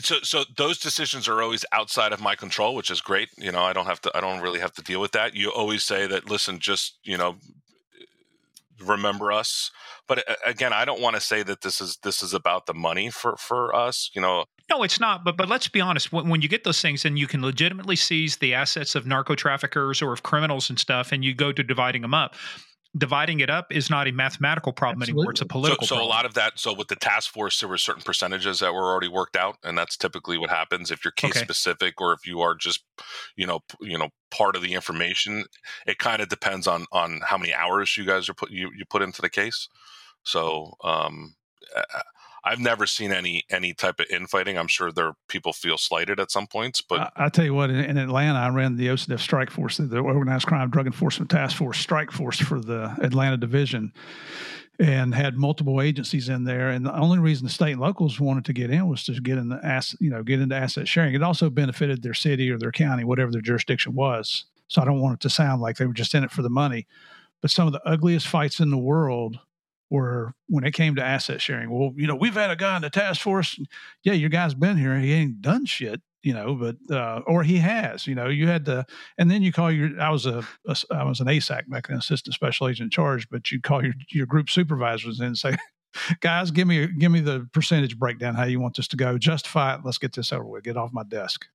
so 0.00 0.16
so 0.22 0.44
those 0.56 0.78
decisions 0.78 1.28
are 1.28 1.40
always 1.42 1.64
outside 1.72 2.12
of 2.12 2.20
my 2.20 2.34
control 2.34 2.74
which 2.74 2.90
is 2.90 3.00
great 3.00 3.28
you 3.38 3.50
know 3.50 3.62
i 3.62 3.72
don't 3.72 3.86
have 3.86 4.00
to 4.00 4.10
i 4.14 4.20
don't 4.20 4.40
really 4.42 4.60
have 4.60 4.72
to 4.72 4.82
deal 4.82 5.00
with 5.00 5.12
that 5.12 5.34
you 5.34 5.50
always 5.50 5.82
say 5.82 6.06
that 6.06 6.28
listen 6.28 6.58
just 6.58 6.98
you 7.04 7.16
know 7.16 7.36
remember 8.84 9.32
us 9.32 9.70
but 10.06 10.18
uh, 10.30 10.34
again 10.46 10.72
i 10.72 10.84
don't 10.84 11.00
want 11.00 11.16
to 11.16 11.20
say 11.20 11.42
that 11.42 11.62
this 11.62 11.80
is 11.80 11.96
this 12.04 12.22
is 12.22 12.32
about 12.32 12.66
the 12.66 12.74
money 12.74 13.10
for 13.10 13.34
for 13.36 13.74
us 13.74 14.10
you 14.14 14.20
know 14.20 14.44
No, 14.70 14.82
it's 14.82 15.00
not. 15.00 15.24
But 15.24 15.36
but 15.36 15.48
let's 15.48 15.68
be 15.68 15.80
honest. 15.80 16.12
When, 16.12 16.28
when 16.28 16.42
you 16.42 16.48
get 16.48 16.64
those 16.64 16.80
things, 16.80 17.04
and 17.04 17.18
you 17.18 17.26
can 17.26 17.42
legitimately 17.42 17.96
seize 17.96 18.36
the 18.36 18.54
assets 18.54 18.94
of 18.94 19.06
narco 19.06 19.34
traffickers 19.34 20.02
or 20.02 20.12
of 20.12 20.22
criminals 20.22 20.68
and 20.68 20.78
stuff, 20.78 21.12
and 21.12 21.24
you 21.24 21.34
go 21.34 21.52
to 21.52 21.62
dividing 21.62 22.02
them 22.02 22.14
up, 22.14 22.34
dividing 22.96 23.40
it 23.40 23.50
up 23.50 23.72
is 23.72 23.90
not 23.90 24.08
a 24.08 24.12
mathematical 24.12 24.72
problem 24.72 25.02
anymore. 25.02 25.30
It's 25.30 25.40
a 25.40 25.44
Absolutely. 25.44 25.48
so, 25.48 25.76
political. 25.76 25.86
so 25.86 26.02
a 26.02 26.04
lot 26.04 26.24
of 26.24 26.34
that 26.34 26.58
so 26.58 26.72
with 26.72 26.88
the 26.88 26.96
task 26.96 27.32
force 27.32 27.60
there 27.60 27.68
were 27.68 27.78
certain 27.78 28.02
percentages 28.02 28.60
that 28.60 28.72
were 28.72 28.84
already 28.84 29.08
worked 29.08 29.36
out 29.36 29.56
and 29.62 29.76
that's 29.76 29.96
typically 29.96 30.38
what 30.38 30.50
happens 30.50 30.90
if 30.90 31.04
you're 31.04 31.12
case 31.12 31.30
Okay. 31.36 31.40
specific 31.40 32.00
or 32.00 32.12
if 32.12 32.26
you 32.26 32.40
are 32.40 32.54
just 32.54 32.82
you 33.36 33.46
know 33.46 33.60
you 33.80 33.98
know 33.98 34.08
part 34.30 34.56
of 34.56 34.62
the 34.62 34.74
information 34.74 35.44
it 35.86 35.98
kind 35.98 36.22
of 36.22 36.28
depends 36.28 36.66
on 36.66 36.86
on 36.92 37.20
how 37.24 37.36
many 37.36 37.52
hours 37.52 37.96
you 37.96 38.04
guys 38.04 38.28
are 38.28 38.34
put 38.34 38.50
you, 38.50 38.70
you 38.76 38.84
put 38.88 39.02
into 39.02 39.20
the 39.20 39.30
case 39.30 39.68
so 40.22 40.74
um 40.82 41.34
I've 42.44 42.60
never 42.60 42.86
seen 42.86 43.12
any 43.12 43.44
any 43.50 43.74
type 43.74 44.00
of 44.00 44.06
infighting. 44.10 44.56
I'm 44.56 44.68
sure 44.68 44.92
there 44.92 45.14
people 45.28 45.52
feel 45.52 45.78
slighted 45.78 46.20
at 46.20 46.30
some 46.30 46.46
points, 46.46 46.80
but 46.80 47.00
I, 47.00 47.26
I 47.26 47.28
tell 47.28 47.44
you 47.44 47.54
what, 47.54 47.70
in, 47.70 47.76
in 47.76 47.96
Atlanta, 47.96 48.38
I 48.38 48.48
ran 48.48 48.76
the 48.76 48.88
OCDF 48.88 49.20
Strike 49.20 49.50
Force, 49.50 49.78
the 49.78 49.98
Organized 49.98 50.46
Crime 50.46 50.70
Drug 50.70 50.86
Enforcement 50.86 51.30
Task 51.30 51.56
Force 51.56 51.78
Strike 51.78 52.10
Force 52.10 52.38
for 52.38 52.60
the 52.60 52.94
Atlanta 53.02 53.36
Division, 53.36 53.92
and 54.78 55.14
had 55.14 55.36
multiple 55.36 55.82
agencies 55.82 56.28
in 56.28 56.44
there. 56.44 56.70
And 56.70 56.86
the 56.86 56.96
only 56.96 57.18
reason 57.18 57.46
the 57.46 57.52
state 57.52 57.72
and 57.72 57.80
locals 57.80 58.20
wanted 58.20 58.44
to 58.46 58.52
get 58.52 58.70
in 58.70 58.88
was 58.88 59.04
to 59.04 59.20
get 59.20 59.38
in 59.38 59.48
the 59.48 59.60
ass, 59.64 59.96
you 60.00 60.10
know, 60.10 60.22
get 60.22 60.40
into 60.40 60.54
asset 60.54 60.86
sharing. 60.86 61.14
It 61.14 61.22
also 61.22 61.50
benefited 61.50 62.02
their 62.02 62.14
city 62.14 62.50
or 62.50 62.58
their 62.58 62.72
county, 62.72 63.04
whatever 63.04 63.32
their 63.32 63.40
jurisdiction 63.40 63.94
was. 63.94 64.44
So 64.68 64.82
I 64.82 64.84
don't 64.84 65.00
want 65.00 65.14
it 65.14 65.20
to 65.20 65.30
sound 65.30 65.62
like 65.62 65.76
they 65.76 65.86
were 65.86 65.94
just 65.94 66.14
in 66.14 66.24
it 66.24 66.30
for 66.30 66.42
the 66.42 66.50
money. 66.50 66.86
But 67.40 67.50
some 67.50 67.66
of 67.66 67.72
the 67.72 67.86
ugliest 67.88 68.26
fights 68.28 68.60
in 68.60 68.70
the 68.70 68.78
world 68.78 69.38
were 69.90 70.34
when 70.48 70.64
it 70.64 70.72
came 70.72 70.94
to 70.96 71.04
asset 71.04 71.40
sharing. 71.40 71.70
Well, 71.70 71.92
you 71.96 72.06
know, 72.06 72.14
we've 72.14 72.34
had 72.34 72.50
a 72.50 72.56
guy 72.56 72.76
in 72.76 72.82
the 72.82 72.90
task 72.90 73.20
force. 73.20 73.58
Yeah, 74.02 74.12
your 74.12 74.28
guy's 74.28 74.54
been 74.54 74.76
here. 74.76 74.98
He 74.98 75.12
ain't 75.12 75.40
done 75.40 75.66
shit, 75.66 76.00
you 76.22 76.34
know, 76.34 76.54
but 76.54 76.76
uh, 76.94 77.20
or 77.26 77.42
he 77.42 77.58
has. 77.58 78.06
You 78.06 78.14
know, 78.14 78.28
you 78.28 78.46
had 78.46 78.64
to, 78.66 78.84
and 79.16 79.30
then 79.30 79.42
you 79.42 79.52
call 79.52 79.70
your. 79.70 80.00
I 80.00 80.10
was 80.10 80.26
a, 80.26 80.46
a 80.66 80.76
I 80.90 81.04
was 81.04 81.20
an 81.20 81.26
ASAC 81.26 81.68
back 81.68 81.88
then, 81.88 81.98
assistant 81.98 82.34
special 82.34 82.68
agent 82.68 82.86
in 82.86 82.90
charge. 82.90 83.28
But 83.30 83.50
you 83.50 83.60
call 83.60 83.82
your 83.82 83.94
your 84.10 84.26
group 84.26 84.50
supervisors 84.50 85.20
in 85.20 85.26
and 85.26 85.38
say, 85.38 85.56
guys, 86.20 86.50
give 86.50 86.68
me 86.68 86.86
give 86.86 87.12
me 87.12 87.20
the 87.20 87.48
percentage 87.52 87.98
breakdown. 87.98 88.34
How 88.34 88.44
you 88.44 88.60
want 88.60 88.76
this 88.76 88.88
to 88.88 88.96
go? 88.96 89.18
Justify 89.18 89.76
it. 89.76 89.80
Let's 89.84 89.98
get 89.98 90.12
this 90.12 90.32
over 90.32 90.44
with. 90.44 90.64
Get 90.64 90.76
off 90.76 90.92
my 90.92 91.04
desk. 91.04 91.46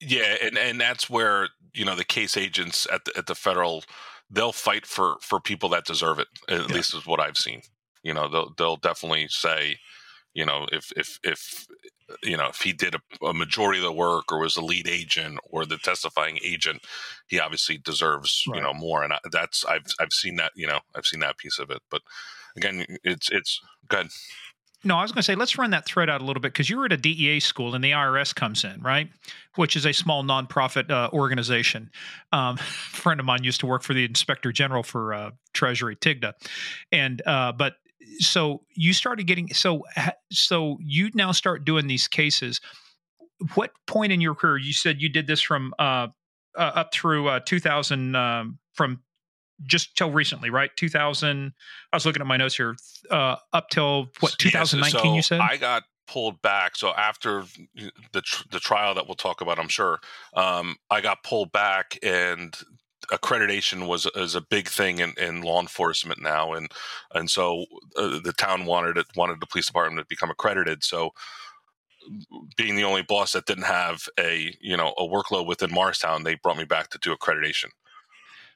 Yeah, 0.00 0.36
and 0.42 0.56
and 0.58 0.80
that's 0.80 1.10
where 1.10 1.48
you 1.74 1.84
know 1.84 1.94
the 1.94 2.04
case 2.04 2.36
agents 2.36 2.86
at 2.90 3.04
the 3.04 3.16
at 3.16 3.26
the 3.26 3.34
federal 3.34 3.84
they'll 4.32 4.52
fight 4.52 4.86
for 4.86 5.16
for 5.20 5.38
people 5.38 5.68
that 5.70 5.84
deserve 5.84 6.18
it. 6.18 6.28
At 6.48 6.68
yeah. 6.68 6.74
least 6.74 6.94
is 6.94 7.06
what 7.06 7.20
I've 7.20 7.36
seen. 7.36 7.62
You 8.02 8.14
know, 8.14 8.28
they'll 8.28 8.52
they'll 8.56 8.76
definitely 8.76 9.28
say, 9.28 9.78
you 10.34 10.44
know, 10.44 10.66
if 10.72 10.92
if 10.96 11.18
if 11.22 11.66
you 12.22 12.36
know 12.36 12.48
if 12.48 12.60
he 12.60 12.72
did 12.72 12.94
a, 12.94 13.26
a 13.26 13.34
majority 13.34 13.78
of 13.78 13.84
the 13.84 13.92
work 13.92 14.32
or 14.32 14.40
was 14.40 14.56
a 14.56 14.64
lead 14.64 14.88
agent 14.88 15.38
or 15.44 15.64
the 15.64 15.78
testifying 15.78 16.38
agent, 16.44 16.82
he 17.28 17.38
obviously 17.40 17.78
deserves 17.78 18.44
right. 18.48 18.56
you 18.56 18.62
know 18.62 18.74
more. 18.74 19.02
And 19.02 19.12
I, 19.12 19.18
that's 19.30 19.64
I've 19.64 19.86
I've 20.00 20.12
seen 20.12 20.36
that 20.36 20.52
you 20.54 20.66
know 20.66 20.80
I've 20.94 21.06
seen 21.06 21.20
that 21.20 21.38
piece 21.38 21.58
of 21.58 21.70
it. 21.70 21.80
But 21.90 22.02
again, 22.56 22.84
it's 23.04 23.30
it's 23.30 23.60
good. 23.88 24.08
No, 24.84 24.96
I 24.96 25.02
was 25.02 25.12
going 25.12 25.20
to 25.20 25.24
say, 25.24 25.36
let's 25.36 25.56
run 25.56 25.70
that 25.70 25.86
thread 25.86 26.10
out 26.10 26.20
a 26.20 26.24
little 26.24 26.40
bit 26.40 26.52
because 26.52 26.68
you 26.68 26.76
were 26.76 26.86
at 26.86 26.92
a 26.92 26.96
DEA 26.96 27.38
school 27.38 27.74
and 27.74 27.84
the 27.84 27.92
IRS 27.92 28.34
comes 28.34 28.64
in, 28.64 28.80
right? 28.82 29.08
Which 29.54 29.76
is 29.76 29.86
a 29.86 29.92
small 29.92 30.24
nonprofit 30.24 30.90
uh, 30.90 31.08
organization. 31.12 31.90
Um, 32.32 32.56
a 32.56 32.58
friend 32.62 33.20
of 33.20 33.26
mine 33.26 33.44
used 33.44 33.60
to 33.60 33.66
work 33.66 33.84
for 33.84 33.94
the 33.94 34.04
Inspector 34.04 34.50
General 34.50 34.82
for 34.82 35.14
uh, 35.14 35.30
Treasury, 35.52 35.94
TIGTA. 35.94 36.32
And, 36.90 37.22
uh, 37.26 37.52
but 37.52 37.76
so 38.18 38.62
you 38.74 38.92
started 38.92 39.26
getting, 39.26 39.52
so, 39.52 39.84
so 40.30 40.78
you 40.80 41.10
now 41.14 41.32
start 41.32 41.64
doing 41.64 41.86
these 41.86 42.08
cases. 42.08 42.60
What 43.54 43.72
point 43.86 44.12
in 44.12 44.20
your 44.20 44.34
career, 44.34 44.58
you 44.58 44.72
said 44.72 45.00
you 45.02 45.08
did 45.08 45.26
this 45.26 45.40
from 45.40 45.74
uh, 45.78 46.08
uh, 46.56 46.60
up 46.74 46.92
through 46.92 47.28
uh, 47.28 47.40
2000, 47.40 48.14
um, 48.14 48.58
from 48.74 49.00
just 49.64 49.96
till 49.96 50.10
recently, 50.10 50.50
right? 50.50 50.70
2000. 50.76 51.52
I 51.92 51.96
was 51.96 52.06
looking 52.06 52.20
at 52.20 52.26
my 52.26 52.36
notes 52.36 52.56
here. 52.56 52.76
Uh, 53.10 53.36
up 53.52 53.68
till 53.70 54.10
what 54.20 54.34
2019? 54.38 55.00
so 55.00 55.14
you 55.14 55.22
said 55.22 55.40
I 55.40 55.56
got 55.56 55.84
pulled 56.06 56.42
back. 56.42 56.76
So 56.76 56.90
after 56.90 57.44
the 58.12 58.20
tr- 58.20 58.44
the 58.50 58.60
trial 58.60 58.94
that 58.94 59.06
we'll 59.06 59.14
talk 59.14 59.40
about, 59.40 59.58
I'm 59.58 59.68
sure, 59.68 59.98
um, 60.34 60.76
I 60.90 61.00
got 61.00 61.22
pulled 61.22 61.52
back, 61.52 61.98
and 62.02 62.54
accreditation 63.10 63.86
was 63.86 64.06
is 64.14 64.34
a 64.34 64.40
big 64.40 64.68
thing 64.68 64.98
in, 64.98 65.12
in 65.18 65.42
law 65.42 65.60
enforcement 65.60 66.20
now, 66.20 66.52
and 66.52 66.70
and 67.14 67.30
so 67.30 67.64
uh, 67.96 68.20
the 68.22 68.34
town 68.36 68.64
wanted 68.64 68.96
it 68.96 69.06
wanted 69.16 69.40
the 69.40 69.46
police 69.46 69.66
department 69.66 69.98
to 69.98 70.06
become 70.08 70.30
accredited. 70.30 70.84
So 70.84 71.10
being 72.56 72.76
the 72.76 72.84
only 72.84 73.02
boss 73.02 73.32
that 73.32 73.46
didn't 73.46 73.64
have 73.64 74.08
a 74.18 74.54
you 74.60 74.76
know 74.76 74.94
a 74.98 75.02
workload 75.02 75.46
within 75.46 75.70
Morristown, 75.70 76.24
they 76.24 76.34
brought 76.36 76.56
me 76.56 76.64
back 76.64 76.88
to 76.90 76.98
do 76.98 77.14
accreditation. 77.14 77.68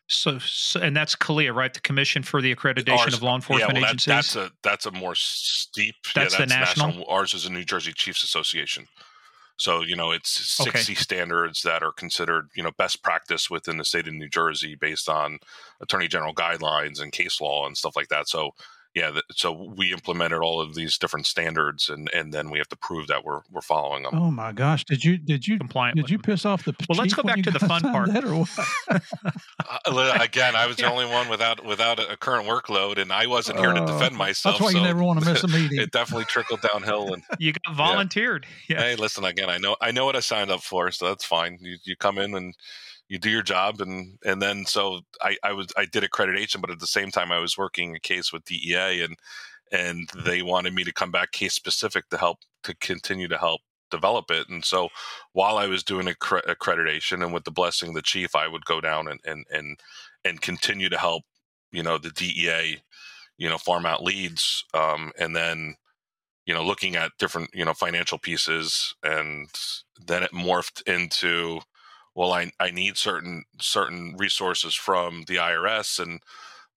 So, 0.08 0.38
so, 0.38 0.80
and 0.80 0.96
that's 0.96 1.16
CALEA, 1.16 1.52
right? 1.52 1.74
The 1.74 1.80
Commission 1.80 2.22
for 2.22 2.40
the 2.40 2.54
Accreditation 2.54 2.98
ours, 2.98 3.14
of 3.14 3.22
Law 3.24 3.34
Enforcement 3.34 3.72
yeah, 3.74 3.80
well, 3.80 3.90
Agencies. 3.90 4.06
that's 4.06 4.36
a 4.36 4.50
that's 4.62 4.86
a 4.86 4.92
more 4.92 5.16
steep. 5.16 5.96
That's, 6.14 6.34
yeah, 6.34 6.38
that's 6.38 6.52
the 6.52 6.58
national? 6.58 6.86
national. 6.88 7.08
Ours 7.08 7.34
is 7.34 7.44
a 7.46 7.50
New 7.50 7.64
Jersey 7.64 7.92
Chiefs 7.92 8.22
Association. 8.22 8.86
So 9.56 9.82
you 9.82 9.96
know, 9.96 10.10
it's 10.10 10.30
sixty 10.30 10.92
okay. 10.92 11.00
standards 11.00 11.62
that 11.62 11.82
are 11.82 11.92
considered 11.92 12.50
you 12.54 12.62
know 12.62 12.72
best 12.78 13.02
practice 13.02 13.50
within 13.50 13.78
the 13.78 13.84
state 13.84 14.06
of 14.06 14.14
New 14.14 14.28
Jersey 14.28 14.74
based 14.74 15.08
on 15.08 15.38
Attorney 15.80 16.08
General 16.08 16.34
guidelines 16.34 17.00
and 17.00 17.12
case 17.12 17.40
law 17.40 17.66
and 17.66 17.76
stuff 17.76 17.96
like 17.96 18.08
that. 18.08 18.28
So 18.28 18.52
yeah, 18.96 19.10
so 19.30 19.52
we 19.76 19.92
implemented 19.92 20.40
all 20.40 20.58
of 20.58 20.74
these 20.74 20.96
different 20.96 21.26
standards, 21.26 21.90
and 21.90 22.08
and 22.14 22.32
then 22.32 22.48
we 22.48 22.56
have 22.56 22.68
to 22.70 22.76
prove 22.76 23.08
that 23.08 23.24
we're 23.24 23.42
we're 23.52 23.60
following 23.60 24.04
them. 24.04 24.14
Oh 24.14 24.30
my 24.30 24.52
gosh! 24.52 24.86
Did 24.86 25.04
you 25.04 25.18
did 25.18 25.46
you 25.46 25.58
compliant? 25.58 25.98
Did 25.98 26.08
you 26.08 26.18
piss 26.18 26.46
off 26.46 26.64
the 26.64 26.74
well? 26.88 27.00
Let's 27.00 27.12
go 27.12 27.22
back 27.22 27.42
to 27.42 27.50
the 27.50 27.58
fun 27.58 27.82
part. 27.82 28.08
uh, 29.86 30.18
again, 30.18 30.56
I 30.56 30.66
was 30.66 30.76
the 30.76 30.90
only 30.90 31.04
one 31.04 31.28
without 31.28 31.62
without 31.62 32.00
a 32.00 32.16
current 32.16 32.48
workload, 32.48 32.96
and 32.96 33.12
I 33.12 33.26
wasn't 33.26 33.58
here 33.58 33.74
to 33.74 33.82
oh, 33.82 33.86
defend 33.86 34.16
myself. 34.16 34.54
That's 34.54 34.64
why 34.64 34.72
so 34.72 34.78
you 34.78 34.84
never 34.84 35.04
want 35.04 35.20
to 35.20 35.30
miss 35.30 35.44
a 35.44 35.48
meeting. 35.48 35.78
it 35.78 35.90
definitely 35.90 36.24
trickled 36.24 36.62
downhill, 36.62 37.12
and 37.12 37.22
you 37.38 37.52
got 37.52 37.76
volunteered. 37.76 38.46
Yeah. 38.66 38.76
yeah. 38.78 38.82
Hey, 38.82 38.96
listen, 38.96 39.26
again, 39.26 39.50
I 39.50 39.58
know 39.58 39.76
I 39.78 39.90
know 39.90 40.06
what 40.06 40.16
I 40.16 40.20
signed 40.20 40.50
up 40.50 40.62
for, 40.62 40.90
so 40.90 41.08
that's 41.08 41.24
fine. 41.26 41.58
You 41.60 41.76
you 41.84 41.96
come 41.96 42.16
in 42.16 42.34
and 42.34 42.54
you 43.08 43.18
do 43.18 43.30
your 43.30 43.42
job 43.42 43.80
and 43.80 44.18
and 44.24 44.42
then 44.42 44.66
so 44.66 45.00
I, 45.22 45.36
I 45.42 45.52
was 45.52 45.68
I 45.76 45.84
did 45.84 46.02
accreditation, 46.04 46.60
but 46.60 46.70
at 46.70 46.80
the 46.80 46.86
same 46.86 47.10
time 47.10 47.32
I 47.32 47.38
was 47.38 47.58
working 47.58 47.94
a 47.94 48.00
case 48.00 48.32
with 48.32 48.44
DEA 48.44 49.02
and 49.02 49.16
and 49.72 50.08
they 50.24 50.42
wanted 50.42 50.74
me 50.74 50.84
to 50.84 50.92
come 50.92 51.10
back 51.10 51.32
case 51.32 51.54
specific 51.54 52.08
to 52.10 52.18
help 52.18 52.38
to 52.64 52.74
continue 52.76 53.28
to 53.28 53.38
help 53.38 53.60
develop 53.90 54.30
it. 54.30 54.48
And 54.48 54.64
so 54.64 54.88
while 55.32 55.58
I 55.58 55.66
was 55.66 55.82
doing 55.82 56.06
accreditation 56.06 57.22
and 57.22 57.32
with 57.32 57.44
the 57.44 57.50
blessing 57.50 57.90
of 57.90 57.94
the 57.94 58.02
chief, 58.02 58.34
I 58.34 58.48
would 58.48 58.64
go 58.64 58.80
down 58.80 59.08
and 59.08 59.20
and 59.24 59.44
and 59.50 59.80
and 60.24 60.40
continue 60.40 60.88
to 60.88 60.98
help 60.98 61.22
you 61.72 61.82
know 61.82 61.98
the 61.98 62.10
DEA 62.10 62.78
you 63.38 63.48
know 63.48 63.58
farm 63.58 63.86
out 63.86 64.02
leads 64.02 64.64
um, 64.74 65.12
and 65.18 65.34
then 65.36 65.76
you 66.46 66.54
know 66.54 66.64
looking 66.64 66.96
at 66.96 67.12
different 67.18 67.50
you 67.54 67.64
know 67.64 67.74
financial 67.74 68.18
pieces 68.18 68.94
and 69.02 69.48
then 70.06 70.22
it 70.22 70.32
morphed 70.32 70.82
into 70.86 71.60
well 72.16 72.32
I, 72.32 72.50
I 72.58 72.72
need 72.72 72.96
certain 72.96 73.44
certain 73.60 74.16
resources 74.18 74.74
from 74.74 75.22
the 75.28 75.36
IRS 75.36 76.00
and 76.00 76.20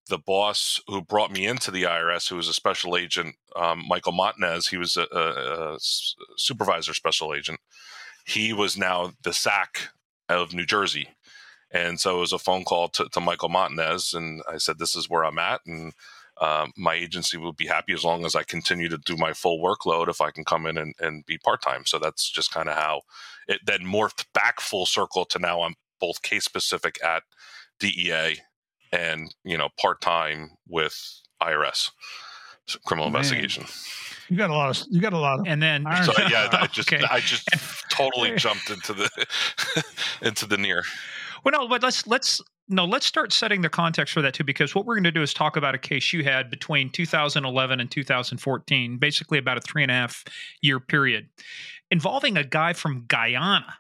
the 0.10 0.18
boss 0.18 0.82
who 0.88 1.02
brought 1.02 1.32
me 1.32 1.46
into 1.46 1.72
the 1.72 1.84
IRS, 1.84 2.28
who 2.28 2.36
was 2.36 2.50
a 2.50 2.54
special 2.54 2.98
agent, 2.98 3.36
um, 3.56 3.86
Michael 3.88 4.12
Montanez, 4.12 4.68
he 4.68 4.78
was 4.78 4.98
a, 4.98 5.06
a, 5.12 5.76
a, 5.76 5.78
supervisor 6.36 6.94
special 6.94 7.34
agent. 7.34 7.60
He 8.26 8.52
was 8.52 8.76
now 8.76 9.14
the 9.24 9.34
SAC 9.34 9.90
of 10.28 10.54
New 10.54 10.66
Jersey. 10.66 11.10
And 11.72 12.00
so 12.00 12.18
it 12.18 12.22
was 12.22 12.34
a 12.34 12.40
phone 12.40 12.64
call 12.64 12.90
to, 12.90 13.08
to 13.10 13.22
Michael 13.22 13.50
Montanez, 13.50 14.14
and 14.14 14.42
I 14.52 14.58
said, 14.58 14.80
This 14.80 14.96
is 14.96 15.10
where 15.10 15.24
I'm 15.24 15.38
at. 15.38 15.62
And 15.68 15.94
uh, 16.40 16.68
my 16.78 16.94
agency 16.94 17.38
will 17.38 17.54
be 17.54 17.68
happy 17.68 17.94
as 17.94 18.04
long 18.04 18.26
as 18.26 18.36
I 18.36 18.44
continue 18.44 18.90
to 18.90 18.98
do 18.98 19.18
my 19.18 19.34
full 19.34 19.60
workload 19.60 20.08
if 20.08 20.22
I 20.22 20.32
can 20.32 20.46
come 20.46 20.66
in 20.66 20.78
and, 20.78 20.96
and 21.00 21.26
be 21.26 21.38
part 21.38 21.62
time. 21.62 21.86
So 21.86 22.00
that's 22.00 22.30
just 22.30 22.52
kind 22.52 22.70
of 22.70 22.76
how 22.76 23.02
it 23.48 23.60
then 23.66 23.82
morphed 23.82 24.26
back 24.34 24.62
full 24.62 24.86
circle 24.86 25.26
to 25.26 25.40
now 25.40 25.62
I'm 25.64 25.76
both 26.00 26.22
case 26.22 26.46
specific 26.46 26.98
at 27.04 27.24
DEA 27.80 28.38
and 28.92 29.34
you 29.44 29.58
know 29.58 29.70
part 29.80 30.02
time 30.02 30.52
with 30.68 31.22
IRS 31.42 31.92
so 32.68 32.80
criminal 32.86 33.10
Man. 33.10 33.18
investigation. 33.22 33.66
You 34.30 34.38
got 34.38 34.50
a 34.50 34.54
lot 34.54 34.70
of 34.70 34.86
you 34.90 35.02
got 35.02 35.14
a 35.14 35.18
lot 35.18 35.40
of 35.40 35.48
and 35.48 35.62
then 35.62 35.86
so 36.04 36.14
yeah 36.30 36.50
I 36.52 36.68
just 36.68 36.92
okay. 36.92 37.04
I 37.10 37.20
just 37.20 37.50
totally 37.90 38.36
jumped 38.38 38.70
into 38.70 38.94
the 38.94 39.26
into 40.22 40.46
the 40.46 40.58
near. 40.58 40.84
Well, 41.44 41.54
no, 41.54 41.68
but 41.68 41.82
let's 41.82 42.06
let's 42.06 42.42
no, 42.70 42.86
let's 42.86 43.06
start 43.06 43.34
setting 43.34 43.62
the 43.62 43.70
context 43.70 44.14
for 44.14 44.22
that 44.22 44.34
too, 44.34 44.44
because 44.44 44.74
what 44.76 44.86
we're 44.86 44.96
going 44.96 45.04
to 45.04 45.12
do 45.12 45.22
is 45.22 45.34
talk 45.34 45.58
about 45.58 45.76
a 45.76 45.80
case 45.80 46.14
you 46.14 46.24
had 46.24 46.50
between 46.50 46.90
2011 46.92 47.80
and 47.80 47.92
2014, 47.92 48.98
basically 48.98 49.38
about 49.38 49.58
a 49.58 49.62
three 49.62 49.82
and 49.82 49.92
a 49.92 49.96
half 49.96 50.24
year 50.62 50.80
period, 50.80 51.28
involving 51.92 52.38
a 52.38 52.44
guy 52.44 52.74
from 52.74 53.06
Guyana 53.08 53.76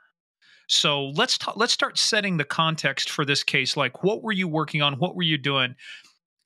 so 0.69 1.07
let's 1.07 1.37
talk, 1.37 1.57
let's 1.57 1.73
start 1.73 1.97
setting 1.97 2.37
the 2.37 2.45
context 2.45 3.09
for 3.09 3.25
this 3.25 3.43
case. 3.43 3.75
Like, 3.75 4.03
what 4.03 4.21
were 4.21 4.31
you 4.31 4.47
working 4.47 4.83
on? 4.83 4.99
What 4.99 5.15
were 5.15 5.23
you 5.23 5.37
doing? 5.37 5.75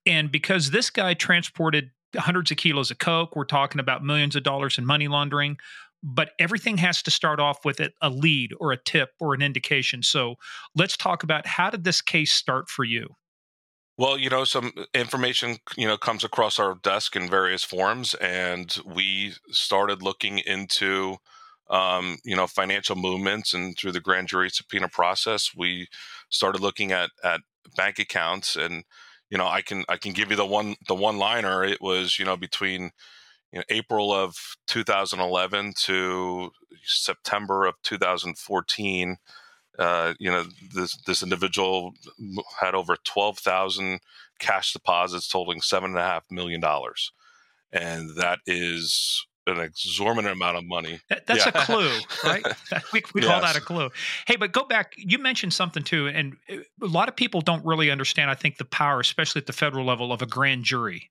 And 0.06 0.32
because 0.32 0.72
this 0.72 0.90
guy 0.90 1.14
transported 1.14 1.92
hundreds 2.16 2.50
of 2.50 2.58
kilos 2.58 2.90
of 2.90 3.00
coke, 3.00 3.36
we're 3.36 3.44
talking 3.44 3.82
about 3.82 4.04
millions 4.04 4.38
of 4.38 4.44
dollars 4.44 4.78
in 4.78 4.86
money 4.86 5.10
laundering. 5.10 5.58
But 6.04 6.32
everything 6.38 6.78
has 6.78 7.02
to 7.04 7.12
start 7.12 7.40
off 7.40 7.64
with 7.64 7.80
a 7.80 8.10
lead 8.10 8.52
or 8.60 8.72
a 8.72 8.78
tip 8.78 9.12
or 9.22 9.34
an 9.34 9.42
indication. 9.42 10.04
So 10.04 10.36
let's 10.76 10.98
talk 10.98 11.24
about 11.24 11.48
how 11.48 11.70
did 11.70 11.86
this 11.86 12.02
case 12.02 12.34
start 12.34 12.70
for 12.70 12.84
you? 12.84 13.16
Well, 13.98 14.18
you 14.18 14.30
know, 14.30 14.44
some 14.44 14.74
information, 14.94 15.58
you 15.78 15.88
know, 15.88 15.98
comes 15.98 16.24
across 16.24 16.60
our 16.60 16.76
desk 16.76 17.16
in 17.16 17.30
various 17.30 17.64
forms, 17.64 18.16
and 18.16 18.76
we 18.86 19.34
started 19.52 20.02
looking 20.02 20.40
into 20.40 21.18
um, 21.70 22.18
you 22.24 22.36
know, 22.36 22.48
financial 22.48 22.96
movements, 22.96 23.54
and 23.54 23.78
through 23.78 23.94
the 23.94 24.02
grand 24.02 24.28
jury 24.28 24.50
subpoena 24.50 24.90
process, 24.90 25.52
we 25.56 25.88
started 26.30 26.62
looking 26.62 26.92
at 26.92 27.10
at 27.24 27.42
bank 27.76 28.00
accounts, 28.00 28.56
and 28.56 28.84
you 29.30 29.38
know, 29.38 29.48
I 29.48 29.62
can 29.62 29.86
I 29.90 29.98
can 29.98 30.14
give 30.14 30.30
you 30.30 30.36
the 30.36 30.46
one 30.46 30.76
the 30.88 30.96
one 30.96 31.18
liner. 31.18 31.64
It 31.64 31.82
was 31.82 32.20
you 32.20 32.26
know 32.26 32.38
between 32.38 32.92
you 33.54 33.60
know, 33.60 33.66
April 33.70 34.12
of 34.12 34.36
2011 34.68 35.74
to 35.86 36.52
September 36.84 37.66
of 37.66 37.76
2014. 37.84 39.18
Uh, 39.78 40.14
you 40.20 40.30
know, 40.30 40.44
this 40.74 40.98
this 41.08 41.24
individual 41.24 41.94
had 42.60 42.76
over 42.76 42.96
12,000 43.04 44.00
cash 44.40 44.74
deposits 44.74 45.28
totaling 45.28 45.62
seven 45.62 45.92
and 45.92 46.00
a 46.00 46.04
half 46.04 46.24
million 46.30 46.60
dollars, 46.60 47.12
and 47.72 48.16
that 48.18 48.40
is 48.46 49.26
an 49.48 49.60
exorbitant 49.60 50.34
amount 50.34 50.58
of 50.58 50.66
money. 50.66 51.00
That, 51.10 51.26
that's 51.28 51.46
yeah. 51.46 51.52
a 51.54 51.66
clue, 51.66 51.92
right? 52.24 52.46
we, 52.94 53.04
we 53.14 53.22
yes. 53.22 53.32
call 53.32 53.42
that 53.42 53.56
a 53.56 53.62
clue. 53.62 53.90
Hey, 54.28 54.36
but 54.36 54.52
go 54.52 54.64
back. 54.64 54.94
You 54.96 55.18
mentioned 55.18 55.54
something 55.54 55.84
too, 55.84 56.08
and 56.08 56.38
uh, 56.52 56.58
a 56.82 56.86
lot 56.86 57.10
of 57.10 57.16
people 57.16 57.42
don't 57.42 57.66
really 57.66 57.90
understand. 57.90 58.30
I 58.30 58.36
think 58.36 58.58
the 58.58 58.66
power, 58.66 59.00
especially 59.00 59.42
at 59.42 59.48
the 59.48 59.54
federal 59.54 59.86
level, 59.86 60.12
of 60.12 60.22
a 60.22 60.28
grand 60.28 60.66
jury. 60.66 61.10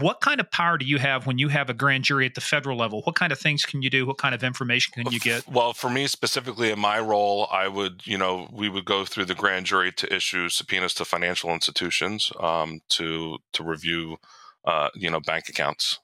What 0.00 0.20
kind 0.20 0.40
of 0.40 0.50
power 0.50 0.78
do 0.78 0.86
you 0.86 0.98
have 0.98 1.26
when 1.26 1.38
you 1.38 1.48
have 1.48 1.68
a 1.70 1.74
grand 1.74 2.04
jury 2.04 2.26
at 2.26 2.34
the 2.34 2.40
federal 2.40 2.78
level? 2.78 3.02
What 3.02 3.16
kind 3.16 3.32
of 3.32 3.38
things 3.40 3.64
can 3.64 3.82
you 3.82 3.90
do? 3.90 4.06
What 4.06 4.18
kind 4.18 4.34
of 4.34 4.44
information 4.44 4.92
can 4.94 5.12
you 5.12 5.18
get? 5.20 5.46
Well, 5.48 5.72
for 5.72 5.90
me 5.90 6.06
specifically 6.06 6.70
in 6.70 6.78
my 6.78 7.00
role, 7.00 7.48
I 7.50 7.68
would, 7.68 8.06
you 8.06 8.16
know, 8.18 8.48
we 8.52 8.68
would 8.68 8.84
go 8.84 9.04
through 9.04 9.24
the 9.26 9.34
grand 9.34 9.66
jury 9.66 9.92
to 9.92 10.14
issue 10.14 10.48
subpoenas 10.48 10.94
to 10.94 11.04
financial 11.04 11.50
institutions 11.50 12.30
um, 12.40 12.80
to 12.90 13.38
to 13.54 13.64
review, 13.64 14.18
uh, 14.64 14.90
you 14.94 15.10
know, 15.10 15.20
bank 15.20 15.48
accounts 15.48 15.98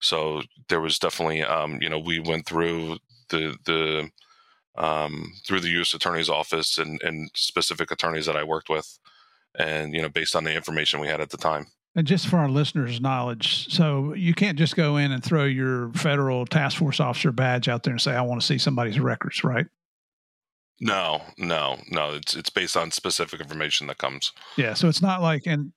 So 0.00 0.42
there 0.68 0.80
was 0.80 0.98
definitely, 0.98 1.42
um, 1.42 1.80
you 1.82 1.88
know, 1.88 1.98
we 1.98 2.20
went 2.20 2.46
through 2.46 2.98
the 3.30 3.56
the 3.64 4.10
um, 4.76 5.32
through 5.46 5.60
the 5.60 5.70
U.S. 5.70 5.94
Attorney's 5.94 6.28
Office 6.28 6.78
and, 6.78 7.02
and 7.02 7.30
specific 7.34 7.90
attorneys 7.90 8.26
that 8.26 8.36
I 8.36 8.44
worked 8.44 8.68
with, 8.68 8.98
and 9.58 9.94
you 9.94 10.02
know, 10.02 10.08
based 10.08 10.36
on 10.36 10.44
the 10.44 10.54
information 10.54 11.00
we 11.00 11.08
had 11.08 11.20
at 11.20 11.30
the 11.30 11.36
time. 11.36 11.66
And 11.98 12.06
just 12.06 12.28
for 12.28 12.36
our 12.36 12.48
listeners' 12.48 13.00
knowledge, 13.00 13.74
so 13.74 14.14
you 14.14 14.32
can't 14.32 14.56
just 14.56 14.76
go 14.76 14.98
in 14.98 15.10
and 15.10 15.20
throw 15.20 15.46
your 15.46 15.90
federal 15.94 16.46
task 16.46 16.78
force 16.78 17.00
officer 17.00 17.32
badge 17.32 17.68
out 17.68 17.82
there 17.82 17.90
and 17.90 18.00
say, 18.00 18.12
"I 18.12 18.20
want 18.20 18.40
to 18.40 18.46
see 18.46 18.56
somebody's 18.56 19.00
records," 19.00 19.42
right? 19.42 19.66
No, 20.80 21.22
no, 21.38 21.78
no. 21.90 22.14
It's 22.14 22.36
it's 22.36 22.50
based 22.50 22.76
on 22.76 22.92
specific 22.92 23.40
information 23.40 23.88
that 23.88 23.98
comes. 23.98 24.30
Yeah, 24.56 24.74
so 24.74 24.88
it's 24.88 25.02
not 25.02 25.22
like, 25.22 25.42
and 25.46 25.72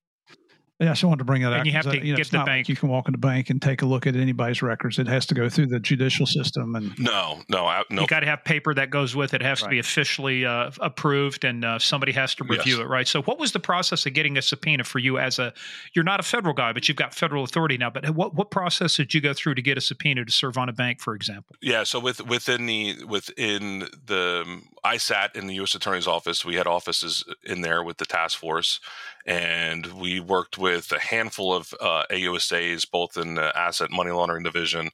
yeah, 0.82 0.90
I 0.90 0.94
just 0.94 1.04
wanted 1.04 1.20
to 1.20 1.26
bring 1.26 1.44
that 1.44 1.54
up. 1.54 1.54
And 1.54 1.62
out. 1.62 1.66
you 1.68 1.72
have 1.74 1.84
to 1.84 1.90
uh, 1.92 1.94
you 1.94 2.12
know, 2.12 2.18
get 2.18 2.22
it's 2.22 2.30
the 2.32 2.38
not 2.38 2.48
like 2.48 2.48
bank- 2.48 2.70
you 2.70 2.76
can 2.76 2.90
walk 2.90 3.08
in 3.08 3.12
the 3.12 3.18
bank 3.18 3.50
and 3.50 3.62
take 3.62 3.82
a 3.84 3.86
look 3.86 4.08
at 4.08 4.16
anybody's 4.16 4.62
records. 4.62 4.98
It 4.98 5.08
has 5.08 5.26
to 5.28 5.36
go 5.36 5.48
through 5.48 5.68
the 5.68 5.80
judicial 5.80 6.26
system, 6.26 6.76
and 6.76 6.98
No, 6.98 7.42
no, 7.50 7.68
I, 7.68 7.84
no. 7.90 8.02
You 8.02 8.08
got 8.08 8.22
to 8.22 8.26
have 8.26 8.44
paper 8.44 8.74
that 8.74 8.90
goes 8.90 9.16
with 9.16 9.34
it. 9.34 9.42
It 9.42 9.46
has 9.46 9.62
to 9.62 9.70
be 9.70 9.80
officially 9.80 10.46
uh, 10.46 10.72
approved, 10.80 11.46
and 11.46 11.64
uh, 11.64 11.80
somebody 11.80 12.12
has 12.14 12.34
to 12.36 12.44
review 12.44 12.78
Yes. 12.78 12.82
it, 12.82 12.88
right? 12.88 13.08
So, 13.08 13.22
what 13.24 13.38
was 13.38 13.52
the 13.52 13.60
process 13.60 14.06
of 14.06 14.14
getting 14.14 14.38
a 14.38 14.42
subpoena 14.42 14.84
for 14.84 15.00
you? 15.00 15.20
As 15.20 15.38
a, 15.40 15.54
you're 15.94 16.04
not 16.04 16.20
a 16.20 16.24
federal 16.24 16.54
guy, 16.54 16.74
but 16.74 16.88
you've 16.88 16.98
got 16.98 17.14
federal 17.14 17.44
authority 17.44 17.78
now. 17.78 17.90
But 17.90 18.10
what 18.12 18.34
what 18.34 18.50
process 18.50 18.96
did 18.98 19.14
you 19.14 19.22
go 19.22 19.34
through 19.34 19.56
to 19.56 19.62
get 19.62 19.78
a 19.78 19.82
subpoena 19.82 20.26
to 20.26 20.32
serve 20.32 20.58
on 20.58 20.68
a 20.68 20.74
bank, 20.74 21.00
for 21.00 21.14
example? 21.14 21.56
Yeah, 21.62 21.84
so 21.84 22.00
with 22.00 22.26
within 22.26 22.66
the 22.66 23.04
within 23.06 23.88
the 24.06 24.62
I 24.84 24.98
sat 24.98 25.36
in 25.36 25.48
the 25.48 25.54
U.S. 25.56 25.76
Attorney's 25.76 26.08
office. 26.08 26.44
We 26.44 26.56
had 26.56 26.66
offices 26.66 27.24
in 27.44 27.62
there 27.62 27.84
with 27.84 27.98
the 27.98 28.06
task 28.06 28.40
force, 28.40 28.80
and 29.26 29.86
we 29.94 30.20
worked 30.20 30.58
with 30.58 30.71
a 30.72 31.00
handful 31.00 31.54
of 31.54 31.74
uh, 31.80 32.04
AUSAs, 32.12 32.90
both 32.90 33.18
in 33.18 33.36
the 33.36 33.58
asset 33.58 33.92
money 33.92 34.12
laundering 34.12 34.44
division, 34.44 34.90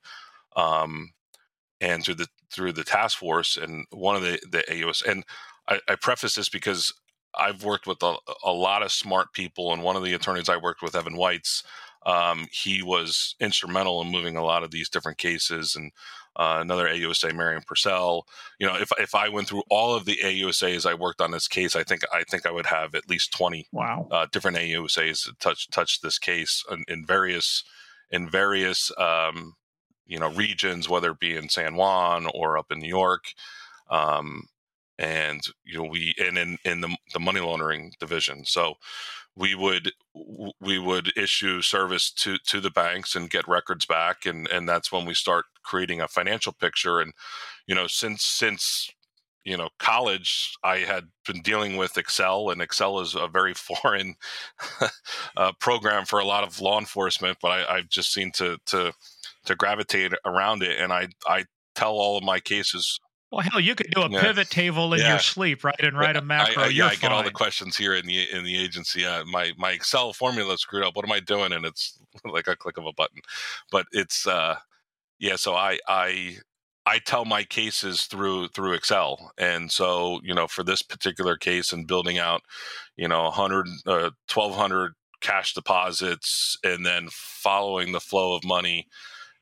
um, 0.56 1.12
and 1.82 2.04
through 2.04 2.16
the 2.16 2.28
through 2.52 2.72
the 2.74 2.84
task 2.84 3.18
force. 3.18 3.58
And 3.58 3.86
one 3.92 4.16
of 4.16 4.22
the 4.22 4.40
the 4.50 4.64
AUS, 4.72 5.02
and 5.02 5.24
I, 5.68 5.80
I 5.88 5.96
preface 5.96 6.36
this 6.36 6.50
because 6.50 6.94
I've 7.38 7.64
worked 7.64 7.88
with 7.88 8.02
a, 8.04 8.16
a 8.44 8.52
lot 8.52 8.84
of 8.84 8.92
smart 8.92 9.34
people, 9.34 9.74
and 9.74 9.84
one 9.84 9.96
of 9.96 10.04
the 10.04 10.14
attorneys 10.14 10.50
I 10.50 10.58
worked 10.58 10.82
with, 10.82 10.96
Evan 10.96 11.18
Whites, 11.18 11.64
um, 12.06 12.48
he 12.52 12.82
was 12.82 13.36
instrumental 13.40 14.02
in 14.02 14.12
moving 14.12 14.36
a 14.38 14.44
lot 14.44 14.64
of 14.64 14.72
these 14.72 14.90
different 14.90 15.18
cases 15.18 15.76
and 15.76 15.92
uh, 16.38 16.60
another 16.62 16.88
AUSA, 16.88 17.36
Marion 17.36 17.64
Purcell. 17.66 18.28
You 18.60 18.68
know, 18.68 18.76
if 18.76 18.92
if 19.00 19.16
I 19.16 19.28
went 19.30 19.48
through 19.48 19.64
all 19.70 19.96
of 19.96 20.06
the 20.06 20.18
AUSAs 20.24 20.90
I 20.90 20.94
worked 20.94 21.20
on 21.20 21.32
this 21.32 21.48
case, 21.48 21.76
I 21.76 21.84
think 21.84 22.02
I 22.14 22.24
think 22.24 22.46
I 22.46 22.52
would 22.52 22.68
have 22.68 22.96
at 22.96 23.10
least 23.10 23.34
twenty 23.34 23.68
wow, 23.72 24.08
uh, 24.12 24.28
different 24.32 24.58
AUSAs 24.58 25.26
that 25.26 25.40
touch 25.40 25.70
touch 25.72 26.02
this 26.02 26.20
case 26.20 26.64
in, 26.72 26.84
in 26.88 27.06
various 27.06 27.64
in 28.12 28.30
various 28.30 28.92
um, 28.98 29.56
you 30.06 30.20
know 30.20 30.30
regions, 30.30 30.88
whether 30.88 31.12
it 31.12 31.20
be 31.20 31.36
in 31.36 31.50
San 31.50 31.76
Juan 31.76 32.28
or 32.34 32.58
up 32.58 32.72
in 32.72 32.80
New 32.80 32.88
York. 32.88 33.26
Um, 33.90 34.44
and 35.00 35.42
you 35.64 35.78
know 35.78 35.90
we 35.90 36.14
and 36.20 36.38
in 36.38 36.58
in 36.66 36.82
the, 36.82 36.96
the 37.14 37.20
money 37.20 37.40
laundering 37.40 37.94
division 38.00 38.44
so 38.44 38.74
we 39.38 39.54
would 39.54 39.92
we 40.60 40.80
would 40.80 41.16
issue 41.16 41.62
service 41.62 42.12
to 42.12 42.38
to 42.40 42.60
the 42.60 42.72
banks 42.72 43.16
and 43.16 43.30
get 43.30 43.48
records 43.48 43.86
back 43.86 44.26
and 44.26 44.48
and 44.48 44.68
that's 44.68 44.92
when 44.92 45.06
we 45.06 45.14
start 45.14 45.46
creating 45.64 46.02
a 46.02 46.08
financial 46.08 46.52
picture 46.52 47.00
and 47.00 47.14
you 47.68 47.76
know 47.76 47.88
since 47.88 48.24
since 48.24 48.90
you 49.46 49.56
know 49.56 49.70
college 49.78 50.58
i 50.64 50.78
had 50.78 51.06
been 51.26 51.42
dealing 51.42 51.78
with 51.78 51.98
excel 51.98 52.50
and 52.50 52.62
excel 52.62 53.00
is 53.00 53.16
a 53.16 53.28
very 53.28 53.54
foreign 53.54 54.16
uh, 55.38 55.52
program 55.60 56.04
for 56.04 56.20
a 56.20 56.26
lot 56.26 56.44
of 56.44 56.60
law 56.60 56.80
enforcement 56.80 57.38
but 57.42 57.50
I, 57.50 57.78
i've 57.78 57.90
just 57.90 58.12
seemed 58.12 58.34
to 58.36 58.58
to 58.68 58.92
to 59.46 59.56
gravitate 59.56 60.14
around 60.26 60.64
it 60.64 60.80
and 60.80 60.92
i 60.92 61.08
i 61.28 61.46
tell 61.76 61.94
all 61.94 62.18
of 62.18 62.24
my 62.24 62.40
cases 62.40 63.00
Well, 63.32 63.42
hell, 63.42 63.60
you 63.60 63.76
could 63.76 63.92
do 63.92 64.04
a 64.04 64.10
pivot 64.10 64.50
table 64.50 64.94
in 64.94 65.02
Yeah. 65.02 65.10
your 65.10 65.20
sleep, 65.20 65.64
right, 65.64 65.80
and 65.80 65.98
write 65.98 66.16
a 66.16 66.22
macro. 66.22 66.64
I, 66.64 66.66
I, 66.68 66.70
yeah, 66.70 66.88
I 66.88 66.96
get 66.96 67.12
all 67.12 67.24
the 67.24 67.32
questions 67.32 67.76
here 67.76 67.94
in 67.94 68.06
the 68.06 68.30
in 68.32 68.44
the 68.46 68.58
agency. 68.58 69.06
Uh, 69.06 69.26
my 69.26 69.52
my 69.58 69.72
Excel 69.72 70.14
formula 70.14 70.58
screwed 70.58 70.84
up. 70.84 70.96
What 70.96 71.04
am 71.04 71.12
I 71.12 71.20
doing? 71.20 71.52
And 71.52 71.66
it's 71.66 72.00
like 72.26 72.48
a 72.48 72.56
click 72.56 72.78
of 72.78 72.86
a 72.86 72.94
button. 72.94 73.20
But 73.70 73.86
it's 73.92 74.26
uh, 74.28 74.56
yeah. 75.20 75.36
So 75.36 75.56
I 75.56 75.80
I 75.90 76.38
I 76.86 77.00
tell 77.00 77.26
my 77.26 77.44
cases 77.44 78.04
through 78.04 78.48
through 78.50 78.74
Excel, 78.74 79.34
and 79.38 79.70
so 79.72 80.22
you 80.24 80.34
know 80.34 80.48
for 80.48 80.64
this 80.64 80.82
particular 80.82 81.36
case 81.36 81.74
and 81.74 81.86
building 81.86 82.18
out, 82.18 82.44
you 82.96 83.10
know, 83.10 83.24
100, 83.24 83.68
uh, 83.86 84.12
1,200 84.34 84.94
cash 85.20 85.54
deposits, 85.54 86.58
and 86.64 86.86
then 86.86 87.10
following 87.12 87.92
the 87.92 88.00
flow 88.00 88.36
of 88.36 88.46
money 88.46 88.88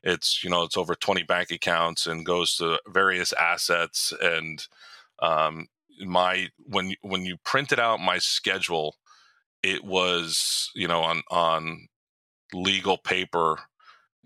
it's 0.02 0.42
you 0.42 0.50
know 0.50 0.62
it's 0.62 0.76
over 0.76 0.94
20 0.94 1.22
bank 1.24 1.50
accounts 1.50 2.06
and 2.06 2.26
goes 2.26 2.56
to 2.56 2.78
various 2.88 3.32
assets 3.34 4.12
and 4.20 4.66
um, 5.20 5.66
my 6.04 6.48
when 6.66 6.94
when 7.02 7.24
you 7.24 7.36
printed 7.44 7.80
out 7.80 8.00
my 8.00 8.18
schedule 8.18 8.96
it 9.62 9.84
was 9.84 10.70
you 10.74 10.86
know 10.86 11.00
on 11.02 11.22
on 11.30 11.88
legal 12.52 12.98
paper 12.98 13.58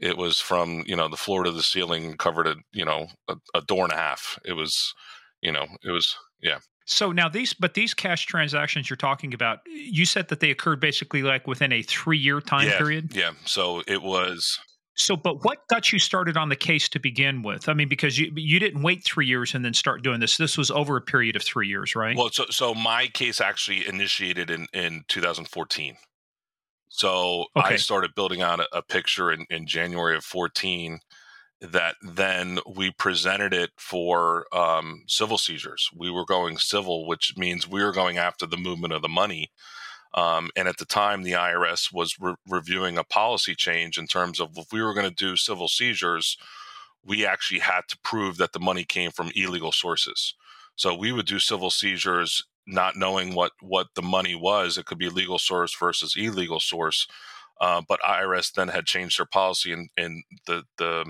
it 0.01 0.17
was 0.17 0.41
from 0.41 0.83
you 0.87 0.97
know 0.97 1.09
the 1.09 1.17
floor 1.17 1.45
to 1.45 1.53
the 1.53 1.63
ceiling 1.63 2.17
covered 2.17 2.47
a 2.47 2.57
you 2.73 2.85
know 2.85 3.07
a, 3.29 3.37
a 3.55 3.61
door 3.61 3.85
and 3.85 3.93
a 3.93 3.97
half. 3.97 4.39
It 4.45 4.55
was 4.55 4.95
you 5.43 5.53
know 5.53 5.67
it 5.85 5.91
was 5.91 6.17
yeah. 6.43 6.59
So 6.87 7.13
now 7.13 7.29
these, 7.29 7.55
but 7.55 7.75
these 7.75 7.95
cash 7.95 8.27
transactions 8.27 8.91
you're 8.91 8.97
talking 8.97 9.33
about, 9.33 9.61
you 9.67 10.05
said 10.05 10.27
that 10.27 10.41
they 10.41 10.51
occurred 10.51 10.81
basically 10.81 11.23
like 11.23 11.47
within 11.47 11.71
a 11.71 11.83
three 11.83 12.19
year 12.19 12.41
time 12.41 12.67
yeah, 12.67 12.79
period. 12.79 13.15
yeah. 13.15 13.31
So 13.45 13.83
it 13.87 14.03
was 14.03 14.59
So, 15.01 15.17
but 15.17 15.45
what 15.45 15.67
got 15.69 15.93
you 15.93 15.99
started 15.99 16.37
on 16.37 16.49
the 16.49 16.57
case 16.57 16.89
to 16.91 17.01
begin 17.01 17.43
with? 17.43 17.69
I 17.69 17.75
mean, 17.75 17.89
because 17.89 18.19
you 18.19 18.33
you 18.35 18.61
didn't 18.61 18.83
wait 18.83 19.05
three 19.05 19.27
years 19.27 19.55
and 19.55 19.65
then 19.65 19.75
start 19.75 20.03
doing 20.03 20.21
this. 20.21 20.37
This 20.37 20.59
was 20.59 20.71
over 20.71 20.97
a 20.97 21.01
period 21.01 21.37
of 21.37 21.43
three 21.43 21.69
years, 21.69 21.97
right? 21.97 22.17
Well, 22.17 22.31
so 22.31 22.45
so 22.51 22.75
my 22.75 23.09
case 23.09 23.41
actually 23.41 23.87
initiated 23.87 24.51
in 24.51 24.67
in 24.73 25.05
2014. 25.09 25.97
So 26.91 27.47
I 27.55 27.77
started 27.77 28.17
building 28.17 28.43
out 28.43 28.61
a, 28.61 28.69
a 28.79 28.83
picture 28.83 29.31
in, 29.31 29.47
in 29.49 29.67
January 29.67 30.17
of 30.17 30.25
14 30.25 30.99
that 31.61 31.95
then 32.03 32.59
we 32.67 32.91
presented 32.91 33.55
it 33.55 33.71
for 33.77 34.47
um, 34.53 35.05
civil 35.07 35.39
seizures. 35.39 35.89
We 35.95 36.11
were 36.11 36.25
going 36.25 36.59
civil, 36.59 37.07
which 37.07 37.35
means 37.37 37.69
we 37.69 37.85
were 37.85 37.93
going 37.93 38.19
after 38.19 38.47
the 38.47 38.57
movement 38.57 38.93
of 38.93 39.03
the 39.03 39.09
money. 39.09 39.51
Um, 40.15 40.51
and 40.57 40.69
at 40.69 40.79
the 40.79 40.87
time, 40.87 41.23
the 41.23 41.33
IRS 41.33 41.93
was 41.93 42.17
re- 42.21 42.35
reviewing 42.49 42.99
a 42.99 43.05
policy 43.05 43.55
change 43.55 43.99
in 43.99 44.07
terms 44.09 44.41
of 44.41 44.59
if 44.59 44.73
we 44.73 44.83
were 44.83 44.95
going 44.95 45.09
to 45.09 45.15
do 45.15 45.37
civil 45.37 45.69
seizures, 45.69 46.37
we 47.05 47.27
actually 47.27 47.61
had 47.61 47.83
to 47.89 47.99
prove 48.05 48.39
that 48.39 48.53
the 48.53 48.61
money 48.61 48.85
came 48.85 49.13
from 49.13 49.33
illegal 49.37 49.73
sources. 49.73 50.35
So 50.77 50.95
we 50.95 51.13
would 51.13 51.27
do 51.27 51.41
civil 51.41 51.71
seizures 51.71 52.45
not 52.67 52.97
knowing 52.97 53.35
what 53.35 53.53
what 53.61 53.89
the 53.97 54.03
money 54.03 54.35
was. 54.37 54.79
It 54.79 54.87
could 54.87 54.99
be 54.99 55.09
legal 55.11 55.39
source 55.39 55.75
versus 55.79 56.15
illegal 56.17 56.61
source. 56.61 57.09
Uh, 57.61 57.83
but 57.89 58.01
IRS 58.03 58.53
then 58.53 58.69
had 58.69 58.87
changed 58.87 59.19
their 59.19 59.27
policy 59.27 59.73
in, 59.73 59.89
in 59.97 60.23
the 60.47 60.65
the 60.79 61.07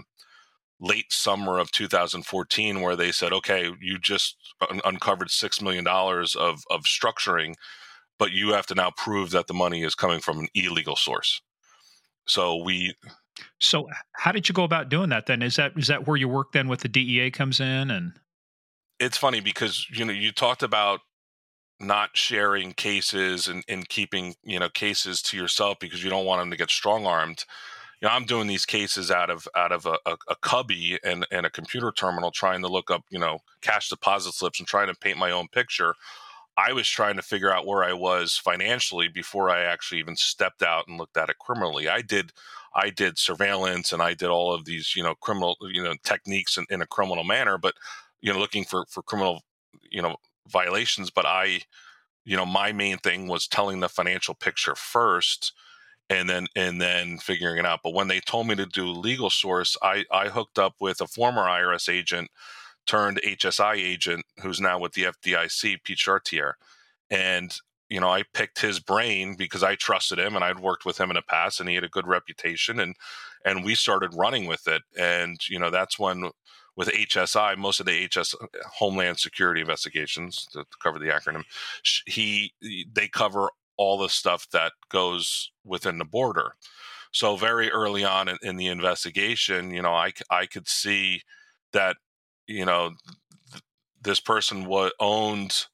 late 0.80 1.12
summer 1.12 1.58
of 1.58 1.72
2014, 1.72 2.80
where 2.80 2.96
they 2.96 3.12
said, 3.12 3.32
"Okay, 3.32 3.72
you 3.80 3.98
just 3.98 4.36
un- 4.70 4.80
uncovered 4.84 5.30
six 5.30 5.60
million 5.62 5.84
dollars 5.84 6.34
of 6.36 6.62
of 6.70 6.82
structuring, 6.84 7.54
but 8.20 8.30
you 8.30 8.52
have 8.52 8.66
to 8.68 8.76
now 8.76 8.92
prove 8.96 9.30
that 9.30 9.48
the 9.48 9.54
money 9.54 9.82
is 9.82 9.96
coming 9.96 10.20
from 10.20 10.38
an 10.38 10.48
illegal 10.54 10.94
source." 10.94 11.42
So 12.26 12.62
we 12.62 12.94
so, 13.58 13.88
how 14.12 14.30
did 14.32 14.48
you 14.48 14.52
go 14.52 14.64
about 14.64 14.88
doing 14.88 15.10
that? 15.10 15.26
Then 15.26 15.42
is 15.42 15.56
that 15.56 15.72
is 15.76 15.88
that 15.88 16.06
where 16.06 16.16
your 16.16 16.28
work 16.28 16.52
then 16.52 16.68
with 16.68 16.80
the 16.80 16.88
DEA 16.88 17.32
comes 17.32 17.58
in? 17.58 17.90
And 17.90 18.12
it's 19.00 19.16
funny 19.16 19.40
because 19.40 19.86
you 19.90 20.04
know 20.04 20.12
you 20.12 20.30
talked 20.30 20.62
about 20.62 21.00
not 21.80 22.10
sharing 22.14 22.72
cases 22.72 23.48
and, 23.48 23.64
and 23.68 23.88
keeping 23.88 24.34
you 24.44 24.58
know 24.58 24.68
cases 24.68 25.22
to 25.22 25.36
yourself 25.36 25.78
because 25.80 26.04
you 26.04 26.10
don't 26.10 26.26
want 26.26 26.40
them 26.40 26.50
to 26.50 26.56
get 26.56 26.70
strong 26.70 27.06
armed 27.06 27.44
you 28.00 28.06
know 28.06 28.12
i'm 28.12 28.26
doing 28.26 28.46
these 28.46 28.66
cases 28.66 29.10
out 29.10 29.30
of 29.30 29.48
out 29.56 29.72
of 29.72 29.86
a, 29.86 29.96
a, 30.04 30.14
a 30.28 30.36
cubby 30.42 30.98
and, 31.02 31.26
and 31.32 31.46
a 31.46 31.50
computer 31.50 31.90
terminal 31.90 32.30
trying 32.30 32.60
to 32.60 32.68
look 32.68 32.90
up 32.90 33.02
you 33.08 33.18
know 33.18 33.38
cash 33.62 33.88
deposit 33.88 34.34
slips 34.34 34.58
and 34.60 34.68
trying 34.68 34.88
to 34.88 34.94
paint 34.94 35.16
my 35.16 35.30
own 35.30 35.48
picture 35.48 35.94
i 36.68 36.72
was 36.72 36.88
trying 36.88 37.16
to 37.16 37.22
figure 37.22 37.52
out 37.52 37.66
where 37.66 37.84
i 37.84 37.92
was 37.92 38.36
financially 38.36 39.08
before 39.08 39.50
i 39.50 39.62
actually 39.62 39.98
even 39.98 40.16
stepped 40.16 40.62
out 40.62 40.84
and 40.88 40.98
looked 40.98 41.16
at 41.16 41.30
it 41.30 41.38
criminally. 41.38 41.88
I 41.88 42.02
did 42.02 42.32
i 42.74 42.90
did 42.90 43.18
surveillance 43.18 43.92
and 43.92 44.02
i 44.02 44.14
did 44.14 44.28
all 44.28 44.52
of 44.54 44.64
these 44.64 44.94
you 44.96 45.02
know 45.02 45.14
criminal 45.16 45.56
you 45.62 45.82
know 45.82 45.94
techniques 46.04 46.56
in, 46.56 46.66
in 46.70 46.82
a 46.82 46.86
criminal 46.86 47.24
manner 47.24 47.58
but 47.58 47.74
you 48.20 48.32
know 48.32 48.38
looking 48.38 48.64
for 48.64 48.86
for 48.90 49.02
criminal 49.02 49.42
you 49.90 50.02
know 50.02 50.16
violations 50.48 51.10
but 51.10 51.26
i 51.26 51.60
you 52.24 52.36
know 52.36 52.46
my 52.46 52.72
main 52.72 52.98
thing 52.98 53.28
was 53.28 53.48
telling 53.48 53.80
the 53.80 53.88
financial 53.88 54.34
picture 54.34 54.74
first 54.74 55.52
and 56.10 56.28
then 56.28 56.46
and 56.56 56.80
then 56.80 57.18
figuring 57.18 57.58
it 57.58 57.66
out. 57.66 57.80
But 57.82 57.94
when 57.94 58.08
they 58.08 58.20
told 58.20 58.46
me 58.48 58.56
to 58.56 58.66
do 58.66 58.86
legal 58.90 59.30
source 59.30 59.76
i 59.82 60.04
i 60.12 60.28
hooked 60.28 60.58
up 60.58 60.74
with 60.80 61.00
a 61.00 61.06
former 61.06 61.42
irs 61.44 61.88
agent 61.92 62.30
turned 62.90 63.20
hsi 63.38 63.72
agent 63.74 64.24
who's 64.42 64.60
now 64.60 64.78
with 64.78 64.92
the 64.92 65.04
fdic 65.04 65.82
pete 65.84 65.98
chartier 65.98 66.56
and 67.10 67.60
you 67.90 67.98
know, 67.98 68.08
I 68.08 68.22
picked 68.32 68.60
his 68.60 68.78
brain 68.78 69.34
because 69.36 69.64
I 69.64 69.74
trusted 69.74 70.18
him 70.18 70.36
and 70.36 70.44
I'd 70.44 70.60
worked 70.60 70.84
with 70.84 70.98
him 70.98 71.10
in 71.10 71.16
the 71.16 71.22
past 71.22 71.58
and 71.58 71.68
he 71.68 71.74
had 71.74 71.84
a 71.84 71.88
good 71.88 72.06
reputation 72.06 72.78
and 72.80 72.94
and 73.44 73.64
we 73.64 73.74
started 73.74 74.14
running 74.14 74.46
with 74.46 74.68
it. 74.68 74.82
And, 74.98 75.40
you 75.48 75.58
know, 75.58 75.70
that's 75.70 75.98
when 75.98 76.30
with 76.76 76.88
HSI, 76.88 77.56
most 77.56 77.80
of 77.80 77.86
the 77.86 78.06
HS 78.06 78.34
Homeland 78.78 79.18
Security 79.18 79.60
Investigations 79.60 80.46
to 80.52 80.64
cover 80.80 80.98
the 80.98 81.08
acronym, 81.08 81.42
he 82.06 82.52
they 82.94 83.08
cover 83.08 83.50
all 83.76 83.98
the 83.98 84.08
stuff 84.08 84.46
that 84.52 84.72
goes 84.88 85.50
within 85.64 85.98
the 85.98 86.04
border. 86.04 86.54
So 87.12 87.34
very 87.34 87.70
early 87.72 88.04
on 88.04 88.28
in, 88.28 88.36
in 88.42 88.56
the 88.56 88.68
investigation, 88.68 89.72
you 89.72 89.82
know, 89.82 89.94
I 89.94 90.12
I 90.30 90.46
could 90.46 90.68
see 90.68 91.22
that 91.72 91.96
you 92.50 92.64
know 92.64 92.90
th- 93.52 93.62
this 94.02 94.20
person 94.20 94.66
was 94.66 94.92
owned 94.98 95.66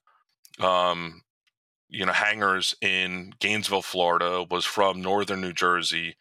um, 0.59 1.21
you 1.89 2.05
know 2.05 2.13
hangars 2.13 2.75
in 2.81 3.33
Gainesville, 3.39 3.81
Florida, 3.81 4.45
was 4.49 4.65
from 4.65 5.01
northern 5.01 5.41
New 5.41 5.53
Jersey, 5.53 6.15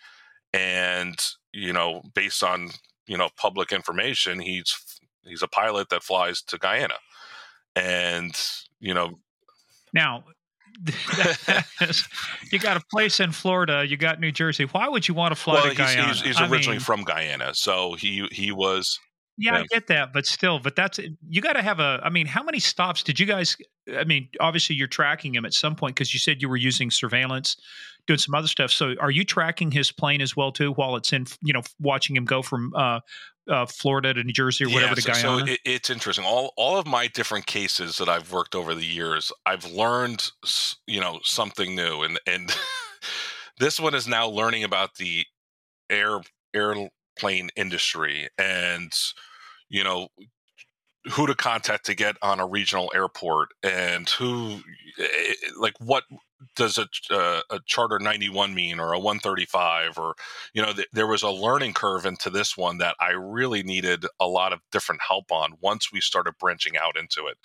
and 0.53 1.19
you 1.53 1.73
know 1.73 2.03
based 2.15 2.43
on 2.43 2.71
you 3.07 3.17
know 3.17 3.29
public 3.37 3.73
information, 3.73 4.41
he's 4.41 4.75
he's 5.23 5.43
a 5.43 5.49
pilot 5.49 5.91
that 5.91 6.03
flies 6.03 6.43
to 6.43 6.59
Guyana, 6.59 6.97
and 7.75 8.35
you 8.81 8.95
know 8.95 9.19
now. 9.93 10.25
you 12.53 12.59
got 12.59 12.77
a 12.77 12.83
place 12.93 13.19
in 13.19 13.33
Florida. 13.33 13.87
You 13.89 13.97
got 13.97 14.21
New 14.21 14.31
Jersey. 14.31 14.65
Why 14.65 14.89
would 14.89 15.09
you 15.09 15.15
want 15.15 15.35
to 15.35 15.41
fly 15.41 15.55
well, 15.55 15.71
to 15.71 15.75
Guyana? 15.75 16.09
He's, 16.09 16.21
he's, 16.21 16.37
he's 16.37 16.51
originally 16.51 16.77
mean, 16.77 16.81
from 16.81 17.03
Guyana, 17.03 17.55
so 17.55 17.95
he 17.95 18.29
he 18.31 18.53
was 18.53 19.01
yeah, 19.39 19.53
yeah, 19.53 19.59
I 19.59 19.65
get 19.65 19.87
that, 19.89 20.13
but 20.13 20.27
still, 20.27 20.59
but 20.59 20.77
that's 20.77 20.99
you 21.29 21.41
got 21.43 21.55
to 21.55 21.63
have 21.63 21.79
a. 21.79 22.01
I 22.03 22.11
mean, 22.11 22.27
how 22.27 22.43
many 22.43 22.59
stops 22.59 23.03
did 23.03 23.21
you 23.21 23.27
guys? 23.27 23.57
I 23.97 24.05
mean, 24.05 24.29
obviously 24.41 24.77
you're 24.77 24.87
tracking 24.87 25.35
him 25.35 25.45
at 25.45 25.53
some 25.53 25.77
point 25.77 25.95
because 25.95 26.15
you 26.15 26.21
said 26.21 26.41
you 26.41 26.49
were 26.49 26.57
using 26.57 26.91
surveillance, 26.91 27.57
doing 28.07 28.19
some 28.19 28.35
other 28.35 28.49
stuff. 28.49 28.71
So, 28.71 28.95
are 29.01 29.11
you 29.11 29.25
tracking 29.25 29.71
his 29.71 29.93
plane 29.93 30.23
as 30.23 30.37
well 30.37 30.53
too 30.53 30.73
while 30.73 30.97
it's 30.97 31.13
in? 31.13 31.27
You 31.43 31.53
know, 31.53 31.63
watching 31.79 32.17
him 32.17 32.25
go 32.25 32.41
from 32.41 32.73
uh, 32.75 33.01
uh, 33.51 33.67
Florida 33.67 34.15
to 34.15 34.25
New 34.25 34.33
Jersey 34.33 34.65
or 34.65 34.69
whatever 34.71 34.95
yeah, 34.97 35.01
so, 35.01 35.13
to 35.13 35.23
Guyana. 35.23 35.47
So 35.47 35.53
it, 35.53 35.61
it's 35.65 35.91
interesting. 35.91 36.25
All 36.25 36.53
all 36.57 36.79
of 36.79 36.87
my 36.87 37.07
different 37.09 37.47
cases 37.47 37.99
that 37.99 38.09
I've 38.09 38.33
worked 38.33 38.55
over 38.55 38.75
the 38.75 38.87
years, 38.87 39.33
I've 39.45 39.71
learned 39.71 40.31
you 40.87 41.01
know 41.01 41.21
something 41.23 41.75
new, 41.75 42.03
and 42.03 42.19
and 42.27 42.55
this 43.59 43.79
one 43.79 43.95
is 43.95 44.09
now 44.09 44.29
learning 44.29 44.65
about 44.65 44.95
the 44.97 45.27
air 45.91 46.21
air 46.55 46.89
airplane 47.17 47.51
industry 47.57 48.29
and 48.39 48.93
you 49.69 49.83
know 49.83 50.09
who 51.13 51.27
to 51.27 51.35
contact 51.35 51.87
to 51.87 51.95
get 51.95 52.17
on 52.21 52.41
a 52.41 52.47
regional 52.47 52.91
airport 52.95 53.51
and 53.63 54.09
who 54.11 54.61
eh, 54.99 55.05
eh, 55.05 55.33
like 55.59 55.75
what 55.79 56.05
does 56.55 56.79
a, 56.79 56.87
uh, 57.15 57.41
a 57.51 57.61
charter 57.65 57.99
91 57.99 58.55
mean 58.55 58.79
or 58.79 58.93
a 58.93 58.99
135 58.99 59.99
or 59.99 60.15
you 60.53 60.61
know 60.61 60.73
th- 60.73 60.89
there 60.93 61.07
was 61.07 61.23
a 61.23 61.31
learning 61.31 61.73
curve 61.73 62.05
into 62.05 62.29
this 62.29 62.57
one 62.57 62.79
that 62.79 62.95
i 63.01 63.11
really 63.11 63.63
needed 63.63 64.05
a 64.21 64.27
lot 64.27 64.53
of 64.53 64.61
different 64.73 65.01
help 65.07 65.31
on 65.31 65.55
once 65.61 65.93
we 65.93 66.01
started 66.01 66.35
branching 66.39 66.77
out 66.77 66.97
into 66.99 67.27
it. 67.27 67.37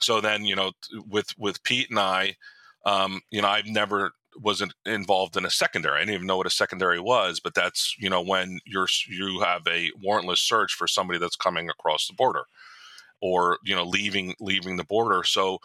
So 0.00 0.20
then 0.20 0.44
you 0.44 0.54
know 0.54 0.72
with 1.08 1.34
with 1.38 1.62
pete 1.62 1.90
and 1.90 1.98
i 1.98 2.36
um, 2.84 3.20
you 3.30 3.42
know 3.42 3.48
i've 3.48 3.66
never 3.66 4.12
wasn't 4.36 4.74
involved 4.84 5.36
in 5.36 5.44
a 5.44 5.50
secondary. 5.50 5.96
I 5.96 6.00
didn't 6.00 6.14
even 6.14 6.26
know 6.26 6.36
what 6.36 6.46
a 6.46 6.50
secondary 6.50 7.00
was, 7.00 7.40
but 7.40 7.54
that's 7.54 7.94
you 7.98 8.10
know 8.10 8.22
when 8.22 8.60
you're 8.64 8.88
you 9.08 9.40
have 9.40 9.66
a 9.66 9.90
warrantless 10.04 10.38
search 10.38 10.74
for 10.74 10.86
somebody 10.86 11.18
that's 11.18 11.36
coming 11.36 11.68
across 11.68 12.06
the 12.06 12.14
border, 12.14 12.44
or 13.20 13.58
you 13.64 13.74
know 13.74 13.84
leaving 13.84 14.34
leaving 14.40 14.76
the 14.76 14.84
border. 14.84 15.24
So 15.24 15.58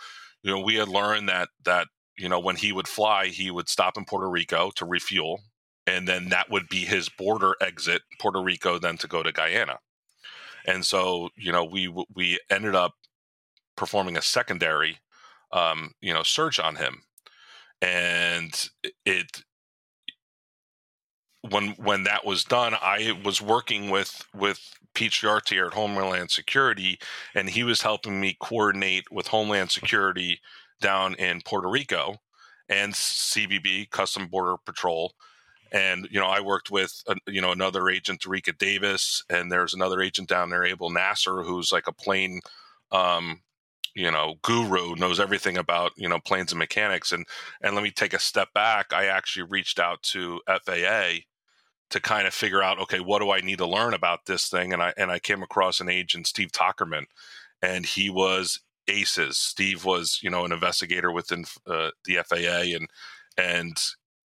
you 0.43 0.51
know 0.51 0.59
we 0.59 0.75
had 0.75 0.87
learned 0.87 1.29
that 1.29 1.49
that 1.65 1.87
you 2.17 2.29
know 2.29 2.39
when 2.39 2.55
he 2.55 2.71
would 2.71 2.87
fly, 2.87 3.27
he 3.27 3.51
would 3.51 3.69
stop 3.69 3.97
in 3.97 4.05
Puerto 4.05 4.29
Rico 4.29 4.71
to 4.75 4.85
refuel, 4.85 5.41
and 5.87 6.07
then 6.07 6.29
that 6.29 6.49
would 6.49 6.67
be 6.69 6.85
his 6.85 7.09
border 7.09 7.55
exit, 7.61 8.01
Puerto 8.19 8.41
Rico, 8.41 8.79
then 8.79 8.97
to 8.97 9.07
go 9.07 9.23
to 9.23 9.31
Guyana. 9.31 9.79
And 10.65 10.85
so 10.85 11.29
you 11.35 11.51
know 11.51 11.65
we 11.65 11.93
we 12.15 12.39
ended 12.49 12.75
up 12.75 12.93
performing 13.75 14.17
a 14.17 14.21
secondary 14.21 14.99
um, 15.51 15.91
you 16.01 16.13
know 16.13 16.23
search 16.23 16.59
on 16.59 16.75
him 16.75 17.03
and 17.83 18.69
it 19.05 19.43
when 21.49 21.71
when 21.71 22.03
that 22.03 22.25
was 22.25 22.45
done, 22.45 22.73
I 22.81 23.19
was 23.23 23.41
working 23.41 23.89
with 23.89 24.25
with 24.33 24.59
Pete 24.95 25.23
at 25.23 25.73
Homeland 25.73 26.31
Security, 26.31 26.97
and 27.35 27.49
he 27.49 27.63
was 27.63 27.81
helping 27.81 28.21
me 28.21 28.37
coordinate 28.39 29.11
with 29.11 29.27
Homeland 29.27 29.71
Security 29.71 30.39
down 30.79 31.15
in 31.15 31.41
Puerto 31.41 31.67
Rico 31.69 32.15
and 32.69 32.93
CBP, 32.93 33.89
Custom 33.89 34.27
Border 34.27 34.55
Patrol. 34.65 35.13
And 35.73 36.07
you 36.09 36.19
know, 36.19 36.27
I 36.27 36.39
worked 36.39 36.71
with 36.71 37.03
uh, 37.07 37.15
you 37.27 37.41
know 37.41 37.51
another 37.51 37.89
agent, 37.89 38.21
Tarika 38.21 38.57
Davis, 38.57 39.23
and 39.29 39.51
there's 39.51 39.73
another 39.73 40.01
agent 40.01 40.29
down 40.29 40.49
there, 40.51 40.63
Abel 40.63 40.89
Nasser, 40.89 41.43
who's 41.43 41.73
like 41.73 41.87
a 41.87 41.93
plane 41.93 42.39
um, 42.93 43.41
you 43.95 44.11
know 44.11 44.35
guru 44.41 44.95
knows 44.95 45.19
everything 45.19 45.57
about 45.57 45.91
you 45.95 46.09
know 46.09 46.19
planes 46.19 46.51
and 46.51 46.59
mechanics 46.59 47.11
and 47.11 47.25
and 47.61 47.75
let 47.75 47.83
me 47.83 47.91
take 47.91 48.13
a 48.13 48.19
step 48.19 48.49
back 48.53 48.93
i 48.93 49.05
actually 49.05 49.43
reached 49.43 49.79
out 49.79 50.01
to 50.01 50.39
faa 50.47 51.19
to 51.89 51.99
kind 51.99 52.25
of 52.25 52.33
figure 52.33 52.63
out 52.63 52.79
okay 52.79 52.99
what 52.99 53.19
do 53.19 53.31
i 53.31 53.39
need 53.39 53.59
to 53.59 53.67
learn 53.67 53.93
about 53.93 54.25
this 54.25 54.47
thing? 54.47 54.73
And 54.73 54.81
i 54.81 54.93
and 54.97 55.11
i 55.11 55.19
came 55.19 55.43
across 55.43 55.79
an 55.79 55.89
agent 55.89 56.27
steve 56.27 56.51
tockerman 56.51 57.05
and 57.61 57.85
he 57.85 58.09
was 58.09 58.59
aces. 58.87 59.37
Steve 59.37 59.85
was 59.85 60.19
you 60.21 60.29
know 60.29 60.45
an 60.45 60.51
investigator 60.51 61.11
within 61.11 61.45
uh, 61.67 61.89
the 62.05 62.17
faa 62.27 62.75
and 62.75 62.87
and 63.37 63.77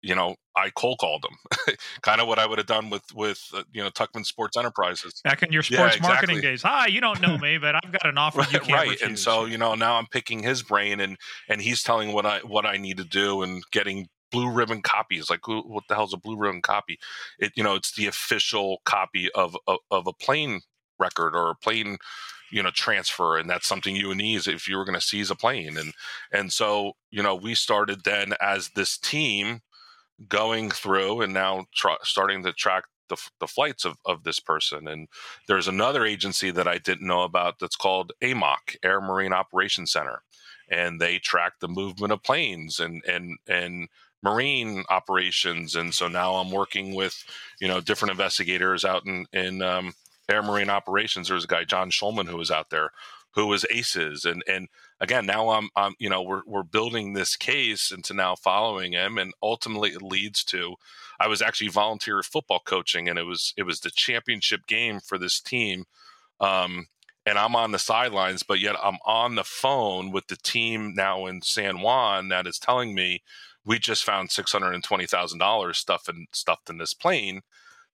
you 0.04 0.14
know, 0.14 0.36
I 0.54 0.70
cold 0.70 0.98
called 0.98 1.22
them, 1.22 1.76
kind 2.02 2.20
of 2.20 2.28
what 2.28 2.38
I 2.38 2.46
would 2.46 2.58
have 2.58 2.66
done 2.66 2.90
with 2.90 3.02
with 3.14 3.42
uh, 3.54 3.62
you 3.72 3.82
know 3.82 3.90
Tuckman 3.90 4.24
Sports 4.24 4.56
Enterprises 4.56 5.20
back 5.24 5.42
in 5.42 5.50
your 5.50 5.62
sports 5.62 5.80
yeah, 5.80 5.86
exactly. 5.86 6.08
marketing 6.08 6.40
days. 6.40 6.62
Hi, 6.62 6.86
you 6.86 7.00
don't 7.00 7.20
know 7.20 7.38
me, 7.38 7.58
but 7.58 7.74
I've 7.74 7.90
got 7.90 8.06
an 8.06 8.18
offer 8.18 8.40
you 8.52 8.60
can't 8.60 8.70
right. 8.70 8.90
Refuse. 8.90 9.08
And 9.08 9.18
so 9.18 9.46
you 9.46 9.58
know 9.58 9.74
now 9.74 9.96
I'm 9.96 10.06
picking 10.06 10.42
his 10.42 10.62
brain 10.62 11.00
and 11.00 11.16
and 11.48 11.62
he's 11.62 11.82
telling 11.82 12.12
what 12.12 12.26
I 12.26 12.40
what 12.40 12.66
I 12.66 12.76
need 12.76 12.98
to 12.98 13.04
do 13.04 13.42
and 13.42 13.64
getting 13.72 14.08
blue 14.30 14.50
ribbon 14.50 14.82
copies. 14.82 15.30
Like 15.30 15.40
who, 15.44 15.62
what 15.62 15.84
the 15.88 15.94
hell's 15.94 16.12
a 16.12 16.18
blue 16.18 16.36
ribbon 16.36 16.60
copy? 16.60 16.98
It 17.38 17.52
you 17.56 17.64
know 17.64 17.74
it's 17.74 17.94
the 17.94 18.06
official 18.06 18.78
copy 18.84 19.30
of 19.32 19.56
of, 19.66 19.78
of 19.90 20.06
a 20.06 20.12
plane 20.12 20.60
record 20.98 21.34
or 21.34 21.50
a 21.50 21.56
plane 21.56 21.96
you 22.52 22.62
know 22.62 22.70
transfer 22.70 23.36
and 23.36 23.50
that's 23.50 23.66
something 23.66 23.96
you 23.96 24.08
would 24.08 24.18
need 24.18 24.46
if 24.46 24.68
you 24.68 24.76
were 24.76 24.84
going 24.84 24.94
to 24.94 25.00
seize 25.00 25.28
a 25.28 25.34
plane 25.34 25.76
and 25.76 25.92
and 26.32 26.52
so 26.52 26.92
you 27.10 27.20
know 27.20 27.34
we 27.34 27.52
started 27.52 28.04
then 28.04 28.32
as 28.40 28.70
this 28.76 28.96
team 28.96 29.60
going 30.28 30.70
through 30.70 31.22
and 31.22 31.32
now 31.32 31.66
starting 32.02 32.42
to 32.44 32.52
track 32.52 32.84
the, 33.08 33.16
the 33.40 33.46
flights 33.46 33.84
of, 33.84 33.96
of 34.06 34.24
this 34.24 34.40
person. 34.40 34.88
And 34.88 35.08
there's 35.48 35.68
another 35.68 36.04
agency 36.04 36.50
that 36.52 36.68
I 36.68 36.78
didn't 36.78 37.06
know 37.06 37.22
about 37.22 37.58
that's 37.58 37.76
called 37.76 38.12
AMOC, 38.22 38.76
Air 38.82 39.00
Marine 39.00 39.32
Operations 39.32 39.92
Center. 39.92 40.22
And 40.70 41.00
they 41.00 41.18
track 41.18 41.54
the 41.60 41.68
movement 41.68 42.12
of 42.12 42.22
planes 42.22 42.80
and, 42.80 43.02
and, 43.04 43.36
and 43.46 43.88
marine 44.22 44.84
operations. 44.88 45.74
And 45.74 45.92
so 45.92 46.08
now 46.08 46.36
I'm 46.36 46.50
working 46.50 46.94
with, 46.94 47.22
you 47.60 47.68
know, 47.68 47.80
different 47.80 48.12
investigators 48.12 48.84
out 48.84 49.04
in, 49.06 49.26
in 49.32 49.60
um, 49.60 49.92
air 50.30 50.42
marine 50.42 50.70
operations. 50.70 51.28
There's 51.28 51.44
a 51.44 51.48
guy, 51.48 51.64
John 51.64 51.90
Schulman, 51.90 52.28
who 52.28 52.38
was 52.38 52.50
out 52.50 52.70
there 52.70 52.90
who 53.34 53.46
was 53.46 53.66
aces 53.70 54.24
and 54.24 54.42
and 54.48 54.68
again 55.00 55.26
now 55.26 55.50
I'm, 55.50 55.68
I'm 55.76 55.94
you 55.98 56.08
know 56.08 56.22
we're, 56.22 56.42
we're 56.46 56.62
building 56.62 57.12
this 57.12 57.36
case 57.36 57.90
into 57.90 58.14
now 58.14 58.34
following 58.34 58.92
him 58.92 59.18
and 59.18 59.32
ultimately 59.42 59.90
it 59.90 60.02
leads 60.02 60.44
to 60.44 60.76
i 61.20 61.26
was 61.26 61.42
actually 61.42 61.68
volunteer 61.68 62.22
football 62.22 62.60
coaching 62.64 63.08
and 63.08 63.18
it 63.18 63.24
was 63.24 63.52
it 63.56 63.64
was 63.64 63.80
the 63.80 63.90
championship 63.90 64.66
game 64.66 65.00
for 65.00 65.18
this 65.18 65.40
team 65.40 65.84
um, 66.40 66.86
and 67.26 67.38
i'm 67.38 67.56
on 67.56 67.72
the 67.72 67.78
sidelines 67.78 68.42
but 68.42 68.60
yet 68.60 68.76
i'm 68.82 68.98
on 69.04 69.34
the 69.34 69.44
phone 69.44 70.10
with 70.10 70.26
the 70.28 70.36
team 70.36 70.94
now 70.94 71.26
in 71.26 71.42
san 71.42 71.80
juan 71.80 72.28
that 72.28 72.46
is 72.46 72.58
telling 72.58 72.94
me 72.94 73.22
we 73.64 73.78
just 73.78 74.04
found 74.04 74.28
$620000 74.28 75.74
stuff 75.74 76.08
in, 76.08 76.26
stuffed 76.32 76.70
in 76.70 76.78
this 76.78 76.94
plane 76.94 77.40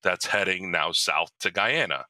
that's 0.02 0.26
heading 0.26 0.70
now 0.70 0.92
south 0.92 1.30
to 1.40 1.50
guyana. 1.50 2.06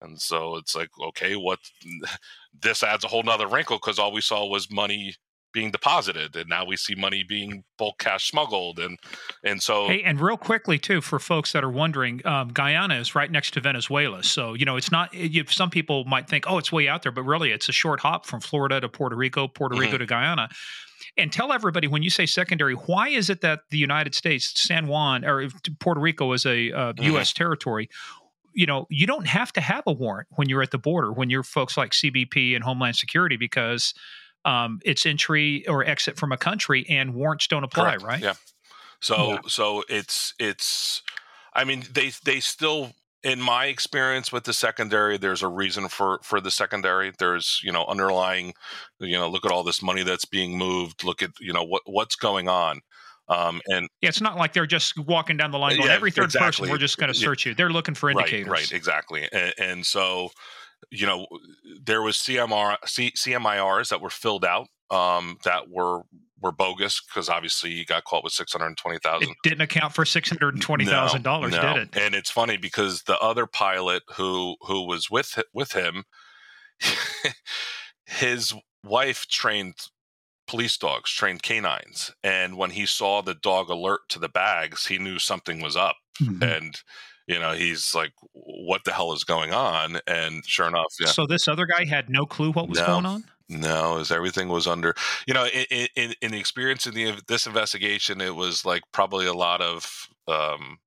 And 0.00 0.20
so 0.20 0.56
it's 0.56 0.74
like, 0.74 0.90
okay, 1.00 1.34
what 1.36 1.60
this 2.62 2.82
adds 2.82 3.04
a 3.04 3.08
whole 3.08 3.22
nother 3.22 3.46
wrinkle 3.46 3.76
because 3.76 3.98
all 3.98 4.12
we 4.12 4.20
saw 4.20 4.46
was 4.46 4.70
money 4.70 5.14
being 5.54 5.70
deposited 5.70 6.34
and 6.34 6.48
now 6.48 6.64
we 6.64 6.76
see 6.76 6.96
money 6.96 7.24
being 7.26 7.62
bulk 7.78 7.98
cash 7.98 8.28
smuggled 8.28 8.78
and 8.80 8.98
and 9.44 9.62
so 9.62 9.86
hey 9.86 10.02
and 10.02 10.20
real 10.20 10.36
quickly 10.36 10.78
too 10.78 11.00
for 11.00 11.20
folks 11.20 11.52
that 11.52 11.62
are 11.62 11.70
wondering 11.70 12.20
um, 12.26 12.48
guyana 12.48 12.96
is 12.96 13.14
right 13.14 13.30
next 13.30 13.52
to 13.54 13.60
venezuela 13.60 14.22
so 14.22 14.52
you 14.52 14.64
know 14.64 14.76
it's 14.76 14.90
not 14.90 15.14
you, 15.14 15.44
some 15.48 15.70
people 15.70 16.04
might 16.06 16.28
think 16.28 16.44
oh 16.48 16.58
it's 16.58 16.72
way 16.72 16.88
out 16.88 17.04
there 17.04 17.12
but 17.12 17.22
really 17.22 17.52
it's 17.52 17.68
a 17.68 17.72
short 17.72 18.00
hop 18.00 18.26
from 18.26 18.40
florida 18.40 18.80
to 18.80 18.88
puerto 18.88 19.14
rico 19.14 19.46
puerto 19.46 19.76
rico 19.76 19.92
mm-hmm. 19.92 19.98
to 19.98 20.06
guyana 20.06 20.48
and 21.16 21.32
tell 21.32 21.52
everybody 21.52 21.86
when 21.86 22.02
you 22.02 22.10
say 22.10 22.26
secondary 22.26 22.74
why 22.74 23.08
is 23.08 23.30
it 23.30 23.40
that 23.40 23.60
the 23.70 23.78
united 23.78 24.14
states 24.14 24.52
san 24.60 24.88
juan 24.88 25.24
or 25.24 25.48
puerto 25.78 26.00
rico 26.00 26.32
is 26.32 26.44
a 26.44 26.72
uh, 26.72 26.92
mm-hmm. 26.94 27.04
u.s 27.12 27.32
territory 27.32 27.88
you 28.54 28.66
know, 28.66 28.86
you 28.90 29.06
don't 29.06 29.26
have 29.26 29.52
to 29.54 29.60
have 29.60 29.84
a 29.86 29.92
warrant 29.92 30.28
when 30.32 30.48
you're 30.48 30.62
at 30.62 30.70
the 30.70 30.78
border, 30.78 31.12
when 31.12 31.30
you're 31.30 31.42
folks 31.42 31.76
like 31.76 31.92
CBP 31.92 32.54
and 32.54 32.64
Homeland 32.64 32.96
Security, 32.96 33.36
because 33.36 33.94
um, 34.44 34.80
its 34.84 35.06
entry 35.06 35.66
or 35.68 35.84
exit 35.84 36.16
from 36.18 36.32
a 36.32 36.36
country, 36.36 36.86
and 36.88 37.14
warrants 37.14 37.46
don't 37.46 37.64
apply, 37.64 37.96
Correct. 37.96 38.02
right? 38.02 38.22
Yeah. 38.22 38.34
So 39.00 39.32
Yeah. 39.32 39.38
so 39.46 39.84
it's 39.88 40.34
it's 40.38 41.02
I 41.52 41.64
mean 41.64 41.84
they 41.92 42.12
they 42.24 42.40
still 42.40 42.92
in 43.22 43.40
my 43.40 43.66
experience 43.66 44.30
with 44.30 44.44
the 44.44 44.52
secondary 44.52 45.16
there's 45.16 45.42
a 45.42 45.48
reason 45.48 45.88
for 45.88 46.20
for 46.22 46.40
the 46.40 46.50
secondary 46.50 47.12
there's 47.18 47.60
you 47.64 47.72
know 47.72 47.84
underlying 47.86 48.52
you 49.00 49.16
know 49.16 49.28
look 49.28 49.46
at 49.46 49.50
all 49.50 49.64
this 49.64 49.82
money 49.82 50.02
that's 50.02 50.26
being 50.26 50.58
moved 50.58 51.02
look 51.04 51.22
at 51.22 51.30
you 51.40 51.52
know 51.52 51.64
what 51.64 51.82
what's 51.86 52.16
going 52.16 52.48
on 52.48 52.80
um 53.28 53.60
and 53.66 53.88
Yeah, 54.00 54.08
it's 54.10 54.20
not 54.20 54.36
like 54.36 54.52
they're 54.52 54.66
just 54.66 54.98
walking 54.98 55.36
down 55.36 55.50
the 55.50 55.58
line 55.58 55.76
going, 55.76 55.88
Yeah, 55.88 55.94
every 55.94 56.10
third 56.10 56.32
person, 56.32 56.68
we're 56.68 56.78
just 56.78 56.98
going 56.98 57.12
to 57.12 57.18
Yeah. 57.18 57.24
search 57.24 57.46
you. 57.46 57.54
They're 57.54 57.70
looking 57.70 57.94
for 57.94 58.10
indicators. 58.10 58.48
Right, 58.48 58.60
right, 58.60 58.72
exactly. 58.72 59.28
And, 59.32 59.54
and 59.58 59.86
so, 59.86 60.30
you 60.90 61.06
know, 61.06 61.26
there 61.82 62.02
was 62.02 62.16
CMR, 62.16 62.76
C, 62.86 63.12
CMIRs 63.16 63.88
that 63.88 64.00
were 64.00 64.10
filled 64.10 64.44
out 64.44 64.66
um, 64.90 65.38
that 65.44 65.68
were 65.70 66.02
were 66.40 66.52
bogus 66.52 67.00
because 67.00 67.30
obviously 67.30 67.70
you 67.70 67.86
got 67.86 68.04
caught 68.04 68.22
with 68.22 68.34
six 68.34 68.52
hundred 68.52 68.76
twenty 68.76 68.98
thousand. 69.02 69.30
It 69.30 69.36
didn't 69.42 69.62
account 69.62 69.94
for 69.94 70.04
six 70.04 70.28
hundred 70.28 70.60
twenty 70.60 70.84
thousand 70.84 71.22
dollars, 71.22 71.52
No, 71.52 71.74
did 71.74 71.76
it? 71.94 71.96
And 71.96 72.14
it's 72.14 72.30
funny 72.30 72.58
because 72.58 73.02
the 73.04 73.18
other 73.18 73.46
pilot 73.46 74.02
who 74.16 74.56
who 74.60 74.86
was 74.86 75.10
with 75.10 75.42
with 75.54 75.72
him, 75.72 76.04
his 78.06 78.52
wife 78.84 79.26
trained 79.28 79.74
police 80.46 80.76
dogs, 80.76 81.10
trained 81.10 81.42
canines, 81.42 82.12
and 82.22 82.56
when 82.56 82.70
he 82.70 82.86
saw 82.86 83.22
the 83.22 83.34
dog 83.34 83.68
alert 83.70 84.00
to 84.10 84.18
the 84.18 84.28
bags, 84.28 84.86
he 84.86 84.98
knew 84.98 85.18
something 85.18 85.60
was 85.60 85.76
up 85.76 85.96
Mhm. 86.20 86.42
and 86.42 86.82
you 87.26 87.38
know 87.40 87.52
he's 87.54 87.94
like 87.94 88.12
what 88.32 88.84
the 88.84 88.92
hell 88.92 89.12
is 89.12 89.24
going 89.24 89.52
on 89.52 89.98
and 90.06 90.44
sure 90.46 90.68
enough 90.68 90.94
yeah 91.00 91.06
So 91.08 91.26
this 91.26 91.48
other 91.48 91.66
guy 91.66 91.84
had 91.86 92.08
no 92.10 92.26
clue 92.26 92.52
what 92.52 92.68
was 92.68 92.78
No. 92.78 92.86
going 92.86 93.06
on. 93.06 93.24
no 93.48 93.96
is 93.98 94.10
everything 94.12 94.48
was 94.48 94.66
under 94.66 94.94
you 95.26 95.34
know 95.34 95.46
in, 95.46 95.88
in 95.96 96.14
in 96.20 96.30
the 96.32 96.38
experience 96.38 96.86
in 96.86 96.94
the 96.94 97.20
this 97.26 97.46
investigation 97.46 98.20
it 98.20 98.34
was 98.36 98.64
like 98.64 98.82
probably 98.92 99.26
a 99.26 99.32
lot 99.34 99.60
of 99.60 100.08
um 100.28 100.78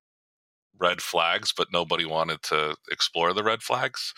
red 0.80 1.02
flags 1.02 1.52
but 1.56 1.68
nobody 1.74 2.06
wanted 2.06 2.42
to 2.44 2.76
explore 2.92 3.34
the 3.34 3.44
red 3.44 3.62
flags 3.64 4.14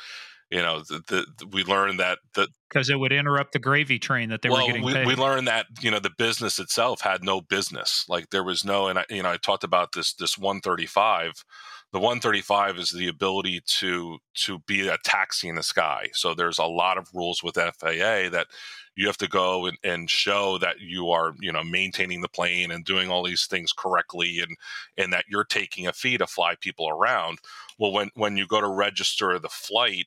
you 0.49 0.61
know 0.61 0.79
the, 0.79 1.25
the, 1.37 1.47
we 1.47 1.63
learned 1.63 1.99
that 1.99 2.19
the 2.33 2.47
because 2.69 2.89
it 2.89 2.99
would 2.99 3.11
interrupt 3.11 3.53
the 3.53 3.59
gravy 3.59 3.97
train 3.97 4.29
that 4.29 4.41
they 4.41 4.49
well, 4.49 4.61
were 4.61 4.67
getting 4.67 4.85
we, 4.85 4.93
paid. 4.93 5.07
we 5.07 5.15
learned 5.15 5.47
that 5.47 5.65
you 5.81 5.91
know 5.91 5.99
the 5.99 6.11
business 6.17 6.59
itself 6.59 7.01
had 7.01 7.23
no 7.23 7.41
business. 7.41 8.05
Like 8.07 8.29
there 8.29 8.43
was 8.43 8.63
no, 8.63 8.87
and 8.87 8.99
I, 8.99 9.05
you 9.09 9.23
know 9.23 9.31
I 9.31 9.37
talked 9.37 9.63
about 9.63 9.93
this 9.93 10.13
this 10.13 10.37
135. 10.37 11.43
The 11.91 11.99
135 11.99 12.77
is 12.77 12.91
the 12.91 13.07
ability 13.07 13.61
to 13.79 14.19
to 14.45 14.59
be 14.59 14.87
a 14.87 14.97
taxi 15.03 15.49
in 15.49 15.55
the 15.55 15.63
sky. 15.63 16.09
So 16.13 16.33
there's 16.33 16.59
a 16.59 16.65
lot 16.65 16.99
of 16.99 17.09
rules 17.13 17.41
with 17.43 17.55
FAA 17.55 18.29
that 18.29 18.47
you 18.95 19.07
have 19.07 19.17
to 19.17 19.27
go 19.27 19.65
and, 19.65 19.77
and 19.83 20.09
show 20.09 20.57
that 20.59 20.79
you 20.79 21.09
are 21.09 21.33
you 21.39 21.51
know 21.51 21.63
maintaining 21.63 22.21
the 22.21 22.27
plane 22.27 22.69
and 22.69 22.85
doing 22.85 23.09
all 23.09 23.23
these 23.23 23.45
things 23.45 23.71
correctly 23.71 24.39
and 24.39 24.55
and 24.97 25.13
that 25.13 25.25
you're 25.29 25.45
taking 25.45 25.87
a 25.87 25.93
fee 25.93 26.17
to 26.17 26.27
fly 26.27 26.55
people 26.59 26.87
around. 26.87 27.39
Well, 27.79 27.91
when 27.91 28.11
when 28.13 28.37
you 28.37 28.45
go 28.45 28.61
to 28.61 28.67
register 28.67 29.39
the 29.39 29.49
flight 29.49 30.05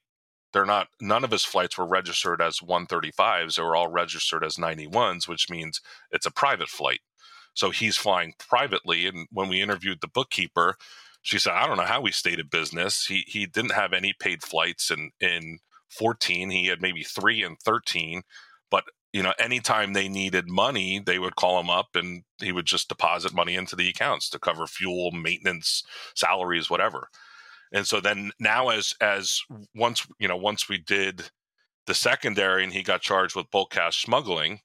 they're 0.52 0.66
not 0.66 0.88
none 1.00 1.24
of 1.24 1.30
his 1.30 1.44
flights 1.44 1.78
were 1.78 1.86
registered 1.86 2.40
as 2.40 2.58
135s 2.60 3.56
they 3.56 3.62
were 3.62 3.76
all 3.76 3.88
registered 3.88 4.44
as 4.44 4.56
91s 4.56 5.28
which 5.28 5.50
means 5.50 5.80
it's 6.10 6.26
a 6.26 6.30
private 6.30 6.68
flight. 6.68 7.00
So 7.54 7.70
he's 7.70 7.96
flying 7.96 8.34
privately 8.38 9.06
and 9.06 9.28
when 9.30 9.48
we 9.48 9.60
interviewed 9.60 10.00
the 10.00 10.08
bookkeeper 10.08 10.76
she 11.22 11.38
said 11.38 11.52
i 11.54 11.66
don't 11.66 11.76
know 11.76 11.84
how 11.84 12.04
he 12.04 12.12
stayed 12.12 12.40
in 12.40 12.48
business. 12.48 13.06
He 13.06 13.24
he 13.26 13.46
didn't 13.46 13.72
have 13.72 13.92
any 13.92 14.12
paid 14.18 14.42
flights 14.42 14.90
in 14.90 15.10
in 15.20 15.58
14 15.90 16.50
he 16.50 16.66
had 16.66 16.80
maybe 16.82 17.02
3 17.02 17.42
and 17.42 17.58
13 17.60 18.22
but 18.70 18.84
you 19.12 19.22
know 19.22 19.34
anytime 19.38 19.92
they 19.92 20.08
needed 20.08 20.48
money 20.48 20.98
they 20.98 21.18
would 21.18 21.36
call 21.36 21.60
him 21.60 21.70
up 21.70 21.88
and 21.94 22.22
he 22.38 22.52
would 22.52 22.66
just 22.66 22.88
deposit 22.88 23.34
money 23.34 23.54
into 23.54 23.76
the 23.76 23.88
accounts 23.88 24.28
to 24.30 24.38
cover 24.38 24.66
fuel 24.66 25.10
maintenance 25.12 25.82
salaries 26.14 26.70
whatever 26.70 27.08
and 27.72 27.86
so 27.86 28.00
then 28.00 28.30
now 28.40 28.68
as 28.68 28.94
as 29.00 29.40
once 29.74 30.06
you 30.18 30.28
know 30.28 30.36
once 30.36 30.68
we 30.68 30.78
did 30.78 31.30
the 31.86 31.94
secondary 31.94 32.64
and 32.64 32.72
he 32.72 32.82
got 32.82 33.00
charged 33.00 33.36
with 33.36 33.50
bulk 33.50 33.70
cash 33.72 34.02
smuggling 34.04 34.60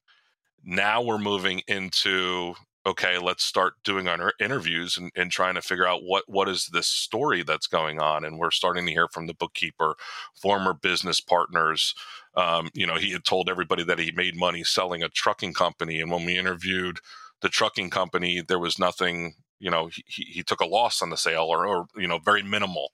now 0.63 1.01
we're 1.01 1.17
moving 1.17 1.61
into 1.67 2.53
okay 2.85 3.17
let's 3.17 3.43
start 3.43 3.73
doing 3.83 4.07
our 4.07 4.33
interviews 4.39 4.97
and, 4.97 5.11
and 5.15 5.31
trying 5.31 5.55
to 5.55 5.61
figure 5.61 5.87
out 5.87 6.03
what 6.03 6.23
what 6.27 6.49
is 6.49 6.69
this 6.73 6.87
story 6.87 7.43
that's 7.43 7.67
going 7.67 7.99
on. 7.99 8.25
And 8.25 8.37
we're 8.37 8.51
starting 8.51 8.85
to 8.85 8.91
hear 8.91 9.07
from 9.07 9.27
the 9.27 9.33
bookkeeper 9.33 9.95
former 10.41 10.73
business 10.73 11.21
partners. 11.21 11.93
Um, 12.35 12.69
you 12.73 12.87
know 12.87 12.95
he 12.95 13.11
had 13.11 13.25
told 13.25 13.49
everybody 13.49 13.83
that 13.83 13.99
he 13.99 14.11
made 14.11 14.35
money 14.35 14.63
selling 14.63 15.03
a 15.03 15.09
trucking 15.09 15.53
company. 15.53 15.99
And 16.01 16.11
when 16.11 16.25
we 16.25 16.37
interviewed 16.37 16.99
the 17.41 17.49
trucking 17.49 17.89
company 17.89 18.41
there 18.45 18.59
was 18.59 18.79
nothing 18.79 19.35
you 19.59 19.69
know 19.69 19.89
he, 20.05 20.23
he 20.23 20.43
took 20.43 20.61
a 20.61 20.65
loss 20.65 21.01
on 21.01 21.09
the 21.09 21.17
sale 21.17 21.45
or, 21.45 21.65
or 21.65 21.87
you 21.95 22.07
know 22.07 22.19
very 22.19 22.43
minimal 22.43 22.91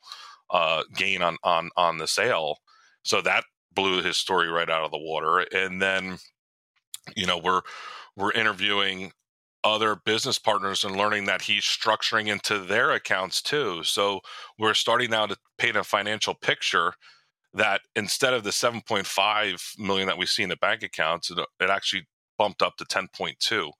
uh, 0.49 0.83
gain 0.95 1.21
on 1.21 1.37
on 1.43 1.69
on 1.75 1.97
the 1.97 2.07
sale. 2.07 2.57
So 3.03 3.21
that 3.21 3.43
blew 3.73 4.01
his 4.01 4.17
story 4.17 4.49
right 4.49 4.69
out 4.69 4.83
of 4.83 4.91
the 4.91 4.99
water. 4.99 5.39
And 5.39 5.81
then 5.81 6.17
you 7.15 7.25
know 7.25 7.37
we're 7.37 7.61
we're 8.15 8.31
interviewing 8.31 9.11
other 9.63 9.95
business 9.95 10.37
partners 10.37 10.83
and 10.83 10.95
learning 10.95 11.25
that 11.25 11.41
he's 11.41 11.63
structuring 11.63 12.27
into 12.27 12.59
their 12.59 12.91
accounts 12.91 13.41
too. 13.41 13.83
So 13.83 14.19
we're 14.59 14.73
starting 14.73 15.09
now 15.09 15.25
to 15.25 15.37
paint 15.57 15.77
a 15.77 15.83
financial 15.83 16.33
picture 16.33 16.93
that 17.53 17.81
instead 17.95 18.33
of 18.33 18.43
the 18.43 18.49
7.5 18.49 19.79
million 19.79 20.07
that 20.07 20.17
we 20.17 20.25
see 20.25 20.43
in 20.43 20.49
the 20.49 20.57
bank 20.57 20.83
accounts 20.83 21.31
it, 21.31 21.39
it 21.59 21.69
actually 21.69 22.07
bumped 22.37 22.61
up 22.61 22.75
to 22.77 22.85
10.2 22.85 23.71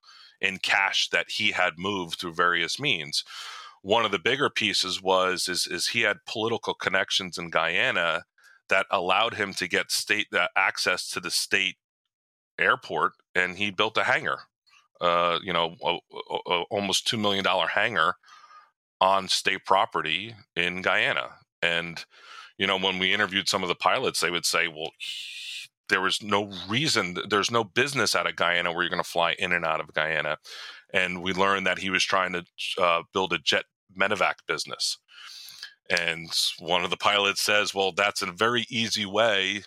in 0.44 0.60
cash 0.60 1.10
that 1.10 1.32
he 1.32 1.52
had 1.52 1.74
moved 1.80 2.20
through 2.20 2.34
various 2.34 2.80
means 2.80 3.24
one 3.84 4.06
of 4.06 4.12
the 4.12 4.20
bigger 4.20 4.50
pieces 4.50 5.02
was 5.02 5.48
is, 5.48 5.68
is 5.68 5.88
he 5.88 6.02
had 6.02 6.26
political 6.26 6.74
connections 6.74 7.38
in 7.38 7.50
Guyana 7.50 8.24
that 8.70 8.88
allowed 8.90 9.36
him 9.36 9.54
to 9.56 9.68
get 9.68 9.92
state 9.92 10.28
uh, 10.34 10.48
access 10.56 11.10
to 11.10 11.20
the 11.20 11.30
state 11.30 11.76
airport, 12.58 13.12
and 13.36 13.58
he 13.58 13.72
built 13.72 13.98
a 13.98 14.04
hangar, 14.04 14.40
uh, 15.02 15.38
you 15.44 15.52
know, 15.52 15.76
a, 15.84 15.98
a, 16.14 16.54
a 16.54 16.62
almost 16.72 17.08
two 17.08 17.18
million 17.18 17.44
dollar 17.44 17.68
hangar 17.68 18.16
on 19.02 19.28
state 19.28 19.66
property 19.66 20.34
in 20.56 20.82
Guyana. 20.82 21.32
And 21.62 22.04
you 22.58 22.66
know, 22.68 22.78
when 22.78 23.00
we 23.00 23.14
interviewed 23.14 23.50
some 23.50 23.64
of 23.64 23.70
the 23.70 23.76
pilots, 23.76 24.22
they 24.22 24.32
would 24.32 24.46
say, 24.46 24.70
"Well, 24.70 24.92
there 25.90 26.02
was 26.02 26.22
no 26.22 26.52
reason, 26.70 27.18
there's 27.30 27.52
no 27.52 27.64
business 27.64 28.16
out 28.16 28.28
of 28.28 28.36
Guyana 28.36 28.72
where 28.72 28.84
you're 28.84 28.90
going 28.90 29.04
to 29.04 29.10
fly 29.10 29.36
in 29.40 29.52
and 29.52 29.66
out 29.66 29.80
of 29.80 29.94
Guyana." 29.94 30.38
And 30.94 31.24
we 31.24 31.34
learned 31.34 31.66
that 31.66 31.80
he 31.80 31.90
was 31.90 32.04
trying 32.04 32.34
to 32.34 32.46
uh, 32.82 33.02
build 33.14 33.34
a 33.34 33.40
jet 33.40 33.66
medevac 33.98 34.36
business. 34.48 34.98
And 35.90 36.32
one 36.60 36.84
of 36.84 36.90
the 36.90 36.98
pilots 36.98 37.42
says, 37.42 37.74
well, 37.74 37.92
that's 37.92 38.22
a 38.22 38.32
very 38.32 38.66
easy 38.70 39.06
way 39.06 39.64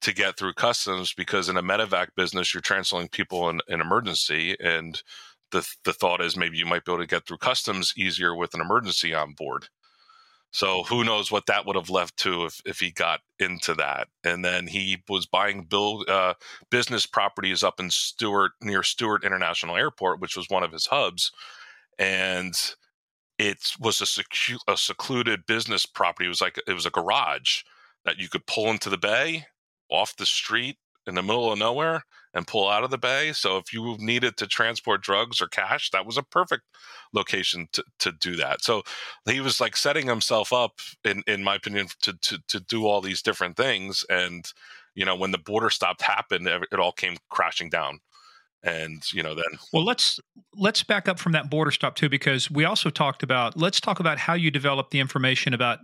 to 0.00 0.14
get 0.14 0.36
through 0.36 0.54
customs 0.54 1.12
because 1.12 1.48
in 1.48 1.56
a 1.56 1.62
medevac 1.62 2.08
business, 2.16 2.54
you're 2.54 2.60
transferring 2.60 3.08
people 3.08 3.50
in 3.50 3.60
an 3.68 3.80
emergency. 3.80 4.56
And 4.60 5.02
the, 5.50 5.66
the 5.84 5.92
thought 5.92 6.20
is 6.20 6.36
maybe 6.36 6.56
you 6.56 6.66
might 6.66 6.84
be 6.84 6.92
able 6.92 7.02
to 7.02 7.06
get 7.06 7.26
through 7.26 7.38
customs 7.38 7.92
easier 7.96 8.34
with 8.34 8.54
an 8.54 8.60
emergency 8.60 9.12
on 9.12 9.32
board. 9.32 9.68
So 10.52 10.82
who 10.82 11.04
knows 11.04 11.30
what 11.30 11.46
that 11.46 11.64
would 11.64 11.76
have 11.76 11.90
left 11.90 12.16
to 12.18 12.44
if, 12.44 12.60
if 12.64 12.80
he 12.80 12.90
got 12.90 13.20
into 13.38 13.72
that. 13.74 14.08
And 14.24 14.44
then 14.44 14.66
he 14.66 15.02
was 15.08 15.26
buying 15.26 15.62
build 15.62 16.08
uh, 16.08 16.34
business 16.70 17.06
properties 17.06 17.62
up 17.62 17.78
in 17.78 17.90
Stewart 17.90 18.52
near 18.60 18.82
Stewart 18.82 19.24
International 19.24 19.76
Airport, 19.76 20.20
which 20.20 20.36
was 20.36 20.50
one 20.50 20.64
of 20.64 20.72
his 20.72 20.86
hubs. 20.86 21.30
And 21.98 22.54
it 23.38 23.72
was 23.78 24.00
a, 24.00 24.04
secu- 24.04 24.58
a 24.66 24.76
secluded 24.76 25.46
business 25.46 25.86
property. 25.86 26.26
It 26.26 26.30
was 26.30 26.40
like 26.40 26.60
it 26.66 26.72
was 26.72 26.86
a 26.86 26.90
garage 26.90 27.62
that 28.04 28.18
you 28.18 28.28
could 28.28 28.46
pull 28.46 28.70
into 28.70 28.90
the 28.90 28.98
bay 28.98 29.46
off 29.88 30.16
the 30.16 30.26
street 30.26 30.76
in 31.06 31.14
the 31.14 31.22
middle 31.22 31.52
of 31.52 31.58
nowhere 31.58 32.02
and 32.34 32.46
pull 32.46 32.68
out 32.68 32.84
of 32.84 32.90
the 32.90 32.98
bay. 32.98 33.32
So 33.32 33.56
if 33.56 33.72
you 33.72 33.96
needed 33.98 34.36
to 34.36 34.46
transport 34.46 35.02
drugs 35.02 35.40
or 35.40 35.48
cash, 35.48 35.90
that 35.90 36.06
was 36.06 36.16
a 36.16 36.22
perfect 36.22 36.62
location 37.12 37.68
to, 37.72 37.82
to 37.98 38.12
do 38.12 38.36
that. 38.36 38.62
So 38.62 38.82
he 39.28 39.40
was 39.40 39.60
like 39.60 39.76
setting 39.76 40.06
himself 40.06 40.52
up, 40.52 40.78
in, 41.04 41.24
in 41.26 41.42
my 41.42 41.56
opinion, 41.56 41.88
to, 42.02 42.12
to, 42.12 42.38
to 42.48 42.60
do 42.60 42.86
all 42.86 43.00
these 43.00 43.22
different 43.22 43.56
things. 43.56 44.04
And, 44.08 44.44
you 44.94 45.04
know, 45.04 45.16
when 45.16 45.32
the 45.32 45.38
border 45.38 45.70
stopped 45.70 46.02
happened, 46.02 46.46
it 46.46 46.78
all 46.78 46.92
came 46.92 47.16
crashing 47.30 47.70
down. 47.70 47.98
And, 48.62 49.02
you 49.12 49.22
know, 49.22 49.34
then. 49.34 49.58
Well, 49.72 49.84
let's 49.84 50.20
let's 50.54 50.82
back 50.82 51.08
up 51.08 51.18
from 51.18 51.32
that 51.32 51.48
border 51.48 51.70
stop 51.70 51.96
too, 51.96 52.10
because 52.10 52.50
we 52.50 52.66
also 52.66 52.90
talked 52.90 53.22
about 53.22 53.56
let's 53.56 53.80
talk 53.80 54.00
about 54.00 54.18
how 54.18 54.34
you 54.34 54.50
developed 54.50 54.90
the 54.90 55.00
information 55.00 55.54
about 55.54 55.78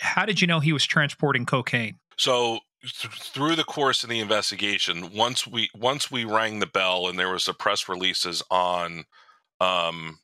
how 0.00 0.24
did 0.24 0.40
you 0.40 0.46
know 0.46 0.60
he 0.60 0.72
was 0.72 0.84
transporting 0.86 1.44
cocaine? 1.44 1.98
So 2.16 2.60
through 2.86 3.56
the 3.56 3.64
course 3.64 4.02
of 4.02 4.10
the 4.10 4.20
investigation, 4.20 5.12
once 5.14 5.46
we 5.46 5.70
once 5.74 6.10
we 6.10 6.24
rang 6.24 6.58
the 6.58 6.66
bell 6.66 7.08
and 7.08 7.18
there 7.18 7.32
was 7.32 7.48
a 7.48 7.54
press 7.54 7.88
releases 7.88 8.42
on 8.50 9.04
um 9.60 10.18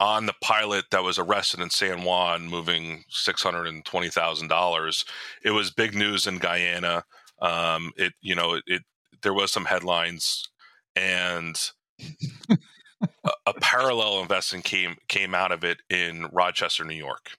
on 0.00 0.26
the 0.26 0.34
pilot 0.42 0.84
that 0.90 1.02
was 1.02 1.18
arrested 1.18 1.60
in 1.60 1.70
San 1.70 2.04
Juan 2.04 2.48
moving 2.48 3.04
six 3.08 3.42
hundred 3.42 3.66
and 3.66 3.84
twenty 3.84 4.08
thousand 4.08 4.48
dollars, 4.48 5.04
it 5.42 5.50
was 5.50 5.70
big 5.70 5.94
news 5.94 6.26
in 6.26 6.38
Guyana. 6.38 7.04
Um, 7.40 7.92
it 7.96 8.12
you 8.20 8.34
know 8.34 8.54
it, 8.54 8.64
it 8.66 8.82
there 9.22 9.34
was 9.34 9.50
some 9.52 9.64
headlines, 9.64 10.48
and 10.94 11.58
a, 12.50 13.30
a 13.46 13.54
parallel 13.60 14.20
investing 14.20 14.62
came 14.62 14.96
came 15.08 15.34
out 15.34 15.52
of 15.52 15.64
it 15.64 15.78
in 15.90 16.26
Rochester, 16.32 16.84
New 16.84 16.94
York, 16.94 17.32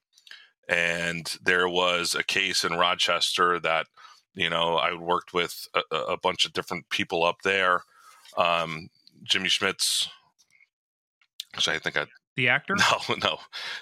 and 0.69 1.35
there 1.43 1.67
was 1.67 2.13
a 2.13 2.23
case 2.23 2.63
in 2.63 2.73
Rochester 2.73 3.59
that 3.59 3.87
you 4.35 4.49
know 4.49 4.75
I 4.75 4.93
worked 4.93 5.33
with 5.33 5.67
a, 5.73 5.95
a 5.95 6.17
bunch 6.17 6.45
of 6.45 6.53
different 6.53 6.89
people 6.89 7.25
up 7.25 7.41
there. 7.43 7.81
Um, 8.37 8.89
Jimmy 9.23 9.49
Schmitz, 9.49 10.07
which 11.55 11.67
I 11.67 11.79
think 11.79 11.97
I 11.97 12.05
the 12.35 12.47
actor? 12.47 12.75
No, 12.75 13.15
no, 13.21 13.37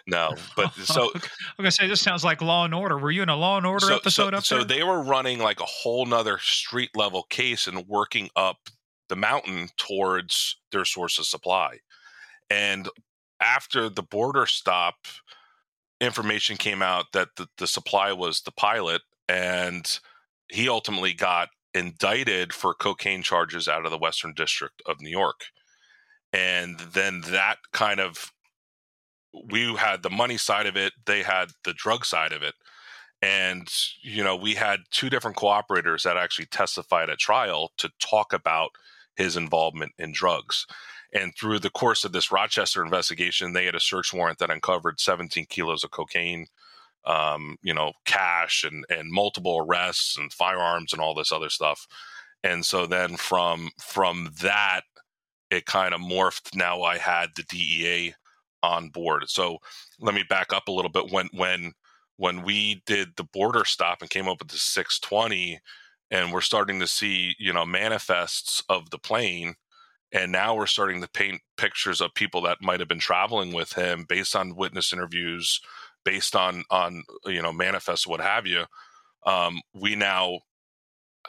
no. 0.07 0.33
But 0.55 0.73
so 0.73 1.11
I'm 1.13 1.21
gonna 1.57 1.71
say 1.71 1.87
this 1.87 2.01
sounds 2.01 2.23
like 2.23 2.41
Law 2.41 2.65
and 2.65 2.73
Order. 2.73 2.97
Were 2.97 3.11
you 3.11 3.21
in 3.21 3.29
a 3.29 3.35
Law 3.35 3.57
and 3.57 3.65
Order 3.65 3.87
so, 3.87 3.95
episode 3.97 4.23
so, 4.23 4.25
up 4.27 4.31
there? 4.31 4.41
so 4.41 4.63
they 4.63 4.83
were 4.83 5.01
running 5.01 5.39
like 5.39 5.59
a 5.59 5.65
whole 5.65 6.05
nother 6.05 6.39
street 6.39 6.91
level 6.95 7.23
case 7.23 7.67
and 7.67 7.85
working 7.87 8.29
up 8.35 8.69
the 9.09 9.15
mountain 9.17 9.69
towards 9.77 10.57
their 10.71 10.85
source 10.85 11.19
of 11.19 11.25
supply. 11.25 11.79
And 12.49 12.89
after 13.41 13.89
the 13.89 14.03
border 14.03 14.45
stop, 14.45 14.95
information 15.99 16.57
came 16.57 16.81
out 16.81 17.05
that 17.13 17.29
the, 17.37 17.47
the 17.57 17.67
supply 17.67 18.11
was 18.11 18.41
the 18.41 18.51
pilot, 18.51 19.01
and 19.27 19.99
he 20.49 20.69
ultimately 20.69 21.13
got 21.13 21.49
indicted 21.73 22.53
for 22.53 22.73
cocaine 22.73 23.21
charges 23.21 23.67
out 23.67 23.85
of 23.85 23.91
the 23.91 23.97
Western 23.97 24.33
District 24.33 24.81
of 24.85 25.01
New 25.01 25.09
York. 25.09 25.45
And 26.33 26.79
then 26.79 27.21
that 27.27 27.57
kind 27.71 27.99
of 27.99 28.31
we 29.51 29.75
had 29.75 30.03
the 30.03 30.09
money 30.09 30.37
side 30.37 30.65
of 30.65 30.75
it, 30.75 30.93
they 31.05 31.23
had 31.23 31.51
the 31.63 31.73
drug 31.73 32.05
side 32.05 32.33
of 32.33 32.41
it. 32.43 32.55
And, 33.21 33.67
you 34.01 34.23
know, 34.23 34.35
we 34.35 34.55
had 34.55 34.81
two 34.91 35.09
different 35.09 35.37
cooperators 35.37 36.03
that 36.03 36.17
actually 36.17 36.45
testified 36.47 37.09
at 37.09 37.17
trial 37.17 37.71
to 37.77 37.89
talk 37.99 38.31
about 38.31 38.69
his 39.15 39.35
involvement 39.35 39.93
in 39.97 40.11
drugs. 40.11 40.67
And 41.13 41.33
through 41.35 41.59
the 41.59 41.69
course 41.69 42.03
of 42.03 42.11
this 42.11 42.31
Rochester 42.31 42.83
investigation, 42.83 43.53
they 43.53 43.65
had 43.65 43.75
a 43.75 43.79
search 43.79 44.13
warrant 44.13 44.39
that 44.39 44.51
uncovered 44.51 44.99
17 44.99 45.45
kilos 45.49 45.83
of 45.83 45.91
cocaine, 45.91 46.47
um, 47.05 47.57
you 47.61 47.73
know, 47.73 47.93
cash 48.05 48.63
and, 48.63 48.85
and 48.89 49.11
multiple 49.11 49.65
arrests 49.65 50.17
and 50.17 50.33
firearms 50.33 50.91
and 50.91 51.01
all 51.01 51.13
this 51.13 51.31
other 51.31 51.49
stuff. 51.49 51.87
And 52.43 52.65
so 52.65 52.85
then 52.85 53.15
from 53.17 53.71
from 53.79 54.31
that, 54.41 54.81
it 55.49 55.65
kind 55.65 55.93
of 55.93 56.01
morphed. 56.01 56.55
Now 56.55 56.83
I 56.83 56.97
had 56.97 57.29
the 57.35 57.43
DEA 57.43 58.13
on 58.63 58.89
board. 58.89 59.29
So 59.29 59.57
let 59.99 60.15
me 60.15 60.23
back 60.27 60.53
up 60.53 60.67
a 60.67 60.71
little 60.71 60.91
bit. 60.91 61.11
When 61.11 61.29
when 61.33 61.73
when 62.17 62.43
we 62.43 62.81
did 62.85 63.09
the 63.15 63.23
border 63.23 63.63
stop 63.65 64.01
and 64.01 64.09
came 64.09 64.27
up 64.27 64.39
with 64.39 64.49
the 64.49 64.57
620, 64.57 65.59
and 66.11 66.33
we're 66.33 66.41
starting 66.41 66.79
to 66.79 66.87
see 66.87 67.35
you 67.39 67.53
know 67.53 67.65
manifests 67.65 68.63
of 68.69 68.89
the 68.89 68.99
plane, 68.99 69.55
and 70.11 70.31
now 70.31 70.55
we're 70.55 70.67
starting 70.67 71.01
to 71.01 71.09
paint 71.09 71.41
pictures 71.57 72.01
of 72.01 72.13
people 72.13 72.41
that 72.41 72.61
might 72.61 72.79
have 72.79 72.89
been 72.89 72.99
traveling 72.99 73.53
with 73.53 73.73
him 73.73 74.05
based 74.07 74.35
on 74.35 74.55
witness 74.55 74.93
interviews, 74.93 75.59
based 76.05 76.35
on 76.35 76.63
on 76.69 77.03
you 77.25 77.41
know 77.41 77.53
manifests, 77.53 78.07
what 78.07 78.21
have 78.21 78.45
you. 78.45 78.63
Um, 79.25 79.61
we 79.73 79.95
now 79.95 80.39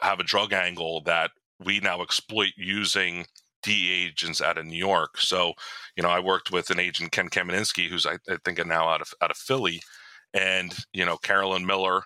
have 0.01 0.19
a 0.19 0.23
drug 0.23 0.53
angle 0.53 1.01
that 1.01 1.31
we 1.59 1.79
now 1.81 2.01
exploit 2.01 2.53
using 2.55 3.25
DEA 3.63 4.05
agents 4.07 4.41
out 4.41 4.57
of 4.57 4.65
New 4.65 4.77
York. 4.77 5.17
So, 5.17 5.53
you 5.95 6.03
know, 6.03 6.09
I 6.09 6.19
worked 6.19 6.51
with 6.51 6.69
an 6.69 6.79
agent, 6.79 7.11
Ken 7.11 7.29
Kameninski, 7.29 7.89
who's 7.89 8.05
I, 8.05 8.17
I 8.29 8.37
think 8.45 8.65
now 8.65 8.87
out 8.87 9.01
of 9.01 9.13
out 9.21 9.31
of 9.31 9.37
Philly, 9.37 9.81
and 10.33 10.73
you 10.93 11.05
know, 11.05 11.17
Carolyn 11.17 11.65
Miller, 11.65 12.03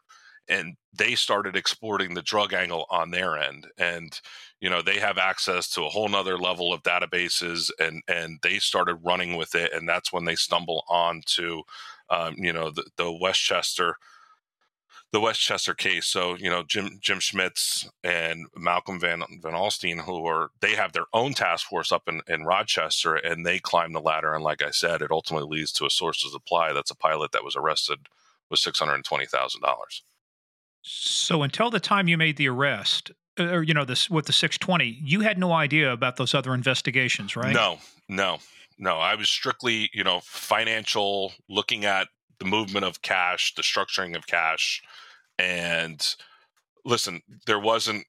and 0.49 0.75
they 0.97 1.15
started 1.15 1.55
exploring 1.55 2.13
the 2.13 2.21
drug 2.21 2.53
angle 2.53 2.85
on 2.89 3.11
their 3.11 3.37
end, 3.37 3.67
and 3.77 4.19
you 4.59 4.69
know, 4.69 4.81
they 4.81 4.97
have 4.97 5.17
access 5.17 5.69
to 5.71 5.83
a 5.83 5.89
whole 5.89 6.07
nother 6.07 6.37
level 6.37 6.73
of 6.73 6.83
databases, 6.83 7.69
and 7.79 8.01
and 8.07 8.39
they 8.43 8.59
started 8.59 8.95
running 9.03 9.35
with 9.35 9.55
it, 9.55 9.73
and 9.73 9.87
that's 9.87 10.13
when 10.13 10.25
they 10.25 10.35
stumble 10.35 10.83
onto, 10.87 11.63
um, 12.09 12.35
you 12.37 12.53
know, 12.53 12.69
the, 12.69 12.85
the 12.97 13.11
Westchester 13.11 13.97
the 15.13 15.19
Westchester 15.19 15.73
case. 15.75 16.07
So 16.07 16.35
you 16.35 16.49
know 16.49 16.63
Jim 16.63 16.97
Jim 16.99 17.19
Schmitz 17.19 17.89
and 18.03 18.47
Malcolm 18.55 18.99
Van 18.99 19.21
Van 19.41 19.53
Alstine, 19.53 20.03
who 20.03 20.25
are 20.25 20.49
they 20.59 20.75
have 20.75 20.91
their 20.91 21.05
own 21.13 21.33
task 21.33 21.67
force 21.67 21.91
up 21.91 22.03
in, 22.07 22.21
in 22.27 22.45
Rochester, 22.45 23.15
and 23.15 23.45
they 23.45 23.59
climb 23.59 23.93
the 23.93 24.01
ladder. 24.01 24.33
And 24.33 24.43
like 24.43 24.63
I 24.63 24.71
said, 24.71 25.01
it 25.01 25.11
ultimately 25.11 25.59
leads 25.59 25.71
to 25.73 25.85
a 25.85 25.89
source 25.89 26.25
of 26.25 26.31
supply. 26.31 26.73
That's 26.73 26.91
a 26.91 26.95
pilot 26.95 27.31
that 27.33 27.43
was 27.43 27.55
arrested 27.55 27.99
with 28.49 28.59
six 28.59 28.79
hundred 28.79 28.95
and 28.95 29.05
twenty 29.05 29.27
thousand 29.27 29.61
dollars. 29.61 30.03
So 30.83 31.43
until 31.43 31.69
the 31.69 31.79
time 31.79 32.07
you 32.07 32.17
made 32.17 32.37
the 32.37 32.49
arrest, 32.49 33.11
uh, 33.39 33.45
or 33.45 33.63
you 33.63 33.73
know 33.73 33.85
this 33.85 34.09
with 34.09 34.25
the 34.25 34.33
620, 34.33 34.99
you 35.01 35.21
had 35.21 35.37
no 35.37 35.53
idea 35.53 35.91
about 35.91 36.17
those 36.17 36.33
other 36.33 36.53
investigations, 36.53 37.35
right? 37.35 37.53
No, 37.53 37.79
no, 38.09 38.37
no. 38.77 38.97
I 38.97 39.15
was 39.15 39.29
strictly 39.29 39.89
you 39.93 40.03
know 40.03 40.19
financial, 40.23 41.33
looking 41.49 41.85
at 41.85 42.09
the 42.39 42.45
movement 42.45 42.85
of 42.85 43.01
cash, 43.01 43.55
the 43.55 43.61
structuring 43.61 44.15
of 44.15 44.27
cash, 44.27 44.81
and 45.39 46.15
listen, 46.85 47.21
there 47.45 47.59
wasn't 47.59 48.05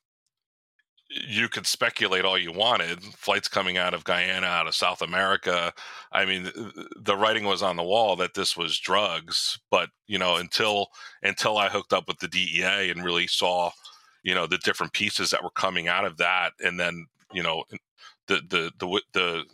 you 1.14 1.48
could 1.48 1.66
speculate 1.66 2.24
all 2.24 2.38
you 2.38 2.52
wanted. 2.52 3.02
Flights 3.02 3.48
coming 3.48 3.78
out 3.78 3.94
of 3.94 4.04
Guyana, 4.04 4.46
out 4.46 4.66
of 4.66 4.74
South 4.74 5.02
America. 5.02 5.72
I 6.12 6.24
mean, 6.24 6.50
the 6.96 7.16
writing 7.16 7.44
was 7.44 7.62
on 7.62 7.76
the 7.76 7.82
wall 7.82 8.16
that 8.16 8.34
this 8.34 8.56
was 8.56 8.78
drugs. 8.78 9.58
But 9.70 9.90
you 10.06 10.18
know, 10.18 10.36
until 10.36 10.88
until 11.22 11.56
I 11.58 11.68
hooked 11.68 11.92
up 11.92 12.08
with 12.08 12.18
the 12.18 12.28
DEA 12.28 12.90
and 12.90 13.04
really 13.04 13.26
saw, 13.26 13.70
you 14.22 14.34
know, 14.34 14.46
the 14.46 14.58
different 14.58 14.92
pieces 14.92 15.30
that 15.30 15.44
were 15.44 15.50
coming 15.50 15.88
out 15.88 16.04
of 16.04 16.16
that, 16.18 16.52
and 16.60 16.78
then 16.78 17.06
you 17.32 17.42
know, 17.42 17.64
the 18.26 18.40
the 18.48 18.72
the 18.78 19.02
the 19.12 19.44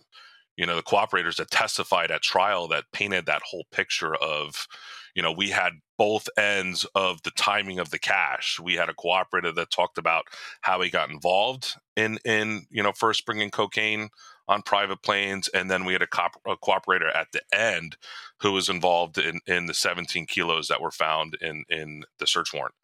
you 0.56 0.66
know 0.66 0.76
the 0.76 0.82
cooperators 0.82 1.36
that 1.36 1.50
testified 1.50 2.10
at 2.10 2.22
trial 2.22 2.68
that 2.68 2.84
painted 2.92 3.26
that 3.26 3.42
whole 3.42 3.64
picture 3.70 4.14
of 4.16 4.66
you 5.14 5.22
know, 5.22 5.32
we 5.32 5.50
had 5.50 5.72
both 6.00 6.30
ends 6.38 6.86
of 6.94 7.22
the 7.24 7.30
timing 7.32 7.78
of 7.78 7.90
the 7.90 7.98
cash. 7.98 8.58
We 8.58 8.72
had 8.72 8.88
a 8.88 8.94
cooperator 8.94 9.54
that 9.54 9.70
talked 9.70 9.98
about 9.98 10.24
how 10.62 10.80
he 10.80 10.88
got 10.88 11.10
involved 11.10 11.74
in 11.94 12.18
in 12.24 12.66
you 12.70 12.82
know 12.82 12.92
first 12.92 13.26
bringing 13.26 13.50
cocaine 13.50 14.08
on 14.48 14.62
private 14.62 15.02
planes, 15.02 15.48
and 15.48 15.70
then 15.70 15.84
we 15.84 15.92
had 15.92 16.00
a, 16.00 16.06
cop, 16.06 16.40
a 16.46 16.56
cooperator 16.56 17.14
at 17.14 17.32
the 17.32 17.42
end 17.52 17.98
who 18.40 18.50
was 18.52 18.70
involved 18.70 19.18
in 19.18 19.40
in 19.46 19.66
the 19.66 19.74
17 19.74 20.24
kilos 20.24 20.68
that 20.68 20.80
were 20.80 20.90
found 20.90 21.36
in 21.42 21.64
in 21.68 22.02
the 22.18 22.26
search 22.26 22.54
warrant. 22.54 22.74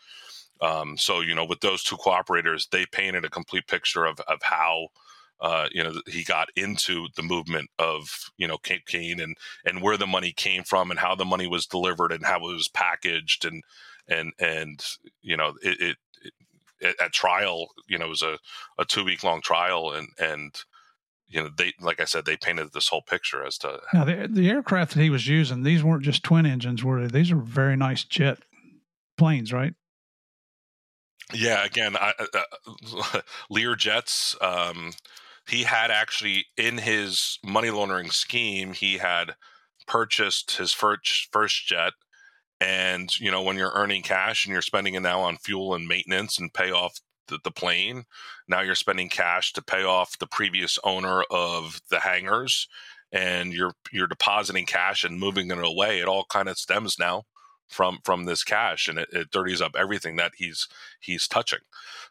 Um, 0.60 0.98
so 0.98 1.20
you 1.20 1.34
know, 1.34 1.46
with 1.46 1.60
those 1.60 1.82
two 1.82 1.96
cooperators, 1.96 2.68
they 2.68 2.84
painted 2.84 3.24
a 3.24 3.30
complete 3.30 3.66
picture 3.66 4.04
of 4.04 4.20
of 4.28 4.42
how 4.42 4.88
uh, 5.40 5.68
you 5.70 5.82
know, 5.82 5.92
he 6.06 6.24
got 6.24 6.48
into 6.56 7.08
the 7.16 7.22
movement 7.22 7.70
of 7.78 8.30
you 8.36 8.46
know 8.46 8.58
cocaine 8.58 9.20
and 9.20 9.36
and 9.64 9.82
where 9.82 9.96
the 9.96 10.06
money 10.06 10.32
came 10.32 10.62
from 10.62 10.90
and 10.90 11.00
how 11.00 11.14
the 11.14 11.24
money 11.24 11.46
was 11.46 11.66
delivered 11.66 12.12
and 12.12 12.24
how 12.24 12.36
it 12.36 12.54
was 12.54 12.68
packaged 12.68 13.44
and 13.44 13.62
and 14.08 14.32
and 14.38 14.84
you 15.22 15.36
know 15.36 15.54
it, 15.62 15.80
it, 15.80 15.96
it 16.80 16.96
at 17.00 17.12
trial 17.12 17.68
you 17.88 17.98
know 17.98 18.06
it 18.06 18.10
was 18.10 18.22
a, 18.22 18.38
a 18.78 18.84
two 18.84 19.04
week 19.04 19.22
long 19.22 19.40
trial 19.40 19.92
and 19.92 20.08
and 20.18 20.62
you 21.28 21.42
know 21.42 21.50
they 21.56 21.72
like 21.80 22.00
I 22.00 22.04
said 22.04 22.24
they 22.24 22.36
painted 22.36 22.72
this 22.72 22.88
whole 22.88 23.02
picture 23.02 23.44
as 23.44 23.58
to 23.58 23.80
now 23.92 24.04
the 24.04 24.28
the 24.30 24.48
aircraft 24.48 24.94
that 24.94 25.02
he 25.02 25.10
was 25.10 25.26
using 25.26 25.62
these 25.62 25.84
weren't 25.84 26.02
just 26.04 26.22
twin 26.22 26.46
engines 26.46 26.82
were 26.82 27.06
they? 27.06 27.18
these 27.18 27.30
are 27.30 27.36
very 27.36 27.76
nice 27.76 28.04
jet 28.04 28.38
planes 29.18 29.52
right 29.52 29.74
yeah 31.32 31.64
again 31.64 31.96
I, 31.96 32.12
uh, 32.18 32.40
uh 33.12 33.20
Lear 33.50 33.74
jets 33.74 34.36
um 34.40 34.92
he 35.48 35.62
had 35.62 35.90
actually 35.90 36.46
in 36.56 36.78
his 36.78 37.38
money 37.44 37.70
laundering 37.70 38.10
scheme 38.10 38.72
he 38.72 38.98
had 38.98 39.34
purchased 39.86 40.56
his 40.56 40.72
first 40.72 41.28
first 41.32 41.66
jet. 41.66 41.92
And 42.60 43.10
you 43.20 43.30
know 43.30 43.42
when 43.42 43.56
you're 43.56 43.72
earning 43.74 44.02
cash 44.02 44.46
and 44.46 44.52
you're 44.52 44.62
spending 44.62 44.94
it 44.94 45.00
now 45.00 45.20
on 45.20 45.36
fuel 45.36 45.74
and 45.74 45.86
maintenance 45.86 46.38
and 46.38 46.52
pay 46.52 46.70
off 46.70 47.00
the, 47.28 47.38
the 47.44 47.50
plane 47.50 48.04
now 48.48 48.60
you're 48.60 48.74
spending 48.74 49.08
cash 49.08 49.52
to 49.54 49.62
pay 49.62 49.84
off 49.84 50.18
the 50.18 50.26
previous 50.26 50.78
owner 50.84 51.22
of 51.30 51.80
the 51.90 52.00
hangars. 52.00 52.68
And 53.12 53.52
you're 53.52 53.72
you're 53.92 54.06
depositing 54.06 54.66
cash 54.66 55.04
and 55.04 55.18
moving 55.18 55.50
it 55.50 55.58
away. 55.58 56.00
It 56.00 56.08
all 56.08 56.26
kind 56.28 56.48
of 56.48 56.58
stems 56.58 56.98
now 56.98 57.22
from 57.68 57.98
from 58.04 58.24
this 58.24 58.44
cash. 58.44 58.88
And 58.88 58.98
it, 58.98 59.08
it 59.12 59.30
dirties 59.30 59.62
up 59.62 59.76
everything 59.78 60.16
that 60.16 60.32
he's 60.36 60.68
he's 61.00 61.28
touching. 61.28 61.60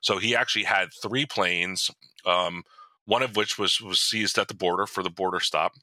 So 0.02 0.18
he 0.18 0.36
actually 0.36 0.66
had 0.66 0.90
three 1.02 1.26
planes 1.26 1.92
um, 2.26 2.64
one 3.06 3.22
of 3.22 3.36
which 3.36 3.58
was 3.58 3.80
was 3.82 4.00
seized 4.00 4.38
at 4.38 4.48
the 4.48 4.54
border 4.54 4.86
for 4.86 5.04
the 5.04 5.10
border 5.10 5.40
stop. 5.40 5.74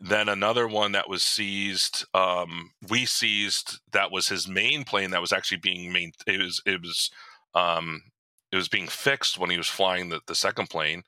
Then 0.00 0.28
another 0.28 0.66
one 0.66 0.92
that 0.92 1.08
was 1.08 1.22
seized, 1.22 2.04
um, 2.12 2.72
we 2.88 3.06
seized 3.06 3.78
that 3.92 4.10
was 4.10 4.28
his 4.28 4.48
main 4.48 4.82
plane 4.84 5.10
that 5.12 5.20
was 5.20 5.32
actually 5.32 5.58
being 5.58 5.92
main. 5.92 6.12
It 6.26 6.40
was 6.40 6.62
it 6.66 6.82
was 6.82 7.10
um, 7.54 8.02
it 8.50 8.56
was 8.56 8.68
being 8.68 8.88
fixed 8.88 9.38
when 9.38 9.50
he 9.50 9.56
was 9.56 9.68
flying 9.68 10.08
the, 10.08 10.20
the 10.26 10.34
second 10.34 10.70
plane, 10.70 11.02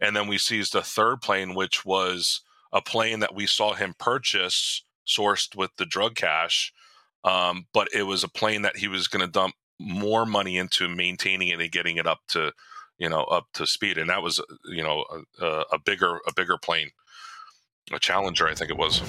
and 0.00 0.14
then 0.14 0.28
we 0.28 0.38
seized 0.38 0.74
a 0.74 0.82
third 0.82 1.22
plane, 1.22 1.54
which 1.54 1.84
was 1.84 2.42
a 2.72 2.80
plane 2.80 3.20
that 3.20 3.34
we 3.34 3.46
saw 3.46 3.74
him 3.74 3.94
purchase, 3.98 4.84
sourced 5.06 5.56
with 5.56 5.70
the 5.76 5.86
drug 5.86 6.14
cash, 6.14 6.72
um, 7.24 7.66
but 7.72 7.88
it 7.92 8.04
was 8.04 8.22
a 8.22 8.28
plane 8.28 8.62
that 8.62 8.76
he 8.76 8.88
was 8.88 9.08
going 9.08 9.24
to 9.24 9.30
dump 9.30 9.54
more 9.78 10.24
money 10.24 10.56
into 10.56 10.88
maintaining 10.88 11.48
it 11.48 11.60
and 11.60 11.72
getting 11.72 11.96
it 11.96 12.06
up 12.06 12.20
to 12.28 12.52
you 12.98 13.08
know, 13.08 13.24
up 13.24 13.46
to 13.54 13.66
speed. 13.66 13.98
And 13.98 14.10
that 14.10 14.22
was, 14.22 14.40
uh, 14.40 14.44
you 14.64 14.82
know, 14.82 15.04
a, 15.40 15.44
uh, 15.44 15.64
a 15.72 15.78
bigger 15.78 16.18
a 16.26 16.32
bigger 16.34 16.56
plane, 16.58 16.90
a 17.92 17.98
Challenger, 17.98 18.48
I 18.48 18.54
think 18.54 18.70
it 18.70 18.76
was. 18.76 19.02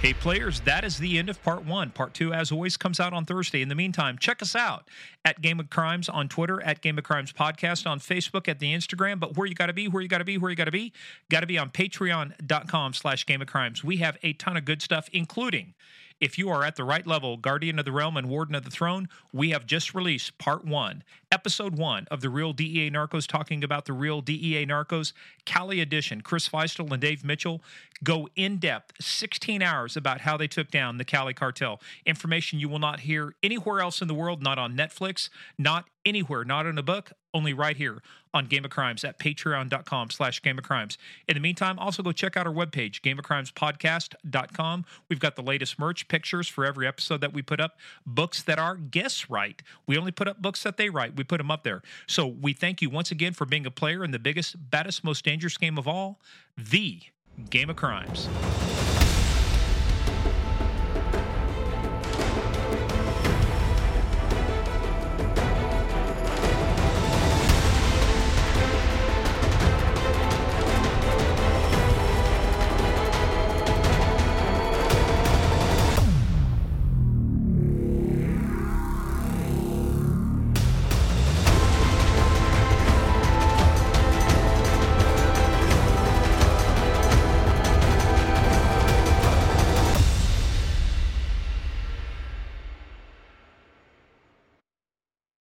Hey, 0.00 0.14
players, 0.14 0.60
that 0.60 0.82
is 0.82 0.96
the 0.96 1.18
end 1.18 1.28
of 1.28 1.42
part 1.42 1.66
one. 1.66 1.90
Part 1.90 2.14
two, 2.14 2.32
as 2.32 2.50
always, 2.50 2.78
comes 2.78 2.98
out 3.00 3.12
on 3.12 3.26
Thursday. 3.26 3.60
In 3.60 3.68
the 3.68 3.74
meantime, 3.74 4.16
check 4.16 4.40
us 4.40 4.56
out 4.56 4.88
at 5.26 5.42
Game 5.42 5.60
of 5.60 5.68
Crimes 5.68 6.08
on 6.08 6.26
Twitter, 6.26 6.62
at 6.62 6.80
Game 6.80 6.96
of 6.96 7.04
Crimes 7.04 7.34
Podcast 7.34 7.86
on 7.86 8.00
Facebook, 8.00 8.48
at 8.48 8.60
the 8.60 8.74
Instagram. 8.74 9.20
But 9.20 9.36
where 9.36 9.46
you 9.46 9.54
got 9.54 9.66
to 9.66 9.74
be, 9.74 9.88
where 9.88 10.02
you 10.02 10.08
got 10.08 10.16
to 10.18 10.24
be, 10.24 10.38
where 10.38 10.50
you 10.50 10.56
got 10.56 10.64
to 10.64 10.70
be, 10.70 10.94
got 11.28 11.40
to 11.40 11.46
be 11.46 11.58
on 11.58 11.68
patreon.com 11.68 12.94
slash 12.94 13.26
Game 13.26 13.42
of 13.42 13.48
Crimes. 13.48 13.84
We 13.84 13.98
have 13.98 14.16
a 14.22 14.32
ton 14.32 14.56
of 14.56 14.64
good 14.64 14.80
stuff, 14.80 15.10
including 15.12 15.74
if 16.20 16.38
you 16.38 16.50
are 16.50 16.64
at 16.64 16.76
the 16.76 16.84
right 16.84 17.06
level, 17.06 17.36
Guardian 17.36 17.78
of 17.78 17.84
the 17.84 17.92
Realm 17.92 18.16
and 18.16 18.28
Warden 18.28 18.54
of 18.54 18.64
the 18.64 18.70
Throne, 18.70 19.08
we 19.32 19.50
have 19.50 19.66
just 19.66 19.94
released 19.94 20.36
part 20.38 20.64
one, 20.64 21.02
episode 21.32 21.76
one 21.76 22.06
of 22.10 22.20
the 22.20 22.28
Real 22.28 22.52
DEA 22.52 22.90
Narcos, 22.90 23.26
talking 23.26 23.64
about 23.64 23.86
the 23.86 23.92
Real 23.92 24.20
DEA 24.20 24.66
Narcos, 24.66 25.12
Cali 25.46 25.80
Edition. 25.80 26.20
Chris 26.20 26.48
Feistl 26.48 26.90
and 26.92 27.00
Dave 27.00 27.24
Mitchell 27.24 27.62
go 28.04 28.28
in 28.36 28.58
depth, 28.58 28.92
16 29.02 29.62
hours 29.62 29.96
about 29.96 30.20
how 30.20 30.36
they 30.36 30.46
took 30.46 30.70
down 30.70 30.98
the 30.98 31.04
Cali 31.04 31.32
cartel. 31.32 31.80
Information 32.04 32.60
you 32.60 32.68
will 32.68 32.78
not 32.78 33.00
hear 33.00 33.34
anywhere 33.42 33.80
else 33.80 34.02
in 34.02 34.08
the 34.08 34.14
world, 34.14 34.42
not 34.42 34.58
on 34.58 34.76
Netflix, 34.76 35.30
not 35.58 35.86
anywhere, 36.04 36.44
not 36.44 36.66
in 36.66 36.76
a 36.76 36.82
book, 36.82 37.12
only 37.32 37.52
right 37.52 37.76
here 37.76 38.02
on 38.32 38.46
Game 38.46 38.64
of 38.64 38.70
Crimes 38.70 39.04
at 39.04 39.18
patreon.com 39.18 40.10
slash 40.10 40.40
Game 40.42 40.58
of 40.58 40.64
Crimes. 40.64 40.98
In 41.28 41.34
the 41.34 41.40
meantime, 41.40 41.78
also 41.78 42.02
go 42.02 42.12
check 42.12 42.36
out 42.36 42.46
our 42.46 42.52
webpage, 42.52 43.00
gameofcrimespodcast.com. 43.00 44.84
We've 45.08 45.20
got 45.20 45.36
the 45.36 45.42
latest 45.42 45.78
merch, 45.78 46.08
pictures 46.08 46.48
for 46.48 46.64
every 46.64 46.86
episode 46.86 47.20
that 47.20 47.32
we 47.32 47.42
put 47.42 47.60
up, 47.60 47.76
books 48.06 48.42
that 48.42 48.58
our 48.58 48.76
guests 48.76 49.30
write. 49.30 49.62
We 49.86 49.98
only 49.98 50.12
put 50.12 50.28
up 50.28 50.40
books 50.40 50.62
that 50.62 50.76
they 50.76 50.90
write. 50.90 51.16
We 51.16 51.24
put 51.24 51.38
them 51.38 51.50
up 51.50 51.64
there. 51.64 51.82
So 52.06 52.26
we 52.26 52.52
thank 52.52 52.82
you 52.82 52.90
once 52.90 53.10
again 53.10 53.32
for 53.32 53.44
being 53.44 53.66
a 53.66 53.70
player 53.70 54.04
in 54.04 54.10
the 54.10 54.18
biggest, 54.18 54.70
baddest, 54.70 55.04
most 55.04 55.24
dangerous 55.24 55.56
game 55.56 55.78
of 55.78 55.88
all, 55.88 56.20
the 56.56 57.00
Game 57.48 57.70
of 57.70 57.76
Crimes. 57.76 58.28